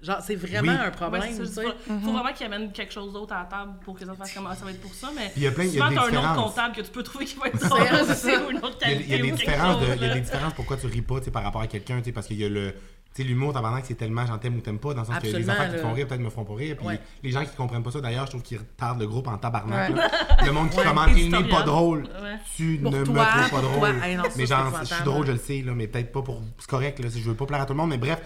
Genre, 0.01 0.17
c'est 0.25 0.35
vraiment 0.35 0.71
Oui. 0.71 0.77
un 0.87 0.89
problème, 0.91 1.23
tu 1.35 1.53
pas. 1.61 1.61
Faut 2.03 2.11
vraiment 2.11 2.33
qu'il 2.33 2.45
amène 2.47 2.71
quelque 2.71 2.91
chose 2.93 3.13
d'autre 3.13 3.33
à 3.33 3.39
la 3.39 3.45
table 3.45 3.73
pour 3.85 3.97
que 3.97 4.03
ça 4.05 4.13
fasse 4.15 4.33
comme 4.33 4.47
ah, 4.49 4.55
ça 4.55 4.65
va 4.65 4.71
être 4.71 4.81
pour 4.81 4.93
ça, 4.95 5.09
mais 5.15 5.31
il 5.35 5.43
y 5.43 5.47
a 5.47 5.51
plein- 5.51 5.63
il 5.65 5.75
y 5.75 5.79
a 5.79 5.85
souvent 5.85 5.89
des 5.89 5.95
t'as 5.95 6.01
un 6.01 6.31
autre 6.33 6.43
comptable 6.43 6.75
que 6.75 6.81
tu 6.81 6.89
peux 6.91 7.03
trouver 7.03 7.25
qui 7.25 7.35
va 7.37 7.47
être 7.47 7.59
ça. 7.59 8.45
ou 8.47 8.49
une 8.51 8.57
autre 8.57 8.77
Il 8.81 8.87
y 8.89 8.93
a, 8.93 8.95
qualité 8.95 9.03
il 9.07 9.11
y 9.11 9.19
a 9.19 9.21
des 9.21 9.31
différences 9.31 9.79
de, 9.81 9.85
il 9.95 10.01
y 10.01 10.05
a 10.09 10.13
des 10.15 10.21
différences 10.21 10.53
pourquoi 10.53 10.77
tu 10.77 10.87
ris 10.87 11.01
pas 11.03 11.19
tu 11.19 11.25
sais, 11.25 11.31
par 11.31 11.43
rapport 11.43 11.61
à 11.61 11.67
quelqu'un, 11.67 11.99
tu 11.99 12.05
sais, 12.05 12.11
parce 12.11 12.25
qu'il 12.27 12.37
y 12.37 12.45
a 12.45 12.49
le. 12.49 12.73
Tu 13.13 13.23
sais, 13.23 13.27
l'humour, 13.27 13.51
tabarnak, 13.51 13.83
c'est 13.85 13.95
tellement 13.95 14.25
j'en 14.25 14.37
t'aime 14.37 14.55
ou 14.55 14.61
t'aimes 14.61 14.79
pas, 14.79 14.93
dans 14.93 15.01
le 15.01 15.05
sens 15.07 15.19
que 15.19 15.27
les 15.27 15.49
affaires 15.49 15.69
qui 15.69 15.75
te 15.75 15.81
font 15.81 15.91
rire, 15.93 16.07
peut-être 16.07 16.21
me 16.21 16.29
font 16.29 16.45
pas 16.45 16.55
rire. 16.55 16.77
Puis 16.77 16.87
Ouais. 16.87 16.99
les 17.21 17.29
gens 17.31 17.43
qui 17.43 17.53
comprennent 17.57 17.83
pas 17.83 17.91
ça, 17.91 17.99
d'ailleurs, 17.99 18.25
je 18.25 18.31
trouve 18.31 18.41
qu'ils 18.41 18.57
retardent 18.57 19.01
le 19.01 19.07
groupe 19.07 19.27
en 19.27 19.37
tabarnak. 19.37 19.93
Ouais. 19.93 20.01
Le 20.45 20.51
monde 20.53 20.69
qui 20.69 20.77
Ouais. 20.77 20.85
commente, 20.85 21.09
il 21.17 21.29
n'est 21.29 21.43
pas 21.49 21.63
drôle. 21.63 22.03
Ouais. 22.03 22.37
Tu 22.55 22.79
Pour 22.81 22.89
ne 22.91 23.03
toi, 23.03 23.13
me 23.13 23.29
trouves 23.49 23.49
pas 23.51 23.61
drôle. 23.67 23.95
Hey, 24.03 24.15
non, 24.15 24.23
mais 24.37 24.45
genre, 24.45 24.79
je 24.79 24.85
suis 24.85 25.03
drôle, 25.03 25.27
je 25.27 25.33
le 25.33 25.37
sais, 25.37 25.61
là, 25.61 25.73
mais 25.75 25.87
peut-être 25.87 26.11
pas 26.13 26.21
pour. 26.21 26.41
C'est 26.57 26.69
correct, 26.69 26.99
là, 26.99 27.09
si 27.11 27.19
je 27.21 27.29
veux 27.29 27.35
pas 27.35 27.45
plaire 27.45 27.61
à 27.61 27.65
tout 27.65 27.73
le 27.73 27.77
monde, 27.79 27.89
mais 27.89 27.97
bref, 27.97 28.19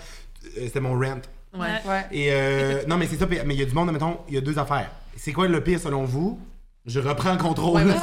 euh, 0.46 0.62
c'était 0.66 0.80
mon 0.82 0.94
rant. 0.94 1.20
Ouais. 1.58 1.82
Ouais. 1.86 2.06
Et 2.12 2.28
euh, 2.32 2.84
non, 2.88 2.98
mais 2.98 3.08
c'est 3.08 3.18
ça, 3.18 3.26
mais 3.28 3.54
il 3.56 3.60
y 3.60 3.64
a 3.64 3.66
du 3.66 3.74
monde, 3.74 3.92
mettons, 3.92 4.18
il 4.28 4.36
y 4.36 4.38
a 4.38 4.42
deux 4.42 4.58
affaires. 4.60 4.90
C'est 5.18 5.32
quoi 5.34 5.48
le 5.48 5.62
pire 5.62 5.80
selon 5.80 6.04
vous? 6.04 6.40
Je 6.86 7.00
reprends 7.00 7.32
le 7.34 7.40
contrôle. 7.40 7.82
Ouais, 7.82 7.94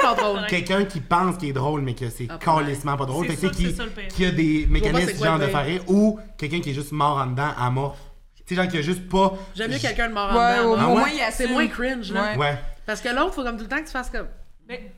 contrôle. 0.00 0.46
Quelqu'un 0.48 0.84
qui 0.84 1.00
pense 1.00 1.36
qu'il 1.36 1.50
est 1.50 1.52
drôle, 1.52 1.82
mais 1.82 1.94
que 1.94 2.08
c'est 2.08 2.26
Ah, 2.30 2.38
calissement 2.38 2.96
pas 2.96 3.04
drôle. 3.04 3.26
C'est 3.28 3.50
qui, 3.50 3.74
ça 3.74 3.84
le 3.84 3.90
pire. 3.90 4.08
qui 4.08 4.24
a 4.24 4.30
des 4.30 4.66
mécanismes 4.70 5.22
genre 5.24 5.38
de 5.38 5.46
faire 5.46 5.64
rire, 5.64 5.82
ou 5.88 6.18
quelqu'un 6.38 6.60
qui 6.60 6.70
est 6.70 6.74
juste 6.74 6.92
mort 6.92 7.18
en 7.18 7.26
dedans, 7.26 7.50
amorphe. 7.58 7.98
Tu 8.46 8.54
sais, 8.54 8.62
genre 8.62 8.70
qui 8.70 8.78
a 8.78 8.82
juste 8.82 9.08
pas. 9.10 9.34
J'aime 9.54 9.70
mieux 9.70 9.78
quelqu'un 9.78 10.08
de 10.08 10.14
mort 10.14 10.30
en 10.30 10.36
Ouais, 10.38 10.56
dedans? 10.58 10.76
Ah 10.80 10.88
au 10.88 10.94
ouais? 10.94 11.00
moins. 11.00 11.30
C'est 11.32 11.48
moins 11.48 11.66
cringe, 11.68 12.12
là. 12.12 12.32
Ouais. 12.32 12.38
Ouais. 12.38 12.58
Parce 12.86 13.00
que 13.02 13.08
l'autre, 13.10 13.34
faut 13.34 13.42
comme 13.44 13.56
tout 13.58 13.64
le 13.64 13.68
temps 13.68 13.78
que 13.80 13.84
tu 13.86 13.92
fasses 13.92 14.08
comme. 14.10 14.26
Mais 14.68 14.90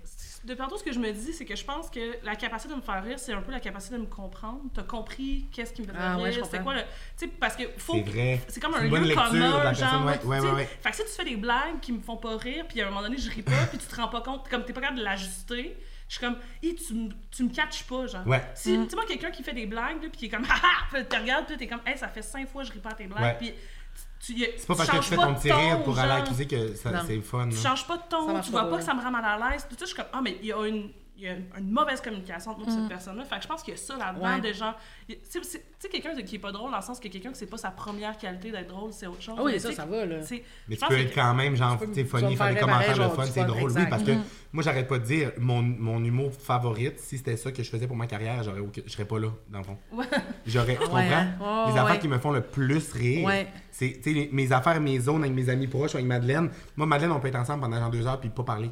depuis 0.44 0.58
tantôt, 0.58 0.76
ce 0.76 0.82
que 0.84 0.92
je 0.92 0.98
me 0.98 1.10
dis, 1.12 1.32
c'est 1.32 1.44
que 1.44 1.54
je 1.56 1.64
pense 1.64 1.88
que 1.90 2.16
la 2.24 2.34
capacité 2.36 2.72
de 2.72 2.78
me 2.78 2.82
faire 2.82 3.02
rire, 3.02 3.18
c'est 3.18 3.32
un 3.32 3.42
peu 3.42 3.52
la 3.52 3.60
capacité 3.60 3.94
de 3.94 4.00
me 4.00 4.06
comprendre. 4.06 4.60
T'as 4.74 4.82
compris 4.82 5.46
qu'est-ce 5.52 5.72
qui 5.72 5.82
me 5.82 5.86
faisait 5.86 5.98
Ah 6.00 6.18
ouais, 6.18 6.30
rire, 6.30 6.44
c'est 6.50 6.62
quoi 6.62 6.74
le. 6.74 6.80
Tu 6.80 6.86
sais, 7.16 7.28
parce 7.28 7.54
que 7.56 7.64
faut. 7.78 7.94
C'est 7.94 8.02
vrai. 8.02 8.40
C'est 8.48 8.60
comme 8.60 8.74
un 8.74 8.82
lieu 8.82 8.98
lecture 8.98 9.22
de 9.24 9.30
commun, 9.38 9.72
genre. 9.72 10.04
ouais, 10.06 10.20
ouais, 10.24 10.40
sais. 10.40 10.46
ouais, 10.46 10.52
ouais. 10.54 10.68
Fait 10.80 10.90
que 10.90 10.96
si 10.96 11.02
tu 11.04 11.08
fais 11.10 11.24
des 11.24 11.36
blagues 11.36 11.80
qui 11.80 11.92
me 11.92 12.00
font 12.00 12.16
pas 12.16 12.36
rire, 12.36 12.64
puis 12.68 12.80
à 12.80 12.86
un 12.86 12.90
moment 12.90 13.02
donné, 13.02 13.16
je 13.18 13.30
ris 13.30 13.42
pas, 13.42 13.66
puis 13.68 13.78
tu 13.78 13.86
te 13.86 13.94
rends 13.94 14.08
pas 14.08 14.20
compte, 14.20 14.48
comme 14.48 14.64
t'es 14.64 14.72
pas 14.72 14.80
capable 14.80 14.98
de 14.98 15.04
l'ajuster, 15.04 15.76
je 16.08 16.14
suis 16.18 16.26
comme, 16.26 16.36
tu, 16.60 16.94
me- 16.94 17.10
tu 17.30 17.44
me 17.44 17.48
catches 17.48 17.84
pas, 17.84 18.06
genre. 18.06 18.26
Ouais. 18.26 18.42
Si, 18.54 18.76
Tu 18.84 18.90
sais, 18.90 18.96
moi, 18.96 19.04
quelqu'un 19.06 19.30
qui 19.30 19.42
fait 19.42 19.54
des 19.54 19.66
blagues, 19.66 20.02
là, 20.02 20.08
puis 20.10 20.18
qui 20.18 20.26
est 20.26 20.28
comme, 20.28 20.44
haha, 20.50 20.86
puis 20.90 20.98
là, 20.98 21.04
tu 21.04 21.16
regardes, 21.16 21.46
puis 21.46 21.56
t'es 21.56 21.66
comme, 21.66 21.80
hey, 21.86 21.96
ça 21.96 22.08
fait 22.08 22.20
cinq 22.22 22.48
fois 22.50 22.62
que 22.62 22.68
je 22.68 22.72
ris 22.74 22.80
pas 22.80 22.90
à 22.90 22.94
tes 22.94 23.06
blagues, 23.06 23.22
Ouais. 23.22 23.36
puis 23.38 23.54
tu. 24.24 24.34
C'est 24.56 24.66
pas 24.66 24.74
parce 24.76 24.88
que 24.88 24.96
tu 24.96 25.02
fais 25.02 25.16
ton 25.16 25.32
de 25.32 25.36
petit 25.36 25.52
rire 25.52 25.78
ton, 25.78 25.82
pour 25.84 25.98
aller 25.98 26.12
accuser 26.12 26.46
que 26.46 26.74
ça- 26.74 26.90
c'est 27.06 27.20
fun. 27.20 27.48
Tu 27.48 27.56
là. 27.56 27.62
changes 27.62 27.86
pas 27.86 27.96
de 27.96 28.02
ton, 28.08 28.40
tu 28.40 28.50
vois 28.50 28.68
pas 28.70 28.76
que 28.78 28.84
ça 28.84 28.94
me 28.94 29.02
rend 29.02 29.10
mal 29.10 29.24
à 29.24 29.50
l'aise. 29.50 29.66
Tout 29.68 29.74
ça, 29.76 29.80
je 29.80 29.86
suis 29.86 29.96
comme, 29.96 30.06
ah, 30.12 30.20
mais 30.22 30.38
il 30.40 30.46
y 30.48 30.52
a 30.52 30.66
une, 30.66 30.90
il 31.22 31.26
y 31.26 31.28
a 31.28 31.36
une 31.58 31.70
mauvaise 31.70 32.00
communication 32.00 32.50
entre 32.50 32.66
Mm. 32.68 32.70
cette 32.70 32.88
personne-là. 32.88 33.24
Fait 33.24 33.36
que 33.36 33.42
je 33.42 33.46
pense 33.48 33.62
qu'il 33.62 33.74
y 33.74 33.76
a 33.76 33.80
ça 33.80 33.96
là-dedans, 33.96 34.24
Ouais. 34.34 34.40
des 34.40 34.52
gens. 34.54 34.74
Tu 35.08 35.16
sais, 35.42 35.62
quelqu'un 35.88 36.14
qui 36.20 36.34
est 36.36 36.38
pas 36.40 36.50
drôle, 36.50 36.72
dans 36.72 36.78
le 36.78 36.82
sens 36.82 36.98
que 36.98 37.06
quelqu'un 37.06 37.30
que 37.30 37.36
c'est 37.36 37.46
pas 37.46 37.58
sa 37.58 37.70
première 37.70 38.18
qualité 38.18 38.50
d'être 38.50 38.66
drôle, 38.68 38.92
c'est 38.92 39.06
autre 39.06 39.22
chose. 39.22 39.36
Ah 39.38 39.42
oui, 39.44 39.60
ça, 39.60 39.70
ça 39.70 39.86
va, 39.86 40.04
là. 40.04 40.16
Mais 40.68 40.76
tu 40.76 40.84
peux 40.86 40.98
être 40.98 41.14
quand 41.14 41.32
même, 41.34 41.54
genre, 41.54 41.78
tu 41.78 41.94
sais, 41.94 42.04
funny, 42.04 42.34
faire 42.36 42.52
des 42.52 42.58
commentaires 42.60 42.98
de 42.98 43.14
fun, 43.14 43.24
c'est 43.24 43.44
drôle. 43.44 43.70
Oui, 43.70 43.86
parce 43.88 44.02
que 44.02 44.10
Mhm. 44.10 44.22
moi, 44.52 44.64
j'arrête 44.64 44.88
pas 44.88 44.98
de 44.98 45.04
dire, 45.04 45.30
mon, 45.38 45.62
mon 45.62 46.02
humour 46.02 46.32
favorite, 46.34 46.98
si 46.98 47.18
c'était 47.18 47.36
ça 47.36 47.52
que 47.52 47.62
je 47.62 47.70
faisais 47.70 47.86
pour 47.86 47.96
ma 47.96 48.08
carrière, 48.08 48.42
je 48.42 48.90
serais 48.90 49.04
pas 49.04 49.20
là, 49.20 49.28
dans 49.48 49.58
le 49.58 49.64
fond. 49.64 49.78
J'aurais, 50.44 50.74
tu 50.74 50.80
comprends? 50.88 51.68
les 51.72 51.78
affaires 51.78 51.98
qui 52.00 52.08
me 52.08 52.18
font 52.18 52.32
le 52.32 52.40
plus 52.42 52.92
rire, 52.92 53.26
Ouais. 53.26 53.46
c'est, 53.70 53.92
tu 54.02 54.02
sais, 54.02 54.10
les- 54.12 54.28
mes 54.32 54.50
affaires, 54.50 54.80
mes 54.80 54.98
zones 54.98 55.22
avec 55.22 55.34
mes 55.34 55.48
amis 55.48 55.68
proches, 55.68 55.94
avec 55.94 56.06
Madeleine. 56.06 56.50
Moi, 56.76 56.86
Madeleine, 56.86 57.12
on 57.12 57.20
peut 57.20 57.28
être 57.28 57.36
ensemble 57.38 57.60
pendant 57.60 57.78
genre 57.78 57.90
deux 57.90 58.06
heures 58.08 58.18
puis 58.20 58.28
pas 58.30 58.42
parler. 58.42 58.70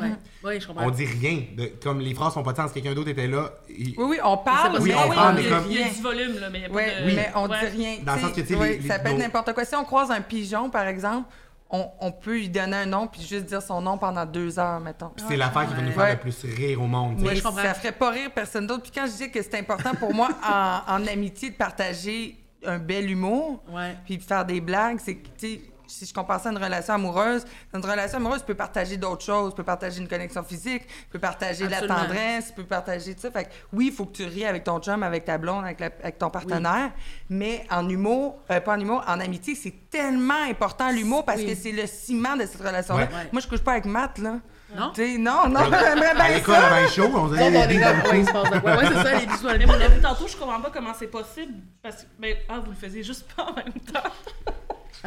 Ouais. 0.00 0.12
Oui, 0.44 0.60
je 0.60 0.66
comprends. 0.66 0.86
On 0.86 0.90
dit 0.90 1.04
rien. 1.06 1.42
De, 1.56 1.66
comme 1.82 2.00
les 2.00 2.14
phrases 2.14 2.34
font 2.34 2.42
pas 2.42 2.52
de 2.52 2.56
sens. 2.58 2.72
Quelqu'un 2.72 2.94
d'autre 2.94 3.10
était 3.10 3.26
là. 3.26 3.50
il- 3.68 3.94
Oui, 3.98 4.04
oui, 4.10 4.16
on 4.24 4.36
parle, 4.38 4.78
Oui, 4.80 4.90
mais 4.90 4.94
on 4.94 5.10
parle, 5.14 5.34
mais 5.36 5.42
il 5.42 5.48
y 5.48 5.52
a- 5.52 5.56
comme- 5.58 5.70
il 5.70 5.76
y 5.76 5.80
a 5.80 5.84
rien. 5.84 5.92
du 5.94 6.02
volume, 6.02 6.38
là, 6.40 6.50
mais 6.50 6.58
il 6.58 6.62
y 6.62 6.64
a 6.64 6.68
pas 6.68 6.74
Ouais, 6.74 7.00
de. 7.10 7.14
mais 7.16 7.32
on 7.34 7.48
Ouais. 7.48 7.58
dit 7.70 7.76
rien. 7.82 7.96
Dans 8.04 8.14
le 8.14 8.20
sens 8.20 8.32
que, 8.32 8.40
tu 8.40 8.46
sais, 8.48 8.54
ouais, 8.56 8.78
les- 8.80 8.88
ça 8.88 8.98
peut 8.98 9.08
être 9.10 9.18
n'importe 9.18 9.52
quoi. 9.52 9.64
Si 9.64 9.74
on 9.74 9.84
croise 9.84 10.10
un 10.10 10.20
pigeon, 10.20 10.70
par 10.70 10.86
exemple, 10.86 11.28
on, 11.70 11.88
on 12.00 12.12
peut 12.12 12.34
lui 12.34 12.48
donner 12.48 12.76
un 12.76 12.86
nom 12.86 13.06
puis 13.08 13.22
juste 13.22 13.46
dire 13.46 13.62
son 13.62 13.80
nom 13.80 13.98
pendant 13.98 14.24
deux 14.26 14.58
heures, 14.58 14.80
mettons. 14.80 15.08
Puis 15.16 15.24
c'est 15.28 15.36
l'affaire 15.36 15.66
qui 15.66 15.74
va 15.74 15.82
nous 15.82 15.92
faire 15.92 16.02
Ouais. 16.04 16.12
le 16.12 16.18
plus 16.20 16.44
rire 16.44 16.80
au 16.82 16.86
monde. 16.86 17.16
Mais 17.18 17.34
je 17.36 17.42
comprends. 17.42 17.62
ça 17.62 17.74
ferait 17.74 17.92
pas 17.92 18.10
rire 18.10 18.30
personne 18.34 18.66
d'autre. 18.66 18.82
Puis 18.82 18.92
quand 18.94 19.06
je 19.06 19.24
dis 19.24 19.30
que 19.30 19.42
c'est 19.42 19.58
important 19.58 19.92
pour 19.98 20.14
moi 20.14 20.28
en, 20.46 20.80
en 20.94 21.06
amitié 21.06 21.50
de 21.50 21.56
partager 21.56 22.36
un 22.66 22.78
bel 22.78 23.10
humour, 23.10 23.62
puis 24.04 24.18
de 24.18 24.22
faire 24.22 24.44
des 24.44 24.60
blagues, 24.60 24.98
c'est 25.02 25.16
que, 25.16 25.26
tu 25.38 25.48
sais, 25.54 25.60
si 25.86 26.06
je 26.06 26.14
compare 26.14 26.40
ça 26.40 26.48
à 26.48 26.52
une 26.52 26.58
relation 26.58 26.94
amoureuse, 26.94 27.44
dans 27.72 27.80
une 27.80 27.90
relation 27.90 28.18
amoureuse, 28.18 28.40
tu 28.40 28.46
peux 28.46 28.54
partager 28.54 28.96
d'autres 28.96 29.24
choses. 29.24 29.50
Tu 29.52 29.56
peux 29.56 29.62
partager 29.64 30.00
une 30.00 30.08
connexion 30.08 30.42
physique, 30.42 30.86
tu 30.86 31.08
peux 31.12 31.18
partager 31.18 31.66
de 31.66 31.70
la 31.70 31.86
tendresse, 31.86 32.48
tu 32.48 32.52
peux 32.54 32.64
partager 32.64 33.14
tout 33.14 33.20
ça. 33.20 33.30
Fait 33.30 33.44
que 33.44 33.50
oui, 33.72 33.86
il 33.88 33.92
faut 33.92 34.06
que 34.06 34.12
tu 34.16 34.24
ris 34.24 34.44
avec 34.44 34.64
ton 34.64 34.78
chum, 34.80 35.02
avec 35.02 35.24
ta 35.24 35.38
blonde, 35.38 35.64
avec, 35.64 35.80
la- 35.80 35.90
avec 36.02 36.18
ton 36.18 36.30
partenaire, 36.30 36.90
mais 37.28 37.66
en 37.70 37.88
humour, 37.88 38.38
euh, 38.50 38.60
pas 38.60 38.74
en 38.76 38.80
humour, 38.80 39.02
en 39.06 39.20
amitié, 39.20 39.54
c'est 39.54 39.74
tellement 39.90 40.42
important 40.48 40.90
l'humour 40.90 41.24
parce 41.24 41.38
Oui. 41.38 41.46
que 41.46 41.54
c'est 41.54 41.72
le 41.72 41.86
ciment 41.86 42.36
de 42.36 42.46
cette 42.46 42.60
relation-là. 42.62 43.04
Ouais. 43.04 43.14
Ouais. 43.14 43.28
Moi, 43.32 43.40
je 43.42 43.48
couche 43.48 43.60
pas 43.62 43.72
avec 43.72 43.84
Matt, 43.86 44.18
là. 44.18 44.36
Non? 44.76 44.90
Tu 44.92 45.02
sais, 45.12 45.18
non, 45.18 45.48
non, 45.48 45.60
j'aimerais 45.64 46.08
À 46.10 46.14
bien 46.14 46.28
l'école, 46.30 46.54
ça. 46.56 46.66
avant 46.66 46.80
les 46.82 46.88
shows, 46.88 47.10
on 47.14 47.28
on 47.28 47.34
est 47.34 47.38
comme, 47.38 47.54
ouais, 47.54 48.86
c'est 48.88 49.02
ça, 49.02 49.14
les 49.20 49.26
bisous 49.26 49.48
à 49.48 49.52
on 49.52 49.78
l'a 49.78 49.88
vu 49.88 50.00
tantôt, 50.00 50.26
je 50.26 50.36
comprends 50.36 50.60
pas 50.60 50.70
comment 50.72 50.92
c'est 50.98 51.06
possible. 51.06 51.54
Parce 51.80 52.02
que, 52.02 52.06
ben, 52.18 52.34
ah, 52.48 52.58
vous 52.58 52.70
le 52.70 52.76
faisiez 52.76 53.02
juste 53.04 53.32
pas 53.34 53.44
en 53.44 53.52
même 53.54 53.72
temps. 53.92 54.10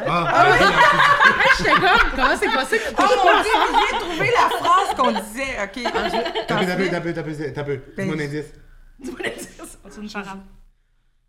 Ah, 0.06 0.46
Hey, 0.58 1.48
J'étais 1.58 1.70
comme, 1.72 2.10
comment 2.14 2.36
c'est 2.38 2.52
possible? 2.52 2.94
Oh 2.98 3.02
mon 3.24 3.42
dieu, 3.42 3.52
j'ai 3.90 3.98
trouvé 3.98 4.30
la 4.30 4.56
phrase 4.58 4.96
qu'on 4.96 5.10
disait. 5.12 5.56
OK. 5.62 5.92
T'as 6.46 6.58
peu, 6.58 6.66
t'as 6.66 6.76
peu, 6.76 6.88
t'as 6.88 7.00
peu, 7.00 7.12
t'as 7.12 7.22
peu, 7.22 7.52
t'as 7.52 7.64
peu. 7.64 7.80
Dis-moi 7.98 8.14
un 8.16 8.20
indice. 8.20 8.46
Dire 9.00 9.14
ça? 9.58 9.64
C'est 9.90 10.00
une 10.00 10.08
charade. 10.10 10.40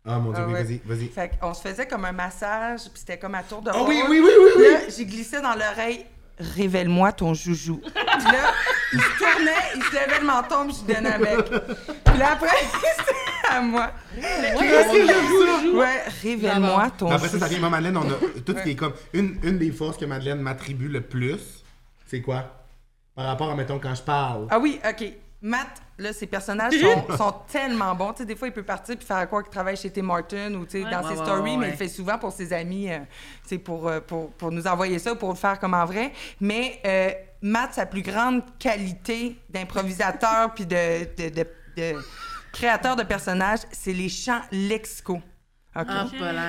Ah 0.06 0.18
mon 0.18 0.32
dieu, 0.32 0.42
Ah 0.42 0.46
oui, 0.48 0.54
ouais. 0.54 0.62
vas-y, 0.62 0.80
vas-y. 0.84 1.08
Fait 1.08 1.30
qu'on 1.40 1.52
se 1.52 1.60
faisait 1.60 1.86
comme 1.86 2.04
un 2.04 2.12
massage, 2.12 2.80
puis 2.84 2.92
c'était 3.00 3.18
comme 3.18 3.34
à 3.34 3.42
tour 3.42 3.60
de 3.60 3.70
Ah 3.70 3.78
rôle. 3.78 3.88
oui, 3.88 4.02
oui, 4.08 4.20
oui, 4.22 4.30
oui, 4.38 4.50
oui. 4.56 4.72
Là, 4.72 4.78
j'ai 4.96 5.04
glissé 5.04 5.40
dans 5.40 5.54
l'oreille 5.54 6.06
Révèle-moi 6.38 7.12
ton 7.12 7.34
joujou. 7.34 7.82
Puis 7.84 7.92
là, 8.24 8.54
il 8.94 9.00
se 9.00 9.18
tournait, 9.18 9.52
il 9.76 9.82
se 9.82 9.90
levait 9.92 10.20
le 10.20 10.26
menton, 10.26 10.66
puis 10.68 10.76
je 10.88 10.94
donnais 10.94 11.12
avec. 11.12 11.50
Puis 11.50 12.18
là, 12.18 12.32
après, 12.32 12.48
c'était 12.98 13.12
à 13.50 13.60
moi. 13.60 13.90
Ouais, 15.74 16.02
révèle-moi 16.22 16.90
ton 16.98 17.10
Après 17.10 17.28
ça, 17.28 17.38
ça 17.38 17.48
vient, 17.48 17.60
moi, 17.60 17.70
Madeleine, 17.70 17.96
on 17.96 18.08
a 18.08 18.14
tout 18.44 18.54
ce 18.56 18.62
qui 18.62 18.70
est 18.70 18.76
comme. 18.76 18.92
Une, 19.12 19.38
une 19.42 19.58
des 19.58 19.70
forces 19.72 19.96
que 19.96 20.04
Madeleine 20.04 20.40
m'attribue 20.40 20.88
le 20.88 21.00
plus, 21.00 21.64
c'est 22.06 22.20
quoi? 22.20 22.44
Par 23.14 23.26
rapport 23.26 23.50
à, 23.50 23.54
mettons, 23.54 23.78
quand 23.78 23.94
je 23.94 24.02
parle. 24.02 24.46
Ah 24.50 24.58
oui, 24.58 24.80
OK. 24.88 25.04
Matt, 25.42 25.80
là, 25.98 26.12
ses 26.12 26.26
personnages 26.26 26.74
sont, 26.78 27.16
sont 27.16 27.34
tellement 27.50 27.94
bons. 27.94 28.12
Tu 28.12 28.18
sais, 28.18 28.24
des 28.26 28.36
fois, 28.36 28.48
il 28.48 28.52
peut 28.54 28.62
partir 28.62 28.96
puis 28.96 29.06
faire 29.06 29.26
quoi? 29.28 29.42
Qu'il 29.42 29.50
travaille 29.50 29.76
chez 29.76 29.90
Tim 29.90 30.02
Martin 30.02 30.52
ou 30.54 30.64
tu 30.66 30.72
sais, 30.72 30.84
Ouais. 30.84 30.90
dans 30.90 30.98
Ouais, 31.02 31.14
ses 31.14 31.18
ouais, 31.18 31.24
stories, 31.24 31.50
ouais, 31.52 31.56
mais 31.56 31.66
il 31.68 31.70
le 31.70 31.76
fait 31.76 31.88
souvent 31.88 32.18
pour 32.18 32.30
ses 32.32 32.52
amis, 32.52 32.90
euh, 32.90 32.98
tu 33.44 33.48
sais, 33.48 33.58
pour, 33.58 33.88
euh, 33.88 34.00
pour, 34.00 34.30
pour 34.32 34.52
nous 34.52 34.66
envoyer 34.66 34.98
ça, 34.98 35.14
pour 35.14 35.30
le 35.30 35.36
faire 35.36 35.58
comme 35.58 35.72
en 35.74 35.86
vrai. 35.86 36.12
Mais 36.40 36.78
euh, 36.84 37.10
Matt, 37.42 37.72
sa 37.74 37.86
plus 37.86 38.02
grande 38.02 38.42
qualité 38.58 39.36
d'improvisateur 39.48 40.52
puis 40.54 40.66
de, 40.66 41.04
de, 41.16 41.28
de- 41.34 41.46
de 41.76 41.94
créateur 42.52 42.96
de 42.96 43.02
personnages, 43.02 43.60
c'est 43.72 43.92
les 43.92 44.08
chants 44.08 44.40
lexicaux. 44.52 45.20
OK? 45.76 45.86
Ah. 45.88 46.06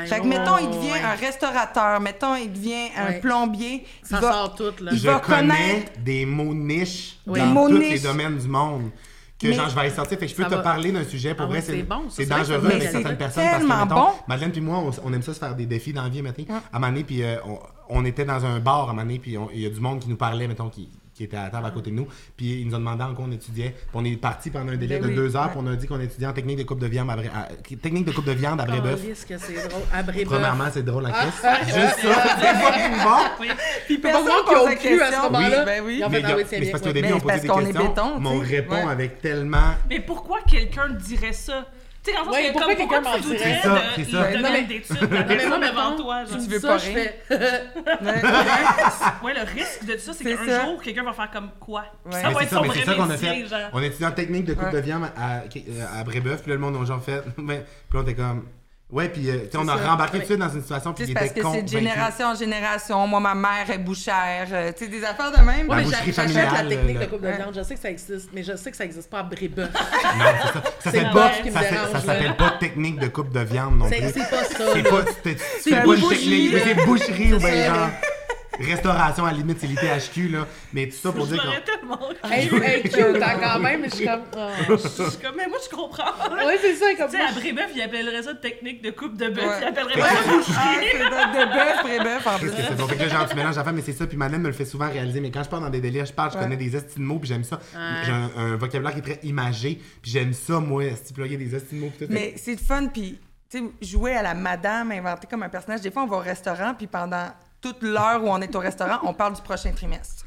Fait 0.08 0.20
que, 0.20 0.26
mettons, 0.26 0.58
il 0.58 0.68
devient 0.70 0.94
Ouais. 0.94 1.02
un 1.04 1.14
restaurateur, 1.16 2.00
mettons, 2.00 2.36
il 2.36 2.52
devient 2.52 2.90
un 2.98 3.06
Ouais. 3.06 3.20
plombier. 3.20 3.86
Ça 4.02 4.18
il 4.18 4.22
va- 4.22 4.32
sort 4.32 4.56
tout, 4.56 4.84
là. 4.84 4.92
il 4.94 4.98
je 4.98 5.06
va 5.08 5.20
connais 5.20 5.48
connaître- 5.48 5.92
des 6.04 6.26
mots 6.26 6.54
niches 6.56 7.20
Oui. 7.28 7.40
dans 7.40 7.46
mots 7.46 7.70
tous 7.70 7.78
niches. 7.78 7.92
les 7.92 8.00
domaines 8.00 8.38
du 8.38 8.48
monde. 8.48 8.90
Que 9.40 9.48
Mais- 9.48 9.54
genre, 9.54 9.70
je 9.70 9.76
vais 9.76 9.82
aller 9.82 9.90
sortir. 9.92 10.18
Fait 10.20 10.26
que 10.26 10.32
je 10.32 10.36
peux 10.36 10.44
Ça 10.44 10.50
te 10.50 10.56
va. 10.56 10.62
parler 10.62 10.92
d'un 10.92 11.04
sujet. 11.04 11.34
Pour 11.34 11.46
Ah 11.46 11.50
vrai, 11.50 11.62
c'est 11.62 11.82
bon, 11.84 12.02
dangereux 12.30 12.62
c'est 12.70 12.76
avec 12.76 12.82
certaines 12.92 13.18
personnes. 13.18 13.44
Parce 13.44 13.56
que, 13.56 13.60
tellement 13.68 13.86
mettons, 13.86 13.96
bon. 13.96 14.08
Madeleine 14.28 14.52
puis 14.52 14.62
moi, 14.62 14.78
on, 14.80 14.92
on 15.04 15.14
aime 15.14 15.22
ça 15.24 15.34
se 15.34 15.40
faire 15.40 15.56
des 15.56 15.66
défis 15.66 15.94
dans 15.94 16.04
la 16.04 16.10
vie, 16.10 16.22
mettons. 16.22 16.44
À 16.72 16.78
un 16.78 16.80
moment 16.80 16.92
donné, 16.92 17.04
puis 17.04 17.24
euh, 17.24 17.38
on, 17.46 17.60
on 17.90 18.06
était 18.06 18.26
dans 18.26 18.44
un 18.46 18.60
bar 18.60 18.82
à 18.82 18.84
un 18.84 18.88
moment 18.88 19.02
donné, 19.02 19.18
puis 19.20 19.38
on- 19.40 19.50
il 19.52 19.62
y 19.62 19.66
a 19.66 19.70
du 19.70 19.80
monde 19.80 20.00
qui 20.00 20.10
nous 20.10 20.16
parlait, 20.18 20.48
mettons, 20.48 20.70
qui, 20.70 20.90
qui 21.22 21.26
était 21.26 21.38
à 21.38 21.44
la 21.44 21.50
table 21.50 21.66
à 21.68 21.72
côté 21.72 21.92
de 21.92 21.96
nous. 21.96 22.08
Puis 22.36 22.62
ils 22.62 22.68
nous 22.68 22.74
ont 22.76 22.80
demandé 22.80 23.04
en 23.04 23.14
quoi 23.14 23.26
on 23.28 23.32
étudiait. 23.32 23.70
Puis 23.78 23.90
on 23.94 24.04
est 24.04 24.16
parti 24.18 24.50
pendant 24.50 24.72
un 24.72 24.76
délai 24.78 24.98
Ben 24.98 25.04
de 25.04 25.08
oui, 25.10 25.16
deux 25.16 25.36
heures, 25.36 25.44
ouais. 25.46 25.50
puis 25.52 25.60
on 25.64 25.68
a 25.68 25.76
dit 25.76 25.88
qu'on 25.88 26.00
étudiait 26.00 26.28
en 26.28 26.34
technique 26.34 26.58
de 26.58 26.64
coupe 26.64 26.80
de 26.80 26.88
viande 26.88 27.10
à, 27.12 27.16
Bré- 27.16 27.30
à- 27.34 27.50
technique 27.82 28.06
de 28.06 28.12
coupe 28.12 28.26
de 28.26 28.32
viande 28.32 28.60
à 28.60 28.66
Brébeuf. 28.66 29.00
Calisse 29.02 29.26
que 29.26 29.38
c'est 29.38 29.68
drôle. 29.70 29.82
À 29.94 30.02
Brébeuf. 30.04 30.34
Premièrement, 30.34 30.66
c'est 30.74 30.84
drôle 30.84 31.08
Ah, 31.08 31.26
la 31.44 31.54
caisse. 31.60 31.76
Juste 31.76 32.00
ça, 32.00 32.24
c'est 32.40 33.04
bon. 33.04 33.46
Puis 33.88 33.98
pas 34.00 34.10
personne 34.12 34.46
pose 34.46 34.66
la 34.70 34.76
cru 34.76 35.02
à 35.02 35.12
ce 35.12 35.22
moment-là. 35.24 35.60
Oui, 35.60 35.66
ben 35.66 35.84
oui. 35.86 36.04
Mais, 36.10 36.22
ah 36.26 36.36
c'est 36.50 36.72
parce 36.72 36.84
qu'au 36.84 36.92
début, 36.92 37.14
on 37.14 37.20
posait 37.20 37.40
des 37.40 37.48
qu'on 37.48 37.60
est 37.62 37.66
questions, 37.66 37.88
béton, 37.90 38.20
mais 38.20 38.30
on 38.30 38.40
répond 38.40 38.88
avec 38.88 39.22
tellement... 39.22 39.76
Mais 39.90 40.00
pourquoi 40.00 40.40
quelqu'un 40.48 40.90
dirait 40.90 41.34
ça? 41.34 41.66
Tu 42.04 42.10
sais, 42.12 42.18
dans 42.18 42.24
le 42.24 42.26
sens 42.26 42.36
Ouais, 42.36 42.48
que, 42.48 42.52
pourquoi 42.54 42.68
comme, 42.68 42.78
quelqu'un 42.78 43.02
pourquoi 43.02 43.12
m'en 43.12 43.16
tu 43.18 43.22
dirait? 43.22 43.38
douterais 43.38 43.60
C'est 43.62 43.68
ça, 43.68 43.82
c'est 43.96 44.06
ça. 44.12 44.40
Non, 44.40 44.50
mais- 44.52 44.64
d'études, 44.64 45.00
de 45.10 45.16
la 45.16 45.24
personne 45.24 45.62
devant 45.62 45.96
toi. 45.96 46.24
tu 46.26 46.32
genre. 46.32 46.40
me 46.42 46.46
Tu 46.46 46.52
veux 46.52 46.60
ça, 46.60 46.68
pas 46.68 46.80
fais... 46.80 47.22
Ouais, 49.24 49.34
le 49.36 49.42
risque 49.54 49.86
de 49.86 49.98
ça, 49.98 50.14
c'est 50.14 50.24
qu'un 50.24 50.66
jour, 50.66 50.82
quelqu'un 50.82 51.04
va 51.04 51.14
faire 51.14 51.30
comme 51.32 51.50
quoi? 51.60 51.84
Ouais. 52.06 52.12
Ça 52.22 52.28
Mais 52.30 52.34
va 52.34 52.42
être 52.44 52.50
ça, 52.50 52.56
son 52.58 52.64
vrai 52.64 53.08
métier, 53.08 53.46
genre. 53.48 53.60
On 53.74 53.82
étudiait 53.84 54.08
en 54.08 54.12
technique 54.12 54.46
de 54.46 54.54
coupe 54.56 54.64
Ouais. 54.66 54.72
de 54.72 54.80
viande 54.80 55.04
à, 55.16 55.44
à 56.00 56.04
Brébeuf, 56.04 56.42
puis 56.42 56.50
là, 56.50 56.56
le 56.56 56.62
monde 56.62 56.78
a 56.82 56.86
genre 56.86 57.04
fait. 57.04 57.22
puis 57.36 57.46
là, 57.48 57.60
on 57.94 58.02
était 58.02 58.16
comme. 58.16 58.48
Ouais, 58.92 59.08
puis 59.08 59.30
euh, 59.30 59.46
tu 59.46 59.52
sais, 59.52 59.58
on 59.58 59.68
a 59.70 59.78
ça. 59.78 59.90
rembarqué 59.92 60.18
tout 60.18 60.24
de 60.24 60.26
suite 60.26 60.38
dans 60.40 60.50
une 60.50 60.62
situation 60.62 60.92
Tu 60.92 61.04
puis 61.04 61.04
il 61.04 61.08
c'est 61.08 61.14
parce 61.14 61.32
était 61.32 61.40
que 61.42 61.48
c'est 61.54 61.62
de 61.64 61.68
génération 61.70 62.26
en 62.28 62.36
génération. 62.36 63.08
Moi, 63.08 63.20
ma 63.22 63.34
mère 63.36 63.70
est 63.72 63.78
bouchère. 63.78 64.48
euh, 64.52 64.72
tu 64.78 64.84
sais, 64.86 64.92
des 64.92 65.02
affaires 65.06 65.32
de 65.32 65.38
même. 65.44 65.68
La 65.68 65.76
Ouais, 65.78 65.84
mais 65.86 65.90
j'achète 65.92 66.08
la 66.08 66.24
familiale, 66.24 66.68
technique 66.68 67.00
là. 67.00 67.06
de 67.06 67.10
coupe 67.10 67.22
de 67.22 67.30
viande. 67.30 67.54
Je 67.56 67.64
sais 67.64 67.76
que 67.76 67.80
ça 67.80 67.90
existe, 67.90 68.30
mais 68.34 68.44
je 68.44 68.56
sais 68.58 68.70
que 68.70 68.76
ça 68.76 68.84
existe 68.84 69.10
pas 69.10 69.20
à 69.20 69.24
Brébeuf. 69.24 69.70
Non, 69.74 70.26
c'est 70.42 70.48
ça. 70.54 70.64
Ça 70.80 70.92
s'appelle 70.92 71.04
le 71.08 71.14
pas, 71.14 71.28
bœuf 71.28 71.42
qui 71.42 71.50
me 71.50 71.54
ça, 71.56 72.00
s'appelle- 72.02 72.36
pas 72.36 72.50
technique 72.60 73.00
de 73.00 73.08
coupe 73.08 73.32
de 73.32 73.40
viande 73.40 73.78
non 73.78 73.88
plus. 73.88 73.98
c'est 74.14 74.30
pas 74.30 74.44
ça. 74.44 74.64
C'est 74.74 74.84
pas, 74.84 75.02
c'est, 75.24 75.38
c'est 75.62 75.70
pas 75.72 75.78
une 75.86 76.02
boucherie, 76.02 76.10
technique, 76.10 76.54
mais 76.54 76.60
là. 76.60 76.66
c'est 76.66 76.86
boucherie 76.86 77.34
ou 77.34 77.38
bien 77.40 77.66
genre. 77.74 77.90
Restauration 78.60 79.26
à 79.26 79.32
la 79.32 79.38
limite, 79.38 79.58
c'est 79.60 79.68
l'ITHQ 79.68 80.30
là. 80.30 80.48
Mais 80.74 80.88
tout 80.88 80.96
ça 80.98 81.12
pour 81.12 81.26
Je 81.26 81.34
dire 81.34 81.44
qu'on... 81.44 81.72
tellement 81.72 82.00
Hey, 82.24 82.50
hey, 82.64 82.84
cute, 82.84 83.22
hein, 83.22 83.38
quand 83.42 83.60
même, 83.60 83.82
mais 83.82 83.90
je 83.90 83.96
suis 83.96 84.06
comme. 84.06 84.22
oh. 84.38 84.50
Je 84.70 84.78
suis 84.78 85.20
comme, 85.22 85.36
mais 85.36 85.48
moi, 85.48 85.58
je 85.64 85.76
comprends. 85.76 86.04
Ouais, 86.46 86.58
c'est 86.62 86.76
ça, 86.76 86.86
comme 86.98 87.10
Tu 87.10 87.18
sais, 87.18 87.24
à 87.24 87.32
Brébeuf, 87.32 87.72
ils 87.76 87.82
appelleraient 87.82 88.24
ça 88.24 88.34
technique 88.36 88.82
de 88.84 88.92
coupe 88.92 89.18
de 89.18 89.30
bœuf. 89.30 89.44
Ouais. 89.46 89.58
Ils 89.62 89.68
appelleraient 89.68 90.00
pas 90.00 90.08
ça 90.10 90.16
Ah, 90.26 90.32
boucherie. 90.32 90.88
c'est 90.92 90.98
de, 91.00 91.40
de 91.40 91.54
bœuf, 91.54 91.82
vrai 91.84 92.00
bœuf, 92.04 92.28
en 92.28 92.38
plus. 92.40 92.50
Qu'est-ce 92.52 92.62
que 92.62 92.68
c'est 92.70 92.76
bon? 92.76 92.88
Fait 92.88 92.96
que 92.98 93.02
là, 93.04 93.08
genre, 93.10 93.30
tu 93.30 93.36
mélanges 93.36 93.58
affaires, 93.58 93.74
mais 93.74 93.82
c'est 93.82 93.94
ça. 93.94 94.08
Puis 94.08 94.18
Madeleine 94.18 94.42
me 94.42 94.48
le 94.48 94.54
fait 94.54 94.66
souvent 94.66 94.90
réaliser. 94.90 95.20
Mais 95.22 95.32
quand 95.32 95.44
je 95.44 95.50
pars 95.50 95.62
dans 95.62 95.70
des 95.70 95.82
délires, 95.82 96.06
je 96.06 96.14
parle, 96.14 96.32
je 96.32 96.38
connais 96.38 96.58
des 96.58 96.76
estis 96.76 97.00
de 97.00 97.04
mots, 97.04 97.20
puis 97.20 97.30
j'aime 97.30 97.44
ça. 97.44 97.60
J'ai 98.06 98.12
un, 98.12 98.30
un 98.38 98.56
vocabulaire 98.58 98.94
qui 98.94 99.00
est 99.00 99.16
très 99.16 99.20
imagé, 99.28 99.80
puis 100.02 100.12
j'aime 100.12 100.34
ça, 100.34 100.60
moi, 100.60 100.84
stipulayer 100.96 101.38
des 101.38 101.56
estis 101.56 101.76
de 101.76 101.82
mots, 101.82 101.92
puis 101.98 102.06
tout. 102.08 102.14
Mais 102.14 102.34
c'est 102.38 102.52
le 102.52 102.58
fun, 102.58 102.88
puis 102.88 103.20
tu 103.50 103.58
sais, 103.60 103.64
jouer 103.82 104.16
à 104.16 104.22
la 104.22 104.34
madame, 104.34 104.92
inventer 104.92 105.28
comme 105.28 105.44
un 105.44 105.50
personnage. 105.50 105.82
Des 105.82 105.92
fois, 105.92 106.04
on 106.04 106.08
va 106.08 106.18
au 106.18 106.22
restaurant, 106.22 106.74
puis 106.78 106.88
pendant 106.88 107.28
toute 107.62 107.82
l'heure 107.84 108.24
où 108.24 108.28
on 108.30 108.42
est 108.42 108.56
au 108.56 108.60
restaurant, 108.60 109.00
on 109.04 109.14
parle 109.14 109.36
du 109.36 109.42
prochain 109.42 109.72
trimestre. 109.72 110.26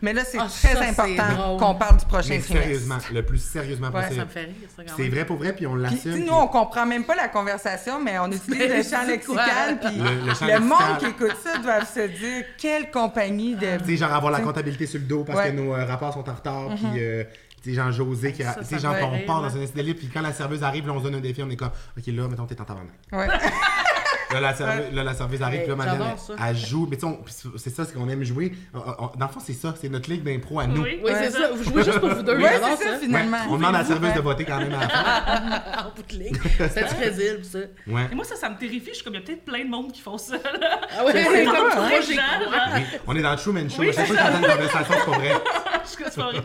Mais 0.00 0.12
là, 0.12 0.22
c'est 0.24 0.38
Ah, 0.38 0.46
très 0.46 0.74
ça, 0.74 1.02
important 1.02 1.56
qu'on 1.58 1.74
parle 1.74 1.96
du 1.96 2.04
prochain 2.06 2.28
Mais 2.30 2.38
trimestre. 2.38 2.62
sérieusement, 2.62 2.98
le 3.12 3.22
plus 3.24 3.38
sérieusement 3.42 3.88
Ouais, 3.88 4.02
Ça 4.02 4.06
possible. 4.08 4.24
me 4.24 4.30
fait 4.30 4.40
rire, 4.44 4.54
ça, 4.76 4.82
quand 4.84 4.92
C'est 4.96 5.02
même. 5.02 5.10
vrai 5.10 5.24
pour 5.24 5.36
vrai, 5.36 5.52
puis 5.52 5.66
on 5.66 5.74
l'assume. 5.74 5.98
sais, 5.98 6.10
puis- 6.12 6.22
nous, 6.24 6.32
on 6.32 6.46
comprend 6.46 6.86
même 6.86 7.04
pas 7.04 7.16
la 7.16 7.26
conversation, 7.28 8.00
mais 8.00 8.18
on 8.20 8.28
utilise 8.30 8.56
Mais 8.56 8.76
le 8.76 8.82
champ 8.84 9.04
lexical, 9.04 9.80
puis 9.80 9.96
Le- 9.98 10.04
le, 10.20 10.26
le 10.28 10.34
champ 10.34 10.60
monde 10.60 10.98
qui 11.00 11.06
écoute 11.06 11.36
ça 11.42 11.58
doivent 11.58 11.92
se 11.92 12.06
dire 12.06 12.44
quelle 12.56 12.90
compagnie 12.92 13.56
de... 13.56 13.78
Tu 13.78 13.84
sais, 13.86 13.96
genre 13.96 14.12
avoir 14.14 14.30
la 14.32 14.40
comptabilité 14.40 14.86
sur 14.86 15.00
le 15.00 15.06
dos 15.06 15.24
parce 15.24 15.40
Ouais. 15.40 15.50
que 15.50 15.56
nos 15.56 15.74
euh, 15.74 15.84
rapports 15.84 16.14
sont 16.14 16.28
en 16.30 16.34
retard, 16.34 16.68
puis 16.76 16.86
euh, 17.02 17.24
tu 17.60 17.70
sais, 17.70 17.74
genre 17.76 17.90
José, 17.90 18.32
qui, 18.32 18.44
Ça, 18.44 18.54
tu 18.54 18.60
ça 18.64 18.64
sais, 18.64 18.78
genre 18.78 18.94
rire, 18.94 19.26
part 19.26 19.42
là. 19.42 19.48
dans 19.50 19.56
un 19.56 19.64
délire, 19.74 19.96
puis 19.98 20.08
quand 20.14 20.20
la 20.22 20.32
serveuse 20.32 20.62
arrive, 20.62 20.86
là, 20.86 20.92
on 20.92 21.00
se 21.00 21.04
donne 21.04 21.16
un 21.16 21.20
défi, 21.20 21.42
on 21.42 21.50
est 21.50 21.56
comme, 21.56 21.72
ok, 21.98 22.04
là, 22.06 22.28
mettons, 22.28 22.46
t'es 22.46 22.60
en 22.60 22.64
tabarnak. 22.64 22.92
Ouais. 23.12 23.26
Là, 24.32 24.40
la, 24.40 24.54
serve- 24.54 24.92
là, 24.92 25.04
la 25.04 25.14
serveuse 25.14 25.42
arrive, 25.42 25.60
puis 25.60 25.68
là, 25.70 25.76
Madeleine, 25.76 26.02
elle, 26.30 26.36
elle 26.50 26.56
joue. 26.56 26.86
Mais 26.90 26.96
tu 26.96 27.06
sais, 27.26 27.48
c'est 27.56 27.70
ça, 27.74 27.84
c'est 27.84 27.94
qu'on 27.94 28.08
aime 28.08 28.24
jouer. 28.24 28.52
Dans 28.74 29.26
le 29.26 29.32
fond, 29.32 29.40
c'est 29.44 29.52
ça, 29.54 29.74
c'est 29.80 29.88
notre 29.88 30.10
ligue 30.10 30.22
d'impro 30.22 30.60
à 30.60 30.66
nous. 30.66 30.82
Oui. 30.82 31.00
Oui, 31.02 31.12
c'est 31.14 31.30
ça. 31.30 31.50
Vous 31.52 31.64
jouez 31.64 31.82
juste 31.84 31.98
pour 31.98 32.10
vous 32.10 32.22
deux. 32.22 32.38
C'est 32.40 32.84
ça, 32.84 32.98
finalement. 33.00 33.38
on 33.48 33.56
demande 33.56 33.74
à 33.74 33.78
la 33.78 33.84
serveuse 33.84 34.14
de 34.14 34.20
voter 34.20 34.44
quand 34.44 34.58
même 34.58 34.72
à 34.74 34.80
la 34.80 34.88
fin. 34.88 35.62
En 35.88 35.90
bout 35.94 36.02
de 36.12 36.18
ligne. 36.18 36.36
C'est 36.58 36.86
crédible, 36.86 37.44
ça. 37.44 37.58
Ouais. 37.86 38.08
Et 38.10 38.14
moi, 38.14 38.24
ça, 38.24 38.36
ça 38.36 38.50
me 38.50 38.56
terrifie. 38.58 38.90
Je 38.90 38.94
suis 38.96 39.04
comme, 39.04 39.14
il 39.14 39.20
y 39.20 39.22
a 39.22 39.26
peut-être 39.26 39.44
plein 39.44 39.64
de 39.64 39.70
monde 39.70 39.92
qui 39.92 40.00
font 40.00 40.18
ça. 40.18 40.36
Là. 40.36 40.80
Ah 40.98 41.04
ouais, 41.04 41.12
C'est 41.14 41.44
pas 41.44 41.50
comme 41.52 41.66
hein? 41.66 41.70
crois. 41.70 41.88
Oui, 42.76 42.82
on 43.06 43.16
est 43.16 43.22
dans 43.22 43.30
le 43.30 43.36
Truman 43.36 43.68
Show. 43.68 43.80
Oui, 43.80 43.90
chaque 43.94 44.06
fois 44.06 44.16
que 44.16 44.22
j'entends 44.22 44.38
une 44.38 44.52
conversation, 44.52 44.94
c'est 44.98 45.10
pas 45.10 45.18
vrai. 45.18 45.30
Je 45.84 45.88
suis 45.88 45.96
comme, 46.04 46.12
c'est 46.12 46.20
pas 46.20 46.30
vrai. 46.30 46.42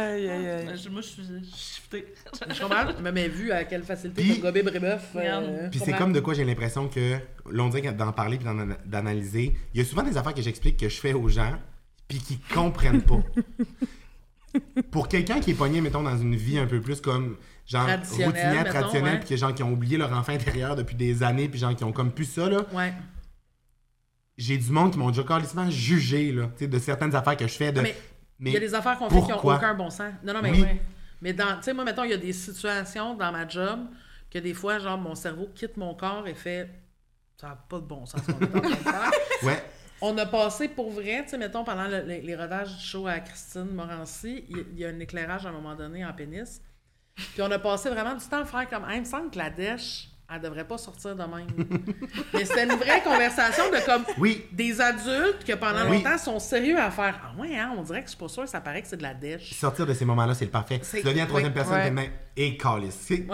Aïe, 0.00 0.28
aïe, 0.30 0.46
aïe. 0.48 0.78
Je- 0.82 0.88
Moi, 0.88 1.00
je 1.00 1.06
suis 1.08 1.22
je 1.24 1.44
suis 1.46 1.74
shiftée. 1.74 2.14
Je 2.54 2.60
comprends, 2.60 2.84
mais 3.02 3.10
mais 3.12 3.28
vu 3.28 3.50
à 3.52 3.64
quelle 3.64 3.82
facilité 3.82 4.22
Puis- 4.22 4.32
pour 4.34 4.42
gober 4.44 4.62
Brébeuf. 4.62 5.10
euh, 5.16 5.18
Regarde. 5.18 5.70
Puis 5.70 5.80
c'est 5.84 5.92
comme 5.92 6.12
de 6.12 6.20
quoi 6.20 6.34
j'ai 6.34 6.44
l'impression 6.44 6.88
que, 6.88 7.16
l'on 7.50 7.68
dirait 7.68 7.82
que 7.82 7.90
d'en 7.90 8.12
parler 8.12 8.36
puis 8.36 8.44
d'en- 8.46 8.68
d'analyser, 8.86 9.54
il 9.74 9.78
y 9.78 9.82
a 9.82 9.84
souvent 9.84 10.02
des 10.02 10.16
affaires 10.16 10.34
que 10.34 10.42
j'explique 10.42 10.76
que 10.78 10.88
je 10.88 11.00
fais 11.00 11.12
aux 11.14 11.28
gens 11.28 11.54
puis 12.06 12.18
qui 12.18 12.38
comprennent 12.54 13.02
pas. 13.02 13.20
Pour 14.90 15.08
quelqu'un 15.08 15.40
qui 15.40 15.50
est 15.50 15.54
pogné, 15.54 15.80
mettons, 15.80 16.02
dans 16.02 16.16
une 16.16 16.34
vie 16.36 16.58
un 16.58 16.66
peu 16.66 16.80
plus 16.80 17.00
comme 17.00 17.36
genre 17.66 17.84
Traditionnelle, 17.86 18.26
routinière, 18.28 18.54
mettons, 18.64 18.70
traditionnelle, 18.70 19.12
ouais. 19.14 19.20
puis 19.20 19.28
que 19.28 19.36
gens 19.36 19.52
qui 19.52 19.62
ont 19.62 19.72
oublié 19.72 19.98
leur 19.98 20.12
enfant 20.12 20.32
intérieur 20.32 20.74
depuis 20.74 20.96
des 20.96 21.22
années, 21.22 21.48
puis 21.48 21.58
gens 21.60 21.74
qui 21.74 21.84
ont 21.84 21.92
comme 21.92 22.10
plus 22.12 22.24
ça, 22.24 22.48
là, 22.48 22.64
Ouais. 22.72 22.94
j'ai 24.38 24.56
du 24.56 24.70
monde 24.70 24.92
qui 24.92 24.98
m'ont 24.98 25.10
déjà 25.10 25.22
carrément 25.22 25.70
jugé, 25.70 26.32
là, 26.32 26.44
tu 26.56 26.64
sais, 26.64 26.66
de 26.68 26.78
certaines 26.78 27.14
affaires 27.14 27.36
que 27.36 27.46
je 27.46 27.52
fais. 27.52 27.72
De, 27.72 27.82
Mais 27.82 27.94
mais 28.38 28.50
Il 28.50 28.54
y 28.54 28.56
a 28.56 28.60
des 28.60 28.74
affaires 28.74 28.98
qu'on 28.98 29.10
fait 29.10 29.22
qui 29.22 29.28
n'ont 29.30 29.38
aucun 29.38 29.74
bon 29.74 29.90
sens. 29.90 30.12
Non, 30.22 30.32
non, 30.34 30.42
mais 30.42 30.50
Oui. 30.50 30.62
ouais. 30.62 30.82
Mais 31.20 31.32
dans, 31.32 31.56
tu 31.56 31.64
sais, 31.64 31.72
moi, 31.74 31.84
mettons, 31.84 32.04
il 32.04 32.10
y 32.10 32.14
a 32.14 32.18
des 32.18 32.32
situations 32.32 33.14
dans 33.14 33.32
ma 33.32 33.46
job 33.48 33.80
que 34.30 34.38
des 34.38 34.54
fois, 34.54 34.78
genre, 34.78 34.96
mon 34.98 35.14
cerveau 35.14 35.48
quitte 35.54 35.76
mon 35.76 35.94
corps 35.94 36.26
et 36.28 36.34
fait 36.34 36.70
ça 37.40 37.48
n'a 37.48 37.54
pas 37.56 37.76
de 37.78 37.84
bon 37.86 38.04
sens 38.06 38.20
ce 38.26 38.32
qu'on 38.32 38.40
est 38.40 38.56
en 38.56 38.60
train 38.60 38.70
de 38.70 38.74
faire. 38.76 39.10
Ouais, 39.44 39.64
On 40.00 40.16
a 40.18 40.26
passé 40.26 40.68
pour 40.68 40.90
vrai, 40.90 41.22
tu 41.24 41.30
sais, 41.30 41.38
mettons, 41.38 41.62
pendant 41.64 41.86
le- 41.86 42.02
les, 42.02 42.20
les 42.20 42.36
rodages 42.36 42.76
du 42.76 42.82
show 42.84 43.06
à 43.06 43.18
Christine 43.20 43.70
Morancy, 43.72 44.44
il 44.48 44.56
y, 44.58 44.60
il 44.72 44.78
y 44.80 44.84
a 44.84 44.88
un 44.88 44.98
éclairage 45.00 45.46
à 45.46 45.48
un 45.48 45.52
moment 45.52 45.74
donné 45.76 46.04
en 46.04 46.12
pénis. 46.12 46.60
Puis 47.16 47.42
on 47.42 47.50
a 47.50 47.58
passé 47.58 47.88
vraiment 47.90 48.14
du 48.14 48.24
temps 48.24 48.40
à 48.42 48.44
faire 48.44 48.68
comme, 48.68 48.88
Hey, 48.88 48.96
il 48.96 49.00
me 49.00 49.04
semble 49.04 49.30
que 49.30 49.38
la 49.38 49.50
dèche, 49.50 50.08
elle 50.32 50.40
devrait 50.42 50.66
pas 50.66 50.76
sortir 50.78 51.16
de 51.16 51.22
même. 51.22 51.46
Mais 52.34 52.44
c'était 52.44 52.64
une 52.64 52.76
vraie 52.78 53.02
conversation 53.02 53.64
de 53.70 53.84
comme 53.86 54.04
oui, 54.18 54.44
des 54.52 54.80
adultes 54.80 55.44
que 55.46 55.54
pendant 55.54 55.88
Oui. 55.88 56.02
longtemps 56.02 56.18
sont 56.18 56.38
sérieux 56.38 56.78
à 56.78 56.90
faire 56.90 57.18
Ah 57.24 57.40
ouais, 57.40 57.56
hein, 57.58 57.74
on 57.78 57.82
dirait 57.82 58.00
que 58.00 58.06
je 58.06 58.10
suis 58.10 58.18
pas 58.18 58.28
sûre, 58.28 58.46
ça 58.48 58.60
paraît 58.60 58.82
que 58.82 58.88
c'est 58.88 58.96
de 58.98 59.02
la 59.02 59.14
dèche. 59.14 59.54
sortir 59.54 59.86
de 59.86 59.94
ces 59.94 60.04
moments-là, 60.04 60.34
c'est 60.34 60.44
le 60.44 60.50
parfait. 60.50 60.80
Tu 60.80 61.02
deviens 61.02 61.22
la 61.24 61.28
troisième 61.28 61.52
oui. 61.52 61.54
personne, 61.56 61.74
Ouais. 61.76 61.84
t'es 61.84 61.90
même 61.90 62.10
et. 62.36 62.58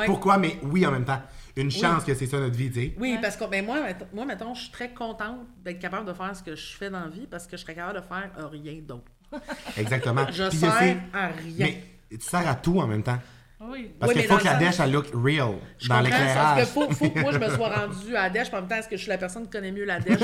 Pourquoi, 0.07 0.39
mais 0.39 0.59
oui 0.63 0.87
en 0.87 0.91
même 0.93 1.05
temps. 1.05 1.21
Une 1.57 1.71
chance 1.71 2.03
que 2.05 2.15
c'est 2.15 2.27
ça 2.27 2.39
notre 2.41 2.57
vie, 2.57 2.69
tu 2.71 2.81
sais. 2.81 2.95
Oui, 2.99 3.13
Ouais. 3.13 3.21
parce 3.21 3.37
que 3.37 3.45
ben 3.45 3.65
moi, 3.65 3.81
mettons- 3.81 4.07
moi, 4.13 4.25
mettons, 4.25 4.55
je 4.55 4.63
suis 4.63 4.71
très 4.73 4.91
contente 4.91 5.47
d'être 5.65 5.79
capable 5.79 6.07
de 6.07 6.13
faire 6.13 6.35
ce 6.35 6.43
que 6.43 6.57
je 6.57 6.77
fais 6.77 6.91
dans 6.91 7.01
la 7.01 7.09
vie 7.09 7.27
parce 7.31 7.47
que 7.47 7.57
je 7.57 7.63
serais 7.63 7.75
capable 7.77 8.01
de 8.01 8.05
faire 8.05 8.51
rien 8.51 8.75
d'autre. 8.83 9.05
Exactement. 9.77 10.27
Je 10.33 10.49
Puis 10.49 10.59
sers 10.59 10.79
sais, 10.79 10.97
à 11.13 11.27
rien. 11.29 11.67
Mais 11.67 11.85
tu 12.11 12.21
sers 12.25 12.47
à 12.49 12.55
tout 12.55 12.79
en 12.81 12.87
même 12.87 13.03
temps. 13.03 13.19
Oui. 13.61 13.90
Parce 13.99 14.12
Oui, 14.12 14.21
qu'il 14.21 14.29
faut 14.29 14.37
que 14.37 14.45
la 14.45 14.55
dèche, 14.55 14.75
elle 14.81 14.93
look 14.93 15.07
real 15.14 15.55
Je 15.79 15.88
dans 15.88 16.01
l'éclairage. 16.01 16.35
Parce 16.37 16.61
que 16.61 16.67
faut, 16.67 16.90
faut 16.90 17.09
que 17.09 17.21
moi, 17.21 17.33
je 17.33 17.38
me 17.38 17.49
sois 17.49 17.69
rendue 17.75 18.17
à 18.17 18.23
la 18.25 18.31
dèche. 18.31 18.49
En 18.53 18.57
même 18.57 18.69
temps, 18.69 18.75
est-ce 18.77 18.88
que 18.88 18.97
je 18.97 19.03
suis 19.03 19.09
la 19.11 19.17
personne 19.17 19.45
qui 19.45 19.51
connaît 19.51 19.71
mieux 19.73 19.85
la 19.85 20.01
dèche? 20.01 20.19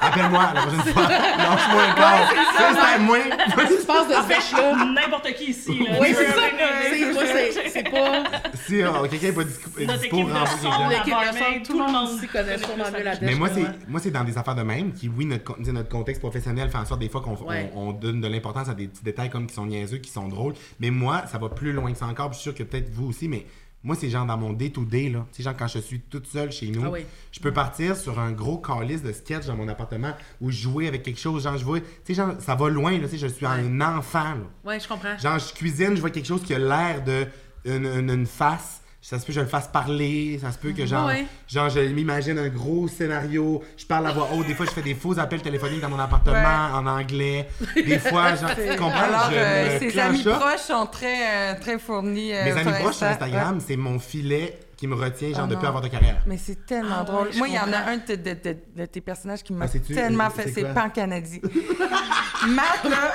Appelle-moi 0.00 0.50
la 0.54 0.60
prochaine 0.62 0.80
fois. 0.92 1.02
Lâche-moi 1.08 1.82
un 1.82 1.94
corps. 1.94 2.32
C'est 2.56 2.98
moi. 2.98 3.18
Qu'est-ce 3.56 3.74
qui 3.76 3.80
se 3.82 3.86
passe 3.86 4.08
de 4.08 4.14
ce 4.14 4.28
dèche-là? 4.28 4.84
N'importe 4.86 5.32
qui 5.34 5.44
ici. 5.50 5.78
Là. 5.84 5.96
Oui, 6.00 6.08
c'est 6.16 6.26
ça. 6.26 6.32
veux- 6.32 6.96
C'est- 6.96 7.12
Moi, 7.12 7.22
c'est 7.26 7.68
c'est 7.68 7.90
pas... 7.90 8.22
Si 8.66 8.82
euh, 8.82 8.90
quelqu'un 9.08 9.26
n'est 9.28 9.32
pas 9.32 9.44
dispo, 9.44 9.70
Notre 9.80 10.00
dispo, 10.00 10.16
équipe 10.16 10.28
de 10.28 10.32
renvoie 10.32 10.46
son, 10.46 10.62
quelqu'un. 10.62 10.78
la 10.78 10.88
L'équipe 10.90 11.06
de 11.06 11.10
barmaid, 11.10 11.66
son, 11.66 11.72
tout 11.72 11.78
le 11.78 11.92
monde 11.92 12.08
ici 12.16 12.26
connaît 12.28 12.58
sûrement 12.58 12.84
mieux 12.96 13.04
la 13.04 13.16
dèche. 13.16 13.20
Mais 13.28 13.34
moi, 13.34 13.48
c'est 13.54 13.88
moi 13.88 14.00
c'est 14.00 14.10
dans 14.10 14.24
des 14.24 14.38
affaires 14.38 14.54
de 14.54 14.62
même 14.62 14.92
qui, 14.92 15.08
oui, 15.08 15.24
notre, 15.26 15.44
con- 15.44 15.56
contexte 15.90 16.20
professionnel 16.20 16.68
fait 16.70 16.78
en 16.78 16.84
sorte 16.86 17.00
des 17.00 17.08
fois 17.08 17.20
qu'on 17.20 17.32
Ouais. 17.42 17.70
on, 17.74 17.88
on 17.88 17.92
donne 17.92 18.20
de 18.20 18.28
l'importance 18.28 18.68
à 18.68 18.74
des 18.74 18.86
petits 18.88 19.02
détails 19.04 19.30
comme 19.30 19.46
qui 19.46 19.54
sont 19.54 19.66
niaiseux, 19.66 19.98
qui 19.98 20.10
sont 20.10 20.28
drôles. 20.28 20.54
Mais 20.80 20.90
moi, 20.90 21.24
ça 21.26 21.38
va 21.38 21.48
plus 21.48 21.72
loin 21.72 21.90
que 21.92 21.98
ça 21.98 22.06
encore. 22.06 22.28
puis 22.30 22.36
Je 22.36 22.42
suis 22.42 22.50
sûr 22.50 22.54
que 22.54 22.62
peut-être 22.62 22.90
vous 22.92 23.06
aussi, 23.08 23.26
mais 23.28 23.46
moi, 23.84 23.96
c'est 23.98 24.08
genre 24.10 24.24
dans 24.24 24.36
mon 24.36 24.52
day-to-day, 24.52 25.08
là. 25.08 25.26
Tu 25.32 25.38
sais, 25.38 25.42
genre 25.42 25.56
quand 25.58 25.66
je 25.66 25.80
suis 25.80 25.98
toute 26.02 26.28
seule 26.28 26.52
chez 26.52 26.68
nous, 26.68 26.84
Ah 26.84 26.90
oui. 26.90 27.00
je 27.32 27.40
peux 27.40 27.52
partir 27.52 27.96
sur 27.96 28.20
un 28.20 28.30
gros 28.30 28.58
calice 28.58 29.02
de 29.02 29.10
sketch 29.12 29.46
dans 29.46 29.56
mon 29.56 29.66
appartement 29.66 30.12
ou 30.40 30.52
jouer 30.52 30.86
avec 30.86 31.02
quelque 31.02 31.18
chose. 31.18 31.42
Genre, 31.42 31.58
je 31.58 31.64
vois, 31.64 31.80
tu 31.80 31.86
sais, 32.04 32.14
genre, 32.14 32.34
ça 32.38 32.54
va 32.54 32.68
loin, 32.68 32.92
là. 32.92 33.08
Tu 33.08 33.08
sais, 33.08 33.18
je 33.18 33.26
suis 33.26 33.44
un 33.44 33.80
enfant, 33.80 34.34
là. 34.34 34.46
Oui, 34.64 34.74
je 34.78 34.86
comprends. 34.86 35.18
Genre, 35.18 35.38
je 35.40 35.52
cuisine, 35.52 35.96
je 35.96 36.00
vois 36.00 36.10
quelque 36.10 36.28
chose 36.28 36.42
qui 36.44 36.54
a 36.54 36.60
l'air 36.60 37.02
de 37.02 37.26
une, 37.64 37.86
une- 37.86 38.10
une 38.10 38.26
face. 38.26 38.78
Ça 39.04 39.18
se 39.18 39.22
peut 39.26 39.32
que 39.32 39.32
je 39.32 39.40
le 39.40 39.48
fasse 39.48 39.66
parler, 39.66 40.38
ça 40.40 40.52
se 40.52 40.58
peut 40.58 40.70
que 40.70 40.86
genre, 40.86 41.08
Ouais. 41.08 41.26
genre 41.48 41.68
je 41.68 41.80
m'imagine 41.80 42.38
un 42.38 42.46
gros 42.48 42.86
scénario, 42.86 43.60
je 43.76 43.84
parle 43.84 44.06
à 44.06 44.12
voix 44.12 44.28
haute, 44.32 44.46
des 44.46 44.54
fois 44.54 44.64
je 44.64 44.70
fais 44.70 44.80
des 44.80 44.94
faux 44.94 45.18
appels 45.18 45.42
téléphoniques 45.42 45.80
dans 45.80 45.88
mon 45.88 45.98
appartement 45.98 46.36
Ouais. 46.36 46.72
en 46.72 46.86
anglais, 46.86 47.48
des 47.74 47.98
fois, 47.98 48.36
genre, 48.36 48.50
tu 48.54 48.76
comprends, 48.78 48.92
Alors, 49.02 49.28
je 49.32 49.36
euh, 49.36 49.74
me 49.80 49.90
ses 49.90 49.98
amis 49.98 50.22
proches 50.22 50.60
sont 50.60 50.86
très, 50.86 51.16
euh, 51.50 51.60
très 51.60 51.80
fournis. 51.80 52.32
euh, 52.32 52.44
Mes 52.44 52.52
amis 52.52 52.62
proches 52.80 52.94
sur 52.94 53.06
Insta. 53.08 53.24
Instagram, 53.24 53.58
c'est 53.66 53.76
mon 53.76 53.98
filet 53.98 54.56
qui 54.76 54.86
me 54.86 54.94
retient, 54.94 55.30
genre, 55.30 55.46
Oh 55.46 55.50
de 55.50 55.54
plus 55.56 55.62
non. 55.62 55.68
avoir 55.68 55.82
de 55.82 55.88
carrière. 55.88 56.22
Mais 56.26 56.38
c'est 56.38 56.64
tellement 56.64 56.98
Ah 57.00 57.04
drôle. 57.04 57.30
Moi, 57.38 57.48
il 57.48 57.54
y 57.54 57.58
en 57.58 57.72
a 57.72 57.78
un 57.90 57.96
de, 57.96 58.14
de- 58.14 58.34
de- 58.50 58.56
de 58.76 58.86
tes 58.86 59.00
personnages 59.00 59.42
qui 59.42 59.52
m'a 59.52 59.64
Ah, 59.64 59.78
tellement 59.94 60.30
fait. 60.30 60.48
c'est? 60.52 60.72
Pan 60.74 60.90
Canadi. 60.90 61.40
Matt, 62.48 62.84
là, 62.84 63.12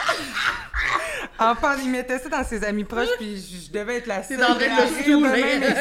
enfant, 1.40 1.74
il 1.84 1.90
mettait 1.90 2.20
ça 2.20 2.30
dans 2.30 2.44
ses 2.44 2.64
amis 2.64 2.84
proches, 2.84 3.08
puis 3.18 3.38
je, 3.38 3.66
je 3.68 3.72
devais 3.72 3.98
être 3.98 4.08
la 4.08 4.24
C'est 4.24 4.36
seule. 4.38 4.46
de 4.58 4.64
à 4.64 4.86
le 4.86 5.76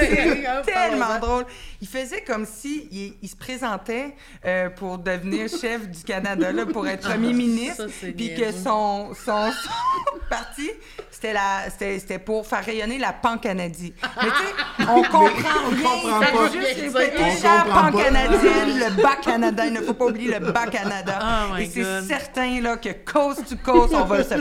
C'est 0.67 0.73
tellement 0.73 1.19
drôle. 1.21 1.47
Il 1.81 1.89
faisait 1.89 2.23
comme 2.23 2.47
si 2.47 2.89
il, 2.91 3.15
il 3.23 3.29
se 3.29 3.37
présentait 3.37 4.15
euh, 4.45 4.71
pour 4.71 4.99
devenir 4.99 5.49
chef 5.61 5.89
du 5.89 6.03
Canada, 6.05 6.53
là, 6.53 6.67
pour 6.67 6.87
être 6.89 7.09
premier 7.09 7.33
ministre, 7.33 7.85
Ah, 7.87 7.89
ça, 7.89 7.95
c'est 8.01 8.13
puis 8.13 8.35
que 8.35 8.53
son, 8.53 9.13
son, 9.15 9.51
son 9.53 10.19
parti, 10.31 10.71
c'était 11.11 11.33
la- 11.33 12.19
pour 12.19 12.47
faire 12.47 12.65
rayonner 12.65 12.99
la 12.99 13.13
Pan-Canadie. 13.13 13.95
Mais 14.23 14.29
tu 14.29 14.37
sais, 14.37 14.89
on 14.89 15.03
comprend 15.03 15.69
rien. 15.71 16.21
fait 16.23 16.33
pas. 16.33 16.51
juste 16.53 16.95
répéter 16.95 17.23
pas. 17.43 17.65
pan-canadienne, 17.91 18.79
le 18.79 19.03
bas 19.03 19.17
Canada. 19.23 19.67
Il 19.67 19.73
ne 19.75 19.81
faut 19.81 19.95
pas 19.95 20.07
oublier 20.07 20.39
le 20.39 20.53
bas 20.53 20.67
Canada. 20.67 21.19
Oh 21.53 21.57
Et 21.57 21.67
c'est 21.67 22.03
certain 22.03 22.61
là, 22.61 22.77
que 22.77 22.91
coast 23.11 23.49
to 23.49 23.57
coast, 23.65 23.95
on 23.95 24.05
va 24.05 24.25
se 24.25 24.35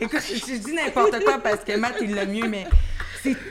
Écoute, 0.00 0.20
je, 0.28 0.34
je 0.34 0.56
dis 0.58 0.72
n'importe 0.72 1.22
quoi 1.24 1.38
parce 1.38 1.64
que 1.64 1.76
Matt, 1.76 1.96
il 2.00 2.14
l'a 2.14 2.26
mieux, 2.26 2.48
mais 2.48 2.66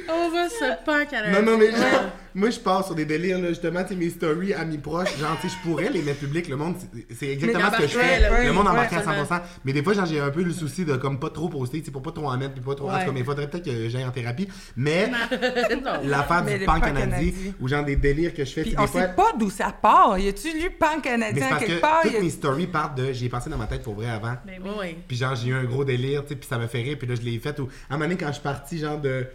On 0.09 0.29
va 0.29 0.49
se 0.49 0.83
pas 0.85 1.05
canadiser. 1.05 1.41
Non, 1.41 1.51
non, 1.51 1.57
mais 1.57 1.71
genre, 1.71 2.11
moi, 2.35 2.49
je 2.49 2.59
pars 2.59 2.85
sur 2.85 2.95
des 2.95 3.05
délires, 3.05 3.39
là, 3.39 3.49
justement, 3.49 3.81
tu 3.83 3.89
sais, 3.89 3.95
mes 3.95 4.09
stories 4.09 4.53
à 4.53 4.63
mes 4.65 4.77
proches, 4.77 5.17
genre, 5.17 5.37
tu 5.41 5.47
sais, 5.49 5.55
je 5.55 5.67
pourrais 5.69 5.89
les 5.89 6.01
mettre 6.01 6.19
publics, 6.19 6.47
le 6.47 6.55
monde, 6.55 6.75
c'est- 6.79 7.05
c'est 7.15 7.27
exactement 7.29 7.71
ce 7.71 7.77
que 7.77 7.83
je 7.87 7.97
fais. 7.97 8.19
là, 8.19 8.43
le 8.43 8.51
monde 8.53 8.65
ouais, 8.65 8.71
embarquerait 8.71 8.95
à 8.97 8.99
absolument. 8.99 9.25
100%, 9.25 9.41
mais 9.65 9.73
des 9.73 9.83
fois, 9.83 9.93
genre, 9.93 10.05
j'ai 10.05 10.19
un 10.19 10.29
peu 10.29 10.41
le 10.43 10.51
souci 10.51 10.85
de, 10.85 10.95
comme, 10.95 11.19
pas 11.19 11.29
trop 11.29 11.49
poster, 11.49 11.79
tu 11.79 11.85
sais, 11.85 11.91
pour 11.91 12.01
pas 12.01 12.11
trop 12.11 12.27
en 12.27 12.37
mettre, 12.37 12.53
puis 12.53 12.61
pas 12.63 12.75
trop, 12.75 12.89
en 12.89 12.93
Ouais. 12.93 12.99
tout 13.01 13.05
cas, 13.07 13.11
mais 13.11 13.19
il 13.19 13.25
faudrait 13.25 13.47
peut-être 13.49 13.65
que 13.65 13.89
j'aille 13.89 14.05
en 14.05 14.11
thérapie, 14.11 14.47
mais 14.75 15.07
Non. 15.83 15.91
l'affaire 16.03 16.43
Mais 16.45 16.59
du 16.59 16.65
pan 16.65 16.73
pan 16.73 16.81
canadien, 16.81 17.31
ou 17.59 17.67
genre 17.67 17.83
des 17.85 17.95
délires 17.95 18.33
que 18.33 18.45
je 18.45 18.51
fais, 18.51 18.61
Puis 18.61 18.71
tu 18.71 18.75
sais, 18.77 18.81
on 18.81 18.85
des 18.85 18.91
fois... 18.91 19.01
sait 19.01 19.13
pas 19.15 19.31
d'où 19.37 19.49
ça 19.49 19.71
part. 19.81 20.17
Y 20.19 20.29
a-tu 20.29 20.47
lu 20.59 20.69
pan 20.71 20.87
Mais 20.95 21.01
canadien 21.01 21.43
c'est 21.43 21.49
parce 21.49 21.63
quelque 21.65 21.75
que 21.75 21.81
part? 21.81 22.01
toutes 22.03 22.15
a- 22.15 22.21
mes 22.21 22.29
stories 22.29 22.67
partent 22.67 22.97
de 22.97 23.11
j'ai 23.13 23.29
pensé 23.29 23.49
dans 23.49 23.57
ma 23.57 23.67
tête 23.67 23.83
pour 23.83 23.95
vrai 23.95 24.09
avant. 24.09 24.35
Ben 24.45 24.59
Oui. 24.79 24.95
Puis 25.07 25.17
genre, 25.17 25.35
j'ai 25.35 25.49
eu 25.49 25.53
un 25.53 25.63
gros 25.65 25.83
délire, 25.83 26.23
tu 26.23 26.29
sais, 26.29 26.35
puis 26.35 26.47
ça 26.47 26.57
me 26.57 26.67
fait 26.67 26.81
rire, 26.81 26.97
puis 26.97 27.07
là, 27.07 27.15
je 27.15 27.21
l'ai 27.21 27.37
fait. 27.39 27.59
Ou... 27.59 27.63
À 27.89 27.95
un 27.95 27.97
moment 27.97 28.05
donné, 28.05 28.17
quand 28.17 28.27
je 28.27 28.33
suis 28.33 28.41
parti, 28.41 28.77
genre, 28.79 28.99
de... 28.99 29.25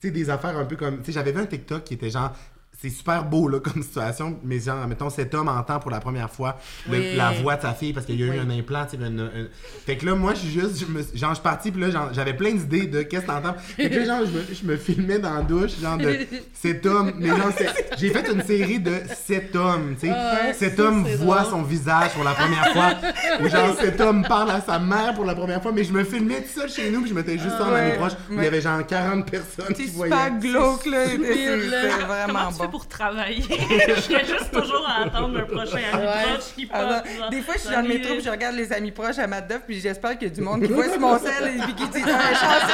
Tu 0.00 0.08
sais, 0.08 0.10
des 0.12 0.30
affaires 0.30 0.56
un 0.56 0.64
peu 0.64 0.76
comme... 0.76 0.98
Tu 0.98 1.06
sais, 1.06 1.12
j'avais 1.12 1.32
vu 1.32 1.40
un 1.40 1.46
TikTok 1.46 1.84
qui 1.84 1.94
était 1.94 2.10
genre... 2.10 2.32
C'est 2.78 2.90
super 2.90 3.24
beau, 3.24 3.48
là, 3.48 3.58
comme 3.58 3.82
situation, 3.82 4.38
mais 4.44 4.60
genre, 4.60 4.86
mettons, 4.86 5.08
cet 5.08 5.34
homme 5.34 5.48
entend 5.48 5.78
pour 5.80 5.90
la 5.90 5.98
première 5.98 6.30
fois 6.30 6.58
le- 6.90 6.98
Oui. 6.98 7.16
la 7.16 7.30
voix 7.32 7.56
de 7.56 7.62
sa 7.62 7.72
fille 7.72 7.94
parce 7.94 8.04
qu'il 8.04 8.20
y 8.20 8.22
a 8.22 8.26
eu 8.26 8.30
Oui. 8.32 8.38
un 8.38 8.50
implant, 8.50 8.86
Fait 9.86 9.96
que 9.96 10.04
là, 10.04 10.14
moi, 10.14 10.34
je 10.34 10.40
suis 10.40 10.50
juste... 10.50 10.80
Je 10.80 10.84
me... 10.84 11.00
Genre, 11.14 11.30
je 11.30 11.34
suis 11.36 11.42
parti, 11.42 11.70
puis 11.72 11.80
là, 11.80 11.88
j'avais 12.12 12.34
plein 12.34 12.52
d'idées 12.52 12.86
de 12.86 13.00
qu'est-ce 13.02 13.22
que 13.22 13.26
t'entends. 13.28 13.54
Fait 13.58 13.88
que 13.88 13.96
là, 13.96 14.04
genre, 14.04 14.20
je 14.26 14.30
me, 14.38 14.44
je 14.54 14.66
me 14.66 14.76
filmais 14.76 15.18
dans 15.18 15.34
la 15.34 15.40
douche, 15.40 15.78
genre, 15.80 15.96
de 15.96 16.18
cet 16.52 16.84
homme... 16.84 17.12
Mais 17.18 17.28
genre, 17.28 17.50
c'est- 17.56 17.96
j'ai 17.98 18.10
fait 18.10 18.30
une 18.30 18.42
série 18.44 18.78
de 18.78 18.92
cet 19.24 19.56
homme, 19.56 19.94
tu 19.98 20.08
sais. 20.08 20.12
Ah, 20.14 20.52
cet 20.52 20.78
homme 20.78 21.06
c'est 21.08 21.16
voit 21.16 21.40
drôle. 21.40 21.50
son 21.52 21.62
visage 21.62 22.10
pour 22.12 22.24
la 22.24 22.32
première 22.32 22.72
fois. 22.72 22.90
Ou 23.42 23.48
genre, 23.48 23.74
cet 23.80 23.98
homme 24.02 24.22
parle 24.28 24.50
à 24.50 24.60
sa 24.60 24.78
mère 24.78 25.14
pour 25.14 25.24
la 25.24 25.34
première 25.34 25.62
fois. 25.62 25.72
Mais 25.72 25.82
je 25.84 25.92
me 25.94 26.04
filmais 26.04 26.42
tout 26.42 26.60
seul 26.60 26.68
chez 26.68 26.90
nous, 26.90 27.00
puis 27.00 27.08
je 27.10 27.14
mettais 27.14 27.38
juste 27.38 27.56
ça 27.56 27.64
en 27.64 27.72
Ouais, 27.72 27.80
ami 27.80 27.92
proche. 27.96 28.12
Il 28.30 28.42
y 28.42 28.46
avait 28.46 28.60
genre 28.60 28.84
40 28.86 29.30
personnes 29.30 29.64
C'est 29.68 29.74
qui 29.74 29.86
voyaient. 29.92 30.12
super 30.14 30.38
glauque, 30.38 30.84
là. 30.86 31.04
C'est 31.06 31.16
c'est 31.16 32.04
vraiment 32.04 32.50
bon. 32.52 32.66
Pour 32.76 32.88
travailler? 32.88 33.42
je 33.96 34.00
serais 34.00 34.24
juste 34.26 34.50
toujours 34.52 34.86
à 34.86 35.04
attendre 35.06 35.38
un 35.38 35.44
prochain 35.44 35.78
ami 35.92 36.02
Ouais. 36.06 36.22
proche 36.34 36.54
qui 36.54 36.68
Ah, 36.72 37.02
genre, 37.18 37.30
Des 37.30 37.40
fois, 37.42 37.54
je 37.54 37.60
suis 37.60 37.70
dans 37.70 37.80
le 37.80 37.88
métro 37.88 38.12
puis 38.14 38.22
je 38.24 38.28
regarde 38.30 38.54
les 38.56 38.70
amis 38.72 38.90
proches 38.90 39.18
à 39.18 39.26
Madoff 39.26 39.62
puis 39.66 39.80
j'espère 39.80 40.18
qu'il 40.18 40.28
y 40.28 40.30
a 40.30 40.34
du 40.34 40.40
monde 40.42 40.62
qui 40.62 40.72
voit 40.72 40.88
sur 40.90 41.00
mon 41.00 41.18
sel 41.18 41.56
et 41.56 41.62
puis 41.62 41.74
qui 41.74 41.88
dit 41.88 42.02
ah, 42.04 42.34
chanceuse, 42.34 42.70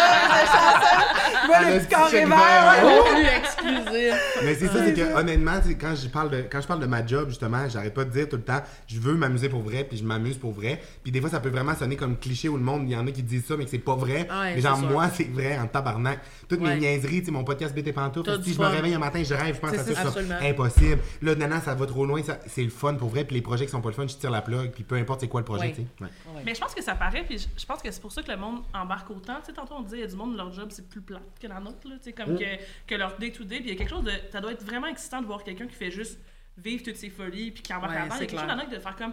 chanceuse. 0.53 1.53
Ah, 1.55 1.61
le 1.63 1.75
le 1.75 1.79
petit 1.81 1.89
carré 1.89 2.25
vert. 2.25 4.17
Mais 4.45 4.55
c'est 4.55 4.67
ça, 4.67 4.85
c'est 4.85 4.95
que 4.95 5.17
honnêtement, 5.19 5.61
quand 5.81 5.95
je 5.95 6.09
parle 6.09 6.31
de 6.31 6.45
quand 6.51 6.61
je 6.61 6.67
parle 6.67 6.81
de 6.81 6.87
ma 6.87 7.05
job 7.07 7.29
justement, 7.29 7.69
j'arrête 7.69 7.95
pas 7.95 8.05
de 8.05 8.11
dire 8.11 8.29
tout 8.29 8.37
le 8.37 8.43
temps, 8.43 8.61
je 8.87 8.99
veux 8.99 9.15
m'amuser 9.15 9.49
pour 9.49 9.63
vrai, 9.63 9.85
puis 9.85 9.99
je 9.99 10.05
m'amuse 10.05 10.37
pour 10.39 10.53
vrai. 10.53 10.81
Puis 11.03 11.13
des 11.13 11.21
fois, 11.21 11.31
ça 11.31 11.41
peut 11.41 11.49
vraiment 11.51 11.75
sonner 11.75 11.97
comme 11.97 12.17
cliché 12.17 12.49
où 12.49 12.57
le 12.57 12.63
monde, 12.63 12.83
il 12.87 12.93
y 12.93 12.97
en 12.97 13.07
a 13.07 13.11
qui 13.11 13.23
disent 13.23 13.45
ça, 13.47 13.57
mais 13.57 13.65
que 13.65 13.71
c'est 13.71 13.79
pas 13.79 13.95
vrai. 13.95 14.29
Ouais, 14.31 14.55
mais 14.57 14.61
genre 14.61 14.79
moi, 14.79 15.07
c'est 15.15 15.31
vrai 15.31 15.59
en 15.59 15.67
tabarnak. 15.67 16.21
Toutes 16.49 16.61
Ouais. 16.63 16.75
mes 16.75 16.81
niaiseries, 16.81 17.21
tu 17.21 17.27
sais, 17.27 17.31
mon 17.33 17.45
podcast 17.45 17.75
BT 17.75 17.93
Pantoufle, 17.93 18.37
T'as 18.39 18.43
si 18.43 18.55
je 18.55 18.59
me 18.61 18.67
réveille 18.67 18.95
un 18.95 18.99
matin, 18.99 19.23
je 19.25 19.35
rêve, 19.35 19.55
je 19.57 19.61
pense 19.61 19.82
ça, 19.83 20.01
absolument. 20.03 20.35
impossible. 20.41 20.99
Là, 21.23 21.35
nana, 21.35 21.61
ça 21.61 21.75
va 21.75 21.87
trop 21.87 22.07
loin, 22.07 22.23
ça- 22.23 22.39
c'est 22.47 22.63
le 22.65 22.71
fun 22.71 22.95
pour 22.95 23.09
vrai, 23.09 23.25
puis 23.25 23.35
les 23.37 23.43
projets 23.43 23.65
qui 23.67 23.71
sont 23.73 23.81
pas 23.81 23.89
le 23.91 23.95
fun, 23.95 24.07
je 24.07 24.15
tire 24.17 24.31
la 24.31 24.43
plug, 24.43 24.71
puis 24.73 24.85
peu 24.85 24.95
importe 24.97 25.21
c'est 25.21 25.29
quoi 25.29 25.41
le 25.41 25.45
projet, 25.45 25.65
Ouais. 25.67 25.73
tu 25.73 25.83
sais. 25.83 25.87
Ouais. 26.01 26.09
Ouais. 26.37 26.43
Mais 26.45 26.55
je 26.55 26.61
pense 26.61 26.75
que 26.75 26.83
ça 26.83 26.95
paraît, 26.95 27.25
puis 27.25 27.39
je 27.39 27.67
pense 27.67 27.83
que 27.83 27.91
c'est 27.91 28.01
pour 28.01 28.13
ça 28.13 28.23
que 28.23 28.31
le 28.31 28.37
monde 28.37 28.63
embarque 28.75 29.11
autant. 29.11 29.37
Tu 29.41 29.47
sais, 29.47 29.53
tantôt 29.53 29.75
on 29.75 29.83
disait, 29.83 29.99
il 29.99 30.01
y 30.01 30.05
a 30.05 30.07
du 30.09 30.17
monde, 30.17 30.37
leur 30.37 30.53
job, 30.53 30.69
c'est 30.71 30.89
plus 30.89 31.01
plate 31.01 31.23
que 31.41 31.47
la 31.47 31.61
nôtre, 31.61 31.89
là, 31.89 31.97
tu 31.97 32.05
sais, 32.05 32.13
comme 32.13 32.35
Mm. 32.35 32.39
que, 32.39 32.45
que 32.87 32.95
leur 32.95 33.17
day-to-day. 33.19 33.57
Puis 33.61 33.69
il 33.69 33.73
y 33.73 33.75
a 33.75 33.77
quelque 33.77 33.91
chose 33.91 34.05
de. 34.05 34.13
Ça 34.31 34.41
doit 34.41 34.53
être 34.53 34.65
vraiment 34.65 34.87
excitant 34.87 35.21
de 35.21 35.27
voir 35.27 35.43
quelqu'un 35.45 35.67
qui 35.67 35.75
fait 35.75 35.91
juste 35.91 36.19
vivre 36.59 36.83
toutes 36.85 36.97
ses 36.97 37.09
folies, 37.11 37.51
puis 37.51 37.63
qui 37.63 37.73
embarque 37.73 37.93
Ouais, 37.93 37.99
là-dedans. 38.01 38.15
Il 38.17 38.21
y 38.21 38.25
a 38.25 38.27
quelque 38.27 38.41
chose 38.63 38.71
de 38.71 38.79
faire 38.79 38.97
comme 38.97 39.13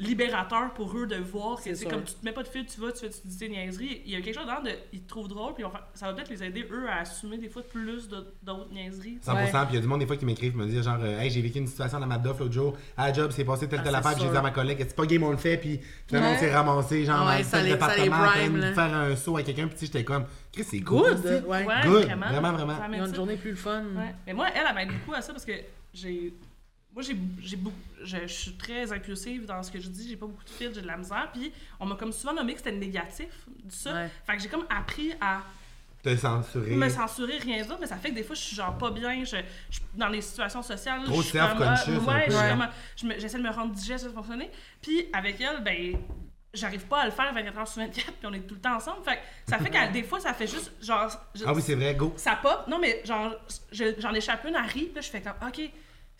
libérateur 0.00 0.72
pour 0.74 0.96
eux 0.96 1.06
de 1.06 1.16
voir 1.16 1.62
que 1.62 1.74
C'est 1.74 1.84
comme 1.86 2.02
tu 2.02 2.14
te 2.14 2.24
mets 2.24 2.32
pas 2.32 2.42
de 2.42 2.48
fil, 2.48 2.64
tu 2.66 2.80
vas, 2.80 2.90
tu 2.92 3.00
fais 3.00 3.10
tu 3.10 3.18
dis 3.24 3.38
tes 3.38 3.48
niaiseries. 3.48 4.02
Il 4.06 4.12
y 4.12 4.16
a 4.16 4.20
quelque 4.20 4.34
chose 4.34 4.46
dedans 4.46 4.62
de. 4.62 4.70
Ils 4.92 5.02
te 5.02 5.08
trouvent 5.08 5.28
drôle, 5.28 5.54
puis 5.54 5.64
ça 5.94 6.06
va 6.06 6.14
peut-être 6.14 6.30
les 6.30 6.42
aider, 6.42 6.66
eux, 6.70 6.88
à 6.88 7.00
assumer 7.00 7.36
des 7.38 7.48
fois 7.48 7.62
plus 7.62 8.08
de- 8.08 8.26
d'autres 8.42 8.72
niaiseries. 8.72 9.18
100%, 9.22 9.66
puis 9.66 9.72
il 9.72 9.74
y 9.74 9.78
a 9.78 9.80
du 9.82 9.86
monde 9.86 10.00
des 10.00 10.06
fois 10.06 10.16
qui 10.16 10.24
m'écrivent, 10.24 10.56
me 10.56 10.66
dire 10.66 10.82
genre, 10.82 10.98
euh, 11.00 11.20
hey, 11.20 11.30
j'ai 11.30 11.42
vécu 11.42 11.58
une 11.58 11.66
situation 11.66 12.00
dans 12.00 12.06
ma 12.06 12.18
doff 12.18 12.38
l'autre 12.40 12.52
jour, 12.52 12.76
à 12.96 13.08
la 13.08 13.12
job, 13.12 13.30
c'est 13.32 13.44
passé 13.44 13.68
telle 13.68 13.80
Ah, 13.80 13.84
telle 13.84 13.94
affaire, 13.94 14.14
puis 14.14 14.22
j'ai 14.24 14.30
dit 14.30 14.36
à 14.36 14.42
ma 14.42 14.50
collègue, 14.50 14.78
c'est 14.80 14.96
pas 14.96 15.06
game, 15.06 15.22
on 15.22 15.30
le 15.30 15.36
fait, 15.36 15.56
puis 15.58 15.80
finalement 16.06 16.30
Ouais. 16.30 16.36
on 16.36 16.40
s'est 16.40 16.54
ramassé, 16.54 17.04
genre, 17.04 17.26
Ouais, 17.26 17.38
dans 17.38 17.44
ça 17.44 17.58
tel 17.58 17.66
les- 17.66 17.70
ça 17.78 17.86
les 17.96 18.02
département, 18.02 18.16
en 18.16 18.26
train 18.26 18.30
prime, 18.40 18.60
de 18.60 18.72
faire 18.72 18.94
un 18.94 19.16
saut 19.16 19.36
à 19.36 19.42
quelqu'un, 19.42 19.68
puis 19.68 19.76
j'étais 19.82 20.04
comme, 20.04 20.24
Chris, 20.52 20.64
c'est 20.64 20.80
good. 20.80 21.20
Good. 21.22 21.44
Ouais. 21.46 21.64
Vraiment. 21.64 22.28
vraiment, 22.28 22.52
vraiment. 22.52 22.76
Ils 22.92 23.02
ont 23.02 23.06
une 23.06 23.14
journée 23.14 23.36
plus 23.36 23.54
fun. 23.54 23.82
Ouais. 23.96 24.14
Mais 24.26 24.32
moi, 24.32 24.46
elle, 24.54 24.62
elle 24.68 24.74
m'aide 24.74 24.88
beaucoup 24.98 25.14
à 25.14 25.20
ça 25.22 25.32
parce 25.32 25.44
que 25.44 25.52
j'ai. 25.94 26.32
Moi, 26.94 27.02
j'ai, 27.02 27.16
j'ai 27.42 27.56
beaucoup, 27.56 27.76
je, 28.02 28.16
je 28.22 28.26
suis 28.32 28.52
très 28.54 28.92
impulsive 28.92 29.46
dans 29.46 29.62
ce 29.62 29.70
que 29.70 29.80
je 29.80 29.88
dis, 29.88 30.08
j'ai 30.08 30.16
pas 30.16 30.26
beaucoup 30.26 30.42
de 30.44 30.50
fil, 30.50 30.72
j'ai 30.74 30.82
de 30.82 30.86
la 30.86 30.96
misère. 30.96 31.30
Puis, 31.32 31.52
on 31.78 31.86
m'a 31.86 31.94
comme 31.94 32.12
souvent 32.12 32.32
nommé 32.32 32.52
que 32.52 32.58
c'était 32.58 32.72
négatif, 32.72 33.28
ça. 33.68 33.92
Ouais. 33.94 34.10
Fait 34.26 34.36
que 34.36 34.42
j'ai 34.42 34.48
comme 34.48 34.66
appris 34.68 35.12
à 35.20 35.42
Te 36.02 36.16
censurer. 36.16 36.74
me 36.74 36.88
censurer, 36.88 37.38
rien 37.38 37.64
d'autre, 37.64 37.78
mais 37.80 37.86
ça 37.86 37.96
fait 37.96 38.10
que 38.10 38.14
des 38.16 38.24
fois, 38.24 38.34
je 38.34 38.40
suis 38.40 38.56
genre 38.56 38.76
pas 38.76 38.90
bien, 38.90 39.22
je, 39.24 39.36
je- 39.70 39.78
dans 39.94 40.08
les 40.08 40.20
situations 40.20 40.62
sociales. 40.62 41.04
Trop 41.04 41.22
je 41.22 41.28
suis 41.28 41.38
comme, 41.38 41.60
Ouais, 41.60 41.66
je 41.76 41.82
suis 41.82 41.92
Ouais. 41.92 42.48
comme, 42.50 42.68
je 42.96 43.06
me- 43.06 43.18
j'essaie 43.20 43.38
de 43.38 43.42
me 43.44 43.50
rendre 43.50 43.72
digeste, 43.72 44.06
de 44.06 44.10
fonctionner. 44.10 44.50
Puis, 44.82 45.06
avec 45.12 45.40
elle, 45.40 45.62
ben. 45.62 45.96
J'arrive 46.52 46.84
pas 46.86 47.02
à 47.02 47.04
le 47.04 47.12
faire 47.12 47.32
24 47.32 47.58
heures 47.58 47.68
sur 47.68 47.80
24, 47.80 48.06
puis 48.14 48.26
on 48.26 48.32
est 48.32 48.40
tout 48.40 48.56
le 48.56 48.60
temps 48.60 48.74
ensemble. 48.74 49.04
Fait 49.04 49.18
que 49.18 49.20
ça 49.48 49.56
fait 49.58 49.70
que 49.70 49.92
des 49.92 50.02
fois, 50.02 50.18
ça 50.18 50.34
fait 50.34 50.48
juste 50.48 50.72
genre. 50.82 51.08
je- 51.32 51.44
Ah 51.46 51.52
oui, 51.54 51.62
c'est 51.64 51.76
vrai, 51.76 51.94
go. 51.94 52.12
ça 52.16 52.34
pop. 52.42 52.64
Non, 52.66 52.80
mais 52.80 53.02
genre, 53.04 53.36
je- 53.70 53.94
j'en 53.98 54.12
échappe 54.14 54.44
une, 54.46 54.56
elle 54.56 54.62
rit, 54.68 54.86
puis 54.86 54.94
là, 54.96 55.00
je 55.00 55.10
fais 55.10 55.20
comme, 55.20 55.34
OK, 55.46 55.70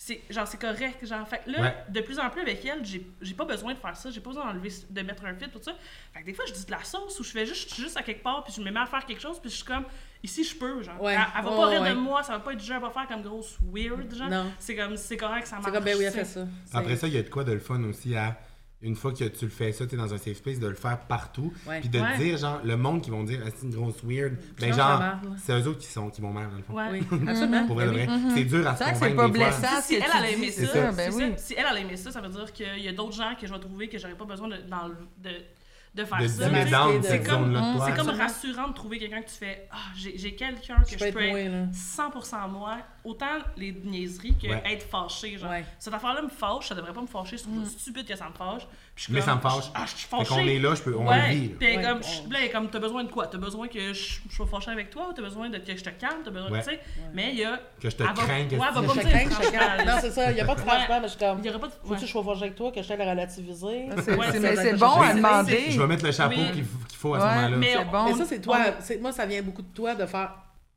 c'est 0.03 0.23
genre, 0.31 0.49
c'est 0.49 0.59
correct. 0.59 1.05
Genre, 1.05 1.29
fait 1.29 1.43
là, 1.47 1.61
Ouais. 1.61 1.77
de 1.91 2.01
plus 2.01 2.19
en 2.19 2.31
plus 2.31 2.41
avec 2.41 2.65
elle, 2.65 2.83
j'ai 2.87 3.07
j'ai 3.21 3.35
pas 3.35 3.45
besoin 3.45 3.75
de 3.75 3.79
faire 3.79 3.95
ça, 3.95 4.11
j'ai 4.11 4.21
pas 4.21 4.31
besoin 4.31 4.47
d'enlever, 4.47 4.71
de 4.89 5.03
mettre 5.03 5.27
un 5.27 5.35
fil, 5.35 5.51
tout 5.51 5.61
ça. 5.63 5.73
Fait 6.15 6.21
que 6.23 6.25
des 6.27 6.33
fois, 6.33 6.47
je 6.49 6.55
dis 6.55 6.65
de 6.65 6.71
la 6.71 6.83
sauce 6.83 7.21
ou 7.21 7.23
je 7.23 7.29
fais 7.31 7.45
juste, 7.45 7.69
je 7.69 7.75
suis 7.75 7.83
juste 7.83 7.99
à 7.99 8.03
quelque 8.03 8.23
part, 8.23 8.43
puis 8.43 8.55
je 8.57 8.63
me 8.63 8.71
mets 8.71 8.81
à 8.81 8.87
faire 8.87 9.05
quelque 9.05 9.21
chose, 9.21 9.39
puis 9.39 9.51
je 9.51 9.57
suis 9.57 9.65
comme, 9.65 9.85
ici, 10.23 10.43
je 10.43 10.57
peux, 10.57 10.83
genre. 10.83 10.99
Ouais. 11.03 11.13
Elle, 11.13 11.21
elle 11.37 11.45
va 11.45 11.51
pas 11.51 11.67
rire 11.67 11.83
ouais. 11.83 11.91
de 11.91 11.95
moi, 11.97 12.23
ça 12.23 12.33
va 12.33 12.41
pas 12.41 12.55
être 12.55 12.65
genre, 12.65 12.77
elle 12.77 12.83
va 12.83 12.89
faire 12.91 13.07
comme 13.09 13.21
grosse 13.23 13.59
weird, 13.71 14.15
genre. 14.15 14.47
C'est 14.59 14.75
comme, 14.75 14.97
c'est 14.97 15.19
correct, 15.19 15.47
ça 15.47 15.57
marche. 15.57 15.67
C'est 15.67 15.73
comme, 15.73 15.85
ben 15.85 15.97
oui, 15.99 16.05
elle 16.05 16.13
c'est- 16.13 16.19
fait 16.21 16.25
ça. 16.25 16.47
C'est- 16.65 16.77
Après 16.79 16.97
ça, 16.97 17.07
il 17.07 17.13
y 17.13 17.19
a 17.19 17.23
de 17.23 17.29
quoi 17.29 17.45
de 17.45 17.53
le 17.53 17.61
fun 17.61 17.83
aussi 17.85 18.17
à. 18.17 18.41
Une 18.83 18.97
fois 18.97 19.13
que 19.13 19.25
tu 19.25 19.45
le 19.45 19.51
fais 19.51 19.73
ça, 19.73 19.87
tu 19.87 19.95
es 19.95 19.99
dans 19.99 20.15
un 20.15 20.17
safe 20.17 20.39
space, 20.39 20.59
de 20.59 20.67
le 20.67 20.75
faire 20.75 20.99
partout. 21.01 21.53
Puis 21.81 21.91
de 21.91 22.01
Ouais. 22.01 22.17
dire, 22.17 22.39
genre, 22.39 22.61
le 22.65 22.77
monde 22.79 23.03
qui 23.03 23.11
vont 23.11 23.25
dire, 23.25 23.41
Ah, 23.47 23.51
c'est 23.55 23.67
une 23.67 23.75
grosse 23.75 24.03
weird. 24.03 24.37
Ben, 24.59 24.69
mange 24.69 24.77
genre, 24.79 25.03
c'est 25.37 25.53
eux 25.53 25.67
autres 25.69 25.79
qui, 25.81 25.87
sont, 25.87 26.09
qui 26.09 26.23
vont 26.23 26.33
mal, 26.33 26.49
dans 26.51 26.57
le 26.57 26.63
fond. 26.63 26.75
Ouais. 26.75 27.03
Oui, 27.13 27.19
absolument. 27.29 27.67
Pour 27.67 27.77
vrai, 27.77 27.89
Ben. 28.07 28.31
C'est 28.35 28.45
dur 28.45 28.67
à 28.67 28.73
se 28.73 28.79
C'est 28.79 28.85
vrai 28.85 28.93
que 28.93 28.99
c'est 28.99 29.11
convaincre 29.15 29.17
pas 29.17 29.29
blessant. 29.29 29.81
Si 29.83 29.95
elle, 29.97 30.03
elle 30.05 30.25
a 30.25 30.31
aimé 30.31 30.51
c'est 30.51 30.65
ça, 30.67 30.73
ça. 30.73 30.93
ben 30.93 31.13
oui. 31.15 31.31
ça. 31.33 31.37
Si 31.37 31.55
elle, 31.55 31.65
elle 31.71 31.77
a 31.77 31.81
aimé 31.81 31.97
ça, 31.97 32.11
ça 32.11 32.21
veut 32.23 32.29
dire 32.31 32.53
qu'il 32.53 32.79
y 32.83 32.89
a 32.89 32.93
d'autres 32.93 33.13
gens 33.17 33.35
que 33.39 33.47
je 33.47 33.53
vais 33.53 33.61
trouver 33.61 33.89
que 33.89 33.99
j'aurais 33.99 34.15
pas 34.17 34.25
besoin 34.25 34.49
de, 34.49 34.57
dans 34.69 34.89
le- 34.89 34.97
de, 35.19 35.31
de 35.95 36.05
faire 36.05 36.19
De 36.23 36.27
ça. 36.29 36.45
c'est 37.03 37.23
comme- 37.23 37.45
zone-là 37.53 37.73
de 37.73 37.77
toi. 37.77 37.87
C'est 37.87 37.97
comme 37.97 38.09
Absolument. 38.11 38.23
rassurant 38.25 38.69
de 38.69 38.75
trouver 38.75 38.99
quelqu'un 38.99 39.23
que 39.23 39.29
tu 39.29 39.35
fais 39.35 39.69
Ah, 39.73 39.77
j'ai 39.97 40.17
j'ai 40.17 40.35
quelqu'un 40.35 40.77
que 40.83 40.89
Je 40.89 40.93
je 40.95 40.99
peux 40.99 41.05
être 41.07 41.15
peux 41.15 41.21
être 41.23 41.53
là. 41.53 41.67
100% 41.73 42.49
moi. 42.49 42.79
Autant 43.03 43.39
les 43.57 43.73
niaiseries 43.73 44.35
que 44.41 44.47
Ouais. 44.49 44.63
être 44.67 44.89
fâché. 44.89 45.37
Genre. 45.39 45.51
Ouais. 45.51 45.65
Cette 45.79 45.93
affaire-là 45.95 46.23
me 46.23 46.29
fâche, 46.29 46.69
ça 46.69 46.75
devrait 46.75 46.93
pas 46.93 47.01
me 47.03 47.07
fâcher. 47.07 47.37
Trouve 47.39 47.65
ça 47.65 47.71
stupide 47.79 48.07
que 48.07 48.15
ça 48.15 48.29
me 48.29 48.35
fâche. 48.35 48.63
Puis 49.05 49.15
Mais 49.15 49.21
comme, 49.21 49.29
ça 49.29 49.35
me 49.37 49.41
fâche. 49.41 49.71
Ah, 49.75 49.85
je 49.87 49.91
suis 49.97 50.07
Fait 50.09 50.17
fâchée. 50.17 50.29
qu'on 50.29 50.41
est 50.47 50.59
là, 50.59 50.75
je 50.75 50.83
peux, 50.83 50.95
on 50.95 51.09
ouais. 51.09 51.29
le 51.29 51.35
vit. 51.35 51.49
là. 51.49 51.55
Ouais, 51.61 51.83
comme, 51.83 52.01
on- 52.27 52.31
là, 52.31 52.39
comme, 52.53 52.71
t'as 52.71 52.79
besoin 52.79 53.05
de 53.05 53.11
quoi? 53.11 53.27
T'as 53.29 53.39
besoin 53.39 53.67
que 53.69 53.93
je, 53.95 54.19
je 54.29 54.35
sois 54.37 54.47
fâchée 54.47 54.71
avec 54.71 54.91
toi 54.91 55.09
ou 55.09 55.13
t'as 55.15 55.23
besoin 55.23 55.49
de 55.49 55.59
que 55.59 55.75
je 55.77 55.83
te 55.83 55.89
calme? 55.91 56.19
T'as 56.25 56.31
besoin, 56.31 56.51
Ouais. 56.51 56.63
tu 56.63 56.71
sais. 56.71 56.81
Mais 57.15 57.31
il 57.33 57.39
y 57.39 57.45
a. 57.45 57.59
Que 57.81 57.89
je 57.89 57.97
te 57.97 58.03
que 58.03 58.09
Ouais, 58.09 58.59
va 58.59 58.73
pas 58.73 58.81
me 58.83 59.03
dire. 59.03 59.87
Non, 59.87 59.93
c'est 60.01 60.11
ça. 60.11 60.31
Il 60.31 60.35
n'y 60.35 60.41
a 60.41 60.45
pas 60.45 60.55
de 60.55 60.61
franchement, 60.61 60.99
mais 61.01 61.09
je 61.09 61.09
suis 61.09 61.19
comme. 61.19 61.39
Il 61.39 61.47
y 61.47 61.49
aurait 61.51 61.59
pas 61.61 61.67
de. 61.69 61.73
Faut-tu 61.73 61.91
ouais. 61.93 61.97
que 62.01 62.07
je 62.07 62.11
sois 62.11 62.25
fâchée 62.25 62.43
avec 62.43 62.55
toi, 62.57 62.73
que 62.73 62.83
je 62.83 62.89
t'aille 62.89 62.99
le 62.99 63.05
relativiser? 63.11 63.89
C'est 64.05 64.17
bon 64.77 65.01
à 65.01 65.15
demander. 65.15 65.65
Je 65.71 65.81
vais 65.81 65.87
mettre 65.87 66.05
le 66.05 66.13
chapeau 66.13 66.35
qu'il 66.53 66.65
faut, 66.97 67.15
à 67.15 67.21
ce 67.21 67.25
moment-là. 67.25 67.57
Mais 67.57 67.75
ça, 68.17 68.25
c'est 68.27 68.41
toi. 68.41 68.59
Moi, 69.01 69.13
ça 69.13 69.27
vient 69.27 69.43
beaucoup 69.43 69.63
de 69.63 69.73
toi 69.75 69.95
de 69.95 70.07
faire. 70.07 70.33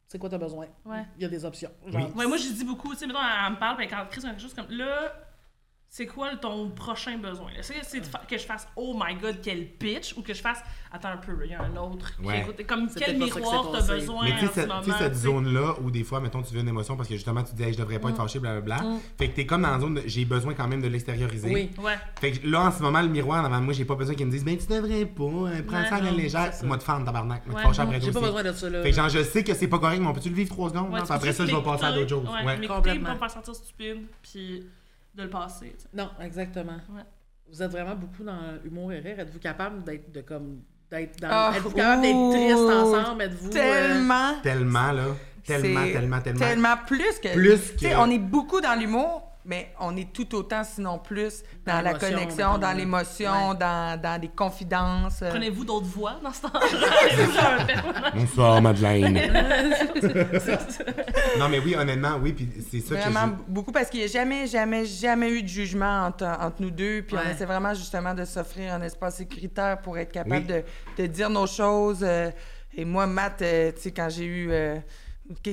C'est 0.07 0.19
quoi 0.19 0.29
t'as 0.29 0.37
besoin? 0.37 0.67
Ouais. 0.85 1.03
Il 1.17 1.23
y 1.23 1.25
a 1.25 1.27
des 1.27 1.43
options. 1.43 1.71
Oui. 1.91 2.03
Ouais, 2.15 2.27
moi, 2.27 2.37
je 2.37 2.43
dis 2.53 2.63
beaucoup, 2.63 2.93
tu 2.93 2.99
sais, 2.99 3.07
mettons, 3.07 3.17
elle 3.19 3.53
me 3.53 3.57
parle, 3.57 3.77
puis 3.77 3.87
quand 3.87 4.05
Chris 4.11 4.21
a 4.23 4.29
quelque 4.29 4.41
chose 4.43 4.53
comme 4.53 4.69
là, 4.69 5.11
c'est 5.95 6.07
quoi 6.07 6.35
ton 6.37 6.71
prochain 6.71 7.19
besoin? 7.19 7.51
Est-ce 7.55 7.71
que 7.71 7.77
c'est 7.83 8.01
que 8.27 8.35
je 8.39 8.43
fasse 8.45 8.67
Oh 8.75 8.95
my 8.99 9.13
god, 9.13 9.37
quel 9.43 9.67
pitch? 9.67 10.15
Ou 10.17 10.23
que 10.23 10.33
je 10.33 10.41
fasse 10.41 10.57
Attends 10.91 11.09
un 11.09 11.17
peu, 11.17 11.33
il 11.45 11.51
y 11.51 11.53
a 11.53 11.61
un 11.61 11.75
autre. 11.77 12.15
qui 12.15 12.25
Ouais. 12.25 12.39
écoute. 12.41 12.65
Comme 12.65 12.89
C'est 12.89 12.99
quel 12.99 13.17
miroir 13.19 13.69
t'as 13.71 13.93
besoin 13.93 14.23
Mais 14.23 14.31
tu 14.31 14.35
en 14.37 14.39
sais, 14.39 14.47
ce 14.47 14.53
cette, 14.53 14.67
moment? 14.69 14.81
tu 14.81 14.89
sais, 14.91 14.97
cette 14.97 15.11
tu 15.13 15.17
sais? 15.19 15.23
zone-là 15.25 15.75
où 15.83 15.91
des 15.91 16.03
fois, 16.03 16.19
mettons, 16.19 16.41
tu 16.41 16.51
veux 16.55 16.61
une 16.61 16.67
émotion 16.67 16.95
parce 16.97 17.07
que 17.07 17.13
justement, 17.13 17.43
tu 17.43 17.53
dis, 17.53 17.61
hey, 17.61 17.73
je 17.73 17.77
devrais 17.77 17.99
pas 17.99 18.09
être 18.09 18.17
fâché, 18.17 18.39
blablabla. 18.39 18.83
Fait 19.19 19.29
que 19.29 19.35
t'es 19.35 19.45
comme 19.45 19.61
dans 19.61 19.69
la 19.69 19.79
zone 19.79 19.93
de 19.93 20.01
j'ai 20.07 20.25
besoin 20.25 20.55
quand 20.55 20.67
même 20.67 20.81
de 20.81 20.87
l'extérioriser. 20.87 21.53
Oui. 21.53 21.69
Ouais. 21.77 21.93
Fait 22.19 22.31
que 22.31 22.47
là, 22.47 22.61
en 22.61 22.71
ce 22.71 22.81
moment, 22.81 23.01
le 23.03 23.09
miroir 23.09 23.43
devant 23.43 23.61
moi, 23.61 23.73
j'ai 23.73 23.85
pas 23.85 23.93
besoin 23.95 24.15
qu'ils 24.15 24.25
me 24.25 24.31
disent, 24.31 24.43
ben 24.45 24.57
tu 24.57 24.65
devrais 24.65 25.05
pas, 25.05 25.23
hein, 25.23 25.61
prends 25.67 25.77
Ouais, 25.79 25.89
ça 25.89 25.95
à 25.97 26.01
la 26.01 26.09
légère. 26.11 26.51
Moi, 26.63 26.77
de 26.77 26.83
fan, 26.83 27.05
tabarnak. 27.05 27.45
Moi, 27.45 27.61
fâcher 27.61 27.81
après 27.83 28.01
J'ai 28.01 28.11
pas 28.11 28.19
besoin 28.19 28.41
de 28.43 28.51
ça, 28.51 28.67
là. 28.69 28.81
Fait 28.81 28.89
que 28.89 28.95
genre, 28.95 29.09
je 29.09 29.21
sais 29.21 29.43
que 29.43 29.53
c'est 29.53 29.67
pas 29.67 29.77
correct, 29.77 29.99
mais 30.01 30.07
on 30.07 30.13
peut-tu 30.13 30.29
le 30.29 30.35
vivre 30.35 30.49
trois 30.49 30.69
secondes? 30.69 30.91
Puis 30.91 31.01
après 31.07 31.33
ça, 31.33 31.45
je 31.45 31.55
vais 31.55 31.61
passer 31.61 31.85
à 31.85 31.91
d'autres 31.91 32.09
choses. 32.09 32.27
Ouais, 32.43 32.67
Complètement. 32.67 33.15
pas 33.15 33.29
sentir 33.29 33.53
stupide, 33.53 34.07
puis 34.23 34.65
de 35.15 35.23
le 35.23 35.29
passer. 35.29 35.75
Non, 35.93 36.09
exactement. 36.21 36.77
Ouais. 36.89 37.03
Vous 37.49 37.61
êtes 37.61 37.71
vraiment 37.71 37.95
beaucoup 37.95 38.23
dans 38.23 38.57
l'humour 38.63 38.91
et 38.93 38.99
rire. 38.99 39.19
Êtes-vous 39.19 39.39
capable 39.39 39.83
d'être 39.83 40.11
de 40.11 40.21
comme 40.21 40.61
d'être 40.89 41.19
dans 41.19 41.27
Ah, 41.31 41.51
êtes-vous 41.55 41.71
capable 41.71 42.01
d'être 42.01 42.31
triste 42.31 42.59
ensemble? 42.59 43.21
Êtes-vous 43.21 43.49
euh, 43.49 43.51
Tellement. 43.51 44.33
Tellement, 44.41 44.91
là. 44.91 45.05
Tellement, 45.45 45.83
tellement, 45.91 46.21
tellement. 46.21 46.39
Tellement 46.39 46.75
plus 46.87 47.19
que. 47.21 47.33
Plus 47.33 47.71
que- 47.75 47.95
on 47.97 48.09
est 48.09 48.17
beaucoup 48.19 48.61
dans 48.61 48.79
l'humour, 48.79 49.29
mais 49.45 49.73
on 49.79 49.95
est 49.97 50.11
tout 50.13 50.33
autant, 50.35 50.63
sinon 50.63 50.99
plus, 50.99 51.43
dans, 51.65 51.75
Dans 51.75 51.81
la 51.81 51.93
connexion, 51.95 52.57
dans 52.57 52.71
l'émotion, 52.71 53.49
Ouais. 53.51 53.57
dans, 53.59 53.99
dans 54.01 54.19
des 54.21 54.29
confidences. 54.29 55.21
euh. 55.21 55.29
Prenez-vous 55.29 55.65
d'autres 55.65 55.85
voix 55.87 56.15
dans 56.23 56.31
ce 56.31 56.41
temps-là? 56.43 56.59
c'est 57.09 57.25
ça, 57.27 57.55
un 57.59 57.65
personnage. 57.65 58.13
Bonsoir, 58.15 58.61
Madeleine. 58.61 59.19
non, 61.39 61.49
mais 61.49 61.59
oui, 61.59 61.75
honnêtement, 61.75 62.17
oui, 62.21 62.33
puis 62.33 62.49
c'est 62.71 62.79
ça 62.81 62.95
Vraiment 62.95 63.31
que 63.35 63.41
beaucoup 63.47 63.71
parce 63.71 63.89
qu'il 63.89 63.99
n'y 63.99 64.05
a 64.05 64.09
jamais, 64.09 64.47
jamais, 64.47 64.85
jamais 64.85 65.29
eu 65.29 65.43
de 65.43 65.47
jugement 65.47 66.05
entre, 66.05 66.25
entre 66.25 66.61
nous 66.61 66.71
deux. 66.71 67.01
Puis 67.01 67.15
on 67.15 67.19
Ouais. 67.19 67.31
essaie 67.31 67.45
vraiment 67.45 67.73
justement 67.73 68.13
de 68.13 68.25
s'offrir 68.25 68.73
un 68.73 68.81
espace 68.81 69.15
sécuritaire 69.17 69.79
pour 69.81 69.97
être 69.97 70.11
capable 70.11 70.45
Oui. 70.47 70.63
de, 70.97 71.03
de 71.03 71.07
dire 71.07 71.29
nos 71.29 71.47
choses. 71.47 71.99
euh, 72.03 72.29
et 72.75 72.85
moi, 72.85 73.05
Matt, 73.07 73.41
euh, 73.41 73.71
tu 73.71 73.81
sais, 73.81 73.91
quand 73.91 74.09
j'ai 74.09 74.25
eu. 74.25 74.47
euh, 74.51 74.77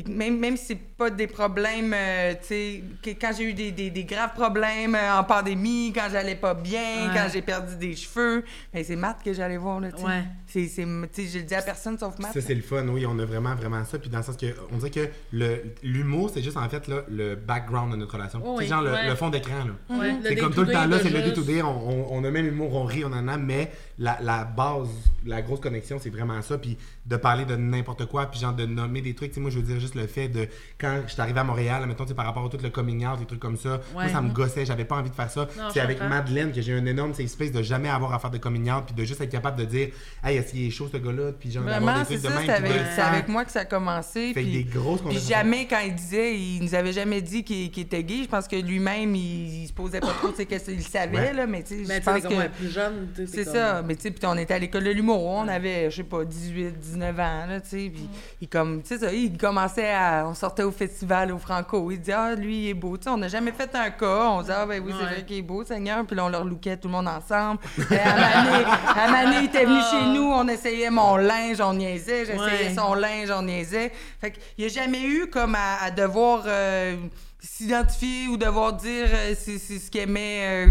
même, 0.08 0.38
même 0.38 0.56
si 0.56 0.66
c'est 0.66 0.74
pas 0.96 1.10
des 1.10 1.26
problèmes, 1.28 1.94
euh, 1.96 2.32
tu 2.40 2.46
sais, 2.48 2.84
que 3.02 3.10
quand 3.10 3.30
j'ai 3.36 3.44
eu 3.44 3.54
des, 3.54 3.70
des- 3.70 3.90
des 3.90 4.04
graves 4.04 4.32
problèmes 4.34 4.94
euh, 4.96 5.18
en 5.18 5.22
pandémie, 5.24 5.92
quand 5.94 6.08
j'allais 6.10 6.34
pas 6.34 6.54
bien, 6.54 6.80
Ouais. 7.08 7.14
quand 7.14 7.28
j'ai 7.32 7.40
perdu 7.42 7.76
des 7.76 7.94
cheveux, 7.94 8.44
ben 8.74 8.82
c'est 8.84 8.96
Matt 8.96 9.22
que 9.22 9.32
j'allais 9.32 9.56
voir, 9.56 9.78
là, 9.80 9.92
tu 9.92 9.98
sais. 9.98 10.04
Ouais. 10.04 10.24
C'est, 10.52 10.66
c'est, 10.66 10.84
tu 10.84 11.22
sais, 11.22 11.28
je 11.28 11.38
le 11.38 11.44
dis 11.44 11.54
à 11.54 11.62
personne 11.62 11.96
sauf 11.98 12.18
Matt. 12.18 12.32
Ça, 12.32 12.40
c'est 12.40 12.54
le 12.54 12.62
fun, 12.62 12.86
oui, 12.88 13.06
on 13.06 13.18
a 13.18 13.24
vraiment, 13.24 13.54
vraiment 13.54 13.84
ça. 13.84 13.98
Puis 13.98 14.10
dans 14.10 14.18
le 14.18 14.24
sens 14.24 14.36
que, 14.36 14.46
on 14.72 14.78
dirait 14.78 14.90
que 14.90 15.08
le- 15.32 15.62
l'humour, 15.82 16.30
c'est 16.34 16.42
juste 16.42 16.56
en 16.56 16.68
fait 16.68 16.88
là, 16.88 17.02
le 17.08 17.36
background 17.36 17.92
de 17.92 17.96
notre 17.96 18.14
relation. 18.14 18.42
Oui, 18.44 18.64
c'est 18.64 18.70
genre 18.70 18.82
le, 18.82 18.90
ouais. 18.92 19.08
le 19.08 19.14
fond 19.14 19.30
d'écran, 19.30 19.64
là. 19.64 19.96
Ouais, 19.98 20.14
C'est 20.24 20.36
comme 20.36 20.52
tout 20.52 20.62
le 20.62 20.72
temps 20.72 20.86
là, 20.86 20.98
c'est 21.00 21.10
le 21.10 21.20
day 21.22 21.30
to 21.32 21.36
juste- 21.42 21.46
day, 21.46 21.62
on, 21.62 22.24
a 22.24 22.30
même 22.30 22.44
l'humour, 22.46 22.74
on 22.74 22.84
rit, 22.84 23.04
on 23.04 23.12
en 23.12 23.28
a, 23.28 23.36
mais 23.36 23.70
la, 23.98 24.18
la 24.22 24.44
base, 24.44 24.88
la 25.24 25.40
grosse 25.42 25.60
connexion, 25.60 25.98
c'est 26.02 26.10
vraiment 26.10 26.40
ça. 26.42 26.58
Puis 26.58 26.76
de 27.06 27.16
parler 27.16 27.44
de 27.44 27.56
n'importe 27.56 28.06
quoi, 28.06 28.26
puis 28.26 28.38
genre 28.40 28.52
de 28.54 28.66
nommer 28.66 29.00
des 29.02 29.14
trucs. 29.14 29.30
Tu 29.30 29.36
sais, 29.36 29.40
moi, 29.40 29.50
je 29.50 29.56
veux 29.58 29.64
dire 29.64 29.78
juste 29.80 29.94
le 29.94 30.06
fait 30.06 30.28
de, 30.28 30.48
quand 30.80 31.02
je 31.06 31.12
suis 31.12 31.20
arrivé 31.22 31.40
à 31.40 31.44
Montréal, 31.44 31.84
mettons, 31.86 32.04
tu 32.04 32.10
sais, 32.10 32.14
par 32.14 32.24
rapport 32.26 32.44
à 32.44 32.48
tout 32.48 32.58
le 32.62 32.70
coming 32.70 33.06
out, 33.06 33.18
des 33.18 33.26
trucs 33.26 33.40
comme 33.40 33.56
ça, 33.56 33.80
moi, 33.92 34.08
ça 34.08 34.20
me 34.20 34.30
gossait, 34.32 34.64
j'avais 34.66 34.84
pas 34.84 34.96
envie 34.96 35.10
de 35.10 35.14
faire 35.14 35.30
ça. 35.30 35.48
Non, 35.58 35.64
C'est 35.72 35.80
avec 35.80 35.98
comprends. 35.98 36.14
Madeleine 36.16 36.52
que 36.52 36.60
j'ai 36.60 36.72
un 36.72 36.86
énorme 36.86 37.14
space 37.14 37.52
de 37.52 37.62
jamais 37.62 37.88
avoir 37.88 38.14
à 38.14 38.18
faire 38.18 38.30
de 38.30 38.38
coming 38.38 38.70
out, 38.70 38.84
puis 38.86 38.94
de 38.94 39.04
juste 39.04 39.20
être 39.20 39.30
capable 39.30 39.58
de 39.58 39.64
dire, 39.64 39.88
hey, 40.24 40.39
est-ce 40.40 40.50
qu'il 40.52 40.66
est 40.66 40.70
chaud 40.70 40.88
ce 40.92 40.96
gars-là, 40.98 41.32
puis 41.38 41.50
genre 41.50 41.64
d'avoir 41.64 41.80
Vraiment, 41.82 41.98
des 42.08 42.16
c'est 42.16 42.22
trucs 42.22 42.22
de 42.22 42.28
ça, 42.28 42.34
même. 42.34 42.46
c'est 42.56 42.62
de 42.62 42.66
avec, 42.74 42.86
c'est 42.94 43.00
avec 43.02 43.28
moi 43.28 43.44
que 43.44 43.52
ça 43.52 43.60
a 43.60 43.64
commencé. 43.64 44.32
Fait 44.34 44.42
puis- 44.42 44.52
des 44.52 44.64
grosses 44.64 45.00
Puis 45.08 45.18
jamais, 45.18 45.66
quand 45.66 45.78
il 45.84 45.94
disait, 45.94 46.36
il 46.38 46.62
nous 46.62 46.74
avait 46.74 46.92
jamais 46.92 47.20
dit 47.22 47.44
qu'il 47.44 47.70
qu'il 47.70 47.84
était 47.84 48.02
gay. 48.02 48.20
Je 48.24 48.28
pense 48.28 48.48
que 48.48 48.56
lui-même, 48.56 49.14
il, 49.14 49.62
il 49.62 49.68
se 49.68 49.72
posait 49.72 50.00
pas 50.00 50.08
trop, 50.12 50.28
tu 50.30 50.36
sais, 50.36 50.46
qu'est-ce 50.46 50.70
qu'il 50.70 50.82
savait, 50.82 51.16
Ouais. 51.16 51.32
là, 51.32 51.46
mais 51.46 51.62
tu 51.62 51.84
sais, 51.86 51.94
je 52.00 52.02
pense 52.02 52.22
que... 52.22 52.48
plus 52.48 52.70
jeune, 52.70 53.08
tu 53.14 53.26
sais, 53.26 53.32
C'est 53.32 53.44
comme- 53.44 53.54
ça, 53.54 53.82
mais 53.82 53.94
tu 53.96 54.02
sais, 54.02 54.10
puis 54.10 54.26
on 54.26 54.36
était 54.36 54.54
à 54.54 54.58
l'école 54.58 54.84
de 54.84 54.90
l'humour, 54.90 55.22
on 55.24 55.48
avait, 55.48 55.90
je 55.90 55.96
sais 55.96 56.02
pas, 56.04 56.24
18, 56.24 56.78
19 56.78 57.18
ans, 57.20 57.46
là, 57.48 57.60
tu 57.60 57.68
sais, 57.68 57.90
puis 57.92 58.08
il 58.40 58.48
comme, 58.48 58.82
tu 58.82 58.88
sais, 58.88 58.98
ça, 58.98 59.12
il 59.12 59.36
commençait 59.36 59.90
à, 59.92 60.24
on 60.28 60.34
sortait 60.34 60.62
au 60.62 60.72
festival 60.72 61.32
au 61.32 61.38
Franco, 61.38 61.90
il 61.90 61.98
disait, 62.00 62.12
ah, 62.16 62.34
lui, 62.34 62.64
il 62.64 62.68
est 62.70 62.74
beau, 62.74 62.96
tu 62.96 63.04
sais, 63.04 63.10
on 63.10 63.16
n'a 63.18 63.28
jamais 63.28 63.52
fait 63.52 63.70
un 63.74 63.90
cas, 63.90 64.28
on 64.30 64.40
disait, 64.40 64.54
ah, 64.56 64.66
ben 64.66 64.82
oui, 64.84 64.92
c'est 64.96 65.04
Ouais. 65.04 65.12
vrai 65.12 65.24
qu'il 65.24 65.36
est 65.38 65.42
beau, 65.42 65.64
Seigneur, 65.64 66.04
puis 66.06 66.16
là, 66.16 66.24
on 66.24 66.28
leur 66.28 66.44
lookait 66.44 66.76
tout 66.76 66.88
le 66.88 66.92
monde 66.92 67.08
ensemble. 67.08 67.60
Et 67.90 67.98
à 67.98 68.14
Mané, 68.14 68.64
à 68.96 69.10
Mané, 69.10 69.36
il 69.40 69.44
était 69.46 69.64
venu 69.64 69.80
chez 69.90 70.06
nous, 70.14 70.29
on 70.32 70.48
essayait 70.48 70.90
mon 70.90 71.16
linge, 71.16 71.60
on 71.60 71.74
niaisait, 71.74 72.26
j'essayais 72.26 72.68
Ouais. 72.68 72.74
son 72.74 72.94
linge, 72.94 73.30
on 73.30 73.42
niaisait. 73.42 73.92
Fait 74.20 74.30
qu'il 74.32 74.42
n'y 74.58 74.64
a 74.64 74.68
jamais 74.68 75.02
eu 75.02 75.26
comme 75.28 75.54
à, 75.54 75.82
à 75.82 75.90
devoir 75.90 76.44
euh, 76.46 76.96
s'identifier 77.38 78.28
ou 78.28 78.36
devoir 78.36 78.74
dire 78.74 79.06
euh, 79.10 79.34
c'est 79.38 79.58
c'est 79.58 79.78
ce 79.78 79.90
qu'il 79.90 80.00
aimait, 80.02 80.66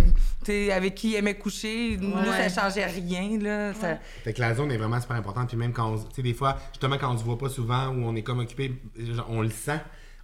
euh, 0.47 0.71
avec 0.75 0.95
qui 0.95 1.09
il 1.11 1.15
aimait 1.15 1.35
coucher. 1.35 1.97
Nous, 1.99 2.11
Ouais. 2.15 2.49
ça 2.49 2.61
changeait 2.69 2.85
rien, 2.85 3.37
là. 3.39 3.73
Ça- 3.73 3.97
Fait 4.23 4.33
que 4.33 4.41
la 4.41 4.53
zone 4.55 4.71
est 4.71 4.77
vraiment 4.77 4.99
super 5.01 5.15
importante. 5.17 5.47
Puis 5.49 5.57
même 5.57 5.73
quand 5.73 5.91
on, 5.93 5.97
tu 5.97 6.05
sais, 6.15 6.21
des 6.21 6.33
fois, 6.33 6.57
justement, 6.71 6.97
quand 6.97 7.13
on 7.13 7.17
se 7.17 7.23
voit 7.23 7.37
pas 7.37 7.49
souvent 7.49 7.87
ou 7.89 8.03
on 8.05 8.15
est 8.15 8.23
comme 8.23 8.39
occupé, 8.39 8.73
genre, 8.97 9.27
on 9.29 9.41
le 9.41 9.49
sent. 9.49 9.79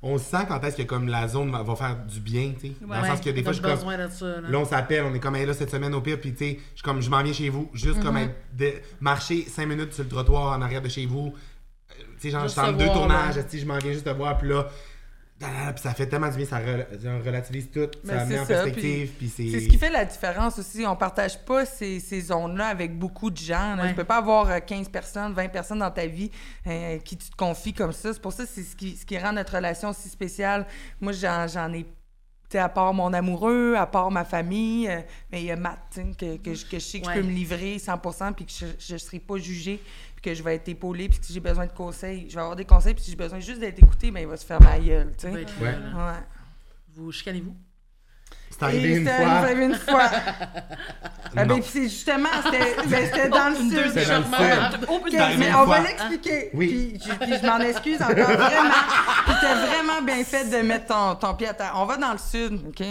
On 0.07 0.19
sent 0.19 0.45
quand 0.47 0.63
est-ce 0.63 0.77
que 0.77 0.83
comme 0.83 1.07
la 1.07 1.27
zone 1.27 1.51
va, 1.51 1.63
va 1.63 1.75
faire 1.75 1.97
du 2.05 2.19
bien, 2.19 2.53
tu 2.59 2.67
sais. 2.67 2.73
Dans 2.87 3.01
le 3.01 3.07
sens 3.07 3.21
que 3.21 3.29
des 3.31 3.41
fois, 3.43 3.53
je 3.53 3.61
comme, 3.61 3.71
de 3.71 4.07
ça. 4.11 4.25
Là. 4.41 4.49
Là, 4.49 4.59
on 4.59 4.65
s'appelle, 4.65 5.03
on 5.03 5.13
est 5.15 5.19
comme, 5.19 5.35
hey, 5.35 5.45
là, 5.47 5.53
cette 5.55 5.71
semaine 5.71 5.95
au 5.95 6.01
pire, 6.01 6.19
puis 6.21 6.31
tu 6.33 6.37
sais, 6.45 6.59
je 6.75 6.83
comme, 6.83 7.01
je 7.01 7.09
m'en 7.09 7.23
viens 7.23 7.33
chez 7.33 7.49
vous, 7.49 7.69
juste 7.73 8.01
comme 8.03 8.15
être 8.17 8.35
de- 8.53 8.73
marcher 8.99 9.41
cinq 9.49 9.65
minutes 9.67 9.93
sur 9.93 10.03
le 10.03 10.09
trottoir 10.09 10.57
en 10.57 10.61
arrière 10.61 10.81
de 10.83 10.89
chez 10.89 11.05
vous. 11.07 11.33
Euh, 11.91 12.03
Tu 12.19 12.21
sais, 12.21 12.29
genre, 12.29 12.43
je 12.43 12.49
suis 12.49 12.59
en 12.61 12.71
deux 12.73 12.85
voir, 12.85 12.97
tournages, 12.97 13.35
je 13.51 13.65
m'en 13.65 13.77
viens 13.79 13.91
juste 13.93 14.05
te 14.05 14.09
voir, 14.11 14.37
puis 14.37 14.47
là, 14.49 14.67
puis 15.39 15.81
ça 15.81 15.93
fait 15.93 16.07
tellement 16.07 16.29
du 16.29 16.37
bien, 16.37 16.45
ça 16.45 16.59
rela- 16.59 16.87
ça 17.01 17.17
relativise 17.17 17.69
tout, 17.69 17.89
Ben, 18.03 18.19
ça 18.19 18.25
met 18.25 18.35
c'est 18.35 18.39
en 18.39 18.45
ça, 18.45 18.53
perspective, 18.53 19.11
puis 19.17 19.29
c'est. 19.35 19.49
C'est 19.49 19.59
ce 19.61 19.67
qui 19.67 19.77
fait 19.77 19.89
la 19.89 20.05
différence 20.05 20.57
aussi. 20.59 20.85
On 20.85 20.95
partage 20.95 21.37
pas 21.43 21.65
ces, 21.65 21.99
ces 21.99 22.21
zones-là 22.21 22.67
avec 22.67 22.97
beaucoup 22.97 23.29
de 23.29 23.37
gens. 23.37 23.77
Ouais. 23.77 23.89
Tu 23.89 23.95
peux 23.95 24.03
pas 24.05 24.17
avoir 24.17 24.49
euh, 24.49 24.59
15 24.59 24.87
personnes, 24.89 25.33
20 25.33 25.49
personnes 25.49 25.79
dans 25.79 25.91
ta 25.91 26.07
vie 26.07 26.31
euh, 26.67 26.97
qui 26.99 27.17
tu 27.17 27.29
te 27.29 27.35
confies 27.35 27.73
comme 27.73 27.91
ça. 27.91 28.13
C'est 28.13 28.21
pour 28.21 28.31
ça 28.33 28.43
que 28.45 28.49
c'est 28.49 28.63
ce 28.63 28.75
qui, 28.75 28.95
ce 28.95 29.05
qui 29.05 29.17
rend 29.17 29.33
notre 29.33 29.55
relation 29.55 29.91
si 29.91 30.07
spéciale. 30.07 30.65
Moi, 31.01 31.11
j'en, 31.11 31.47
j'en 31.47 31.71
ai, 31.73 31.85
à 32.53 32.69
part 32.69 32.93
mon 32.93 33.11
amoureux, 33.11 33.75
à 33.77 33.85
part 33.87 34.09
ma 34.11 34.23
famille, 34.23 34.87
euh, 34.87 35.01
mais 35.31 35.41
il 35.41 35.45
y 35.47 35.51
a 35.51 35.57
Matt, 35.57 35.99
que, 36.17 36.37
que, 36.37 36.53
je- 36.53 36.65
que 36.65 36.79
je 36.79 36.85
sais 36.85 37.01
que 37.01 37.07
Ouais. 37.07 37.15
je 37.15 37.19
peux 37.19 37.25
me 37.27 37.33
livrer 37.33 37.77
100 37.79 37.97
puis 38.33 38.45
que 38.45 38.51
je 38.79 38.93
ne 38.93 38.97
serai 38.97 39.19
pas 39.19 39.35
jugée, 39.37 39.81
que 40.25 40.33
je 40.33 40.41
vais 40.41 40.55
être 40.55 40.67
épaulée, 40.67 41.07
puis 41.07 41.19
que 41.19 41.25
si 41.25 41.33
j'ai 41.33 41.39
besoin 41.39 41.67
de 41.67 41.71
conseils, 41.71 42.27
je 42.27 42.35
vais 42.35 42.41
avoir 42.41 42.55
des 42.55 42.65
conseils, 42.65 42.95
puis 42.95 43.03
si 43.03 43.11
j'ai 43.11 43.17
besoin 43.17 43.39
juste 43.39 43.59
d'être 43.59 43.77
écoutée, 43.77 44.09
ben, 44.09 44.21
il 44.21 44.27
va 44.27 44.37
se 44.37 44.45
faire 44.45 44.59
ma 44.59 44.79
gueule, 44.79 45.11
tu 45.15 45.27
sais. 45.27 45.31
Ouais. 45.31 45.45
Vous 46.95 47.11
chicanez-vous? 47.11 47.55
C'est 48.49 48.63
arrivé 48.63 48.95
une 48.95 49.05
c'est 49.05 49.17
fois. 49.17 49.27
arrivé 49.27 49.65
une 49.65 49.75
fois. 49.75 50.09
Ah, 51.37 51.43
ben, 51.43 51.59
puis 51.59 51.69
c'est 51.69 51.83
justement, 51.89 52.29
c'était 52.45 53.07
c'était 53.09 53.27
dans 53.27 53.49
le 53.49 53.55
sud. 53.55 53.91
C'est 53.93 54.05
dans 54.05 54.19
le 54.19 55.11
sud. 55.11 55.19
Mais 55.37 55.53
on 55.53 55.65
va 55.65 55.81
l'expliquer. 55.81 56.49
Oui. 56.53 56.93
Puis, 56.97 57.01
je, 57.05 57.13
puis 57.25 57.33
je 57.41 57.45
m'en 57.45 57.59
excuse 57.59 58.01
encore 58.01 58.13
vraiment. 58.13 58.71
C'était 59.27 59.53
vraiment 59.67 60.01
bien 60.01 60.23
fait 60.23 60.45
de 60.45 60.65
mettre 60.65 60.85
ton, 60.85 61.15
ton 61.15 61.35
pied 61.35 61.49
à 61.49 61.53
terre. 61.53 61.73
On 61.75 61.83
va 61.85 61.97
dans 61.97 62.13
le 62.13 62.17
sud, 62.17 62.53
OK? 62.69 62.85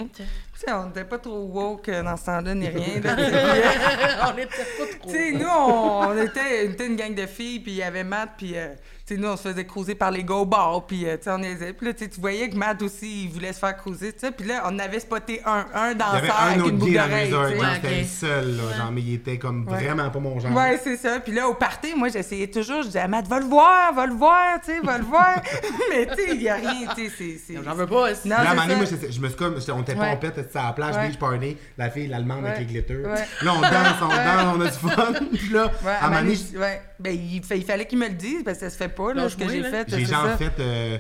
On 0.69 0.87
n'était 0.87 1.05
pas 1.05 1.19
trop 1.19 1.43
woke 1.45 1.89
euh, 1.89 2.03
dans 2.03 2.17
ce 2.17 2.25
temps-là, 2.27 2.55
ni 2.55 2.69
rien. 2.69 3.01
là. 3.03 3.17
On 4.35 4.39
était 4.39 4.49
pas 4.49 4.87
trop. 4.99 5.11
tu 5.11 5.17
sais, 5.17 5.33
nous, 5.33 5.47
on, 5.49 6.01
on 6.09 6.23
était, 6.23 6.67
on 6.67 6.73
était 6.73 6.87
une 6.87 6.97
gang 6.97 7.15
de 7.15 7.27
filles, 7.27 7.61
puis 7.61 7.73
il 7.73 7.77
y 7.79 7.83
avait 7.83 8.05
Matt, 8.05 8.31
puis 8.39 8.57
euh, 8.57 8.69
sais, 9.07 9.17
nous, 9.17 9.29
on 9.29 9.37
se 9.37 9.43
faisait 9.49 9.65
cruiser 9.67 9.95
par 9.95 10.11
les 10.11 10.25
go 10.25 10.45
bars, 10.47 10.87
puis 10.87 11.07
euh, 11.07 11.17
tu 11.17 11.25
sais, 11.25 11.31
on 11.31 11.37
les 11.39 11.57
Puis 11.73 11.87
là, 11.87 11.93
tu 11.93 12.05
sais, 12.05 12.11
tu 12.11 12.21
voyais 12.21 12.49
que 12.49 12.57
Matt 12.57 12.81
aussi, 12.81 13.25
il 13.25 13.31
voulait 13.31 13.53
se 13.53 13.59
faire 13.59 13.77
cruiser, 13.77 14.13
tu 14.13 14.21
sais. 14.21 14.31
Puis 14.31 14.47
là, 14.47 14.63
on 14.67 14.79
avait 14.79 15.01
spoté 15.01 15.41
un, 15.45 15.67
un 15.75 15.91
Il 15.91 15.93
y 15.93 15.95
danseur 15.97 16.15
avait 16.15 16.29
avec 16.31 16.57
un 16.57 16.61
autre 16.61 16.71
une 16.71 16.79
boucle 16.79 16.93
d'oreille, 16.95 17.31
tu 17.31 17.35
sais. 17.59 17.75
c'était 17.75 17.99
le 18.01 18.05
seul, 18.07 18.57
là, 18.57 18.77
genre, 18.79 18.93
mais 18.93 19.01
il 19.03 19.15
était 19.15 19.39
comme 19.39 19.69
Ouais. 19.69 19.85
vraiment 19.85 20.11
pas 20.11 20.19
mon 20.21 20.39
genre. 20.41 20.53
Ouais, 20.53 20.81
c'est 20.83 20.97
ça. 20.97 21.21
Puis 21.21 21.33
là, 21.33 21.49
au 21.49 21.55
party, 21.55 21.95
moi, 21.97 22.09
j'essayais 22.09 22.47
toujours, 22.49 22.81
je 22.83 22.87
disais 22.87 23.01
à 23.01 23.09
Matt, 23.09 23.27
va 23.29 23.41
le 23.41 23.47
voir, 23.47 23.93
va 23.95 24.07
le 24.07 24.15
voir, 24.15 24.61
tu 24.65 24.73
sais, 24.73 24.81
va 24.81 24.99
le 24.99 25.05
voir. 25.05 25.41
Mais 25.91 26.07
tu 26.07 26.15
sais, 26.15 26.35
il 26.37 26.43
y 26.43 26.49
a 26.49 26.55
rien, 26.55 26.87
tu 26.97 27.05
sais, 27.09 27.13
c'est- 27.17 27.41
c'est... 27.47 27.63
J'en 27.63 27.75
veux 27.75 27.87
pas. 27.87 28.11
aussi. 28.13 28.29
Non, 28.29 28.37
Là, 28.37 28.41
à 28.49 28.53
un 28.53 28.55
moment 28.55 28.63
donné, 28.69 28.77
moi, 28.77 28.85
je 29.11 29.21
me 29.21 29.29
suis 29.29 29.37
comme, 29.37 29.55
on 29.75 29.83
était 29.83 29.95
Ouais. 29.95 30.11
pompette, 30.13 30.35
c'était 30.37 30.59
à 30.59 30.65
la 30.67 30.73
plage, 30.73 30.95
Ouais. 30.97 31.09
beach 31.09 31.19
party, 31.19 31.57
la 31.79 31.91
fille, 31.91 32.07
l'allemande 32.07 32.45
avec 32.47 32.59
les 32.61 32.65
glitters. 32.67 32.97
Ouais. 33.07 33.27
Là, 33.43 33.53
on 33.55 33.61
danse, 33.61 34.01
on 34.03 34.09
danse, 34.09 34.57
on 34.57 34.61
a 34.61 34.65
du 34.71 34.95
fun. 34.95 35.13
Puis 35.33 35.49
là, 35.53 35.71
à 35.85 35.89
un 35.89 36.07
à 36.07 36.09
moment 36.09 36.21
donné, 36.23 36.35
Manu- 36.37 36.59
ouais. 36.59 36.83
Ben, 37.01 37.19
il 37.51 37.65
fallait 37.65 37.87
qu'il 37.87 37.99
me 37.99 38.07
le 38.09 38.15
dise, 38.15 38.43
parce 38.45 38.59
que 38.59 38.65
ça 38.65 38.71
se 38.71 38.77
fait 38.77 38.89
pas, 38.95 39.15
là, 39.15 39.29
ce 39.29 39.37
que 39.37 39.49
j'ai 39.49 39.63
fait. 39.63 39.85
j'ai 39.89 40.05
c'est 40.05 40.13
genre 40.13 40.27
ça. 40.27 40.37
fait 40.37 40.53
euh, 40.61 40.99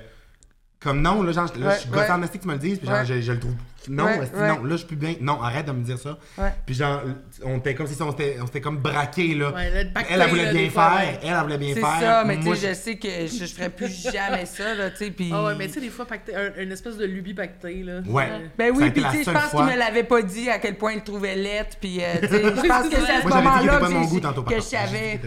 comme 0.80 1.00
non, 1.00 1.22
là, 1.22 1.32
genre, 1.32 1.50
là, 1.58 1.68
Ouais, 1.68 1.74
je 1.76 1.80
suis 1.80 1.88
gossé 1.90 2.02
ouais. 2.04 2.10
en 2.12 2.20
que 2.20 2.36
tu 2.38 2.46
me 2.48 2.52
le 2.52 2.58
dises, 2.58 2.78
puis 2.78 2.86
genre, 2.86 2.98
Ouais. 2.98 3.06
je, 3.06 3.20
je 3.20 3.32
le 3.32 3.40
trouve. 3.40 3.54
Non, 3.86 4.04
Ouais, 4.06 4.18
non, 4.34 4.64
là, 4.64 4.70
je 4.70 4.76
suis 4.76 4.86
plus 4.86 4.96
bien. 4.96 5.14
Non, 5.20 5.42
arrête 5.42 5.66
de 5.66 5.72
me 5.72 5.82
dire 5.84 5.98
ça. 5.98 6.18
Ouais. 6.38 6.48
Puis 6.64 6.74
genre, 6.74 7.02
on 7.42 7.58
était 7.58 7.74
comme 7.74 7.86
si 7.86 8.00
on 8.00 8.10
s'était 8.12 8.38
on 8.40 8.46
s'était 8.46 8.62
comme 8.62 8.78
braqué, 8.78 9.34
là. 9.34 9.52
Pacté, 9.92 10.14
elle, 10.14 10.22
elle 10.22 10.28
voulait 10.30 10.44
là, 10.46 10.52
bien 10.52 10.70
faire, 10.70 11.00
elle, 11.22 11.28
elle 11.28 11.42
voulait 11.42 11.58
bien 11.58 11.74
C'est 11.74 11.80
faire. 11.80 12.00
ça, 12.00 12.24
mais 12.24 12.36
tu 12.38 12.44
Moi, 12.44 12.56
sais, 12.56 12.68
je 12.70 12.74
sais 12.74 12.96
que 12.96 13.08
je, 13.26 13.44
je 13.44 13.54
ferais 13.54 13.68
plus 13.68 14.10
jamais 14.10 14.46
ça, 14.46 14.74
là, 14.74 14.90
tu 14.90 14.96
sais, 14.96 15.10
puis... 15.10 15.30
Ah 15.34 15.44
ouais, 15.44 15.54
mais 15.54 15.66
tu 15.66 15.74
sais, 15.74 15.80
des 15.82 15.90
fois, 15.90 16.06
pacté, 16.06 16.34
un- 16.34 16.54
une 16.62 16.72
espèce 16.72 16.96
de 16.96 17.04
lubie 17.04 17.34
pactée, 17.34 17.82
là. 17.82 18.00
Ouais. 18.06 18.26
Ben 18.56 18.72
oui, 18.74 18.90
puis 18.90 19.02
tu 19.02 19.10
sais, 19.10 19.24
je 19.24 19.30
pense 19.30 19.50
qu'il 19.50 19.64
me 19.64 19.76
l'avait 19.78 20.04
pas 20.04 20.22
dit 20.22 20.48
à 20.48 20.58
quel 20.58 20.76
point 20.78 20.92
il 20.94 21.02
trouvait 21.02 21.36
lettre, 21.36 21.76
puis 21.78 21.98
euh, 22.02 22.06
tu 22.22 22.28
sais, 22.28 22.42
je 22.42 22.48
pense 22.68 22.88
que 22.88 22.96
c'est 22.96 23.12
à 23.12 23.20
ce 23.20 23.26
Moi, 23.26 23.30
j'avais 23.32 23.42
dit 23.42 23.58
qu'il 23.58 23.66
moment-là 23.66 23.78
que, 23.80 23.84
de 23.84 23.90
mon 23.92 24.02
j'ai- 24.04 24.08
goût 24.08 24.20
tantôt. 24.20 24.42
par 24.44 24.54
que 24.54 24.60
je 24.60 24.64
savais. 24.64 25.20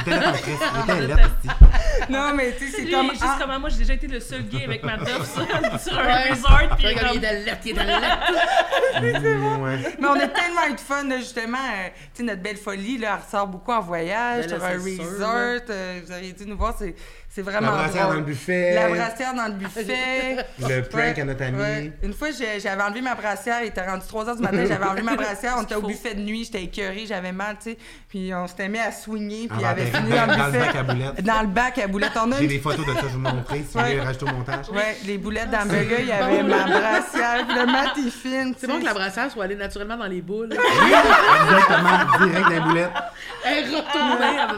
Était 0.00 0.10
là 0.10 0.32
était 0.38 1.12
esti. 1.22 1.48
Non, 2.10 2.34
mais 2.34 2.54
tu 2.58 2.68
sais, 2.68 2.82
c'est 2.84 2.90
comme... 2.90 3.10
juste 3.10 3.22
ah, 3.24 3.38
comme 3.40 3.58
moi, 3.60 3.68
j'ai 3.70 3.78
déjà 3.78 3.94
été 3.94 4.06
le 4.06 4.20
seul 4.20 4.42
gay 4.42 4.64
avec 4.64 4.82
ma 4.82 4.96
meuf 4.96 5.32
sur, 5.32 5.46
sur 5.80 5.98
un 5.98 6.04
Ouais. 6.06 6.30
resort, 6.30 6.76
puis 6.76 6.94
comme 6.94 7.08
il 7.14 7.24
est 7.24 7.40
de 7.40 7.44
lettre, 7.46 7.58
il 7.64 7.78
est. 7.78 9.20
Mm, 9.20 9.62
ouais. 9.62 9.78
Mais 9.98 10.06
on 10.08 10.12
a 10.14 10.28
tellement 10.28 10.66
eu 10.70 10.74
de 10.74 10.80
fun, 10.80 11.04
là, 11.04 11.18
justement. 11.18 11.58
euh, 11.58 11.88
tu 12.14 12.18
sais, 12.18 12.22
notre 12.22 12.42
belle 12.42 12.56
folie, 12.56 12.98
là, 12.98 13.16
elle 13.18 13.24
ressort 13.24 13.46
beaucoup 13.46 13.72
en 13.72 13.80
voyage, 13.80 14.46
Ben 14.46 14.58
là, 14.58 14.58
sur 14.58 14.64
un 14.66 14.72
resort. 14.74 15.34
là. 15.34 15.60
euh, 15.70 16.00
vous 16.04 16.12
auriez 16.12 16.32
dû 16.32 16.46
nous 16.46 16.56
voir, 16.56 16.74
c'est, 16.78 16.94
c'est 17.36 17.44
La 17.44 17.50
vraiment 17.52 17.72
brassière 17.72 18.04
drôle. 18.04 18.14
dans 18.16 18.20
le 18.20 18.26
buffet. 18.26 18.74
La 18.74 18.88
brassière 18.88 19.34
dans 19.34 19.46
le 19.46 19.52
buffet. 19.52 20.36
Le 20.58 20.80
prank 20.82 21.00
Ouais, 21.02 21.20
à 21.20 21.24
notre 21.24 21.42
ami. 21.44 21.58
ouais. 21.60 21.92
Une 22.02 22.12
fois, 22.14 22.28
j'avais 22.30 22.82
enlevé 22.82 23.00
ma 23.02 23.14
brassière, 23.14 23.58
il 23.62 23.68
était 23.68 23.86
rendu 23.86 24.06
3 24.06 24.24
h 24.24 24.36
du 24.36 24.42
matin, 24.42 24.64
j'avais 24.66 24.84
enlevé 24.84 25.02
ma 25.02 25.16
brassière, 25.22 25.54
on 25.58 25.62
était 25.62 25.74
au 25.74 25.82
buffet 25.82 26.14
de 26.14 26.20
nuit, 26.20 26.44
j'étais 26.44 26.64
écœurée, 26.64 27.04
j'avais 27.06 27.32
mal, 27.32 27.56
tu 27.62 27.70
sais. 27.72 27.78
Puis 28.08 28.32
on 28.34 28.46
s'était 28.46 28.68
mis 28.68 28.78
à 28.78 28.90
swinguer, 28.90 29.48
puis 29.48 29.58
il 29.60 29.64
Ah, 29.66 29.70
avait 29.70 29.84
ben, 29.84 29.94
fini 29.96 30.10
dans- 30.10 30.16
dans 30.16 30.26
le 30.26 30.36
dans 30.38 30.46
le 30.46 30.52
buffet. 30.52 30.66
bac 30.66 30.76
à 30.76 30.82
boulettes. 30.82 31.24
Dans 31.24 31.40
le 31.42 31.46
bac 31.48 31.78
à 31.78 31.86
boulettes. 31.86 32.10
On 32.16 32.32
a 32.32 32.38
J'ai 32.40 32.46
des 32.46 32.58
photos 32.58 32.86
de 32.86 32.92
ça, 32.92 33.00
je 33.02 33.06
vais 33.06 33.12
vous 33.12 33.18
montrer. 33.18 33.58
Si 33.58 33.76
vous 33.78 33.80
voulez 33.84 34.00
rajouter 34.00 34.24
au 34.24 34.34
montage. 34.34 34.68
Ouais, 34.70 34.96
les 35.06 35.18
boulettes 35.18 35.50
dans 35.50 35.62
le 35.64 35.68
burger, 35.68 35.96
il 36.00 36.06
y 36.08 36.12
avait 36.12 36.42
ma 36.42 36.64
brassière, 36.64 37.46
puis 37.46 37.56
le 37.58 37.66
mat, 37.66 37.92
il 37.98 38.10
fine. 38.10 38.54
C'est 38.58 38.66
bon 38.66 38.80
que 38.80 38.84
la 38.84 38.94
brassière 38.94 39.30
soit 39.30 39.44
allée 39.44 39.56
naturellement 39.56 39.96
dans 39.96 40.06
les 40.06 40.22
boules. 40.22 40.48
Oui, 40.50 40.92
exactement, 41.44 42.26
direct 42.26 42.42
dans 42.44 42.48
les 42.54 42.60
boulettes. 42.60 42.90
Elle 43.44 43.74
est. 43.74 43.84
Ah 43.94 44.54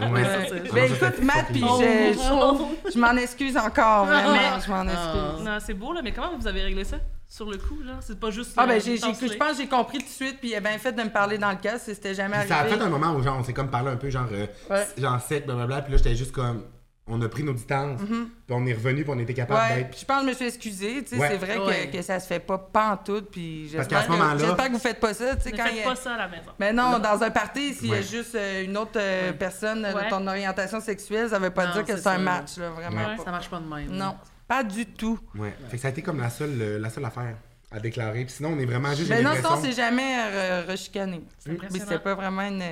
Ben 0.72 0.84
écoute, 0.84 1.22
Matt, 1.22 1.46
puis 1.52 1.60
je. 1.60 2.67
Je, 2.92 2.98
m'en 2.98 3.12
excuse 3.16 3.56
encore, 3.56 4.06
vraiment, 4.06 4.60
je 4.64 4.68
m'en 4.70 4.84
Ah. 4.88 4.92
excuse. 5.32 5.44
Non, 5.46 5.58
c'est 5.60 5.74
beau, 5.74 5.92
là, 5.92 6.00
mais 6.02 6.12
comment 6.12 6.36
vous 6.38 6.46
avez 6.46 6.62
réglé 6.62 6.84
ça? 6.84 6.96
sur 7.30 7.50
le 7.50 7.58
coup, 7.58 7.82
là. 7.84 7.92
C'est 8.00 8.18
pas 8.18 8.30
juste. 8.30 8.52
Ah, 8.56 8.66
ben, 8.66 8.80
j'ai, 8.80 8.96
je 8.96 9.02
pense 9.36 9.50
que 9.50 9.56
j'ai 9.58 9.66
compris 9.68 9.98
tout 9.98 10.04
de 10.04 10.08
suite, 10.08 10.38
puis 10.40 10.48
il 10.48 10.54
a 10.54 10.60
bien 10.60 10.78
fait 10.78 10.92
de 10.92 11.02
me 11.02 11.10
parler 11.10 11.36
dans 11.36 11.50
le 11.50 11.56
cas, 11.58 11.78
c'était 11.78 12.14
jamais 12.14 12.38
Puis 12.38 12.48
ça 12.48 12.56
a 12.56 12.60
arrivé. 12.60 12.76
fait 12.78 12.82
un 12.82 12.88
moment 12.88 13.12
où 13.12 13.22
genre, 13.22 13.36
on 13.38 13.44
s'est 13.44 13.52
comme 13.52 13.68
parlé 13.70 13.90
un 13.90 13.96
peu, 13.96 14.08
genre, 14.08 14.24
euh, 14.32 14.46
Ouais. 14.70 14.86
genre 14.96 15.20
sec, 15.20 15.44
blablabla. 15.44 15.82
Puis 15.82 15.92
là, 15.92 15.98
j'étais 15.98 16.14
juste 16.16 16.32
comme. 16.32 16.62
On 17.10 17.20
a 17.22 17.28
pris 17.28 17.42
nos 17.42 17.52
distances. 17.54 18.00
Puis 18.02 18.16
on 18.50 18.66
est 18.66 18.72
revenu, 18.74 19.02
puis 19.02 19.12
on 19.14 19.18
était 19.18 19.32
capable. 19.34 19.60
Ouais, 19.60 19.82
d'être. 19.84 19.98
je 19.98 20.04
pense 20.04 20.18
que 20.18 20.24
je 20.24 20.28
me 20.28 20.34
suis 20.34 20.46
excusée, 20.46 21.02
tu 21.04 21.10
sais, 21.10 21.16
Ouais. 21.16 21.28
c'est 21.30 21.36
vrai 21.38 21.58
Ouais. 21.58 21.88
que, 21.90 21.96
que 21.96 22.02
ça 22.02 22.20
se 22.20 22.26
fait 22.26 22.38
pas 22.40 22.58
pantoute, 22.58 23.30
puis 23.30 23.70
Parce 23.74 23.88
j'espère, 23.88 23.88
qu'à 23.98 24.02
ce 24.04 24.06
que, 24.08 24.12
moment-là- 24.12 24.38
j'espère 24.46 24.66
que 24.66 24.72
vous 24.72 24.78
faites 24.78 25.00
pas 25.00 25.14
ça, 25.14 25.36
tu 25.36 25.42
sais, 25.42 25.52
Ne 25.52 25.56
quand 25.56 25.64
il 25.66 25.72
y 25.72 25.76
faites 25.78 25.86
a... 25.86 25.90
pas 25.90 25.96
ça 25.96 26.14
à 26.14 26.18
la 26.18 26.28
maison. 26.28 26.50
Mais 26.58 26.72
non, 26.72 26.98
dans 26.98 27.22
un 27.22 27.30
party, 27.30 27.74
s'il 27.74 27.88
y 27.88 27.94
a 27.94 28.02
juste 28.02 28.34
euh, 28.34 28.64
une 28.64 28.76
autre 28.76 28.92
euh, 28.96 29.32
personne 29.32 29.84
euh, 29.84 29.94
Ouais. 29.94 30.04
de 30.04 30.10
ton 30.10 30.26
orientation 30.26 30.80
sexuelle, 30.80 31.30
ça 31.30 31.38
veut 31.38 31.50
pas 31.50 31.66
Non, 31.68 31.72
dire 31.72 31.84
que 31.84 31.96
c'est 31.96 32.06
un 32.06 32.16
ça. 32.16 32.18
match, 32.18 32.56
là, 32.58 32.70
vraiment 32.70 33.08
Ouais. 33.08 33.16
pas. 33.16 33.24
Ça 33.24 33.30
marche 33.30 33.48
pas 33.48 33.58
de 33.60 33.66
même. 33.74 33.90
Non, 33.90 34.14
pas 34.46 34.62
du 34.62 34.84
tout. 34.86 35.18
Ouais. 35.34 35.54
Fait 35.70 35.76
que 35.76 35.82
ça 35.82 35.88
a 35.88 35.90
été 35.92 36.02
comme 36.02 36.20
la 36.20 36.30
seule, 36.30 36.56
euh, 36.60 36.78
la 36.78 36.90
seule 36.90 37.04
affaire 37.06 37.36
à 37.70 37.80
déclarer. 37.80 38.24
Puis 38.24 38.34
sinon, 38.36 38.50
on 38.54 38.58
est 38.58 38.64
vraiment 38.66 38.94
juste. 38.94 39.08
Mais 39.10 39.22
non, 39.22 39.32
sinon, 39.34 39.58
c'est 39.62 39.72
jamais 39.72 40.16
euh, 40.30 40.62
rechicané. 40.68 41.22
C'est 41.38 41.50
Mais 41.50 41.56
impressionnant. 41.56 41.84
c'était 41.88 42.02
pas 42.02 42.14
vraiment 42.14 42.42
une, 42.42 42.62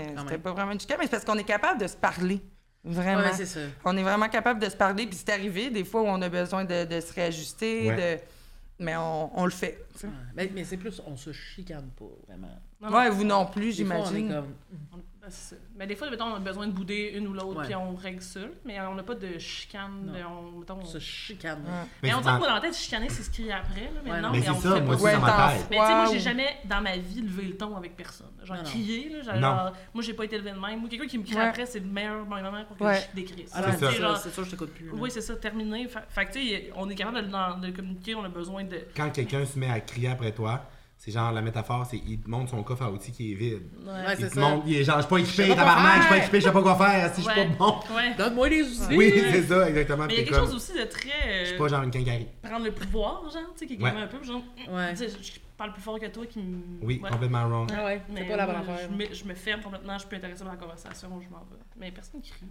pas 0.43 0.53
vraiment 0.53 0.73
une 0.73 0.81
chicane, 0.81 0.97
mais 1.01 1.05
c'est 1.07 1.11
parce 1.11 1.25
qu'on 1.25 1.37
est 1.39 1.45
capable 1.45 1.81
de 1.81 1.87
se 1.87 1.97
parler. 1.97 2.41
Vraiment. 2.87 3.23
Ouais, 3.23 3.33
c'est 3.35 3.47
ça. 3.47 3.61
on 3.85 3.97
est 3.97 4.03
vraiment 4.03 4.29
capable 4.29 4.61
de 4.61 4.69
se 4.69 4.77
parler, 4.77 5.07
puis 5.07 5.17
c'est 5.17 5.31
arrivé 5.33 5.71
des 5.71 5.85
fois 5.85 6.03
où 6.03 6.07
on 6.07 6.23
a 6.23 6.29
besoin 6.29 6.65
de, 6.65 6.85
de 6.85 7.01
se 7.01 7.13
réajuster, 7.13 7.89
Ouais. 7.89 8.17
de... 8.17 8.85
mais 8.85 8.95
on, 8.97 9.39
on 9.39 9.45
le 9.45 9.51
fait. 9.51 9.85
Ouais. 10.05 10.11
Mais, 10.37 10.51
mais 10.55 10.65
c'est 10.65 10.77
plus, 10.77 11.03
on 11.07 11.17
se 11.17 11.33
chicane 11.33 11.89
pas, 11.99 12.05
vraiment. 12.29 12.49
Non, 12.81 12.91
non. 12.91 12.97
Ouais, 12.99 13.11
vous 13.11 13.25
non 13.25 13.47
plus, 13.47 13.69
on 13.71 13.73
j'imagine. 13.73 14.29
comme. 14.33 15.03
Ça. 15.29 15.57
Mais 15.77 15.87
des 15.87 15.97
fois, 15.97 16.09
mettons, 16.11 16.27
on 16.27 16.35
a 16.37 16.39
besoin 16.39 16.67
de 16.69 16.73
bouder 16.73 17.13
une 17.17 17.27
ou 17.29 17.33
l'autre, 17.33 17.59
Ouais. 17.59 17.65
puis 17.67 17.75
on 17.75 17.95
règle 17.95 18.23
ça. 18.23 18.41
Mais 18.65 18.81
on 18.81 18.95
n'a 18.95 19.03
pas 19.03 19.15
de 19.15 19.39
chicane. 19.39 20.07
De- 20.13 20.23
on, 20.25 20.59
mettons, 20.61 20.79
On 20.81 20.85
se 20.85 20.99
chicane. 20.99 21.63
Ouais. 21.65 21.89
Mais, 22.03 22.15
on 22.15 22.21
dirait 22.21 22.37
que 22.39 22.47
dans- 22.47 22.55
la 22.55 22.61
tête, 22.61 22.77
chicaner, 22.77 23.09
c'est 23.09 23.23
ce 23.23 23.31
qu'il 23.31 23.47
y 23.47 23.51
a 23.53 23.59
après. 23.59 23.81
Là, 23.83 23.87
Ouais, 24.05 24.11
maintenant, 24.11 24.29
non. 24.29 24.35
Mais 24.35 24.41
mais 24.41 24.51
on 24.51 24.55
ça, 24.61 24.75
fait 24.75 24.81
moi 24.81 24.89
pas. 24.91 24.95
aussi, 24.95 25.05
Ouais, 25.05 25.13
dans 25.15 25.21
ma 25.21 25.31
t'en 25.33 25.49
tête. 25.49 25.67
Mais 25.71 25.77
tu 25.79 25.83
sais, 25.83 25.95
moi, 25.95 26.07
j'ai 26.13 26.21
jamais 26.21 26.57
dans 26.65 26.81
ma 26.81 26.97
vie 26.97 27.21
levé 27.23 27.43
le 27.45 27.57
ton 27.57 27.77
avec 27.77 27.97
personne. 27.97 28.27
Genre 28.45 28.57
Non, 28.57 28.63
non. 28.63 28.69
crié, 28.69 29.09
là. 29.09 29.23
Genre, 29.23 29.35
Non. 29.35 29.41
genre, 29.41 29.73
moi, 29.95 30.03
j'ai 30.05 30.15
pas 30.15 30.25
été 30.25 30.39
levé 30.39 30.51
de 30.53 30.59
même. 30.59 30.79
Moi, 30.81 30.89
quelqu'un 30.89 31.07
qui 31.07 31.19
me 31.19 31.25
crie 31.25 31.35
Ouais. 31.35 31.43
après, 31.43 31.67
c'est 31.67 31.81
le 31.81 31.87
meilleur 31.87 32.25
moment 32.25 32.65
pour 32.69 32.77
que 32.77 32.85
Ouais. 32.85 33.01
je 33.11 33.17
décrisse. 33.17 33.51
Ah 33.55 33.63
C'est 33.73 33.79
ça. 33.99 34.17
c'est 34.23 34.31
ça, 34.31 34.43
je 34.45 34.51
t'écoute 34.51 34.71
plus. 34.75 34.91
oui, 34.93 35.11
c'est 35.11 35.21
ça, 35.21 35.35
terminé. 35.37 35.89
Fait, 36.09 36.27
que, 36.27 36.33
tu 36.33 36.47
sais, 36.49 36.71
on 36.77 36.89
est 36.89 36.95
capable 36.95 37.27
de 37.61 37.71
communiquer, 37.71 38.15
on 38.15 38.25
a 38.25 38.29
besoin 38.29 38.65
de. 38.65 38.79
Quand 38.97 39.11
quelqu'un 39.11 39.45
se 39.45 39.59
met 39.59 39.69
à 39.71 39.81
crier 39.81 40.09
après 40.09 40.33
toi, 40.33 40.63
c'est 41.07 41.13
genre 41.13 41.31
la 41.31 41.41
métaphore, 41.41 41.87
c'est 41.89 41.99
il 42.05 42.19
te 42.21 42.29
montre 42.29 42.51
son 42.51 42.65
coffre 42.65 42.83
à 42.83 42.91
outils 42.91 43.13
qui 43.13 43.31
est 43.31 43.35
vide. 43.37 43.63
Ouais, 43.87 43.93
il 44.11 44.17
c'est 44.19 44.29
te 44.29 44.35
ça. 44.35 44.41
montre, 44.41 44.65
il 44.67 44.77
est 44.77 44.83
genre, 44.83 44.97
je 44.97 45.03
suis 45.03 45.09
pas 45.11 45.19
Je 45.19 45.23
équipé, 45.23 45.49
tabarnak, 45.57 45.95
je 45.97 46.01
suis 46.01 46.09
pas 46.09 46.17
équipé, 46.19 46.41
je 46.41 46.45
sais 46.47 46.53
pas 46.53 46.63
quoi 46.63 46.75
faire, 46.75 47.15
si 47.15 47.23
je 47.23 47.31
suis 47.31 47.35
pas 47.43 47.45
bon. 47.57 47.75
Ouais. 47.95 48.15
Donne-moi 48.19 48.49
des 48.49 48.63
outils. 48.63 48.97
Oui, 48.97 49.13
c'est 49.15 49.43
ça, 49.45 49.69
exactement. 49.69 50.07
Mais 50.09 50.15
il 50.15 50.19
y 50.19 50.21
a 50.21 50.25
quelque 50.25 50.35
comme, 50.35 50.47
chose 50.47 50.55
aussi 50.57 50.73
de 50.73 50.83
très. 50.85 51.41
je 51.41 51.45
suis 51.45 51.55
euh, 51.55 51.59
pas 51.59 51.69
genre 51.69 51.83
une 51.85 51.93
quincaillerie. 51.93 52.27
prendre 52.43 52.65
le 52.65 52.73
pouvoir, 52.73 53.23
genre, 53.31 53.43
tu 53.53 53.59
sais, 53.61 53.67
qui 53.67 53.75
est 53.75 53.83
Ouais. 53.85 53.91
comme 53.93 54.01
un 54.01 54.07
peu, 54.09 54.25
genre, 54.25 54.43
Ouais. 54.69 54.91
tu 54.91 54.97
sais, 54.97 55.09
je, 55.09 55.33
parle 55.57 55.73
plus 55.73 55.83
fort 55.83 56.01
que 56.01 56.07
toi 56.07 56.27
qui 56.27 56.41
me. 56.41 56.59
Oui, 56.83 57.01
Ouais. 57.01 57.09
complètement 57.09 57.49
wrong. 57.49 57.71
Ah 57.73 57.85
ouais, 57.85 58.03
Mais 58.11 58.23
c'est 58.23 58.27
pas 58.27 58.37
la 58.37 58.47
bonne 58.47 58.57
affaire. 58.57 58.79
Je 58.91 58.95
me, 58.97 59.15
je 59.15 59.25
me 59.25 59.35
ferme 59.35 59.61
complètement, 59.63 59.93
je 59.95 60.01
suis 60.01 60.09
plus 60.09 60.17
intéressée 60.19 60.43
par 60.45 60.53
la 60.55 60.59
conversation, 60.59 61.09
je 61.23 61.29
m'en 61.31 61.39
vais. 61.39 61.63
Mais 61.79 61.93
personne 61.93 62.21
crie. 62.21 62.47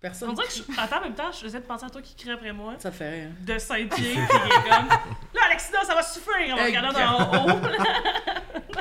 Personne. 0.00 0.30
On 0.30 0.32
dirait 0.32 0.46
que 0.46 0.52
je. 0.52 0.62
Attends, 0.80 0.98
en 0.98 1.02
même 1.02 1.14
temps, 1.14 1.30
j'essaie 1.32 1.58
de 1.58 1.64
penser 1.64 1.84
à 1.86 1.90
toi 1.90 2.00
qui 2.00 2.14
crie 2.14 2.30
après 2.30 2.52
moi, 2.52 2.74
Ça 2.78 2.92
fait 2.92 3.10
rire. 3.10 3.28
de 3.40 3.58
Saint-Pierre, 3.58 3.96
qui 3.96 4.06
est 4.06 4.70
comme. 4.70 4.88
Là, 5.34 5.40
Alexina, 5.46 5.82
ça 5.84 5.94
va 5.94 6.02
suffire, 6.02 6.52
on 6.52 6.56
va 6.56 6.62
Hey, 6.68 6.76
regarder 6.76 7.02
en 7.02 7.46
haut. 7.46 7.60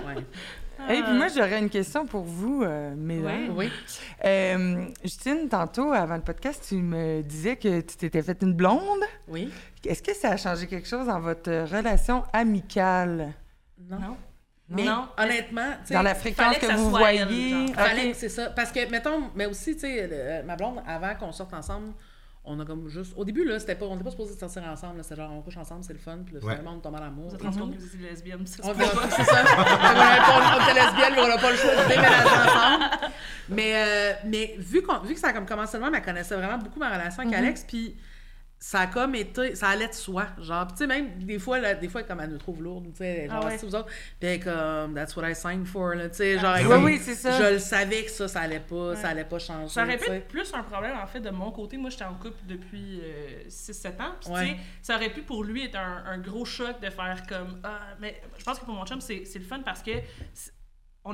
Ouais. 0.06 0.96
Et 0.96 1.02
puis 1.02 1.14
moi, 1.14 1.28
j'aurais 1.28 1.58
une 1.60 1.72
question 1.72 2.06
pour 2.06 2.22
vous, 2.24 2.62
euh, 2.64 2.94
mesdames. 2.96 3.50
Oui. 3.58 3.72
Euh, 4.24 4.86
Justine, 5.04 5.50
tantôt, 5.50 5.92
avant 5.92 6.16
le 6.16 6.22
podcast, 6.22 6.64
tu 6.70 6.76
me 6.76 7.22
disais 7.24 7.56
que 7.58 7.82
tu 7.82 7.98
t'étais 7.98 8.22
faite 8.22 8.44
une 8.44 8.54
blonde. 8.54 9.02
Oui. 9.28 9.52
Est-ce 9.86 10.04
que 10.04 10.14
ça 10.14 10.30
a 10.32 10.38
changé 10.38 10.68
quelque 10.68 10.88
chose 10.88 11.08
dans 11.08 11.20
votre 11.20 11.50
relation 11.50 12.24
amicale? 12.32 13.34
Non. 13.90 14.00
Non. 14.00 14.18
Mais 14.70 14.84
Non? 14.84 15.08
honnêtement, 15.18 15.72
tu 15.82 15.88
sais, 15.88 15.94
Dans 15.94 16.02
la 16.02 16.14
fréquence 16.16 16.58
que 16.58 16.72
vous 16.76 16.90
voyez? 16.90 17.20
genre. 17.50 17.70
Ok. 17.70 17.76
Fallait 17.76 18.12
que 18.12 18.18
c'est 18.18 18.28
ça. 18.30 18.50
Parce 18.50 18.72
que, 18.72 18.90
mettons, 18.90 19.30
mais 19.36 19.46
aussi, 19.46 19.76
tu 19.76 19.82
sais, 19.82 20.10
euh, 20.12 20.44
ma 20.44 20.56
blonde, 20.58 20.82
avant 20.86 21.16
qu'on 21.16 21.32
sorte 21.32 21.54
ensemble, 21.54 21.94
on 22.50 22.60
a 22.60 22.66
comme 22.66 22.88
juste. 22.90 23.14
Au 23.18 23.24
début, 23.26 23.44
là, 23.46 23.60
c'était 23.60 23.76
pas, 23.76 23.86
on 23.86 23.92
n'était 23.94 24.04
pas 24.06 24.12
supposé 24.12 24.38
sortir 24.38 24.64
ensemble. 24.64 25.04
C'était 25.04 25.16
genre, 25.18 25.32
on 25.34 25.42
couche 25.42 25.58
ensemble, 25.58 25.84
c'est 25.86 25.94
le 25.94 26.00
fun. 26.00 26.20
Puis 26.26 26.36
là, 26.36 26.42
Ouais. 26.42 26.52
finalement, 26.52 26.74
on 26.78 26.80
tombe 26.80 26.96
en 26.96 27.04
amour. 27.04 27.30
Vous 27.30 27.36
êtes 27.36 27.42
que 27.42 27.48
vous 27.48 27.86
étiez 27.96 28.10
lesbienne, 28.10 28.40
c'est 28.46 28.62
ça. 28.62 28.70
on 28.70 28.74
était 28.74 28.84
lesbiennes, 30.74 31.14
mais 31.16 31.22
on 31.22 31.28
n'a 31.28 31.38
pas 31.38 31.52
le 31.52 31.58
choix 31.58 31.72
de 31.76 31.88
déménager 31.90 32.26
ensemble. 32.26 32.86
Mais, 33.50 33.72
euh, 33.76 34.14
mais 34.26 34.56
vu, 34.60 34.82
qu'on- 34.82 35.00
vu 35.00 35.14
que 35.14 35.20
ça 35.20 35.28
a 35.30 35.34
comme 35.34 35.46
commencé 35.46 35.78
même, 35.78 35.94
elle 35.96 36.02
connaissait 36.02 36.36
vraiment 36.36 36.58
beaucoup 36.58 36.80
ma 36.80 36.90
relation 36.90 37.24
avec 37.24 37.34
Alex, 37.36 37.64
puis 37.68 37.96
ça 38.60 38.82
a 38.82 38.88
comme 38.88 39.14
été, 39.16 39.54
ça 39.56 39.70
allait 39.70 39.88
de 39.88 39.94
soi, 39.94 40.28
genre, 40.42 40.68
tu 40.68 40.78
sais, 40.78 40.88
même 40.88 41.24
des 41.24 41.38
fois, 41.38 41.60
là, 41.60 41.76
des 41.76 41.88
fois, 41.90 42.02
comme 42.04 42.20
elle 42.22 42.32
nous 42.32 42.38
trouve 42.40 42.64
lourde, 42.64 42.88
tu 42.92 42.98
sais, 42.98 43.28
genre, 43.28 43.40
Ah 43.44 43.46
ouais. 43.48 43.58
vous 43.58 43.76
autres, 43.76 43.90
est 44.20 44.40
comme, 44.40 44.96
that's 44.96 45.16
what 45.16 45.30
I 45.30 45.36
signed 45.36 45.68
for, 45.68 45.94
là, 45.94 46.10
tu 46.10 46.16
sais, 46.18 46.40
genre, 46.40 46.54
Ah, 46.56 46.62
elle 46.62 46.68
oui, 46.68 46.76
oui, 46.84 47.00
c'est 47.02 47.14
ça. 47.16 47.32
Je 47.38 47.54
le 47.54 47.60
savais 47.60 48.04
que 48.06 48.10
ça, 48.12 48.28
ça 48.28 48.42
allait 48.42 48.60
pas, 48.60 48.90
Ouais. 48.90 48.96
ça 48.96 49.10
allait 49.10 49.26
pas 49.26 49.38
changer, 49.40 49.72
Ça 49.74 49.84
aurait 49.84 49.98
pu 49.98 50.10
être 50.10 50.28
plus 50.28 50.52
un 50.54 50.64
problème, 50.64 50.98
en 50.98 51.06
fait, 51.06 51.20
de 51.20 51.30
mon 51.30 51.52
côté. 51.52 51.78
Moi, 51.78 51.92
j'étais 51.92 52.06
en 52.06 52.16
couple 52.16 52.38
depuis 52.48 53.02
6-7 53.48 54.02
ans. 54.02 54.16
Puis, 54.22 54.32
Ouais. 54.32 54.42
tu 54.44 54.48
sais, 54.54 54.58
ça 54.82 54.96
aurait 54.96 55.10
pu 55.12 55.22
pour 55.22 55.44
lui 55.44 55.66
être 55.66 55.76
un, 55.78 56.04
un 56.08 56.18
gros 56.18 56.46
choc 56.46 56.80
de 56.82 56.90
faire 56.90 57.24
comme. 57.30 57.60
Ah, 57.64 57.80
mais 58.00 58.20
je 58.38 58.44
pense 58.44 58.60
que 58.60 58.66
pour 58.66 58.74
mon 58.74 58.86
chum, 58.86 59.02
c'est 59.02 59.24
le 59.36 59.42
fun 59.46 59.60
parce 59.64 59.84
que. 59.84 59.92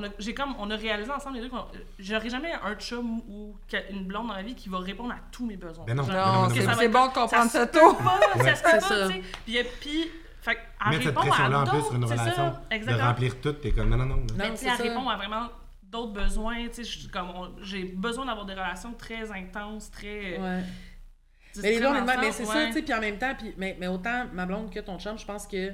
On 0.00 0.02
a, 0.04 0.08
j'ai 0.18 0.34
comme, 0.34 0.54
on 0.58 0.70
a 0.70 0.76
réalisé 0.76 1.10
ensemble 1.10 1.36
les 1.36 1.42
deux 1.42 1.48
qu'on 1.50 1.64
j'aurais 1.98 2.28
jamais 2.30 2.52
un 2.52 2.74
chum 2.76 3.20
ou 3.28 3.56
une 3.90 4.04
blonde 4.06 4.28
dans 4.28 4.34
la 4.34 4.42
vie 4.42 4.54
qui 4.54 4.68
va 4.68 4.78
répondre 4.78 5.12
à 5.12 5.18
tous 5.30 5.46
mes 5.46 5.56
besoins. 5.56 5.84
Ben 5.86 5.94
non, 5.94 6.02
Genre, 6.02 6.12
ben 6.14 6.26
non, 6.26 6.32
Non, 6.42 6.48
non, 6.48 6.54
c'est 6.54 6.62
ça 6.62 6.74
c'est 6.74 6.88
bon 6.88 7.06
de 7.08 7.12
comprendre 7.12 7.50
ça 7.50 7.60
ça 7.60 7.66
se 7.66 7.70
peut 7.72 7.78
tôt. 7.78 7.94
pas, 7.94 8.20
ça 8.44 8.54
se 8.56 8.62
peut 8.62 8.68
C'est 8.72 8.78
pas, 8.80 8.80
ça. 8.80 9.08
tu 9.08 9.14
sais. 9.14 9.22
Puis, 9.44 9.58
puis, 9.80 10.10
fait, 10.42 10.58
elle 10.84 10.90
Mettre 10.90 11.02
cette 11.04 11.06
répond 11.16 11.20
à 11.20 11.26
pression-là 11.26 11.60
en 11.60 11.64
plus 11.64 11.72
d'autres, 11.78 11.86
sur 11.86 11.94
une 11.96 12.06
c'est 12.08 12.16
ça, 12.16 12.22
relation, 12.22 12.48
de 12.50 12.74
exactement. 12.74 13.08
remplir 13.08 13.40
tout, 13.40 13.52
t'es 13.52 13.70
comme 13.72 13.88
non, 13.88 13.96
non, 13.96 14.06
non. 14.06 14.16
Non, 14.16 14.24
Mais 14.36 14.50
tu 14.50 14.56
sais, 14.56 14.64
c'est 14.64 14.68
elle 14.70 14.76
ça. 14.76 14.82
répond 14.82 15.08
à 15.08 15.16
vraiment 15.16 15.48
d'autres 15.82 16.12
besoins. 16.12 16.66
Tu 16.68 16.74
sais, 16.74 16.84
je 16.84 16.98
suis 16.98 17.08
comme, 17.08 17.30
on- 17.30 17.52
j'ai 17.62 17.84
besoin 17.84 18.26
d'avoir 18.26 18.44
des 18.46 18.54
relations 18.54 18.92
très 18.94 19.30
intenses, 19.30 19.90
très. 19.92 20.38
euh, 20.38 20.58
Ouais. 20.58 20.64
tu 21.52 21.60
sais, 21.60 21.62
Mais 21.62 21.68
les 21.70 21.74
très 21.76 21.80
deux, 21.84 21.86
honnêtement, 21.90 22.12
ensemble, 22.12 22.26
mais 22.26 22.32
c'est 22.32 22.44
ça, 22.46 22.54
ouais. 22.56 22.66
tu 22.66 22.72
sais, 22.72 22.82
puis 22.82 22.94
en 22.94 23.00
même 23.00 23.18
temps, 23.18 23.34
puis, 23.38 23.54
mais, 23.56 23.76
mais 23.78 23.86
autant 23.86 24.26
ma 24.32 24.44
blonde 24.44 24.70
que 24.72 24.80
ton 24.80 24.98
chum, 24.98 25.16
je 25.18 25.24
pense 25.24 25.46
que 25.46 25.72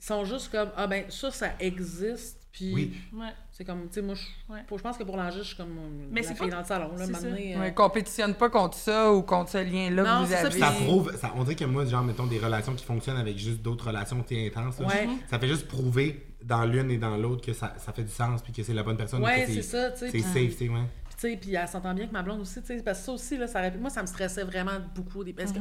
ils 0.00 0.04
sont 0.04 0.24
juste 0.24 0.50
comme, 0.52 0.70
ah 0.76 0.86
ben, 0.86 1.10
ça, 1.10 1.30
ça 1.30 1.48
existe, 1.58 2.37
puis 2.52 2.72
Oui. 2.74 2.94
Ouais. 3.14 3.28
c'est 3.52 3.64
comme, 3.64 3.82
tu 3.88 3.94
sais, 3.94 4.02
moi, 4.02 4.14
je, 4.14 4.52
Ouais. 4.52 4.60
pense 4.82 4.96
que 4.96 5.04
pour 5.04 5.16
l'enjeu, 5.16 5.38
je 5.42 5.48
suis 5.48 5.56
comme 5.56 5.76
euh, 5.78 6.06
Mais 6.10 6.22
la 6.22 6.28
c'est 6.28 6.34
fille 6.34 6.46
pas- 6.48 6.54
dans 6.54 6.60
le 6.60 6.64
salon, 6.66 6.96
là, 6.96 7.06
m'amener, 7.06 7.56
Ouais, 7.56 7.68
euh, 7.68 7.70
compétitionne 7.70 8.34
pas 8.34 8.48
contre 8.50 8.76
ça 8.76 9.12
ou 9.12 9.22
contre 9.22 9.50
ce 9.50 9.58
lien-là 9.58 10.02
Non, 10.02 10.20
que 10.22 10.26
vous 10.26 10.32
c'est 10.32 10.34
ça, 10.34 10.40
avez. 10.46 10.50
puis 10.50 10.60
Ça 10.60 10.70
prouve, 10.72 11.16
ça, 11.16 11.32
on 11.36 11.42
dirait 11.44 11.56
que 11.56 11.64
moi, 11.64 11.84
genre, 11.84 12.02
mettons 12.02 12.26
des 12.26 12.38
relations 12.38 12.74
qui 12.74 12.84
fonctionnent 12.84 13.18
avec 13.18 13.36
juste 13.38 13.60
d'autres 13.62 13.86
relations 13.88 14.22
qui 14.22 14.50
sont 14.50 14.58
intenses, 14.58 14.80
là, 14.80 14.86
Ouais. 14.86 15.08
ça 15.30 15.38
fait 15.38 15.48
juste 15.48 15.68
prouver 15.68 16.24
dans 16.42 16.64
l'une 16.64 16.90
et 16.90 16.98
dans 16.98 17.16
l'autre 17.16 17.44
que 17.44 17.52
ça, 17.52 17.74
ça 17.78 17.92
fait 17.92 18.04
du 18.04 18.10
sens 18.12 18.42
puis 18.42 18.52
que 18.52 18.62
c'est 18.62 18.72
la 18.74 18.82
bonne 18.82 18.96
personne. 18.96 19.22
Ouais, 19.22 19.44
c'est 19.46 19.62
ça, 19.62 19.90
tu 19.90 19.98
sais. 19.98 20.06
C'est 20.06 20.12
puis- 20.12 20.22
safe, 20.22 20.34
tu 20.56 20.66
sais, 20.66 20.68
ouais. 20.68 20.82
Puis, 21.08 21.14
tu 21.16 21.20
sais, 21.32 21.36
puis 21.36 21.54
elle 21.54 21.68
s'entend 21.68 21.92
bien 21.94 22.04
avec 22.04 22.12
ma 22.12 22.22
blonde 22.22 22.40
aussi, 22.40 22.60
tu 22.60 22.66
sais, 22.68 22.82
parce 22.82 23.00
que 23.00 23.04
ça 23.06 23.12
aussi, 23.12 23.36
là, 23.36 23.46
ça 23.46 23.68
moi, 23.72 23.90
ça 23.90 24.02
me 24.02 24.06
stressait 24.06 24.44
vraiment 24.44 24.78
beaucoup. 24.94 25.22
Des... 25.24 25.32
Parce 25.32 25.52
que, 25.52 25.58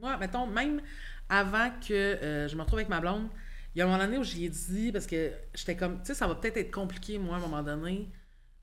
moi, 0.00 0.16
mettons, 0.16 0.46
même 0.46 0.80
avant 1.28 1.68
que 1.86 1.92
euh, 1.92 2.48
je 2.48 2.56
me 2.56 2.62
retrouve 2.62 2.78
avec 2.78 2.88
ma 2.88 3.00
blonde, 3.00 3.28
il 3.74 3.78
y 3.78 3.82
a 3.82 3.84
un 3.86 3.88
moment 3.88 4.02
donné 4.04 4.18
où 4.18 4.24
j'y 4.24 4.44
ai 4.44 4.48
dit, 4.48 4.90
parce 4.92 5.06
que 5.06 5.32
j'étais 5.54 5.76
comme, 5.76 5.98
tu 6.00 6.06
sais, 6.06 6.14
ça 6.14 6.26
va 6.26 6.34
peut-être 6.34 6.56
être 6.56 6.70
compliqué, 6.72 7.18
moi, 7.18 7.36
à 7.36 7.38
un 7.38 7.42
moment 7.42 7.62
donné, 7.62 8.08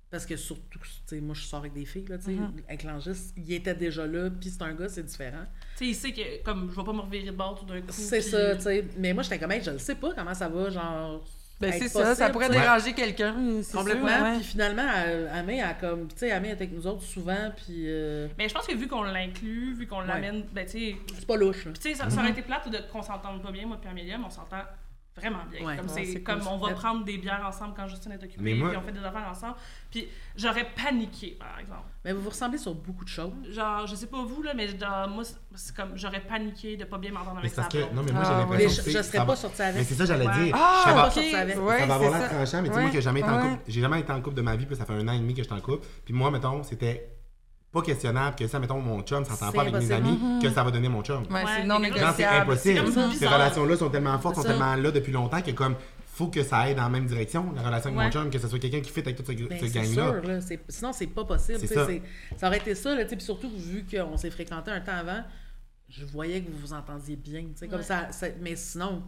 parce 0.10 0.26
que 0.26 0.36
surtout, 0.38 0.80
tu 0.80 0.90
sais, 1.06 1.20
moi, 1.22 1.36
je 1.36 1.44
sors 1.44 1.60
avec 1.60 1.74
des 1.74 1.86
filles, 1.86 2.06
là, 2.08 2.18
tu 2.18 2.26
sais, 2.26 2.32
avec 2.68 2.84
l'angiste, 2.84 3.34
il 3.38 3.52
était 3.54 3.76
déjà 3.76 4.06
là, 4.08 4.30
puis 4.30 4.50
c'est 4.50 4.62
un 4.62 4.74
gars, 4.74 4.88
c'est 4.90 5.04
différent. 5.04 5.46
Tu 5.78 5.86
sais, 5.86 5.86
il 5.88 5.96
sait 5.96 6.12
que, 6.14 6.44
comme, 6.44 6.70
je 6.72 6.76
vais 6.76 6.84
pas 6.84 6.94
me 6.94 7.02
revirer 7.02 7.26
de 7.26 7.32
bord 7.32 7.60
tout 7.60 7.66
d'un 7.66 7.82
coup. 7.82 7.88
C'est 7.92 8.22
ça, 8.22 8.56
tu 8.56 8.62
sais. 8.64 8.86
Mais 8.98 9.14
moi, 9.14 9.24
j'étais 9.24 9.40
comme, 9.40 9.52
hey, 9.52 9.62
je 9.64 9.72
ne 9.72 9.78
sais 9.78 9.96
pas 9.96 10.14
comment 10.14 10.34
ça 10.34 10.48
va, 10.50 10.70
genre. 10.70 11.24
Ben, 11.60 11.72
c'est 11.74 11.88
ça, 11.90 12.14
ça 12.14 12.30
pourrait 12.30 12.50
déranger 12.62 12.94
quelqu'un. 12.94 13.34
Complètement. 13.74 14.36
Puis 14.36 14.44
finalement, 14.44 14.88
elle- 15.04 15.28
Amé 15.34 15.60
a 15.64 15.74
comme. 15.74 16.08
Tu 16.10 16.18
sais, 16.18 16.32
Amé 16.32 16.50
est 16.50 16.52
avec 16.52 16.72
nous 16.72 16.86
autres 16.86 17.02
souvent, 17.02 17.52
puis. 17.56 17.86
euh, 17.88 18.28
Mais 18.38 18.48
je 18.48 18.54
pense 18.54 18.68
que 18.68 18.76
vu 18.76 18.88
qu'on 18.88 19.02
l'inclut, 19.02 19.74
vu 19.74 19.88
qu'on 19.88 20.02
l'amène, 20.02 20.44
ben, 20.54 20.66
tu 20.68 20.72
sais. 20.74 20.96
c'est 21.18 21.26
pas 21.26 21.36
louche, 21.36 21.66
là. 21.66 21.72
Puis, 21.72 21.82
tu 21.82 21.90
sais, 21.90 21.96
ça, 21.96 22.10
ça 22.12 22.20
aurait 22.22 22.30
été 22.30 22.44
plate 22.44 22.70
de, 22.70 22.78
qu'on 22.92 23.02
s'entende 23.02 23.42
pas 23.42 23.52
bien, 23.52 23.66
moi 23.66 23.78
puis 23.82 23.90
Amélia, 23.90 24.20
mais 24.20 24.26
on 24.26 24.30
s'entend 24.30 24.62
vraiment 25.18 25.40
bien. 25.52 25.66
Ouais. 25.66 25.78
comme 25.78 25.88
Ouais, 25.88 25.92
c'est, 25.94 26.06
c'est 26.06 26.22
comme 26.22 26.40
cool. 26.40 26.48
on 26.52 26.58
va 26.58 26.68
Mais- 26.70 26.74
prendre 26.76 27.04
des 27.04 27.18
bières 27.18 27.44
ensemble 27.46 27.74
quand 27.76 27.88
Justine 27.88 28.12
est 28.14 28.24
occupée, 28.24 28.38
Mais 28.40 28.54
moi- 28.54 28.70
puis 28.70 28.78
on 28.78 28.82
fait 28.82 28.92
des 28.92 29.04
affaires 29.04 29.28
ensemble. 29.30 29.56
Puis 29.92 30.08
j'aurais 30.36 30.66
paniqué, 30.76 31.36
par 31.40 31.60
exemple. 31.60 31.84
Mais 32.06 32.14
vous 32.14 32.22
vous 32.22 32.30
ressemblez 32.30 32.58
sur 32.58 32.74
beaucoup 32.76 33.04
de 33.04 33.10
choses. 33.10 33.34
Genre, 33.52 33.86
je 33.88 33.96
sais 33.96 34.08
pas 34.08 34.24
vous, 34.24 34.42
là, 34.44 34.54
mais 34.56 34.68
moi, 35.10 35.24
c'est- 35.56 35.76
comme, 35.76 35.92
j'aurais 35.96 36.22
paniqué 36.22 36.78
de 36.78 36.86
pas 36.86 36.98
bien 36.98 37.12
m'entendre 37.12 37.36
Mais 37.36 37.40
avec 37.42 37.56
parce 37.56 37.68
que, 37.68 37.94
non, 37.94 38.04
mais 38.04 38.12
moi, 38.12 38.22
Ah, 38.24 38.28
j'ai. 38.30 38.34
Mais 38.34 38.40
l'impression 38.40 38.70
je, 38.70 38.76
que 38.86 38.92
je 38.92 38.98
c'est- 38.98 39.04
serais 39.04 39.18
ça 39.18 39.26
pas 39.26 39.32
va- 39.32 39.36
sortie 39.36 39.56
Mais 39.60 39.66
avec. 39.66 39.88
c'est 39.88 39.94
ça, 39.96 40.06
j'allais 40.06 40.28
Ouais. 40.28 40.44
dire. 40.46 40.56
Ah, 40.58 40.82
Ça 40.86 40.94
va- 40.94 41.02
pas 41.02 41.08
ok. 41.08 41.14
sorti 41.14 41.36
avec. 41.36 41.58
Ouais, 41.58 41.80
ça 41.80 41.86
va 41.86 41.96
avoir 41.96 42.12
c'est 42.14 42.20
l'air 42.20 42.30
ça. 42.30 42.36
tranchant, 42.36 42.62
mais 42.62 42.68
tu 42.68 42.74
sais, 42.74 42.76
Ouais, 42.76 42.82
moi, 42.84 42.90
que 42.92 42.96
j'ai 42.96 43.02
jamais 43.02 43.20
été 43.20 43.30
en 43.30 43.36
ouais. 43.44 43.50
couple. 43.50 43.64
J'ai 43.68 43.82
jamais 43.82 44.00
été 44.00 44.12
en 44.12 44.22
couple 44.22 44.36
de 44.38 44.42
ma 44.42 44.56
vie, 44.56 44.66
puis 44.66 44.76
ça 44.76 44.86
fait 44.86 44.94
un 44.94 45.08
an 45.08 45.12
et 45.14 45.20
demi 45.20 45.34
que 45.34 45.42
je 45.42 45.48
suis 45.48 45.54
en 45.56 45.62
couple. 45.62 45.86
Puis 46.06 46.14
moi, 46.14 46.32
mettons, 46.32 46.64
c'était 46.64 47.10
pas 47.72 47.82
questionnable 47.82 48.36
que 48.36 48.48
ça, 48.48 48.60
mettons, 48.60 48.80
mon 48.80 49.02
chum 49.02 49.24
s'entend 49.26 49.52
pas 49.52 49.62
avec 49.62 49.74
mes 49.76 49.92
amis, 49.92 50.18
que 50.42 50.50
ça 50.50 50.64
va 50.64 50.72
donner 50.72 50.90
mon 50.90 51.04
chum. 51.04 51.24
Ouais, 51.30 51.44
Ouais, 51.44 51.52
c'est 51.58 51.64
non 51.66 51.80
c'est 52.16 52.24
impossible. 52.26 52.92
Ces 53.18 53.28
relations-là 53.28 53.76
sont 53.78 53.90
tellement 53.90 54.18
fortes, 54.20 54.36
sont 54.36 54.44
tellement 54.44 54.76
là 54.76 54.92
depuis 54.92 55.12
longtemps 55.12 55.42
que 55.42 55.52
comme 55.52 55.76
faut 56.06 56.28
que 56.30 56.42
ça 56.42 56.60
aille 56.60 56.74
dans 56.74 56.82
la 56.82 56.90
même 56.90 57.06
direction, 57.06 57.52
la 57.56 57.62
relation 57.62 57.90
avec 57.90 58.00
Ouais. 58.00 58.06
mon 58.06 58.12
chum, 58.12 58.30
que 58.32 58.40
ce 58.40 58.48
soit 58.48 58.58
quelqu'un 58.58 58.80
qui 58.82 58.90
fit 58.90 59.02
avec 59.02 59.16
toute 59.18 59.28
ce, 59.28 59.34
Ben, 59.34 59.60
ce 59.60 59.68
c'est 59.68 59.72
gang-là. 59.74 60.22
sûr, 60.22 60.28
là. 60.28 60.40
Sinon, 60.68 60.92
c'est 60.92 61.06
pas 61.06 61.26
possible. 61.26 61.60
Ça. 61.60 61.88
Ça 62.38 62.48
aurait 62.48 62.58
été 62.58 62.74
ça, 62.74 62.96
là. 62.96 63.06
Puis 63.06 63.22
surtout, 63.22 63.52
vu 63.56 63.86
qu'on 63.86 64.18
s'est 64.18 64.32
fréquenté 64.32 64.72
un 64.72 64.82
temps 64.82 64.94
avant, 64.96 65.22
je 65.90 66.04
voyais 66.06 66.42
que 66.42 66.50
vous 66.50 66.58
vous 66.58 66.74
entendiez 66.74 67.16
bien. 67.18 67.42
tu 67.42 67.50
sais, 67.58 67.68
Comme 67.68 67.84
ça, 67.84 68.12
ça- 68.12 68.30
Mais 68.42 68.56
sinon, 68.56 69.04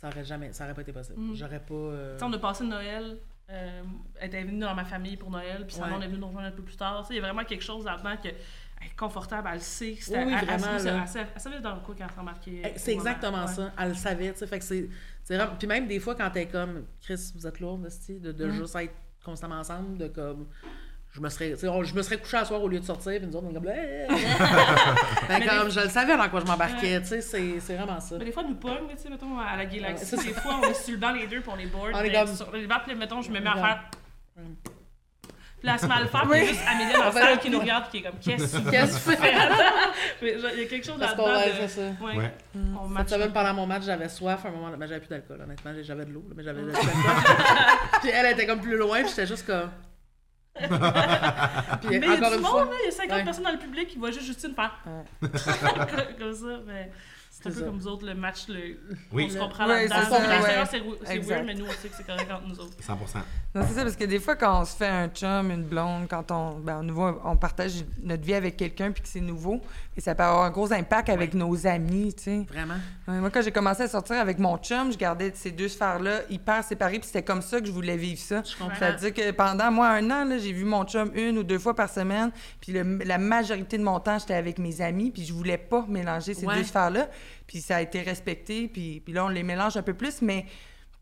ça 0.00 0.06
aurait 0.06 0.24
jamais, 0.24 0.52
ça 0.52 0.64
aurait 0.64 0.74
pas 0.74 0.82
été 0.82 0.92
possible. 0.92 1.18
Mm. 1.18 1.34
J'aurais 1.34 1.58
pas. 1.58 1.74
euh, 1.74 2.14
Tu 2.14 2.20
sais, 2.20 2.24
on 2.24 2.32
a 2.32 2.38
passé 2.38 2.62
Noël. 2.62 3.16
Euh, 3.48 3.82
elle 4.16 4.26
était 4.28 4.42
venue 4.42 4.58
dans 4.60 4.74
ma 4.74 4.84
famille 4.84 5.16
pour 5.16 5.30
Noël, 5.30 5.64
puis 5.66 5.76
sa 5.76 5.82
Ouais. 5.82 5.88
blonde 5.88 6.02
est 6.02 6.08
venue 6.08 6.18
nous 6.18 6.26
rejoindre 6.26 6.48
un 6.48 6.52
peu 6.52 6.62
plus 6.62 6.76
tard. 6.76 7.02
Tu 7.02 7.08
sais, 7.08 7.14
Il 7.14 7.16
y 7.16 7.18
a 7.20 7.22
vraiment 7.22 7.44
quelque 7.44 7.62
chose 7.62 7.84
là-dedans 7.84 8.16
que 8.16 8.28
elle 8.28 8.86
est 8.88 8.96
confortable, 8.96 9.48
elle 9.50 9.54
le 9.58 9.60
sait. 9.60 9.92
que 9.94 10.02
c'était- 10.02 10.24
Oui, 10.24 10.34
vraiment, 10.34 10.76
Elle, 10.78 10.84
là. 10.84 10.98
elle 11.02 11.08
savait- 11.08 11.28
elle 11.34 11.40
savait 11.40 11.60
dans 11.60 11.74
le 11.74 11.80
coup 11.80 11.94
quand 11.96 12.04
elle 12.04 12.10
s'est 12.12 12.18
embarquée. 12.20 12.62
Eh, 12.64 12.72
C'est 12.78 12.94
moment. 12.96 13.06
exactement 13.06 13.44
Ouais. 13.46 13.52
ça. 13.52 13.72
Elle 13.78 13.88
le 13.90 13.94
savait, 13.94 14.32
tu 14.32 14.38
sais. 14.40 14.46
Fait 14.48 14.58
que 14.58 14.64
c'est. 14.64 14.88
Puis 15.58 15.68
même 15.68 15.86
des 15.86 16.00
fois, 16.00 16.14
quand 16.16 16.30
t'es 16.30 16.46
comme, 16.46 16.84
Chris, 17.00 17.32
vous 17.36 17.46
êtes 17.46 17.60
lourde, 17.60 17.88
de, 18.08 18.32
de 18.32 18.46
Mm. 18.46 18.50
juste 18.52 18.76
être 18.76 18.94
constamment 19.24 19.56
ensemble, 19.60 19.96
de 19.98 20.08
comme. 20.08 20.48
Je 21.16 21.20
me 21.22 21.30
serais, 21.30 21.52
tu 21.52 21.56
sais, 21.60 21.68
on- 21.68 21.82
je 21.82 21.94
me 21.94 22.02
serais 22.02 22.18
couché 22.18 22.36
à 22.36 22.44
soir 22.44 22.62
au 22.62 22.68
lieu 22.68 22.78
de 22.78 22.84
sortir, 22.84 23.12
puis 23.18 23.26
nous 23.26 23.34
autres, 23.36 23.46
on 23.48 23.50
est 23.50 23.54
comme. 23.54 23.68
Eh, 23.68 23.72
eh, 23.74 24.06
eh. 24.10 25.28
Ben, 25.28 25.38
Mais 25.40 25.46
comme 25.46 25.64
des- 25.68 25.70
je 25.70 25.80
le 25.80 25.88
savais 25.88 26.14
dans 26.14 26.28
quoi 26.28 26.40
je 26.40 26.44
m'embarquais, 26.46 27.00
tu 27.00 27.06
sais, 27.06 27.20
c'est 27.22 27.58
c'est 27.58 27.74
vraiment 27.74 27.98
ça. 28.00 28.16
Mais 28.18 28.26
des 28.26 28.32
fois, 28.32 28.42
nous 28.42 28.54
pogne, 28.56 28.86
tu 28.94 29.02
sais, 29.02 29.08
mettons, 29.08 29.38
à 29.38 29.56
la 29.56 29.64
Ouais, 29.64 29.66
Galaxy. 29.78 30.04
c'est 30.04 30.16
ça. 30.16 30.22
des 30.22 30.34
fois, 30.34 30.60
on 30.62 30.68
est 30.68 30.74
sur 30.74 30.92
le 30.92 30.98
banc 30.98 31.12
les 31.12 31.26
deux, 31.26 31.40
puis 31.40 31.50
on 31.54 31.58
est 31.58 31.66
bored. 31.66 31.92
On 31.94 32.02
est 32.02 32.12
comme- 32.12 32.36
Sur 32.36 32.52
les 32.52 32.66
bancs, 32.66 32.82
puis 32.86 32.94
mettons, 32.94 33.22
je 33.22 33.30
me 33.30 33.40
mets 33.40 33.48
à 33.48 33.54
Ouais. 33.54 33.60
faire. 33.62 33.84
Puis 35.58 35.70
à 35.70 35.72
le 35.72 36.06
faire, 36.06 36.20
puis 36.20 36.30
il 36.34 36.36
y 36.36 36.42
a 36.42 36.44
juste 36.48 36.60
Amélie 36.70 36.92
dans 36.92 37.04
la 37.04 37.12
salle 37.12 37.34
le- 37.34 37.40
qui 37.40 37.48
nous 37.50 37.58
regarde, 37.60 37.84
puis 37.90 38.02
qui 38.02 38.06
est 38.06 38.10
comme, 38.10 38.20
qu'est-ce 38.20 38.58
que 38.58 38.62
tu 38.62 38.70
Qu'est-ce 38.70 39.04
que 39.06 39.10
tu 39.10 39.16
fais? 39.16 39.32
Il 40.22 40.60
y 40.60 40.64
a 40.64 40.66
quelque 40.66 40.86
chose 40.86 40.96
Parce 41.00 41.12
là-dedans. 41.16 41.24
qu'on 41.24 41.32
ouais, 41.40 41.46
de- 41.46 41.52
c'est 41.66 41.68
ça. 41.68 41.80
Ouais. 42.04 42.16
Ouais. 42.18 42.32
On 42.78 42.96
Cette 42.98 43.08
semaine, 43.08 43.32
pendant 43.32 43.54
mon 43.54 43.66
match, 43.66 43.84
j'avais 43.84 44.08
soif. 44.10 44.44
À 44.44 44.48
un 44.48 44.50
moment, 44.50 44.68
ben, 44.76 44.86
j'avais 44.86 45.00
plus 45.00 45.08
d'alcool, 45.08 45.40
honnêtement. 45.42 45.72
J'avais 45.82 46.04
de 46.04 46.12
l'eau, 46.12 46.24
là, 46.28 46.34
mais 46.36 46.42
j'avais 46.44 46.60
de 46.60 46.66
l'alcool. 46.72 46.92
puis 48.02 48.10
elle 48.12 48.32
était 48.32 48.46
comme 48.46 48.60
plus 48.60 48.76
loin, 48.76 48.98
puis 49.00 49.08
j'étais 49.08 49.26
juste 49.26 49.46
comme. 49.46 49.70
puis 51.80 51.98
Mais 51.98 52.06
il 52.06 52.20
y 52.20 52.24
a 52.24 52.30
du 52.30 52.42
monde, 52.42 52.50
fois. 52.50 52.64
là, 52.64 52.70
il 52.82 52.86
y 52.86 52.88
a 52.88 52.92
50 52.92 53.16
Ouais. 53.18 53.24
personnes 53.24 53.44
dans 53.44 53.52
le 53.52 53.58
public 53.58 53.88
qui 53.88 53.98
voient 53.98 54.10
juste 54.10 54.26
Justine 54.26 54.54
faire 54.54 54.78
Ouais. 54.86 55.28
comme 56.18 56.34
ça. 56.34 56.60
Mais 56.66 56.90
c'est 57.30 57.48
un 57.48 57.52
peu 57.52 57.58
ça. 57.60 57.66
comme 57.66 57.78
vous 57.78 57.86
autres, 57.88 58.06
le 58.06 58.14
match, 58.14 58.48
le... 58.48 58.78
Oui. 59.12 59.26
on 59.28 59.32
se 59.34 59.38
comprend 59.38 59.66
Ouais, 59.68 59.86
là-dedans. 59.86 60.66
c'est 60.70 60.80
ouais. 60.80 61.18
weird, 61.20 61.44
mais 61.46 61.54
nous, 61.54 61.66
on 61.66 61.70
sait 61.70 61.88
que 61.88 61.94
c'est 61.96 62.06
correct 62.06 62.30
entre 62.32 62.46
nous 62.48 62.58
autres. 62.60 62.76
100%. 62.80 62.92
Non, 63.54 63.64
c'est 63.68 63.74
ça, 63.74 63.82
parce 63.82 63.96
que 63.96 64.04
des 64.04 64.18
fois, 64.18 64.36
quand 64.36 64.62
on 64.62 64.64
se 64.64 64.74
fait 64.76 64.86
un 64.88 65.08
chum, 65.08 65.50
une 65.50 65.62
blonde, 65.64 66.08
quand 66.08 66.30
on, 66.30 66.58
ben, 66.58 66.82
nouveau, 66.82 67.20
on 67.24 67.36
partage 67.36 67.84
notre 68.02 68.22
vie 68.24 68.34
avec 68.34 68.56
quelqu'un 68.56 68.90
puis 68.90 69.02
que 69.02 69.08
c'est 69.08 69.20
nouveau, 69.20 69.60
et 69.96 70.00
ça 70.00 70.14
peut 70.14 70.22
avoir 70.22 70.44
un 70.44 70.50
gros 70.50 70.72
impact 70.72 71.08
avec 71.10 71.34
nos 71.34 71.66
amis, 71.66 72.14
tu 72.14 72.22
sais. 72.24 72.46
Vraiment. 72.48 72.74
Ouais, 73.08 73.20
moi, 73.20 73.30
quand 73.30 73.40
j'ai 73.40 73.52
commencé 73.52 73.82
à 73.82 73.88
sortir 73.88 74.16
avec 74.16 74.38
mon 74.40 74.58
chum, 74.58 74.90
je 74.90 74.98
gardais 74.98 75.30
ces 75.34 75.52
deux 75.52 75.68
sphères-là 75.68 76.22
hyper 76.28 76.64
séparées, 76.64 76.98
puis 76.98 77.06
c'était 77.06 77.22
comme 77.22 77.40
ça 77.40 77.60
que 77.60 77.66
je 77.66 77.70
voulais 77.70 77.96
vivre 77.96 78.18
ça. 78.20 78.42
C'est-à-dire 78.78 79.14
que 79.14 79.30
pendant, 79.30 79.70
moi, 79.70 79.88
un 79.90 80.10
an, 80.10 80.24
là, 80.24 80.38
j'ai 80.38 80.50
vu 80.52 80.64
mon 80.64 80.84
chum 80.84 81.12
une 81.14 81.38
ou 81.38 81.44
deux 81.44 81.60
fois 81.60 81.74
par 81.76 81.88
semaine, 81.88 82.32
puis 82.60 82.72
la 82.72 83.18
majorité 83.18 83.78
de 83.78 83.84
mon 83.84 84.00
temps, 84.00 84.18
j'étais 84.18 84.34
avec 84.34 84.58
mes 84.58 84.80
amis, 84.80 85.12
puis 85.12 85.24
je 85.24 85.32
voulais 85.32 85.58
pas 85.58 85.84
mélanger 85.88 86.34
ces 86.34 86.46
Ouais. 86.46 86.56
deux 86.56 86.64
sphères-là, 86.64 87.08
puis 87.46 87.60
ça 87.60 87.76
a 87.76 87.80
été 87.80 88.00
respecté, 88.02 88.66
puis, 88.66 89.00
puis 89.04 89.14
là, 89.14 89.24
on 89.24 89.28
les 89.28 89.44
mélange 89.44 89.76
un 89.76 89.82
peu 89.82 89.94
plus, 89.94 90.20
mais 90.20 90.44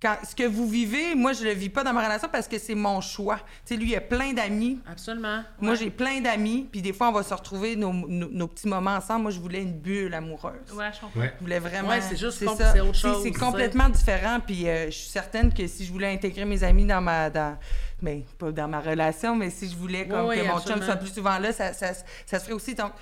quand, 0.05 0.19
ce 0.29 0.35
que 0.35 0.43
vous 0.47 0.69
vivez, 0.69 1.15
moi, 1.15 1.33
je 1.33 1.45
le 1.45 1.53
vis 1.53 1.71
pas 1.71 1.83
dans 1.83 1.95
ma 1.95 2.05
relation 2.05 2.29
parce 2.31 2.47
que 2.47 2.59
c'est 2.59 2.75
mon 2.75 3.01
choix. 3.01 3.37
Tu 3.67 3.75
sais, 3.75 3.77
lui, 3.77 3.91
il 3.93 3.97
a 3.97 4.01
plein 4.03 4.35
d'amis, 4.35 4.79
Absolument. 4.91 5.43
moi, 5.61 5.75
j'ai 5.77 5.89
plein 5.91 6.21
d'amis, 6.21 6.69
puis 6.71 6.83
des 6.83 6.93
fois, 6.93 7.09
on 7.09 7.13
va 7.13 7.23
se 7.23 7.33
retrouver 7.33 7.75
nos, 7.75 7.93
nos- 7.93 8.29
nos 8.29 8.47
petits 8.49 8.69
moments 8.69 8.97
ensemble. 8.97 9.23
Moi, 9.23 9.31
je 9.31 9.41
voulais 9.41 9.63
une 9.63 9.73
bulle 9.73 10.13
amoureuse. 10.13 10.53
Ouais, 10.75 10.91
je 10.95 11.01
comprends. 11.01 11.21
Ouais. 11.21 11.33
Je 11.39 11.41
voulais 11.45 11.59
vraiment. 11.59 11.89
Ouais, 11.89 12.01
c'est 12.03 12.17
juste 12.19 12.39
c'est 12.39 12.47
autre 12.81 12.95
chose, 12.95 13.23
C'est 13.23 13.33
complètement 13.33 13.89
différent. 13.89 14.41
Puis 14.47 14.69
euh, 14.69 14.87
je 14.87 14.91
suis 14.91 15.09
certaine 15.09 15.53
que 15.55 15.67
si 15.67 15.85
je 15.87 15.93
voulais 15.93 16.13
intégrer 16.13 16.45
mes 16.45 16.63
amis 16.63 16.85
dans 16.85 17.01
ma. 17.01 17.31
Dans, 17.31 17.57
mais 18.03 18.25
pas 18.39 18.53
dans 18.53 18.69
ma 18.69 18.81
relation, 18.81 19.35
mais 19.35 19.49
si 19.49 19.71
je 19.71 19.77
voulais 19.77 20.07
comme 20.07 20.27
Oui, 20.27 20.37
que 20.37 20.43
mon 20.47 20.57
absolument. 20.57 20.81
chum 20.81 20.85
soit 20.85 20.97
plus 20.97 21.15
souvent 21.15 21.39
là, 21.39 21.53
ça, 21.53 21.73
ça, 21.73 21.93
ça 22.27 22.39
se 22.39 22.45
ferait 22.45 22.53
aussi. 22.53 22.75
Donc, 22.75 22.93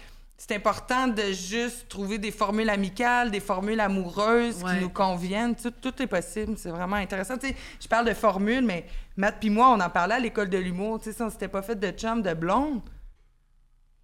c'est 0.45 0.57
important 0.57 1.07
de 1.07 1.22
juste 1.30 1.88
trouver 1.88 2.18
des 2.18 2.32
formules 2.32 2.68
amicales, 2.68 3.30
des 3.30 3.38
formules 3.38 3.78
amoureuses 3.78 4.61
Ouais. 4.64 4.74
qui 4.74 4.80
nous 4.82 4.88
conviennent. 4.90 5.55
Tout, 5.55 5.70
tout 5.70 6.03
est 6.03 6.07
possible. 6.09 6.55
C'est 6.57 6.70
vraiment 6.70 6.97
intéressant. 6.97 7.38
Tu 7.38 7.47
sais, 7.49 7.57
je 7.80 7.86
parle 7.86 8.09
de 8.09 8.12
formules, 8.12 8.64
mais 8.64 8.86
Matt 9.16 9.36
puis 9.38 9.51
moi, 9.51 9.68
on 9.68 9.78
en 9.80 9.88
parlait 9.88 10.16
à 10.16 10.18
l'école 10.18 10.49
de 10.49 10.59
l'humour. 10.59 10.99
Tu 10.99 11.05
sais, 11.05 11.12
si 11.12 11.22
on 11.22 11.30
s'était 11.30 11.47
pas 11.47 11.62
fait 11.62 11.78
de 11.78 11.90
chum, 11.93 12.22
de 12.22 12.34
blonde. 12.34 12.80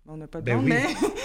On 0.07 0.17
n'a 0.17 0.29
pas 0.29 0.41
de 0.41 0.45
Ben 0.45 0.59
blonde, 0.63 0.71
oui. 0.71 0.77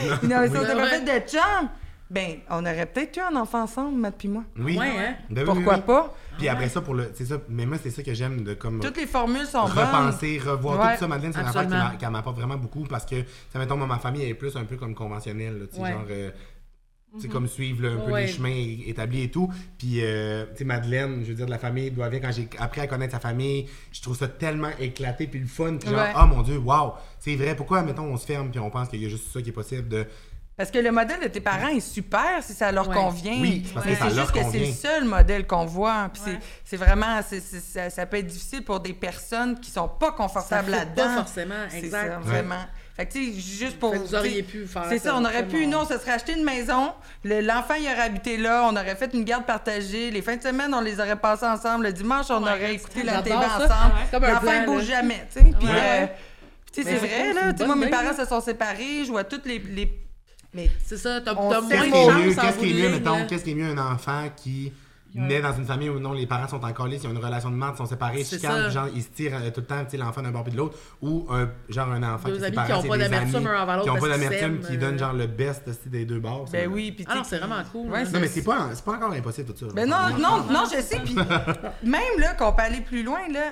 mais. 0.02 0.28
non, 0.28 0.40
mais 0.42 0.50
si 0.50 0.58
on 0.58 0.62
s'était 0.62 0.76
pas 0.76 0.88
fait 0.88 1.02
de 1.22 1.30
chum, 1.30 1.70
ben, 2.10 2.38
on 2.50 2.62
aurait 2.66 2.86
peut-être 2.88 3.16
eu 3.18 3.20
un 3.20 3.36
enfant 3.36 3.62
ensemble, 3.62 4.00
Matt 4.00 4.16
puis 4.18 4.28
moi. 4.30 4.44
Oui. 4.58 4.80
Ouais, 4.80 4.98
hein? 4.98 5.16
Ben 5.30 5.46
Pourquoi 5.46 5.76
oui, 5.76 5.80
oui. 5.80 5.86
pas? 5.86 6.16
Puis 6.38 6.48
après 6.50 6.70
ça, 6.70 6.82
pour 6.82 6.94
le. 6.96 7.12
C'est 7.14 7.26
ça. 7.26 7.38
Mais 7.50 7.66
moi, 7.66 7.78
c'est 7.82 7.90
ça 7.92 8.04
que 8.04 8.14
j'aime 8.14 8.44
de 8.44 8.54
comme. 8.54 8.80
Toutes 8.80 8.98
les 8.98 9.08
formules 9.08 9.46
sont 9.46 9.68
bonnes. 9.68 9.78
repenser, 9.86 10.40
revoir 10.40 10.80
Ouais, 10.80 10.94
tout 10.96 11.00
ça. 11.02 11.08
Madeleine, 11.08 11.34
c'est 11.34 11.42
une 11.42 11.48
affaire 11.48 11.98
qui 11.98 12.06
m'apporte 12.08 12.38
vraiment 12.38 12.58
beaucoup 12.58 12.84
parce 12.84 13.06
que, 13.06 13.24
ça 13.52 13.60
mettons, 13.60 13.78
moi, 13.78 13.88
ma 13.88 14.00
famille 14.00 14.24
est 14.24 14.34
plus 14.34 14.56
un 14.56 14.66
peu 14.66 14.76
comme 14.78 14.96
conventionnelle, 14.96 15.68
tu 15.70 15.76
sais, 15.76 15.82
Ouais. 15.82 15.92
genre, 15.92 16.06
euh, 16.10 16.32
tu 17.16 17.22
sais, 17.22 17.28
comme 17.28 17.48
suivre 17.48 17.84
là, 17.84 17.92
un 17.94 17.98
peu 18.06 18.12
Ouais. 18.12 18.22
les 18.26 18.28
chemins 18.28 18.66
établis 18.88 19.24
et 19.24 19.30
tout. 19.30 19.52
Puis, 19.78 20.00
euh, 20.02 20.46
tu 20.52 20.58
sais, 20.60 20.66
Madeleine, 20.66 21.22
je 21.24 21.30
veux 21.30 21.36
dire, 21.36 21.46
de 21.46 21.52
la 21.52 21.60
famille, 21.60 21.92
doit 21.92 22.10
bien, 22.10 22.20
quand 22.20 22.32
j'ai 22.32 22.50
appris 22.58 22.82
à 22.82 22.88
connaître 22.88 23.14
sa 23.14 23.20
famille, 23.20 23.68
je 23.92 24.02
trouve 24.02 24.18
ça 24.18 24.28
tellement 24.28 24.72
éclaté, 24.80 25.28
puis 25.28 25.40
le 25.40 25.46
fun, 25.46 25.78
puis 25.80 25.90
genre, 25.90 26.00
Ouais. 26.00 26.14
oh 26.20 26.26
mon 26.26 26.42
Dieu, 26.42 26.58
wow, 26.58 26.94
c'est 27.20 27.36
vrai, 27.36 27.56
pourquoi, 27.56 27.84
mettons, 27.84 28.06
on 28.06 28.18
se 28.18 28.26
ferme, 28.26 28.50
puis 28.50 28.60
on 28.60 28.72
pense 28.72 28.90
qu'il 28.90 29.02
y 29.02 29.06
a 29.06 29.10
juste 29.10 29.32
ça 29.32 29.42
qui 29.42 29.50
est 29.50 29.54
possible 29.54 29.88
de. 29.88 30.08
Parce 30.56 30.70
que 30.70 30.78
le 30.78 30.92
modèle 30.92 31.20
de 31.20 31.28
tes 31.28 31.40
parents 31.40 31.70
est 31.70 31.80
super 31.80 32.42
si 32.42 32.54
ça 32.54 32.72
leur 32.72 32.88
Ouais. 32.88 32.96
convient. 32.96 33.40
Oui, 33.42 33.64
c'est 33.66 33.74
parce 33.74 33.86
ça 33.88 33.96
c'est 34.10 34.16
juste 34.16 34.32
que 34.32 34.52
c'est 34.52 34.60
le 34.60 34.72
seul 34.72 35.04
modèle 35.06 35.48
qu'on 35.48 35.66
voit. 35.66 36.10
Puis 36.14 36.22
c'est- 36.24 36.32
Ouais. 36.34 36.40
c'est 36.64 36.78
vraiment, 36.78 37.20
c'est- 37.28 37.40
c'est- 37.40 37.60
ça, 37.60 37.90
ça 37.90 38.06
peut 38.06 38.18
être 38.18 38.28
difficile 38.28 38.64
pour 38.64 38.80
des 38.80 38.94
personnes 38.94 39.60
qui 39.60 39.72
sont 39.72 39.88
pas 39.88 40.08
Ça 40.08 40.12
confortables 40.12 40.70
là-dedans. 40.70 41.04
pas 41.08 41.16
forcément, 41.16 41.56
C'est 41.70 41.78
exact. 41.80 42.08
ça, 42.08 42.20
vraiment. 42.20 42.64
Fait 42.96 43.08
que, 43.08 43.14
tu 43.14 43.34
sais, 43.34 43.40
juste 43.40 43.80
pour. 43.80 43.92
Fait 43.94 43.98
que 43.98 44.04
vous 44.04 44.14
auriez 44.14 44.44
pu 44.44 44.68
faire 44.68 44.86
C'est 44.90 45.00
ça, 45.00 45.16
on 45.16 45.26
aurait 45.26 45.48
pu, 45.48 45.62
comme 45.62 45.72
nous, 45.72 45.78
on 45.80 45.86
se 45.88 45.98
serait 45.98 46.12
acheté 46.12 46.34
une 46.38 46.44
maison, 46.44 46.94
le- 47.24 47.42
l'enfant, 47.42 47.74
il 47.74 47.86
aurait 47.88 48.02
habité 48.02 48.38
là, 48.38 48.68
on 48.72 48.76
aurait 48.76 48.96
fait 48.96 49.12
une 49.16 49.24
garde 49.24 49.46
partagée, 49.48 50.12
les 50.12 50.22
fins 50.22 50.36
de 50.36 50.44
semaine, 50.44 50.72
on 50.76 50.82
les 50.82 51.00
aurait 51.00 51.16
passées 51.16 51.48
ensemble, 51.48 51.86
le 51.86 51.94
dimanche, 51.94 52.28
on 52.30 52.44
Ouais, 52.44 52.52
aurait 52.52 52.76
écouté 52.76 53.02
la 53.02 53.14
ça. 53.14 53.20
ensemble. 53.40 53.96
Ouais. 53.96 54.08
Comme 54.12 54.24
un 54.26 54.34
L'enfant, 54.34 54.52
il 54.60 54.66
bouge 54.68 54.84
jamais, 54.84 55.26
tu 55.34 55.40
sais. 55.40 55.46
Puis, 55.60 55.68
Ouais. 55.68 55.74
euh, 55.74 56.06
tu 56.72 56.84
sais, 56.84 56.90
c'est 56.92 56.98
vrai, 56.98 57.34
là. 57.34 57.66
moi, 57.66 57.76
mes 57.76 57.90
parents 57.90 58.14
se 58.16 58.26
sont 58.26 58.42
séparés, 58.42 59.04
je 59.04 59.10
vois 59.10 59.24
toutes 59.24 59.48
les. 59.48 60.02
Mais 60.54 60.70
C'est 60.84 60.98
ça, 60.98 61.22
t'as 61.22 61.34
moins 61.34 61.62
Qu'est-ce 61.68 61.86
de 61.86 61.92
qui 61.92 61.98
est 61.98 62.14
mieux, 62.14 62.34
chance 62.34 62.38
en 62.38 62.42
qu'est-ce 62.42 62.60
qui 62.60 62.70
est 62.70 62.84
mieux, 62.84 62.90
mettons, 62.90 63.18
là. 63.18 63.26
qu'est-ce 63.26 63.44
qui 63.44 63.52
est 63.52 63.56
mieux 63.56 63.70
un 63.70 63.78
enfant 63.78 64.30
qui 64.36 64.72
naît 65.16 65.42
dans 65.42 65.54
une 65.54 65.66
famille 65.66 65.90
où 65.90 66.00
non, 66.00 66.14
les 66.14 66.26
parents 66.26 66.48
sont 66.48 66.64
encore 66.64 66.88
ils 66.88 67.06
ont 67.08 67.12
une 67.12 67.24
relation 67.24 67.52
de 67.52 67.56
merde, 67.56 67.74
ils 67.76 67.78
sont 67.78 67.86
séparés, 67.86 68.24
chicanent, 68.24 68.70
genre 68.72 68.88
ils 68.94 69.04
se 69.04 69.10
tirent 69.10 69.36
euh, 69.36 69.52
tout 69.52 69.62
le 69.62 69.66
temps, 69.66 69.84
tu 69.84 69.92
sais, 69.92 69.98
l'enfant 69.98 70.22
d'un 70.22 70.32
bord 70.32 70.44
puis 70.44 70.54
de 70.54 70.58
l'autre, 70.58 70.78
ou 71.02 71.28
un, 71.30 71.50
genre 71.70 71.90
un 71.92 72.04
enfant 72.04 72.30
Deux 72.30 72.38
qui 72.38 72.42
est 72.42 72.46
amis 72.46 72.56
séparé, 72.56 72.68
qui 72.68 72.74
ont 72.74 72.90
pas 72.90 72.98
d'amertume 72.98 73.48
un 73.48 73.62
envers 73.62 73.78
l'autre 73.78 73.92
qui 73.92 73.98
ont 73.98 74.02
pas 74.02 74.18
d'amertume, 74.18 74.60
qui 74.62 74.74
euh. 74.74 74.78
donnent 74.78 75.00
genre 75.00 75.14
le 75.14 75.28
best 75.28 75.68
aussi, 75.68 75.90
des 75.90 76.06
deux 76.06 76.20
bords. 76.20 76.46
Ben 76.52 76.70
oui, 76.72 76.92
puis 76.92 77.06
Ah 77.08 77.16
non, 77.16 77.24
c'est 77.24 77.38
vraiment 77.38 77.64
cool. 77.72 77.88
Non, 77.88 78.20
mais 78.20 78.28
c'est 78.28 78.44
pas, 78.44 78.70
c'est 78.74 78.86
pas 78.86 78.94
encore 78.94 79.12
impossible 79.12 79.54
tout 79.54 79.68
ça. 79.68 79.74
Ben 79.74 79.88
non, 79.88 80.18
non, 80.20 80.44
non, 80.52 80.64
je 80.66 80.82
sais. 80.82 81.00
Puis 81.00 81.16
même 81.84 82.20
là, 82.20 82.34
qu'on 82.34 82.54
peut 82.54 82.64
aller 82.64 82.82
plus 82.82 83.04
loin, 83.04 83.28
là, 83.32 83.52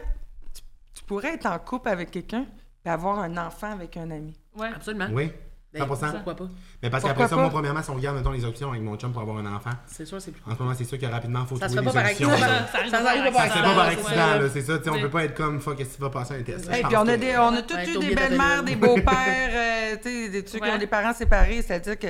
tu, 0.94 1.04
pourrais 1.04 1.34
être 1.34 1.46
en 1.46 1.60
couple 1.60 1.90
avec 1.90 2.12
quelqu'un 2.12 2.46
et 2.86 2.90
avoir 2.90 3.20
un 3.20 3.38
enfant 3.38 3.72
avec 3.72 3.98
un 3.98 4.10
ami. 4.12 4.34
Ouais. 4.56 4.70
Absolument. 4.74 5.08
Oui, 5.12 5.32
100%. 5.74 6.12
Pourquoi 6.12 6.36
pas? 6.36 6.44
Mais 6.84 6.90
parce 6.90 7.04
qu'après 7.04 7.24
ça, 7.30 7.36
pas? 7.36 7.42
moi, 7.42 7.50
premièrement, 7.50 7.82
si 7.82 7.90
on 7.92 7.96
regarde, 7.96 8.18
mettons, 8.18 8.32
les 8.32 8.44
options 8.44 8.72
avec 8.72 8.82
mon 8.84 8.98
chum 8.98 9.14
pour 9.14 9.22
avoir 9.22 9.38
un 9.38 9.46
enfant, 9.56 9.70
C'est 9.88 10.06
sûr, 10.06 10.22
c'est 10.22 10.32
plus 10.32 10.42
en 10.46 10.54
ce 10.56 10.60
moment, 10.62 10.76
c'est 10.78 10.84
sûr 10.84 11.00
que 11.00 11.06
rapidement, 11.06 11.42
il 11.44 11.48
faut 11.48 11.56
Ça 11.58 11.70
se 11.70 11.76
trouver 11.76 11.90
des 11.92 11.94
par 11.94 12.06
solutions. 12.08 12.30
accident. 12.30 12.48
là. 12.48 12.68
Ça 12.72 12.78
arrive 12.80 12.92
Ça 12.92 12.98
pas 13.02 13.10
arrive 13.10 13.24
par 13.24 13.32
pas 13.32 13.38
par 13.38 13.46
accident. 13.46 13.64
pas 13.64 13.76
par 13.76 13.86
Ouais. 13.88 13.92
accident, 13.94 14.40
là, 14.44 14.50
c'est 14.54 14.62
ça, 14.62 14.78
tu 14.80 14.84
sais, 14.84 14.90
on 14.90 14.94
Mais- 14.96 15.02
peut 15.04 15.10
pas 15.10 15.24
être 15.24 15.36
comme 15.36 15.60
fuck, 15.62 15.78
qu'est-ce 15.78 15.96
qui 15.96 16.02
va 16.02 16.10
passer 16.10 16.34
un 16.40 16.44
test? 16.44 16.70
Et 16.78 16.84
puis 16.84 16.98
on 16.98 17.08
a, 17.08 17.16
des, 17.18 17.38
on 17.38 17.54
a 17.56 17.62
tous 17.62 17.74
Ouais, 17.76 17.90
eu 17.90 17.98
des 18.00 18.16
belles-mères, 18.16 18.64
des 18.64 18.76
beaux-pères, 18.76 19.06
euh, 19.94 19.96
tu 20.04 20.10
sais, 20.10 20.30
des- 20.30 20.46
ceux 20.48 20.60
qui 20.60 20.70
ont 20.70 20.78
des 20.78 20.88
parents 20.88 21.14
séparés. 21.14 21.62
C'est-à-dire 21.62 21.98
que 21.98 22.08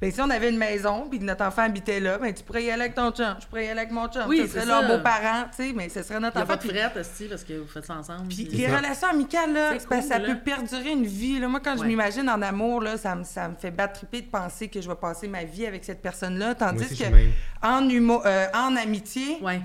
ben, 0.00 0.10
si 0.12 0.20
on 0.20 0.28
avait 0.30 0.50
une 0.50 0.58
maison 0.58 1.06
puis 1.08 1.18
que 1.18 1.24
notre 1.24 1.44
enfant 1.44 1.62
habitait 1.62 2.00
là, 2.00 2.18
ben, 2.18 2.32
tu 2.34 2.42
pourrais 2.44 2.64
y 2.64 2.70
aller 2.70 2.82
avec 2.82 2.94
ton 2.94 3.10
chum, 3.10 3.36
je 3.40 3.46
pourrais 3.46 3.66
y 3.66 3.68
aller 3.68 3.80
avec 3.80 3.92
mon 3.92 4.06
chum. 4.08 4.24
Oui, 4.28 4.40
ce 4.42 4.48
serait 4.54 4.66
leurs 4.66 4.86
beaux-parents, 4.86 5.44
tu 5.56 5.68
sais, 5.68 5.72
mais 5.74 5.88
ce 5.88 6.02
serait 6.02 6.20
notre 6.20 6.36
Il 6.36 6.38
n'y 6.38 6.42
a 6.42 6.44
enfant. 6.44 6.56
pas 6.58 6.62
de 6.66 6.68
frette, 6.68 6.96
esti, 6.96 7.24
parce 7.26 7.44
que 7.44 7.52
vous 7.54 7.68
faites 7.68 7.84
ça 7.86 7.94
ensemble. 7.94 8.28
Puis 8.28 8.44
les 8.50 8.68
ça. 8.68 8.76
relations 8.76 9.08
amicales, 9.08 9.52
là, 9.52 9.70
parce 9.70 9.86
que 9.86 10.00
ça 10.02 10.18
là. 10.18 10.28
peut 10.34 10.40
perdurer 10.40 10.90
une 10.90 11.06
vie. 11.06 11.38
Là. 11.38 11.48
Moi, 11.48 11.60
quand 11.64 11.76
je 11.78 11.84
m'imagine 11.84 12.28
en 12.28 12.42
amour, 12.42 12.80
là, 12.82 12.96
ça, 12.96 13.14
me, 13.14 13.24
ça 13.24 13.48
me 13.48 13.54
fait 13.54 13.70
battre 13.70 13.94
triper 13.94 14.20
de 14.22 14.26
penser 14.28 14.68
que 14.68 14.80
je 14.80 14.88
vais 14.88 14.94
passer 14.96 15.28
ma 15.28 15.44
vie 15.44 15.66
avec 15.66 15.84
cette 15.84 16.02
personne-là. 16.02 16.54
Tandis 16.54 16.78
Moi 16.78 16.86
aussi, 16.90 17.02
que 17.02 17.66
en, 17.66 17.88
humo- 17.88 18.22
euh, 18.26 18.46
en 18.54 18.76
amitié, 18.76 19.38
Ouais. 19.42 19.60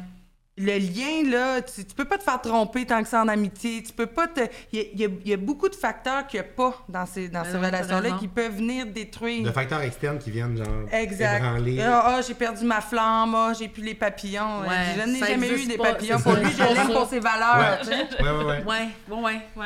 Le 0.59 0.77
lien, 0.77 1.31
là, 1.31 1.61
tu, 1.61 1.85
tu 1.85 1.95
peux 1.95 2.03
pas 2.03 2.17
te 2.17 2.23
faire 2.23 2.41
tromper 2.41 2.85
tant 2.85 3.01
que 3.01 3.07
c'est 3.07 3.17
en 3.17 3.29
amitié. 3.29 3.81
Tu 3.81 3.93
peux 3.93 4.07
pas 4.07 4.27
te. 4.27 4.41
Il 4.73 4.99
y 4.99 5.05
a, 5.05 5.07
y 5.07 5.31
y 5.31 5.35
beaucoup 5.37 5.69
de 5.69 5.75
facteurs 5.75 6.27
qu'il 6.27 6.39
n'y 6.41 6.45
a 6.45 6.49
pas 6.49 6.83
dans 6.89 7.05
ces, 7.05 7.29
dans 7.29 7.45
ces 7.45 7.57
relations-là 7.57 8.17
qui 8.19 8.27
peuvent 8.27 8.55
venir 8.55 8.85
détruire. 8.85 9.43
De 9.43 9.51
facteurs 9.51 9.81
externes 9.81 10.19
qui 10.19 10.31
viennent, 10.31 10.57
genre, 10.57 10.67
Exact. 10.91 11.37
ébranler. 11.37 11.81
Ah, 11.81 12.03
ah, 12.05 12.21
j'ai 12.21 12.33
perdu 12.33 12.65
ma 12.65 12.81
flamme, 12.81 13.33
ah, 13.35 13.53
j'ai 13.57 13.69
plus 13.69 13.83
les 13.83 13.95
papillons. 13.95 14.61
Ouais, 14.61 14.67
je 14.97 15.09
n'ai 15.09 15.19
jamais 15.19 15.49
eu 15.49 15.65
des 15.65 15.77
pas, 15.77 15.93
papillons. 15.93 16.19
Pour 16.19 16.33
lui, 16.33 16.51
je 16.51 16.63
Pour 16.63 16.73
l'aime 16.73 16.87
pour 16.87 17.07
ses 17.07 17.19
valeurs. 17.19 17.79
Ouais, 17.87 18.25
ouais, 18.25 18.43
ouais. 18.43 18.63
Ouais, 18.65 18.89
bon, 19.07 19.25
ouais. 19.25 19.39
Ouais. 19.55 19.65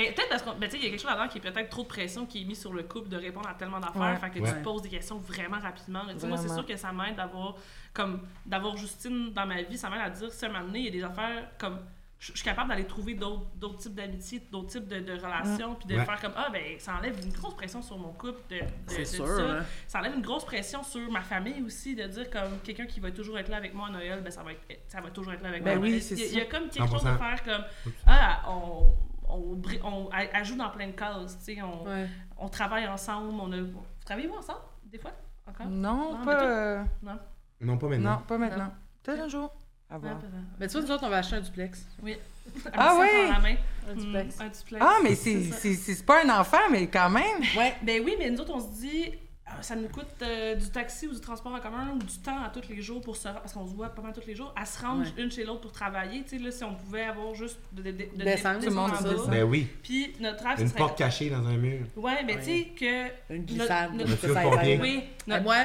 Mais 0.00 0.12
peut-être 0.12 0.28
parce 0.28 0.42
qu'il 0.42 0.82
y 0.82 0.86
a 0.86 0.90
quelque 0.90 1.00
chose 1.00 1.10
là-dedans 1.10 1.28
qui 1.28 1.38
est 1.38 1.40
peut-être 1.40 1.68
trop 1.70 1.82
de 1.82 1.88
pression 1.88 2.24
qui 2.26 2.42
est 2.42 2.44
mise 2.44 2.60
sur 2.60 2.72
le 2.72 2.84
couple 2.84 3.08
de 3.08 3.16
répondre 3.16 3.48
à 3.48 3.54
tellement 3.54 3.80
d'affaires. 3.80 4.00
Ouais. 4.00 4.16
Fait 4.16 4.30
que 4.30 4.38
Ouais. 4.40 4.48
tu 4.52 4.58
te 4.58 4.62
poses 4.64 4.82
des 4.82 4.88
questions 4.90 5.18
vraiment 5.18 5.58
rapidement. 5.58 6.02
Tu 6.12 6.20
sais, 6.20 6.26
moi, 6.26 6.36
c'est 6.36 6.48
sûr 6.48 6.64
que 6.64 6.76
ça 6.76 6.92
m'aide 6.92 7.16
d'avoir 7.16 7.56
comme 7.92 8.20
d'avoir 8.46 8.76
Justine 8.76 9.32
dans 9.32 9.46
ma 9.46 9.62
vie. 9.62 9.76
Ça 9.76 9.90
m'aide 9.90 10.00
à 10.02 10.10
dire, 10.10 10.30
si 10.30 10.44
à 10.44 10.48
un 10.48 10.52
moment 10.52 10.64
donné, 10.66 10.78
il 10.80 10.84
y 10.84 10.88
a 10.88 10.92
des 10.92 11.02
affaires 11.04 11.48
comme 11.58 11.80
je 12.20 12.32
suis 12.32 12.42
capable 12.42 12.68
d'aller 12.70 12.84
trouver 12.84 13.14
d'autres 13.14 13.46
d'autres 13.54 13.78
types 13.78 13.94
d'amitiés, 13.94 14.42
d'autres 14.50 14.70
types 14.70 14.88
de, 14.88 14.98
de 14.98 15.12
relations, 15.12 15.76
puis 15.76 15.86
de 15.86 15.94
Ouais. 15.96 16.04
faire 16.04 16.20
comme 16.20 16.32
ah 16.36 16.48
ben 16.52 16.62
ça 16.80 16.96
enlève 16.96 17.16
une 17.24 17.32
grosse 17.32 17.54
pression 17.54 17.80
sur 17.80 17.96
mon 17.96 18.12
couple 18.12 18.40
de, 18.50 18.56
de, 18.58 18.64
C'est 18.88 18.98
de 19.02 19.04
sûr, 19.04 19.26
ça. 19.26 19.42
hein. 19.60 19.64
Ça 19.86 19.98
enlève 20.00 20.14
une 20.16 20.22
grosse 20.22 20.44
pression 20.44 20.82
sur 20.82 21.08
ma 21.12 21.20
famille 21.22 21.62
aussi 21.62 21.94
de 21.94 22.02
dire 22.08 22.28
comme 22.28 22.58
quelqu'un 22.64 22.86
qui 22.86 22.98
va 22.98 23.12
toujours 23.12 23.38
être 23.38 23.48
là 23.48 23.56
avec 23.58 23.72
moi 23.72 23.86
à 23.86 23.90
Noël, 23.90 24.20
ben 24.20 24.32
ça 24.32 24.42
va 24.42 24.50
être 24.50 24.62
ça 24.88 25.00
va 25.00 25.10
toujours 25.10 25.32
être 25.32 25.42
là 25.42 25.50
avec 25.50 25.62
Ben 25.62 25.78
moi. 25.78 25.86
oui, 25.88 26.04
Il 26.10 26.18
y 26.18 26.22
a- 26.22 26.26
il 26.26 26.38
y, 26.38 26.40
a 26.40 26.46
comme 26.46 26.68
quelque 26.68 26.90
chose 26.90 27.02
100%. 27.04 27.18
faire 27.18 27.42
comme 27.44 27.64
ah 28.06 28.42
on 28.48 28.92
on, 29.28 29.60
on, 29.84 30.10
elle- 30.18 30.30
elle 30.32 30.44
joue 30.44 30.56
dans 30.56 30.70
plein 30.70 30.86
de 30.88 30.92
cases, 30.92 31.38
tu 31.38 31.54
sais, 31.54 31.62
on, 31.62 31.84
Ouais. 31.86 32.08
on 32.38 32.48
travaille 32.48 32.86
ensemble, 32.86 33.34
on 33.40 33.52
a... 33.52 33.60
Vous 33.60 33.82
travaillez-vous 34.04 34.34
ensemble, 34.36 34.60
des 34.84 34.98
fois, 34.98 35.12
encore? 35.46 35.66
Non, 35.66 36.18
Non, 36.18 36.24
pas, 36.24 36.42
euh, 36.42 36.82
Non? 37.02 37.18
Non, 37.60 37.76
pas 37.76 37.86
non, 37.86 37.90
maintenant. 37.90 38.22
pas 38.26 38.38
maintenant. 38.38 38.72
Peut-être 39.02 39.22
un 39.22 39.28
jour. 39.28 39.50
À 39.90 39.96
voir. 39.98 40.18
Mais 40.60 40.66
tu 40.68 40.72
vois, 40.74 40.82
nous 40.82 40.90
autres, 40.92 41.04
on 41.06 41.08
va 41.08 41.16
acheter 41.18 41.36
un 41.36 41.40
duplex. 41.40 41.86
Oui. 42.02 42.16
Ah 42.74 42.92
Un 42.94 43.00
oui? 43.00 43.06
la 43.30 43.38
main. 43.40 43.56
Un 43.90 43.94
duplex. 43.94 44.40
un 44.40 44.48
duplex. 44.48 44.84
Ah, 44.86 44.96
mais 45.02 45.14
c'est 45.14 45.44
ça. 45.44 45.56
c'est- 45.56 45.74
c'est- 45.74 45.94
c'est 45.94 46.04
pas 46.04 46.22
un 46.24 46.40
enfant, 46.40 46.58
mais 46.70 46.86
quand 46.88 47.08
même. 47.08 47.40
Ouais. 47.56 47.74
Ben 47.82 48.02
oui, 48.04 48.14
mais 48.18 48.28
nous 48.30 48.40
autres, 48.40 48.52
on 48.54 48.60
se 48.60 48.80
dit, 48.80 49.04
ah, 49.14 49.16
ça 49.60 49.74
nous 49.76 49.88
coûte 49.88 50.06
euh, 50.22 50.54
du 50.54 50.68
taxi 50.70 51.06
ou 51.06 51.12
du 51.14 51.20
transport 51.20 51.52
en 51.54 51.60
commun 51.60 51.90
ou 51.94 51.98
du 51.98 52.18
temps 52.18 52.42
à 52.44 52.48
tous 52.50 52.68
les 52.68 52.80
jours 52.82 53.00
pour 53.00 53.16
se 53.16 53.28
rendre, 53.28 53.40
parce 53.40 53.52
qu'on 53.52 53.66
se 53.66 53.74
voit 53.74 53.88
pas 53.90 54.02
mal 54.02 54.12
tous 54.12 54.26
les 54.26 54.34
jours, 54.34 54.52
à 54.56 54.64
se 54.64 54.80
rendre 54.80 55.02
Ouais. 55.02 55.22
une 55.22 55.30
chez 55.30 55.44
l'autre 55.44 55.60
pour 55.62 55.72
travailler. 55.72 56.22
Tu 56.22 56.38
sais, 56.38 56.44
là, 56.44 56.50
si 56.50 56.64
on 56.64 56.74
pouvait 56.74 57.04
avoir 57.04 57.34
juste 57.34 57.58
de, 57.72 57.82
de, 57.82 57.90
de, 57.92 58.04
de- 58.16 58.24
Descendre, 58.24 58.58
de- 58.60 58.64
tout 58.64 58.70
le 58.70 58.76
monde 58.76 58.90
en 58.90 59.02
descend. 59.02 59.26
bas. 59.26 59.30
Ben 59.30 59.42
oui. 59.44 59.68
Puis 59.82 60.14
notre 60.20 60.44
rêve, 60.44 60.60
Une 60.60 60.68
serait. 60.68 60.78
porte 60.78 60.98
cachée 60.98 61.30
dans 61.30 61.46
un 61.46 61.56
mur. 61.56 61.86
Ouais, 61.96 62.22
mais 62.24 62.34
Ouais. 62.34 62.38
tu 62.40 62.44
sais 62.44 62.64
que. 63.28 63.34
Une 63.34 63.44
glissade. 63.44 63.94
Notre-. 63.94 64.80
Oui, 64.80 65.04
notre- 65.26 65.42
moi, 65.42 65.56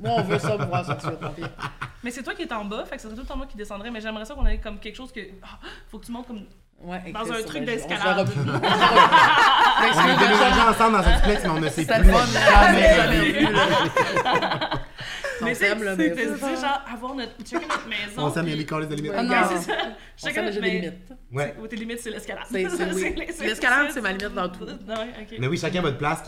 moi, 0.00 0.12
on 0.18 0.22
veut 0.22 0.38
ça 0.38 0.56
pour 0.56 0.66
voir 0.66 0.84
ça 0.84 0.94
pompier. 0.94 1.44
mais 2.02 2.10
c'est 2.10 2.22
toi 2.22 2.34
qui 2.34 2.42
es 2.42 2.52
en 2.52 2.64
bas, 2.64 2.84
fait 2.84 2.96
que 2.96 3.02
ce 3.02 3.08
serait 3.08 3.14
tout 3.16 3.22
le 3.22 3.26
temps 3.28 3.36
moi 3.36 3.46
qui 3.46 3.56
descendrais, 3.56 3.90
mais 3.90 4.00
j'aimerais 4.00 4.24
ça 4.24 4.34
qu'on 4.34 4.46
ait 4.46 4.58
comme 4.58 4.78
quelque 4.78 4.96
chose 4.96 5.12
que. 5.12 5.20
ah, 5.42 5.58
faut 5.90 5.98
que 5.98 6.06
tu 6.06 6.12
montes 6.12 6.26
comme. 6.26 6.44
Ouais, 6.84 7.12
Dans 7.12 7.30
un 7.32 7.42
truc 7.42 7.64
d'escalade. 7.64 8.28
On 9.84 10.04
déménagé 10.18 10.34
ça. 10.54 10.70
ensemble 10.70 10.92
dans 10.98 11.06
un 11.08 11.16
duplex, 11.16 11.42
mais 11.44 11.48
on 11.50 11.60
ne 11.60 11.68
sait 11.68 11.84
plus 11.84 11.94
jamais 11.94 12.12
Mais 15.42 15.54
c'est 15.54 15.68
genre, 15.70 16.80
avoir 16.92 17.14
notre, 17.16 17.32
chacun 17.44 17.66
notre 17.66 17.88
maison. 17.88 18.22
On 18.22 18.30
s'aime, 18.32 18.46
il 18.46 18.50
y 18.50 18.52
a 18.52 18.54
puis- 18.56 18.64
des 18.64 18.66
colis 18.66 18.86
de 18.86 18.94
limites. 18.94 19.10
Ouais, 19.10 19.16
Ah 19.18 19.22
non. 19.24 19.34
C'est 19.50 19.70
ça. 19.70 19.76
Chacun 20.16 20.42
notre 20.42 20.54
j'ai 20.54 20.60
des 20.60 20.66
mais- 20.70 20.80
limites. 20.80 21.12
Ouais. 21.32 21.56
Ou 21.60 21.66
tes 21.66 21.74
limites, 21.76 21.98
c'est 22.00 22.10
l'escalade. 22.10 22.44
L'escalade, 22.52 23.90
c'est- 23.90 24.00
ma 24.00 24.12
limite 24.12 24.34
dans 24.34 24.48
tout. 24.48 24.66
Mais 25.38 25.46
oui, 25.48 25.58
chacun 25.58 25.80
a 25.80 25.82
votre 25.82 25.98
place 25.98 26.22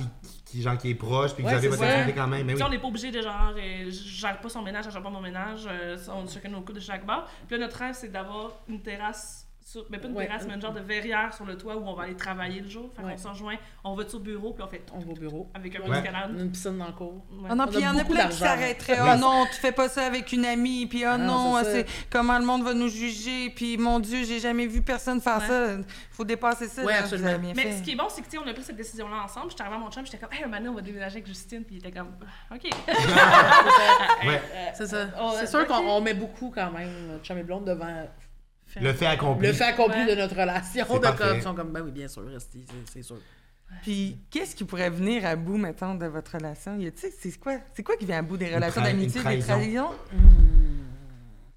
qui, 0.44 0.62
genre, 0.62 0.76
qui 0.78 0.90
est 0.90 0.94
proche, 0.96 1.32
puis 1.34 1.44
que 1.44 1.48
Ouais, 1.48 1.54
vous 1.54 1.58
avez 1.58 1.68
votre 1.68 1.82
activité 1.84 2.12
quand 2.18 2.26
même. 2.26 2.44
Mais 2.46 2.54
oui. 2.54 2.62
on 2.64 2.68
n'est 2.68 2.78
pas 2.78 2.88
obligé 2.88 3.10
de 3.12 3.20
genre, 3.22 3.52
euh, 3.56 3.84
je 3.86 3.90
gère 4.20 4.38
pas 4.40 4.48
son 4.48 4.62
ménage, 4.62 4.86
je 4.86 4.90
gère 4.90 5.02
pas 5.02 5.10
mon 5.10 5.20
ménage, 5.20 5.68
euh, 5.70 5.96
on 6.08 6.26
a 6.26 6.30
chacun 6.32 6.48
nos 6.48 6.62
coupes 6.62 6.74
de 6.74 6.80
chaque 6.80 7.06
bar. 7.06 7.28
Puis 7.46 7.56
là, 7.56 7.66
notre 7.66 7.76
rêve, 7.78 7.94
c'est 7.96 8.10
d'avoir 8.10 8.50
une 8.68 8.80
terrasse, 8.82 9.43
sur, 9.66 9.86
mais 9.88 9.96
pas 9.96 10.08
une 10.08 10.14
Ouais. 10.14 10.26
terrasse, 10.26 10.44
mais 10.46 10.54
une 10.54 10.60
genre 10.60 10.74
de 10.74 10.80
verrière 10.80 11.32
sur 11.32 11.46
le 11.46 11.56
toit 11.56 11.74
où 11.74 11.86
on 11.88 11.94
va 11.94 12.02
aller 12.02 12.14
travailler 12.16 12.60
le 12.60 12.68
jour. 12.68 12.90
Fait 12.94 13.02
Ouais. 13.02 13.12
qu'on 13.12 13.18
se 13.18 13.28
rejoint, 13.28 13.56
on 13.82 13.94
va 13.94 14.04
au 14.12 14.18
bureau, 14.18 14.52
puis 14.52 14.62
on 14.62 14.68
fait 14.68 14.82
On 14.94 14.98
va 14.98 15.10
au 15.10 15.14
bureau. 15.14 15.48
avec 15.54 15.74
un 15.74 15.80
Ouais. 15.80 15.90
d'escalade. 16.02 16.38
Une 16.38 16.50
piscine 16.52 16.76
dans 16.76 16.86
le 16.86 16.92
cours. 16.92 17.14
Ouais. 17.32 17.48
Ah 17.50 17.54
non, 17.54 17.64
On 17.64 17.66
puis 17.68 17.76
il 17.78 17.80
y 17.82 17.84
a 17.86 17.90
en 17.92 17.96
a 17.98 18.04
plein 18.04 18.28
qui 18.28 18.36
s'arrêteraient. 18.36 19.00
Oui. 19.00 19.08
Oh 19.14 19.16
non, 19.18 19.46
tu 19.46 19.58
fais 19.58 19.72
pas 19.72 19.88
ça 19.88 20.04
avec 20.06 20.30
une 20.32 20.44
amie, 20.44 20.84
puis 20.86 21.04
oh 21.06 21.10
Ah 21.12 21.16
non, 21.18 21.54
non, 21.54 21.60
c'est 21.64 21.86
comment 22.10 22.38
le 22.38 22.44
monde 22.44 22.62
va 22.62 22.74
nous 22.74 22.88
juger, 22.88 23.50
puis 23.56 23.78
mon 23.78 24.00
Dieu, 24.00 24.24
j'ai 24.24 24.38
jamais 24.38 24.66
vu 24.66 24.82
personne 24.82 25.20
faire 25.22 25.38
Ouais. 25.38 25.48
ça. 25.48 25.76
Faut 26.10 26.24
dépasser 26.24 26.68
ça. 26.68 26.84
Ouais, 26.84 26.92
là, 26.92 26.98
absolument. 27.00 27.38
Mais 27.56 27.62
fait. 27.62 27.72
ce 27.78 27.82
qui 27.82 27.92
est 27.92 27.96
bon, 27.96 28.08
c'est 28.10 28.20
que 28.20 28.26
tu 28.26 28.32
sais, 28.36 28.42
on 28.44 28.46
a 28.48 28.52
pris 28.52 28.62
cette 28.62 28.76
décision-là 28.76 29.22
ensemble. 29.24 29.50
J'étais 29.50 29.62
arrivée 29.62 29.76
à 29.76 29.80
mon 29.80 29.90
chum, 29.90 30.04
j'étais 30.04 30.18
comme, 30.18 30.32
hey, 30.32 30.44
un 30.44 30.48
donné, 30.48 30.68
on 30.68 30.74
va 30.74 30.80
déménager 30.82 31.14
avec 31.16 31.26
Justine, 31.26 31.64
puis 31.64 31.76
il 31.76 31.78
était 31.78 31.90
comme, 31.98 32.12
Ah, 32.50 32.54
ok. 32.54 32.70
C'est 34.74 34.86
ça. 34.86 35.06
C'est 35.38 35.46
sûr 35.46 35.60
ok. 35.60 35.66
qu'on 35.68 35.88
on 35.88 36.00
met 36.00 36.14
beaucoup 36.14 36.52
quand 36.54 36.70
même, 36.70 36.90
notre 37.12 37.24
chum 37.24 37.38
et 37.38 37.42
blonde, 37.42 37.64
devant 37.64 38.06
Le 38.80 38.92
fait 38.92 39.06
accompli. 39.06 39.46
le 39.46 39.52
fait 39.52 39.64
accompli 39.64 40.00
Ouais. 40.00 40.14
de 40.14 40.20
notre 40.20 40.34
relation. 40.36 40.84
De 40.94 40.98
parfait. 41.00 41.24
comme, 41.24 41.36
ils 41.36 41.42
sont 41.42 41.54
comme, 41.54 41.72
ben 41.72 41.82
oui, 41.82 41.90
bien 41.92 42.08
sûr, 42.08 42.26
restez, 42.26 42.64
c'est- 42.68 42.92
c'est 42.92 43.02
sûr. 43.02 43.16
Puis 43.82 44.18
qu'est-ce 44.30 44.54
qui 44.54 44.64
pourrait 44.64 44.90
venir 44.90 45.24
à 45.26 45.36
bout, 45.36 45.56
mettons, 45.56 45.94
de 45.94 46.06
votre 46.06 46.32
relation? 46.36 46.76
Y 46.78 46.86
a- 46.88 46.90
tu 46.92 47.00
sais, 47.00 47.12
C'est 47.18 47.38
quoi, 47.38 47.54
c'est 47.74 47.82
quoi 47.82 47.96
qui 47.96 48.04
vient 48.06 48.18
à 48.18 48.22
bout 48.22 48.36
des 48.36 48.54
relations 48.54 48.80
tra- 48.82 48.84
d'amitié, 48.84 49.14
des 49.14 49.20
trahison. 49.20 49.54
trahisons? 49.54 49.90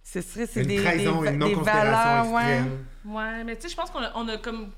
Ce 0.04 0.22
serait, 0.22 0.46
c'est 0.48 0.62
Une 0.62 0.68
des, 0.68 0.78
trahison, 0.82 1.22
des, 1.22 1.28
une 1.28 1.34
des 1.34 1.38
non-considération 1.38 2.32
valeurs, 2.34 2.34
ouais. 2.34 2.62
Ouais, 3.06 3.44
mais 3.44 3.56
tu 3.58 3.64
sais, 3.64 3.70
je 3.70 3.76
pense 3.76 3.90
qu'on 3.92 4.00
a, 4.02 4.12
on 4.16 4.28
a 4.30 4.38
comme. 4.38 4.72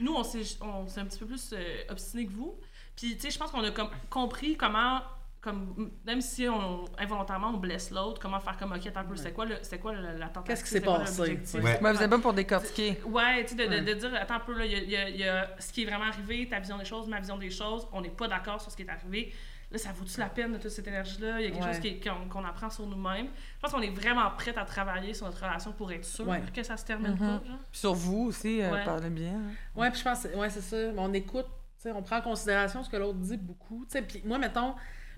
Nous, 0.00 0.12
on 0.12 0.24
s'est 0.24 0.42
on 0.60 0.86
s'est 0.88 1.00
un 1.00 1.04
petit 1.04 1.18
peu 1.20 1.26
plus 1.26 1.50
euh, 1.52 1.62
obstinés 1.90 2.26
que 2.26 2.32
vous. 2.32 2.58
Puis, 2.96 3.14
tu 3.16 3.22
sais, 3.22 3.30
je 3.30 3.38
pense 3.38 3.50
qu'on 3.52 3.62
a 3.62 3.70
comme 3.70 3.90
compris 4.10 4.56
comment. 4.56 5.00
Comme, 5.42 5.90
même 6.06 6.20
si 6.20 6.48
on, 6.48 6.84
involontairement 6.96 7.48
on 7.48 7.56
blesse 7.56 7.90
l'autre, 7.90 8.20
comment 8.20 8.38
faire 8.38 8.56
comme, 8.56 8.70
ok, 8.72 8.86
attends 8.86 9.00
un 9.00 9.04
peu, 9.04 9.16
c'est 9.16 9.32
quoi, 9.32 9.44
le, 9.44 9.56
c'est 9.62 9.80
quoi 9.80 9.92
la 9.92 10.28
tentative? 10.28 10.42
Qu'est-ce 10.46 10.62
qui 10.62 10.70
s'est 10.70 10.80
passé? 10.80 11.20
Ouais. 11.54 11.80
Ouais, 11.82 11.92
vous 11.92 12.00
êtes 12.02 12.08
pas 12.10 12.18
pour 12.20 12.32
décortiquer? 12.32 13.00
Ouais, 13.04 13.44
tu 13.44 13.56
sais, 13.56 13.56
de, 13.56 13.64
de- 13.64 13.68
Ouais. 13.74 13.80
de 13.82 13.94
dire, 13.94 14.14
attends 14.14 14.34
un 14.36 14.40
peu, 14.40 14.56
là, 14.56 14.64
il 14.64 14.70
y 14.72 14.76
a, 14.76 14.78
il 14.82 14.90
y 14.90 14.96
a- 14.96 15.08
il 15.08 15.16
y 15.16 15.24
a 15.28 15.50
ce 15.58 15.72
qui 15.72 15.82
est 15.82 15.86
vraiment 15.86 16.04
arrivé, 16.04 16.48
ta 16.48 16.60
vision 16.60 16.78
des 16.78 16.84
choses, 16.84 17.08
ma 17.08 17.18
vision 17.18 17.36
des 17.38 17.50
choses, 17.50 17.88
on 17.92 18.00
n'est 18.02 18.08
pas 18.10 18.28
d'accord 18.28 18.60
sur 18.60 18.70
ce 18.70 18.76
qui 18.76 18.82
est 18.84 18.88
arrivé. 18.88 19.32
Là, 19.72 19.78
ça 19.78 19.90
vaut-tu 19.90 20.20
la 20.20 20.28
peine 20.28 20.52
de 20.52 20.58
toute 20.58 20.70
cette 20.70 20.86
énergie-là? 20.86 21.40
Il 21.40 21.44
y 21.44 21.46
a 21.48 21.50
quelque 21.50 21.64
Ouais. 21.64 22.00
chose 22.04 22.14
qu'on 22.22 22.28
qu'on 22.28 22.44
apprend 22.46 22.70
sur 22.70 22.86
nous-mêmes. 22.86 23.26
Je 23.56 23.60
pense 23.60 23.72
qu'on 23.72 23.80
est 23.82 23.90
vraiment 23.90 24.30
prête 24.38 24.58
à 24.58 24.64
travailler 24.64 25.12
sur 25.12 25.26
notre 25.26 25.42
relation 25.42 25.72
pour 25.72 25.90
être 25.90 26.04
sûr 26.04 26.28
Ouais. 26.28 26.40
que 26.54 26.62
ça 26.62 26.76
se 26.76 26.84
termine 26.84 27.12
Mhm. 27.12 27.18
pas. 27.18 27.24
Genre. 27.26 27.58
Puis 27.70 27.80
sur 27.80 27.94
vous 27.94 28.26
aussi, 28.28 28.62
euh, 28.62 28.70
Ouais. 28.70 28.84
parlez 28.84 29.10
bien. 29.10 29.32
hein. 29.34 29.50
Ouais, 29.74 29.90
puis 29.90 29.98
je 29.98 30.04
pense, 30.04 30.24
ouais, 30.36 30.50
c'est 30.50 30.60
ça. 30.60 30.76
Mais 30.76 30.98
On 31.00 31.12
écoute, 31.14 31.46
tu 31.46 31.82
sais, 31.88 31.90
on 31.92 32.02
prend 32.02 32.18
en 32.18 32.22
considération 32.22 32.84
ce 32.84 32.90
que 32.90 32.96
l'autre 32.96 33.18
dit 33.18 33.38
beaucoup. 33.38 33.84
Tu 33.86 33.92
sais, 33.92 34.02
puis 34.02 34.22
moi, 34.24 34.38
mettons, 34.38 34.74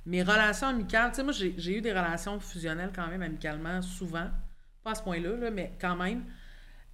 mes 0.06 0.22
relations 0.22 0.68
amicales, 0.68 1.10
tu 1.10 1.16
sais, 1.16 1.22
moi, 1.22 1.32
j'ai 1.32 1.54
j'ai 1.58 1.78
eu 1.78 1.80
des 1.80 1.92
relations 1.92 2.38
fusionnelles 2.40 2.90
quand 2.94 3.06
même 3.08 3.22
amicalement, 3.22 3.80
souvent. 3.82 4.28
Pas 4.82 4.90
à 4.92 4.94
ce 4.94 5.02
point-là, 5.02 5.36
là, 5.36 5.50
mais 5.50 5.72
quand 5.80 5.96
même. 5.96 6.24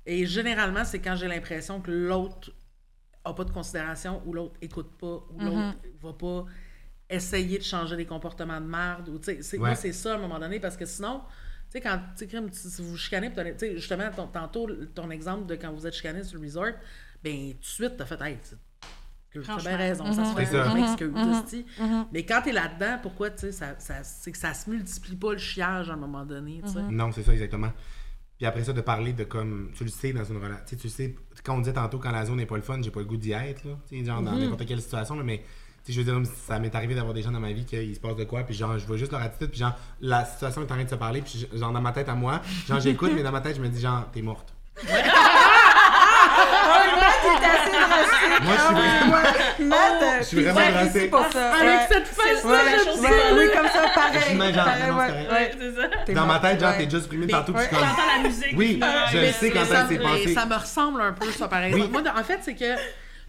Et 0.06 0.26
généralement, 0.26 0.84
c'est 0.84 1.00
quand 1.00 1.16
j'ai 1.16 1.28
l'impression 1.28 1.80
que 1.80 1.90
l'autre 1.90 2.52
a 3.24 3.34
pas 3.34 3.44
de 3.44 3.50
considération 3.50 4.22
ou 4.26 4.32
l'autre 4.32 4.56
écoute 4.62 4.96
pas 4.98 5.24
ou 5.30 5.38
l'autre 5.40 5.78
va 6.00 6.12
pas 6.14 6.46
essayer 7.08 7.58
de 7.58 7.64
changer 7.64 7.96
des 7.96 8.06
comportements 8.06 8.60
de 8.60 8.66
merde. 8.66 9.08
Ou, 9.08 9.18
tu 9.18 9.24
sais, 9.26 9.42
c'est- 9.42 9.58
Moi, 9.58 9.74
c'est 9.74 9.92
ça 9.92 10.12
à 10.12 10.16
un 10.16 10.18
moment 10.20 10.38
donné 10.38 10.60
parce 10.60 10.76
que 10.76 10.86
sinon, 10.86 11.20
tu 11.20 11.72
sais, 11.72 11.80
quand 11.80 11.98
tu 11.98 12.18
sais, 12.20 12.26
crime, 12.28 12.48
si 12.52 12.70
si 12.70 12.80
vous 12.82 12.96
chicanez, 12.96 13.32
justement, 13.76 14.10
ton- 14.10 14.28
tantôt, 14.28 14.68
ton 14.94 15.10
exemple 15.10 15.46
de 15.46 15.56
quand 15.56 15.72
vous 15.72 15.86
êtes 15.86 15.94
chicané 15.94 16.22
sur 16.22 16.38
le 16.38 16.44
resort, 16.46 16.72
ben, 17.22 17.52
tout 17.54 17.58
de 17.58 17.64
suite, 17.64 17.96
t'as 17.98 18.06
fait, 18.06 18.20
hey, 18.22 18.38
que 19.32 19.38
tu 19.40 19.50
as 19.50 19.56
bien 19.56 19.76
raison, 19.76 20.12
ça 20.12 20.24
se 20.24 20.34
fait, 20.34 20.46
ça. 20.46 20.68
je 20.68 20.74
m'excuse, 20.74 21.10
Mhm, 21.14 21.30
hostie. 21.30 21.66
Mais 22.12 22.24
quand 22.24 22.42
t'es 22.42 22.52
là-dedans, 22.52 22.98
pourquoi, 23.02 23.30
tu 23.30 23.38
sais, 23.40 23.52
ça, 23.52 23.74
ça, 23.78 24.02
c'est 24.02 24.32
que 24.32 24.38
ça 24.38 24.52
se 24.54 24.68
multiplie 24.68 25.16
pas 25.16 25.32
le 25.32 25.38
chiage 25.38 25.88
à 25.90 25.94
un 25.94 25.96
moment 25.96 26.24
donné, 26.24 26.60
tu 26.64 26.72
sais. 26.72 26.82
Non, 26.90 27.12
c'est 27.12 27.22
ça, 27.22 27.32
exactement. 27.32 27.72
Puis 28.38 28.46
après 28.46 28.64
ça, 28.64 28.72
de 28.72 28.80
parler 28.80 29.12
de 29.12 29.24
comme. 29.24 29.70
Tu 29.74 29.84
le 29.84 29.90
sais 29.90 30.12
dans 30.14 30.24
une 30.24 30.38
relation. 30.38 30.64
Tu 30.66 30.76
sais, 30.76 30.82
tu 30.82 30.88
sais, 30.88 31.14
quand 31.44 31.54
on 31.56 31.58
disait 31.58 31.74
tantôt, 31.74 31.98
quand 31.98 32.10
la 32.10 32.24
zone 32.24 32.38
n'est 32.38 32.46
pas 32.46 32.56
le 32.56 32.62
fun, 32.62 32.80
j'ai 32.82 32.90
pas 32.90 33.00
le 33.00 33.06
goût 33.06 33.18
d'y 33.18 33.32
être, 33.32 33.64
là. 33.64 33.72
Tu 33.88 33.98
sais, 33.98 34.04
genre 34.04 34.22
dans 34.22 34.32
n'importe 34.32 34.64
quelle 34.66 34.80
situation, 34.80 35.14
là, 35.16 35.22
mais. 35.22 35.44
Tu 35.84 35.92
sais, 35.92 35.92
je 35.92 36.00
veux 36.02 36.20
dire, 36.22 36.30
ça 36.46 36.58
m'est 36.58 36.74
arrivé 36.74 36.94
d'avoir 36.94 37.14
des 37.14 37.22
gens 37.22 37.30
dans 37.30 37.40
ma 37.40 37.52
vie 37.52 37.64
qu'il 37.64 37.94
se 37.94 38.00
passe 38.00 38.16
de 38.16 38.24
quoi, 38.24 38.42
puis 38.42 38.54
genre, 38.54 38.78
je 38.78 38.86
vois 38.86 38.96
juste 38.98 39.12
leur 39.12 39.22
attitude, 39.22 39.48
puis 39.50 39.60
genre, 39.60 39.74
la 40.00 40.24
situation 40.26 40.60
est 40.62 40.64
en 40.64 40.74
train 40.74 40.84
de 40.84 40.90
se 40.90 40.94
parler, 40.94 41.22
puis 41.22 41.46
genre, 41.54 41.72
dans 41.72 41.80
ma 41.80 41.92
tête 41.92 42.08
à 42.10 42.14
moi, 42.14 42.40
genre, 42.68 42.80
j'écoute, 42.80 43.12
mais 43.14 43.22
dans 43.22 43.32
ma 43.32 43.40
tête, 43.40 43.56
je 43.56 43.62
me 43.62 43.68
dis, 43.68 43.80
genre, 43.80 44.06
t'es 44.12 44.20
morte. 44.22 44.52
T'es 46.40 47.46
assez 47.46 47.70
drastique. 47.70 48.42
Moi, 48.42 48.54
je 48.54 48.60
suis 48.60 48.68
Ah, 48.68 48.72
vraiment. 48.72 49.14
ouais. 49.16 49.64
Matt, 49.66 50.02
euh, 50.02 50.18
Je 50.18 50.24
suis 50.24 50.36
puis 50.36 50.44
vraiment 50.46 50.60
ouais, 50.66 50.72
drastique. 50.72 50.96
ici 51.02 51.08
pour 51.10 51.26
ça. 51.32 51.52
Avec 51.52 51.64
Ouais. 51.68 51.86
cette 51.90 52.06
face 52.08 52.44
Ouais, 52.44 52.50
la 52.50 52.64
ouais, 52.64 52.78
chose, 52.84 53.00
ouais, 53.00 53.08
c'est- 53.10 53.34
oui, 53.34 53.44
comme 53.54 53.66
ça, 53.68 53.88
pareil. 53.94 54.20
Je 56.08 56.12
Dans 56.12 56.26
ma 56.26 56.38
tête, 56.38 56.60
genre, 56.60 56.70
ouais. 56.70 56.78
t'es 56.78 56.90
juste 56.90 57.08
primé 57.08 57.26
Mais- 57.26 57.32
partout, 57.32 57.52
puis 57.52 57.64
je 57.64 57.68
comme. 57.70 57.80
La 57.80 58.28
musique. 58.28 58.54
Oui, 58.56 58.78
puis, 58.80 58.82
euh, 58.82 59.06
je 59.12 59.16
Mais- 59.18 59.32
sais 59.32 59.50
quand 59.50 59.64
ça, 59.64 59.82
ça 59.82 59.88
s'est 59.88 59.98
passé. 59.98 60.34
ça 60.34 60.46
me 60.46 60.54
ressemble 60.54 61.02
un 61.02 61.12
peu, 61.12 61.30
ça, 61.32 61.48
pareil. 61.48 61.74
Oui. 61.74 61.88
Moi, 61.90 62.02
en 62.16 62.24
fait, 62.24 62.38
c'est 62.42 62.54
que. 62.54 62.74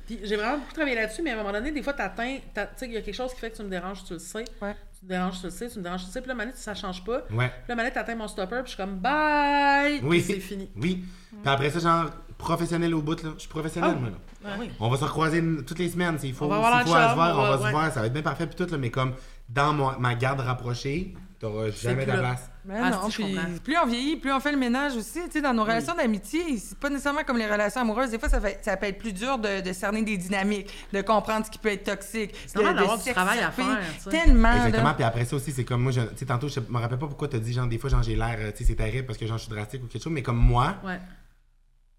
Puis 0.07 0.20
j'ai 0.24 0.36
vraiment 0.36 0.57
beaucoup 0.57 0.74
travaillé 0.74 0.95
là-dessus, 0.95 1.22
mais 1.22 1.32
à 1.32 1.34
un 1.36 1.38
moment 1.38 1.51
donné, 1.53 1.72
des 1.72 1.84
fois, 1.84 1.93
t'atteins. 1.93 2.38
Tu 2.53 2.62
sais, 2.76 2.86
il 2.88 2.93
y 2.93 2.97
a 2.97 3.01
quelque 3.01 3.16
chose 3.16 3.34
qui 3.34 3.39
fait 3.39 3.51
que 3.51 3.57
tu 3.57 3.64
me 3.64 3.70
déranges, 3.70 4.03
tu 4.05 4.14
le 4.14 4.20
sais. 4.20 4.43
Ouais. 4.62 4.76
Tu 4.99 5.05
me 5.05 5.09
déranges, 5.09 5.39
tu 5.39 5.45
le 5.45 5.51
sais, 5.51 5.70
tu 5.70 5.78
me 5.80 5.84
déranges, 5.84 6.01
tu 6.01 6.07
le 6.07 6.12
sais. 6.14 6.22
Puis 6.22 6.28
là, 6.28 6.34
manette, 6.36 6.57
ça 6.57 6.74
change 6.76 7.03
pas. 7.03 7.20
Puis 7.20 7.38
Ouais. 7.38 7.51
là, 7.68 7.76
manette, 7.76 7.93
t'atteins 7.93 8.16
mon 8.16 8.28
stopper, 8.28 8.55
puis 8.64 8.64
je 8.66 8.70
suis 8.70 8.78
comme 8.78 8.95
bye! 8.97 9.99
Oui. 10.03 10.22
Puis 10.22 10.34
c'est 10.34 10.39
fini. 10.39 10.70
Oui. 10.76 11.03
Puis 11.43 11.51
après 11.53 11.70
ça, 11.70 11.80
genre, 11.80 12.05
professionnel 12.41 12.93
au 12.93 13.01
bout, 13.01 13.21
là. 13.23 13.31
Je 13.35 13.41
suis 13.41 13.49
professionnel, 13.49 13.93
Ah. 13.95 13.99
moi, 13.99 14.09
là. 14.09 14.15
Ah 14.45 14.57
oui. 14.59 14.69
On 14.79 14.89
va 14.89 14.97
se 14.97 15.03
recroiser 15.05 15.41
toutes 15.65 15.79
les 15.79 15.89
semaines. 15.89 16.17
S'il 16.19 16.33
faut, 16.33 16.45
On 16.45 16.49
va 16.49 16.55
avoir 16.57 16.77
s'il 16.79 16.87
faut 16.89 16.95
à 16.95 17.09
se 17.09 17.13
voir, 17.15 17.37
on 17.37 17.39
on 17.39 17.43
va 17.43 17.49
va- 17.51 17.57
se 17.59 17.63
ouais. 17.63 17.71
voir. 17.71 17.91
Ça 17.93 17.99
va 18.01 18.07
être 18.07 18.13
bien 18.13 18.21
parfait, 18.21 18.47
puis 18.47 18.55
tout, 18.55 18.69
là, 18.71 18.77
mais 18.77 18.89
comme 18.89 19.13
dans 19.49 19.73
mon- 19.73 19.99
ma 19.99 20.15
garde 20.15 20.39
rapprochée, 20.39 21.13
t'auras 21.39 21.69
jamais 21.71 22.03
plus 22.03 22.11
là. 22.13 22.19
place. 22.19 22.47
Mais 22.63 22.75
Ah, 22.79 22.91
non, 22.91 23.09
si, 23.09 23.11
je 23.13 23.23
puis 23.23 23.33
comprends. 23.35 23.49
plus 23.63 23.77
on 23.83 23.87
vieillit, 23.87 24.15
plus 24.17 24.31
on 24.31 24.39
fait 24.39 24.51
le 24.51 24.57
ménage 24.59 24.95
aussi. 24.95 25.19
Tu 25.25 25.31
sais, 25.31 25.41
dans 25.41 25.51
nos 25.53 25.63
relations 25.63 25.95
d'amitié, 25.95 26.59
c'est 26.59 26.77
pas 26.77 26.89
nécessairement 26.91 27.23
comme 27.25 27.39
les 27.39 27.49
relations 27.51 27.81
amoureuses. 27.81 28.11
Des 28.11 28.19
fois, 28.19 28.29
ça, 28.29 28.39
fait, 28.39 28.59
ça 28.61 28.77
peut 28.77 28.85
être 28.85 28.99
plus 28.99 29.13
dur 29.13 29.39
de, 29.39 29.61
de 29.61 29.73
cerner 29.73 30.03
des 30.03 30.15
dynamiques, 30.17 30.69
de 30.93 31.01
comprendre 31.01 31.43
ce 31.47 31.49
qui 31.49 31.57
peut 31.57 31.69
être 31.69 31.83
toxique. 31.85 32.35
C'est 32.45 32.59
de, 32.59 32.63
normal 32.63 32.75
de 32.75 32.79
d'avoir 32.81 33.03
du 33.03 33.11
travail 33.11 33.39
à 33.39 33.45
s'extirper. 33.51 33.71
faire, 33.71 33.93
tu 33.95 34.01
sais. 34.03 34.09
Tellement. 34.11 34.53
Exactement. 34.53 34.83
là. 34.83 34.93
Puis 34.93 35.03
après 35.03 35.25
ça 35.25 35.35
aussi, 35.35 35.51
c'est 35.51 35.63
comme 35.65 35.81
moi, 35.81 35.91
je- 35.91 36.01
tu 36.01 36.17
sais, 36.17 36.25
tantôt, 36.27 36.47
je 36.49 36.59
me 36.59 36.77
rappelle 36.77 36.99
pas 36.99 37.07
pourquoi 37.07 37.27
t'as 37.27 37.39
dit, 37.39 37.51
genre, 37.53 37.65
des 37.65 37.79
fois, 37.79 37.89
genre, 37.89 38.03
j'ai 38.03 38.15
l'air, 38.15 38.35
euh, 38.39 38.51
tu 38.51 38.57
sais, 38.59 38.63
c'est 38.65 38.75
terrible 38.75 39.07
parce 39.07 39.17
que, 39.17 39.25
genre, 39.25 39.39
je 39.39 39.43
suis 39.45 39.51
drastique 39.51 39.83
ou 39.83 39.87
quelque 39.87 40.03
chose, 40.03 40.13
mais 40.13 40.21
comme 40.21 40.37
moi, 40.37 40.75
Ouais. 40.85 40.99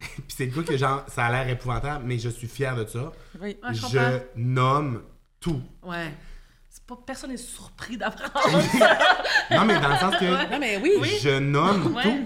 puis 0.16 0.24
c'est 0.28 0.46
le 0.46 0.52
coup 0.52 0.62
que, 0.62 0.76
genre, 0.76 1.04
ça 1.08 1.26
a 1.26 1.30
l'air 1.32 1.48
épouvantable, 1.48 2.04
mais 2.06 2.18
je 2.18 2.28
suis 2.28 2.48
fier 2.48 2.74
de 2.76 2.84
ça. 2.86 3.12
Oui. 3.40 3.56
Je 3.72 3.74
je 3.92 4.20
nomme 4.36 5.02
tout. 5.40 5.62
Ouais. 5.82 6.12
C'est 6.68 6.84
pas, 6.84 6.98
personne 7.06 7.30
n'est 7.30 7.36
surpris 7.36 7.96
d'apprendre. 7.98 8.58
Non, 9.50 9.64
mais 9.64 9.78
dans 9.80 9.88
le 9.88 9.96
sens 9.96 10.16
que 10.16 10.50
Non, 10.52 10.58
mais 10.58 10.78
oui. 10.82 11.18
je 11.22 11.38
nomme 11.38 11.94
Ouais. 11.94 12.02
tout. 12.02 12.18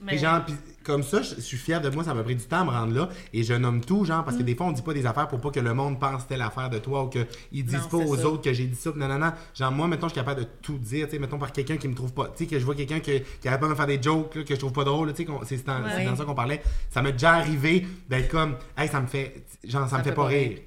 Mais 0.00 0.12
Puis 0.12 0.18
genre, 0.18 0.44
puis 0.44 0.54
comme 0.84 1.02
ça, 1.02 1.22
je 1.22 1.34
je 1.36 1.40
suis 1.40 1.56
fier 1.56 1.80
de 1.80 1.88
moi, 1.88 2.04
ça 2.04 2.14
m'a 2.14 2.22
pris 2.22 2.36
du 2.36 2.44
temps 2.44 2.60
à 2.60 2.64
me 2.64 2.70
rendre 2.70 2.94
là. 2.94 3.08
Et 3.32 3.42
je 3.42 3.54
nomme 3.54 3.80
tout, 3.80 4.04
genre, 4.04 4.24
parce 4.24 4.36
que 4.36 4.42
des 4.42 4.54
fois, 4.54 4.66
on 4.66 4.72
dit 4.72 4.82
pas 4.82 4.94
des 4.94 5.06
affaires 5.06 5.26
pour 5.28 5.40
pas 5.40 5.50
que 5.50 5.60
le 5.60 5.74
monde 5.74 5.98
pense 5.98 6.26
telle 6.26 6.42
affaire 6.42 6.70
de 6.70 6.78
toi 6.78 7.04
ou 7.04 7.08
qu'ils 7.08 7.64
disent 7.64 7.74
Non, 7.82 7.88
pas 7.88 7.96
aux 7.98 8.16
ça. 8.16 8.26
autres 8.28 8.42
que 8.42 8.52
j'ai 8.52 8.66
dit 8.66 8.76
ça. 8.76 8.90
Non, 8.94 9.08
non, 9.08 9.18
non. 9.18 9.32
Genre, 9.54 9.72
moi, 9.72 9.88
mettons, 9.88 10.08
je 10.08 10.12
suis 10.12 10.20
capable 10.20 10.40
de 10.42 10.46
tout 10.62 10.78
dire, 10.78 11.06
tu 11.06 11.12
sais, 11.12 11.18
mettons, 11.18 11.38
par 11.38 11.52
quelqu'un 11.52 11.76
qui 11.76 11.88
me 11.88 11.94
trouve 11.94 12.12
pas, 12.12 12.26
tu 12.28 12.44
sais, 12.44 12.46
que 12.46 12.58
je 12.58 12.64
vois 12.64 12.74
quelqu'un 12.74 13.00
qui, 13.00 13.22
qui 13.40 13.48
arrête 13.48 13.60
pas 13.60 13.66
de 13.66 13.70
me 13.72 13.76
faire 13.76 13.86
des 13.86 14.00
jokes, 14.02 14.34
là, 14.34 14.42
que 14.44 14.54
je 14.54 14.60
trouve 14.60 14.72
pas 14.72 14.84
drôle, 14.84 15.12
tu 15.14 15.24
sais, 15.24 15.30
c'est 15.44 15.64
dans, 15.66 15.78
c'est 15.88 15.96
Ouais. 15.96 16.04
dans 16.04 16.16
ça 16.16 16.24
qu'on 16.24 16.34
parlait. 16.34 16.62
Ça 16.90 17.02
m'est 17.02 17.12
déjà 17.12 17.32
arrivé 17.34 17.86
d'être 18.08 18.28
comme, 18.30 18.56
hey, 18.76 18.88
ça 18.88 19.00
me 19.00 19.06
fait, 19.06 19.44
genre, 19.64 19.88
ça, 19.88 19.98
me 19.98 20.02
fait, 20.02 20.12
pas 20.12 20.26
rire. 20.26 20.58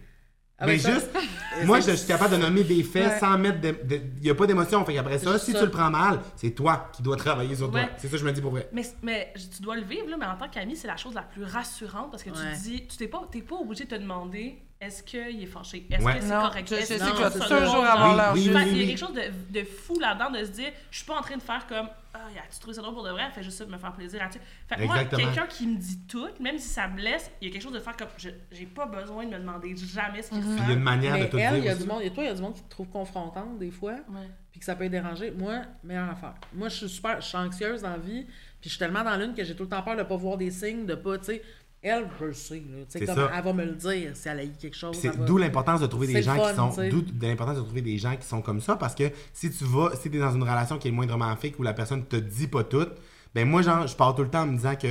Ah, 0.60 0.66
mais 0.66 0.78
ben 0.78 0.80
ça, 0.82 0.94
juste, 0.94 1.10
moi, 1.66 1.80
je, 1.80 1.86
c'est- 1.86 1.92
je 1.92 1.98
suis 1.98 2.08
capable 2.08 2.32
de 2.36 2.42
nommer 2.42 2.64
des 2.64 2.82
faits 2.84 3.08
Ouais. 3.14 3.20
sans 3.20 3.38
mettre 3.38 3.60
Il 3.92 4.22
n'y 4.24 4.30
a 4.30 4.36
pas 4.36 4.48
d'émotion. 4.48 4.84
Fait 4.86 4.96
qu'après 4.96 5.20
ça, 5.20 5.38
si 5.38 5.52
ça. 5.52 5.60
tu 5.60 5.66
le 5.66 5.72
prends 5.72 5.92
mal, 5.92 6.20
c'est 6.36 6.50
toi 6.52 6.90
qui 6.94 7.04
dois 7.04 7.16
travailler 7.16 7.56
sur 7.56 7.70
toi. 7.70 7.82
C'est 7.98 8.08
ça 8.08 8.14
que 8.14 8.18
je 8.18 8.26
me 8.26 8.32
dis 8.32 8.42
pour 8.42 8.52
vrai. 8.52 8.68
Mais, 8.74 8.82
mais 9.04 9.34
tu 9.36 9.62
dois 9.62 9.76
le 9.76 9.84
vivre, 9.84 10.10
là, 10.10 10.18
mais 10.20 10.26
en 10.26 10.36
tant 10.36 10.50
qu'ami, 10.50 10.76
c'est 10.76 10.88
la 10.88 10.98
chose 10.98 11.14
la 11.14 11.22
plus 11.22 11.44
rassurante 11.44 12.10
parce 12.10 12.24
que 12.24 12.32
tu 12.32 12.40
Ouais. 12.40 12.58
dis, 12.64 12.88
tu 12.88 12.98
t'es 12.98 13.08
pas, 13.08 13.22
t'es 13.32 13.42
pas 13.42 13.56
obligé 13.56 13.84
de 13.86 13.90
te 13.92 13.96
demander 14.02 14.58
est-ce 14.82 15.02
qu'il 15.04 15.42
est 15.42 15.46
fâché, 15.48 15.88
est-ce 15.92 16.04
Ouais. 16.04 16.16
que 16.18 16.22
c'est 16.24 16.30
correct, 16.30 16.68
je- 16.70 16.76
je 16.76 16.80
est-ce 16.82 16.88
sais 16.88 16.98
que 17.00 17.04
dans- 17.04 18.16
leur 18.16 18.34
Oui, 18.34 18.44
Fait 18.46 18.54
oui, 18.54 18.64
qu'il 18.66 18.78
y 18.78 18.84
a 18.84 18.88
quelque 18.88 18.98
chose 19.00 19.14
de, 19.14 19.60
de 19.60 19.66
fou 19.66 20.00
là-dedans 20.00 20.30
de 20.32 20.44
se 20.44 20.52
dire, 20.52 20.72
je 20.92 20.98
suis 20.98 21.06
pas 21.06 21.18
en 21.18 21.22
train 21.22 21.36
de 21.38 21.42
faire 21.42 21.66
comme, 21.68 21.88
ah, 22.20 22.42
as-tu 22.48 22.60
trouvé 22.60 22.74
ça 22.76 22.82
drôle 22.82 22.94
pour 22.94 23.04
de 23.04 23.12
vrai, 23.12 23.30
fais 23.34 23.44
juste 23.44 23.58
ça 23.58 23.66
de 23.66 23.72
me 23.72 23.78
faire 23.78 23.94
plaisir. 23.94 24.22
Fait 24.68 24.76
que 24.76 24.84
moi, 24.86 25.04
quelqu'un 25.06 25.48
qui 25.48 25.68
me 25.68 25.78
dit 25.78 26.00
tout, 26.08 26.28
même 26.40 26.58
si 26.58 26.68
ça 26.68 26.88
blesse, 26.88 27.32
il 27.42 27.48
y 27.48 27.50
a 27.50 27.54
quelque 27.54 27.62
chose 27.64 27.74
de 27.74 27.80
faire 27.80 27.96
comme, 27.96 28.08
je- 28.18 28.30
j'ai 28.52 28.66
pas 28.66 28.86
besoin 28.86 29.26
de 29.26 29.32
me 29.32 29.40
demander 29.40 29.76
jamais 29.76 30.22
ce 30.22 30.30
qu'il 30.30 30.40
Puis 30.42 30.50
il 30.64 30.68
y 30.68 30.72
a 30.72 30.74
une 30.74 30.80
manière 30.84 31.14
Mais 31.14 31.26
de 31.26 31.30
tout 31.32 31.38
elle, 31.38 31.54
il 31.56 31.60
y 31.60 31.62
dire. 31.62 31.72
a 31.72 31.74
aussi. 31.76 31.84
du 31.84 31.90
monde, 31.90 32.02
et 32.04 32.10
toi, 32.12 32.24
il 32.24 32.28
y 32.28 32.30
a 32.30 32.34
du 32.36 32.42
monde 32.42 32.54
qui 32.56 32.64
te 32.64 32.70
trouve 32.70 32.88
confrontante 32.90 33.58
des 33.60 33.72
fois, 33.72 33.96
puis 34.52 34.60
que 34.60 34.66
ça 34.66 34.76
peut 34.76 34.86
être 34.86 34.92
déranger. 34.92 35.32
Moi, 35.32 35.62
meilleure 35.84 36.10
affaire. 36.10 36.34
Moi, 36.54 36.70
je 36.70 36.76
suis 36.76 36.90
super, 36.90 37.22
je 37.22 37.28
suis 37.28 37.38
anxieuse 37.38 37.82
dans 37.82 37.92
la 37.92 37.98
vie, 37.98 38.24
puis 38.60 38.64
je 38.64 38.70
suis 38.70 38.80
tellement 38.80 39.04
dans 39.04 39.16
l'une 39.16 39.34
que 39.36 39.44
j'ai 39.44 39.56
tout 39.56 39.64
le 39.64 39.70
temps 39.70 39.84
peur 39.84 39.96
de 39.96 40.04
pas 40.04 40.16
voir 40.16 40.38
des 40.38 40.50
signes, 40.52 40.86
de 40.86 40.96
pas, 40.96 41.18
tu 41.20 41.26
sais. 41.26 41.42
Elle, 41.84 42.08
je 42.20 42.26
le 42.26 42.34
sais, 42.34 42.56
là. 42.56 42.62
Tu 42.62 42.76
sais, 42.90 43.00
C'est 43.00 43.06
comme 43.06 43.16
ça. 43.16 43.32
elle 43.38 43.44
va 43.44 43.54
me 43.54 43.64
le 43.64 43.74
dire 43.74 44.12
si 44.16 44.28
elle 44.28 44.40
a 44.40 44.44
eu 44.44 44.52
quelque 44.60 44.76
chose. 44.76 44.98
Va- 45.06 45.12
d'où 45.26 45.38
l'importance 45.38 45.80
de 45.80 45.86
trouver 45.88 46.08
des 46.08 46.22
gens 46.24 46.36
fun, 46.36 46.50
qui 46.50 46.56
sont 46.56 46.90
d'où 46.90 47.04
l'importance 47.22 47.58
de 47.58 47.62
trouver 47.62 47.82
des 47.82 47.98
gens 47.98 48.16
qui 48.16 48.26
sont 48.26 48.42
comme 48.42 48.60
ça 48.62 48.76
parce 48.76 48.96
que 48.96 49.12
si 49.32 49.52
tu 49.52 49.64
vas 49.64 49.92
si 49.96 50.10
tu 50.10 50.18
es 50.18 50.20
dans 50.20 50.34
une 50.34 50.42
relation 50.42 50.80
qui 50.80 50.88
est 50.88 50.92
moindrement 50.92 51.34
fake 51.36 51.60
où 51.60 51.64
la 51.64 51.74
personne 51.74 52.04
te 52.06 52.16
dit 52.16 52.48
pas 52.48 52.64
tout 52.64 52.88
ben 53.36 53.48
moi 53.48 53.62
genre 53.62 53.86
je 53.86 53.96
pars 53.96 54.16
tout 54.16 54.24
le 54.24 54.30
temps 54.30 54.42
en 54.42 54.48
me 54.48 54.56
disant 54.58 54.76
que 54.76 54.88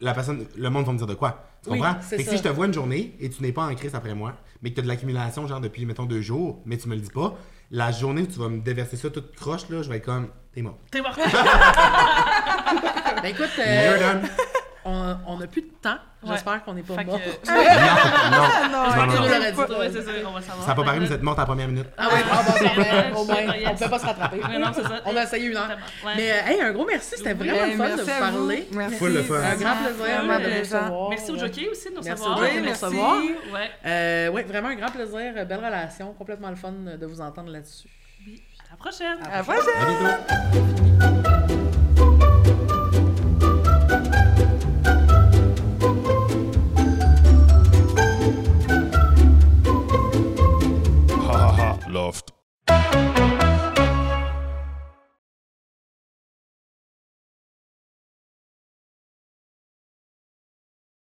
la 0.00 0.14
personne 0.14 0.46
le 0.56 0.70
monde 0.70 0.86
va 0.86 0.92
me 0.92 0.98
dire 0.98 1.08
de 1.08 1.14
quoi 1.14 1.44
tu 1.64 1.70
Oui, 1.70 1.78
comprends? 1.78 1.96
c'est 2.00 2.16
Fait 2.16 2.22
que 2.24 2.30
ça. 2.30 2.36
si 2.36 2.42
je 2.42 2.48
te 2.48 2.54
vois 2.54 2.66
une 2.66 2.72
journée 2.74 3.16
et 3.18 3.28
tu 3.28 3.42
n'es 3.42 3.52
pas 3.52 3.64
en 3.66 3.74
crise 3.74 3.94
après 3.94 4.14
moi 4.14 4.34
mais 4.62 4.70
que 4.70 4.76
tu 4.76 4.80
as 4.80 4.84
de 4.84 4.88
l'accumulation 4.88 5.46
genre 5.48 5.60
depuis 5.60 5.84
mettons 5.86 6.06
deux 6.06 6.22
jours 6.22 6.62
mais 6.66 6.78
tu 6.78 6.88
me 6.88 6.94
le 6.94 7.00
dis 7.00 7.10
pas 7.10 7.36
la 7.72 7.90
journée 7.90 8.22
où 8.22 8.26
tu 8.26 8.38
vas 8.38 8.48
me 8.48 8.60
déverser 8.60 8.96
ça 8.96 9.10
toute 9.10 9.34
croche 9.34 9.68
là 9.68 9.82
je 9.82 9.88
vais 9.90 9.96
être 9.96 10.04
comme 10.06 10.28
t'es 10.52 10.62
mort 10.62 10.78
T'es 10.92 11.02
mort. 11.02 11.16
Ben 13.22 13.28
écoute, 13.34 13.50
You're 13.58 13.66
euh, 13.66 13.98
done. 14.20 14.28
On 14.84 15.38
n'a 15.38 15.46
plus 15.46 15.62
de 15.62 15.70
temps. 15.82 15.96
Ouais. 16.22 16.32
J'espère 16.32 16.62
qu'on 16.64 16.74
n'est 16.74 16.82
pas 16.82 16.94
Fait 16.96 17.04
que- 17.04 17.10
mort. 17.10 17.18
non 17.48 17.54
non 17.54 17.62
non, 17.62 17.68
Non, 18.68 18.68
non, 18.68 18.74
non. 19.68 19.78
Ouais, 19.78 19.90
c'est 19.90 20.02
ça, 20.02 20.10
on 20.26 20.32
va 20.32 20.40
savoir. 20.42 20.62
ça 20.64 20.68
n'a 20.68 20.74
pas 20.74 20.84
paru 20.84 20.98
vous 21.00 21.10
êtes 21.12 21.22
morte 21.22 21.38
à 21.38 21.42
la 21.42 21.46
première 21.46 21.68
minute 21.68 21.86
Ah 21.96 22.08
oui, 22.12 22.20
ah, 22.30 22.42
bon, 22.42 22.52
bon, 22.52 22.58
ben, 22.76 22.82
Ouais, 22.82 23.12
au 23.16 23.24
moins, 23.24 23.36
on 23.68 23.72
ne 23.72 23.78
peut 23.78 23.88
pas 23.88 23.98
se 23.98 24.04
rattraper. 24.06 24.36
Non, 24.58 24.70
ça. 24.72 24.82
On 25.06 25.16
a 25.16 25.22
essayé 25.22 25.46
une 25.48 25.56
heure. 25.56 25.68
Ouais. 26.04 26.12
Mais 26.16 26.30
euh, 26.30 26.46
hey, 26.46 26.60
un 26.60 26.72
gros 26.72 26.84
merci, 26.86 27.14
c'était 27.16 27.32
Oui. 27.32 27.48
vraiment 27.48 27.64
le 27.64 27.70
fun 27.72 27.88
de 27.88 27.94
merci 27.96 28.10
vous 28.10 28.18
parler. 28.38 28.68
Merci. 28.72 28.96
Full 28.96 29.12
le 29.14 29.22
fun. 29.22 29.34
Un 29.34 29.56
grand 29.56 29.76
plaisir 29.76 30.22
de 30.22 30.28
vous 30.28 30.38
plaisant. 30.44 30.78
recevoir. 30.80 31.08
Merci 31.10 31.30
au 31.30 31.38
jockey 31.38 31.68
aussi 31.70 31.88
de 31.90 31.94
nous 31.94 32.02
Merci 32.02 32.22
recevoir. 32.22 32.38
au 32.38 32.42
jockey 32.42 32.50
Oui, 32.50 32.56
de 32.56 32.60
nous 32.60 32.66
merci. 32.66 32.84
recevoir. 32.84 33.16
Ouais. 33.54 33.70
Euh, 33.86 34.28
oui, 34.34 34.42
vraiment 34.42 34.68
un 34.68 34.74
grand 34.76 34.90
plaisir, 34.90 35.32
belle 35.46 35.64
relation, 35.64 36.12
complètement 36.12 36.50
le 36.50 36.56
fun 36.56 36.72
de 36.72 37.06
vous 37.06 37.20
entendre 37.22 37.50
là-dessus. 37.50 37.88
À 38.68 38.72
la 38.72 38.76
prochaine. 38.76 39.18
À 39.24 39.38
la 39.38 39.42
prochaine! 39.42 39.64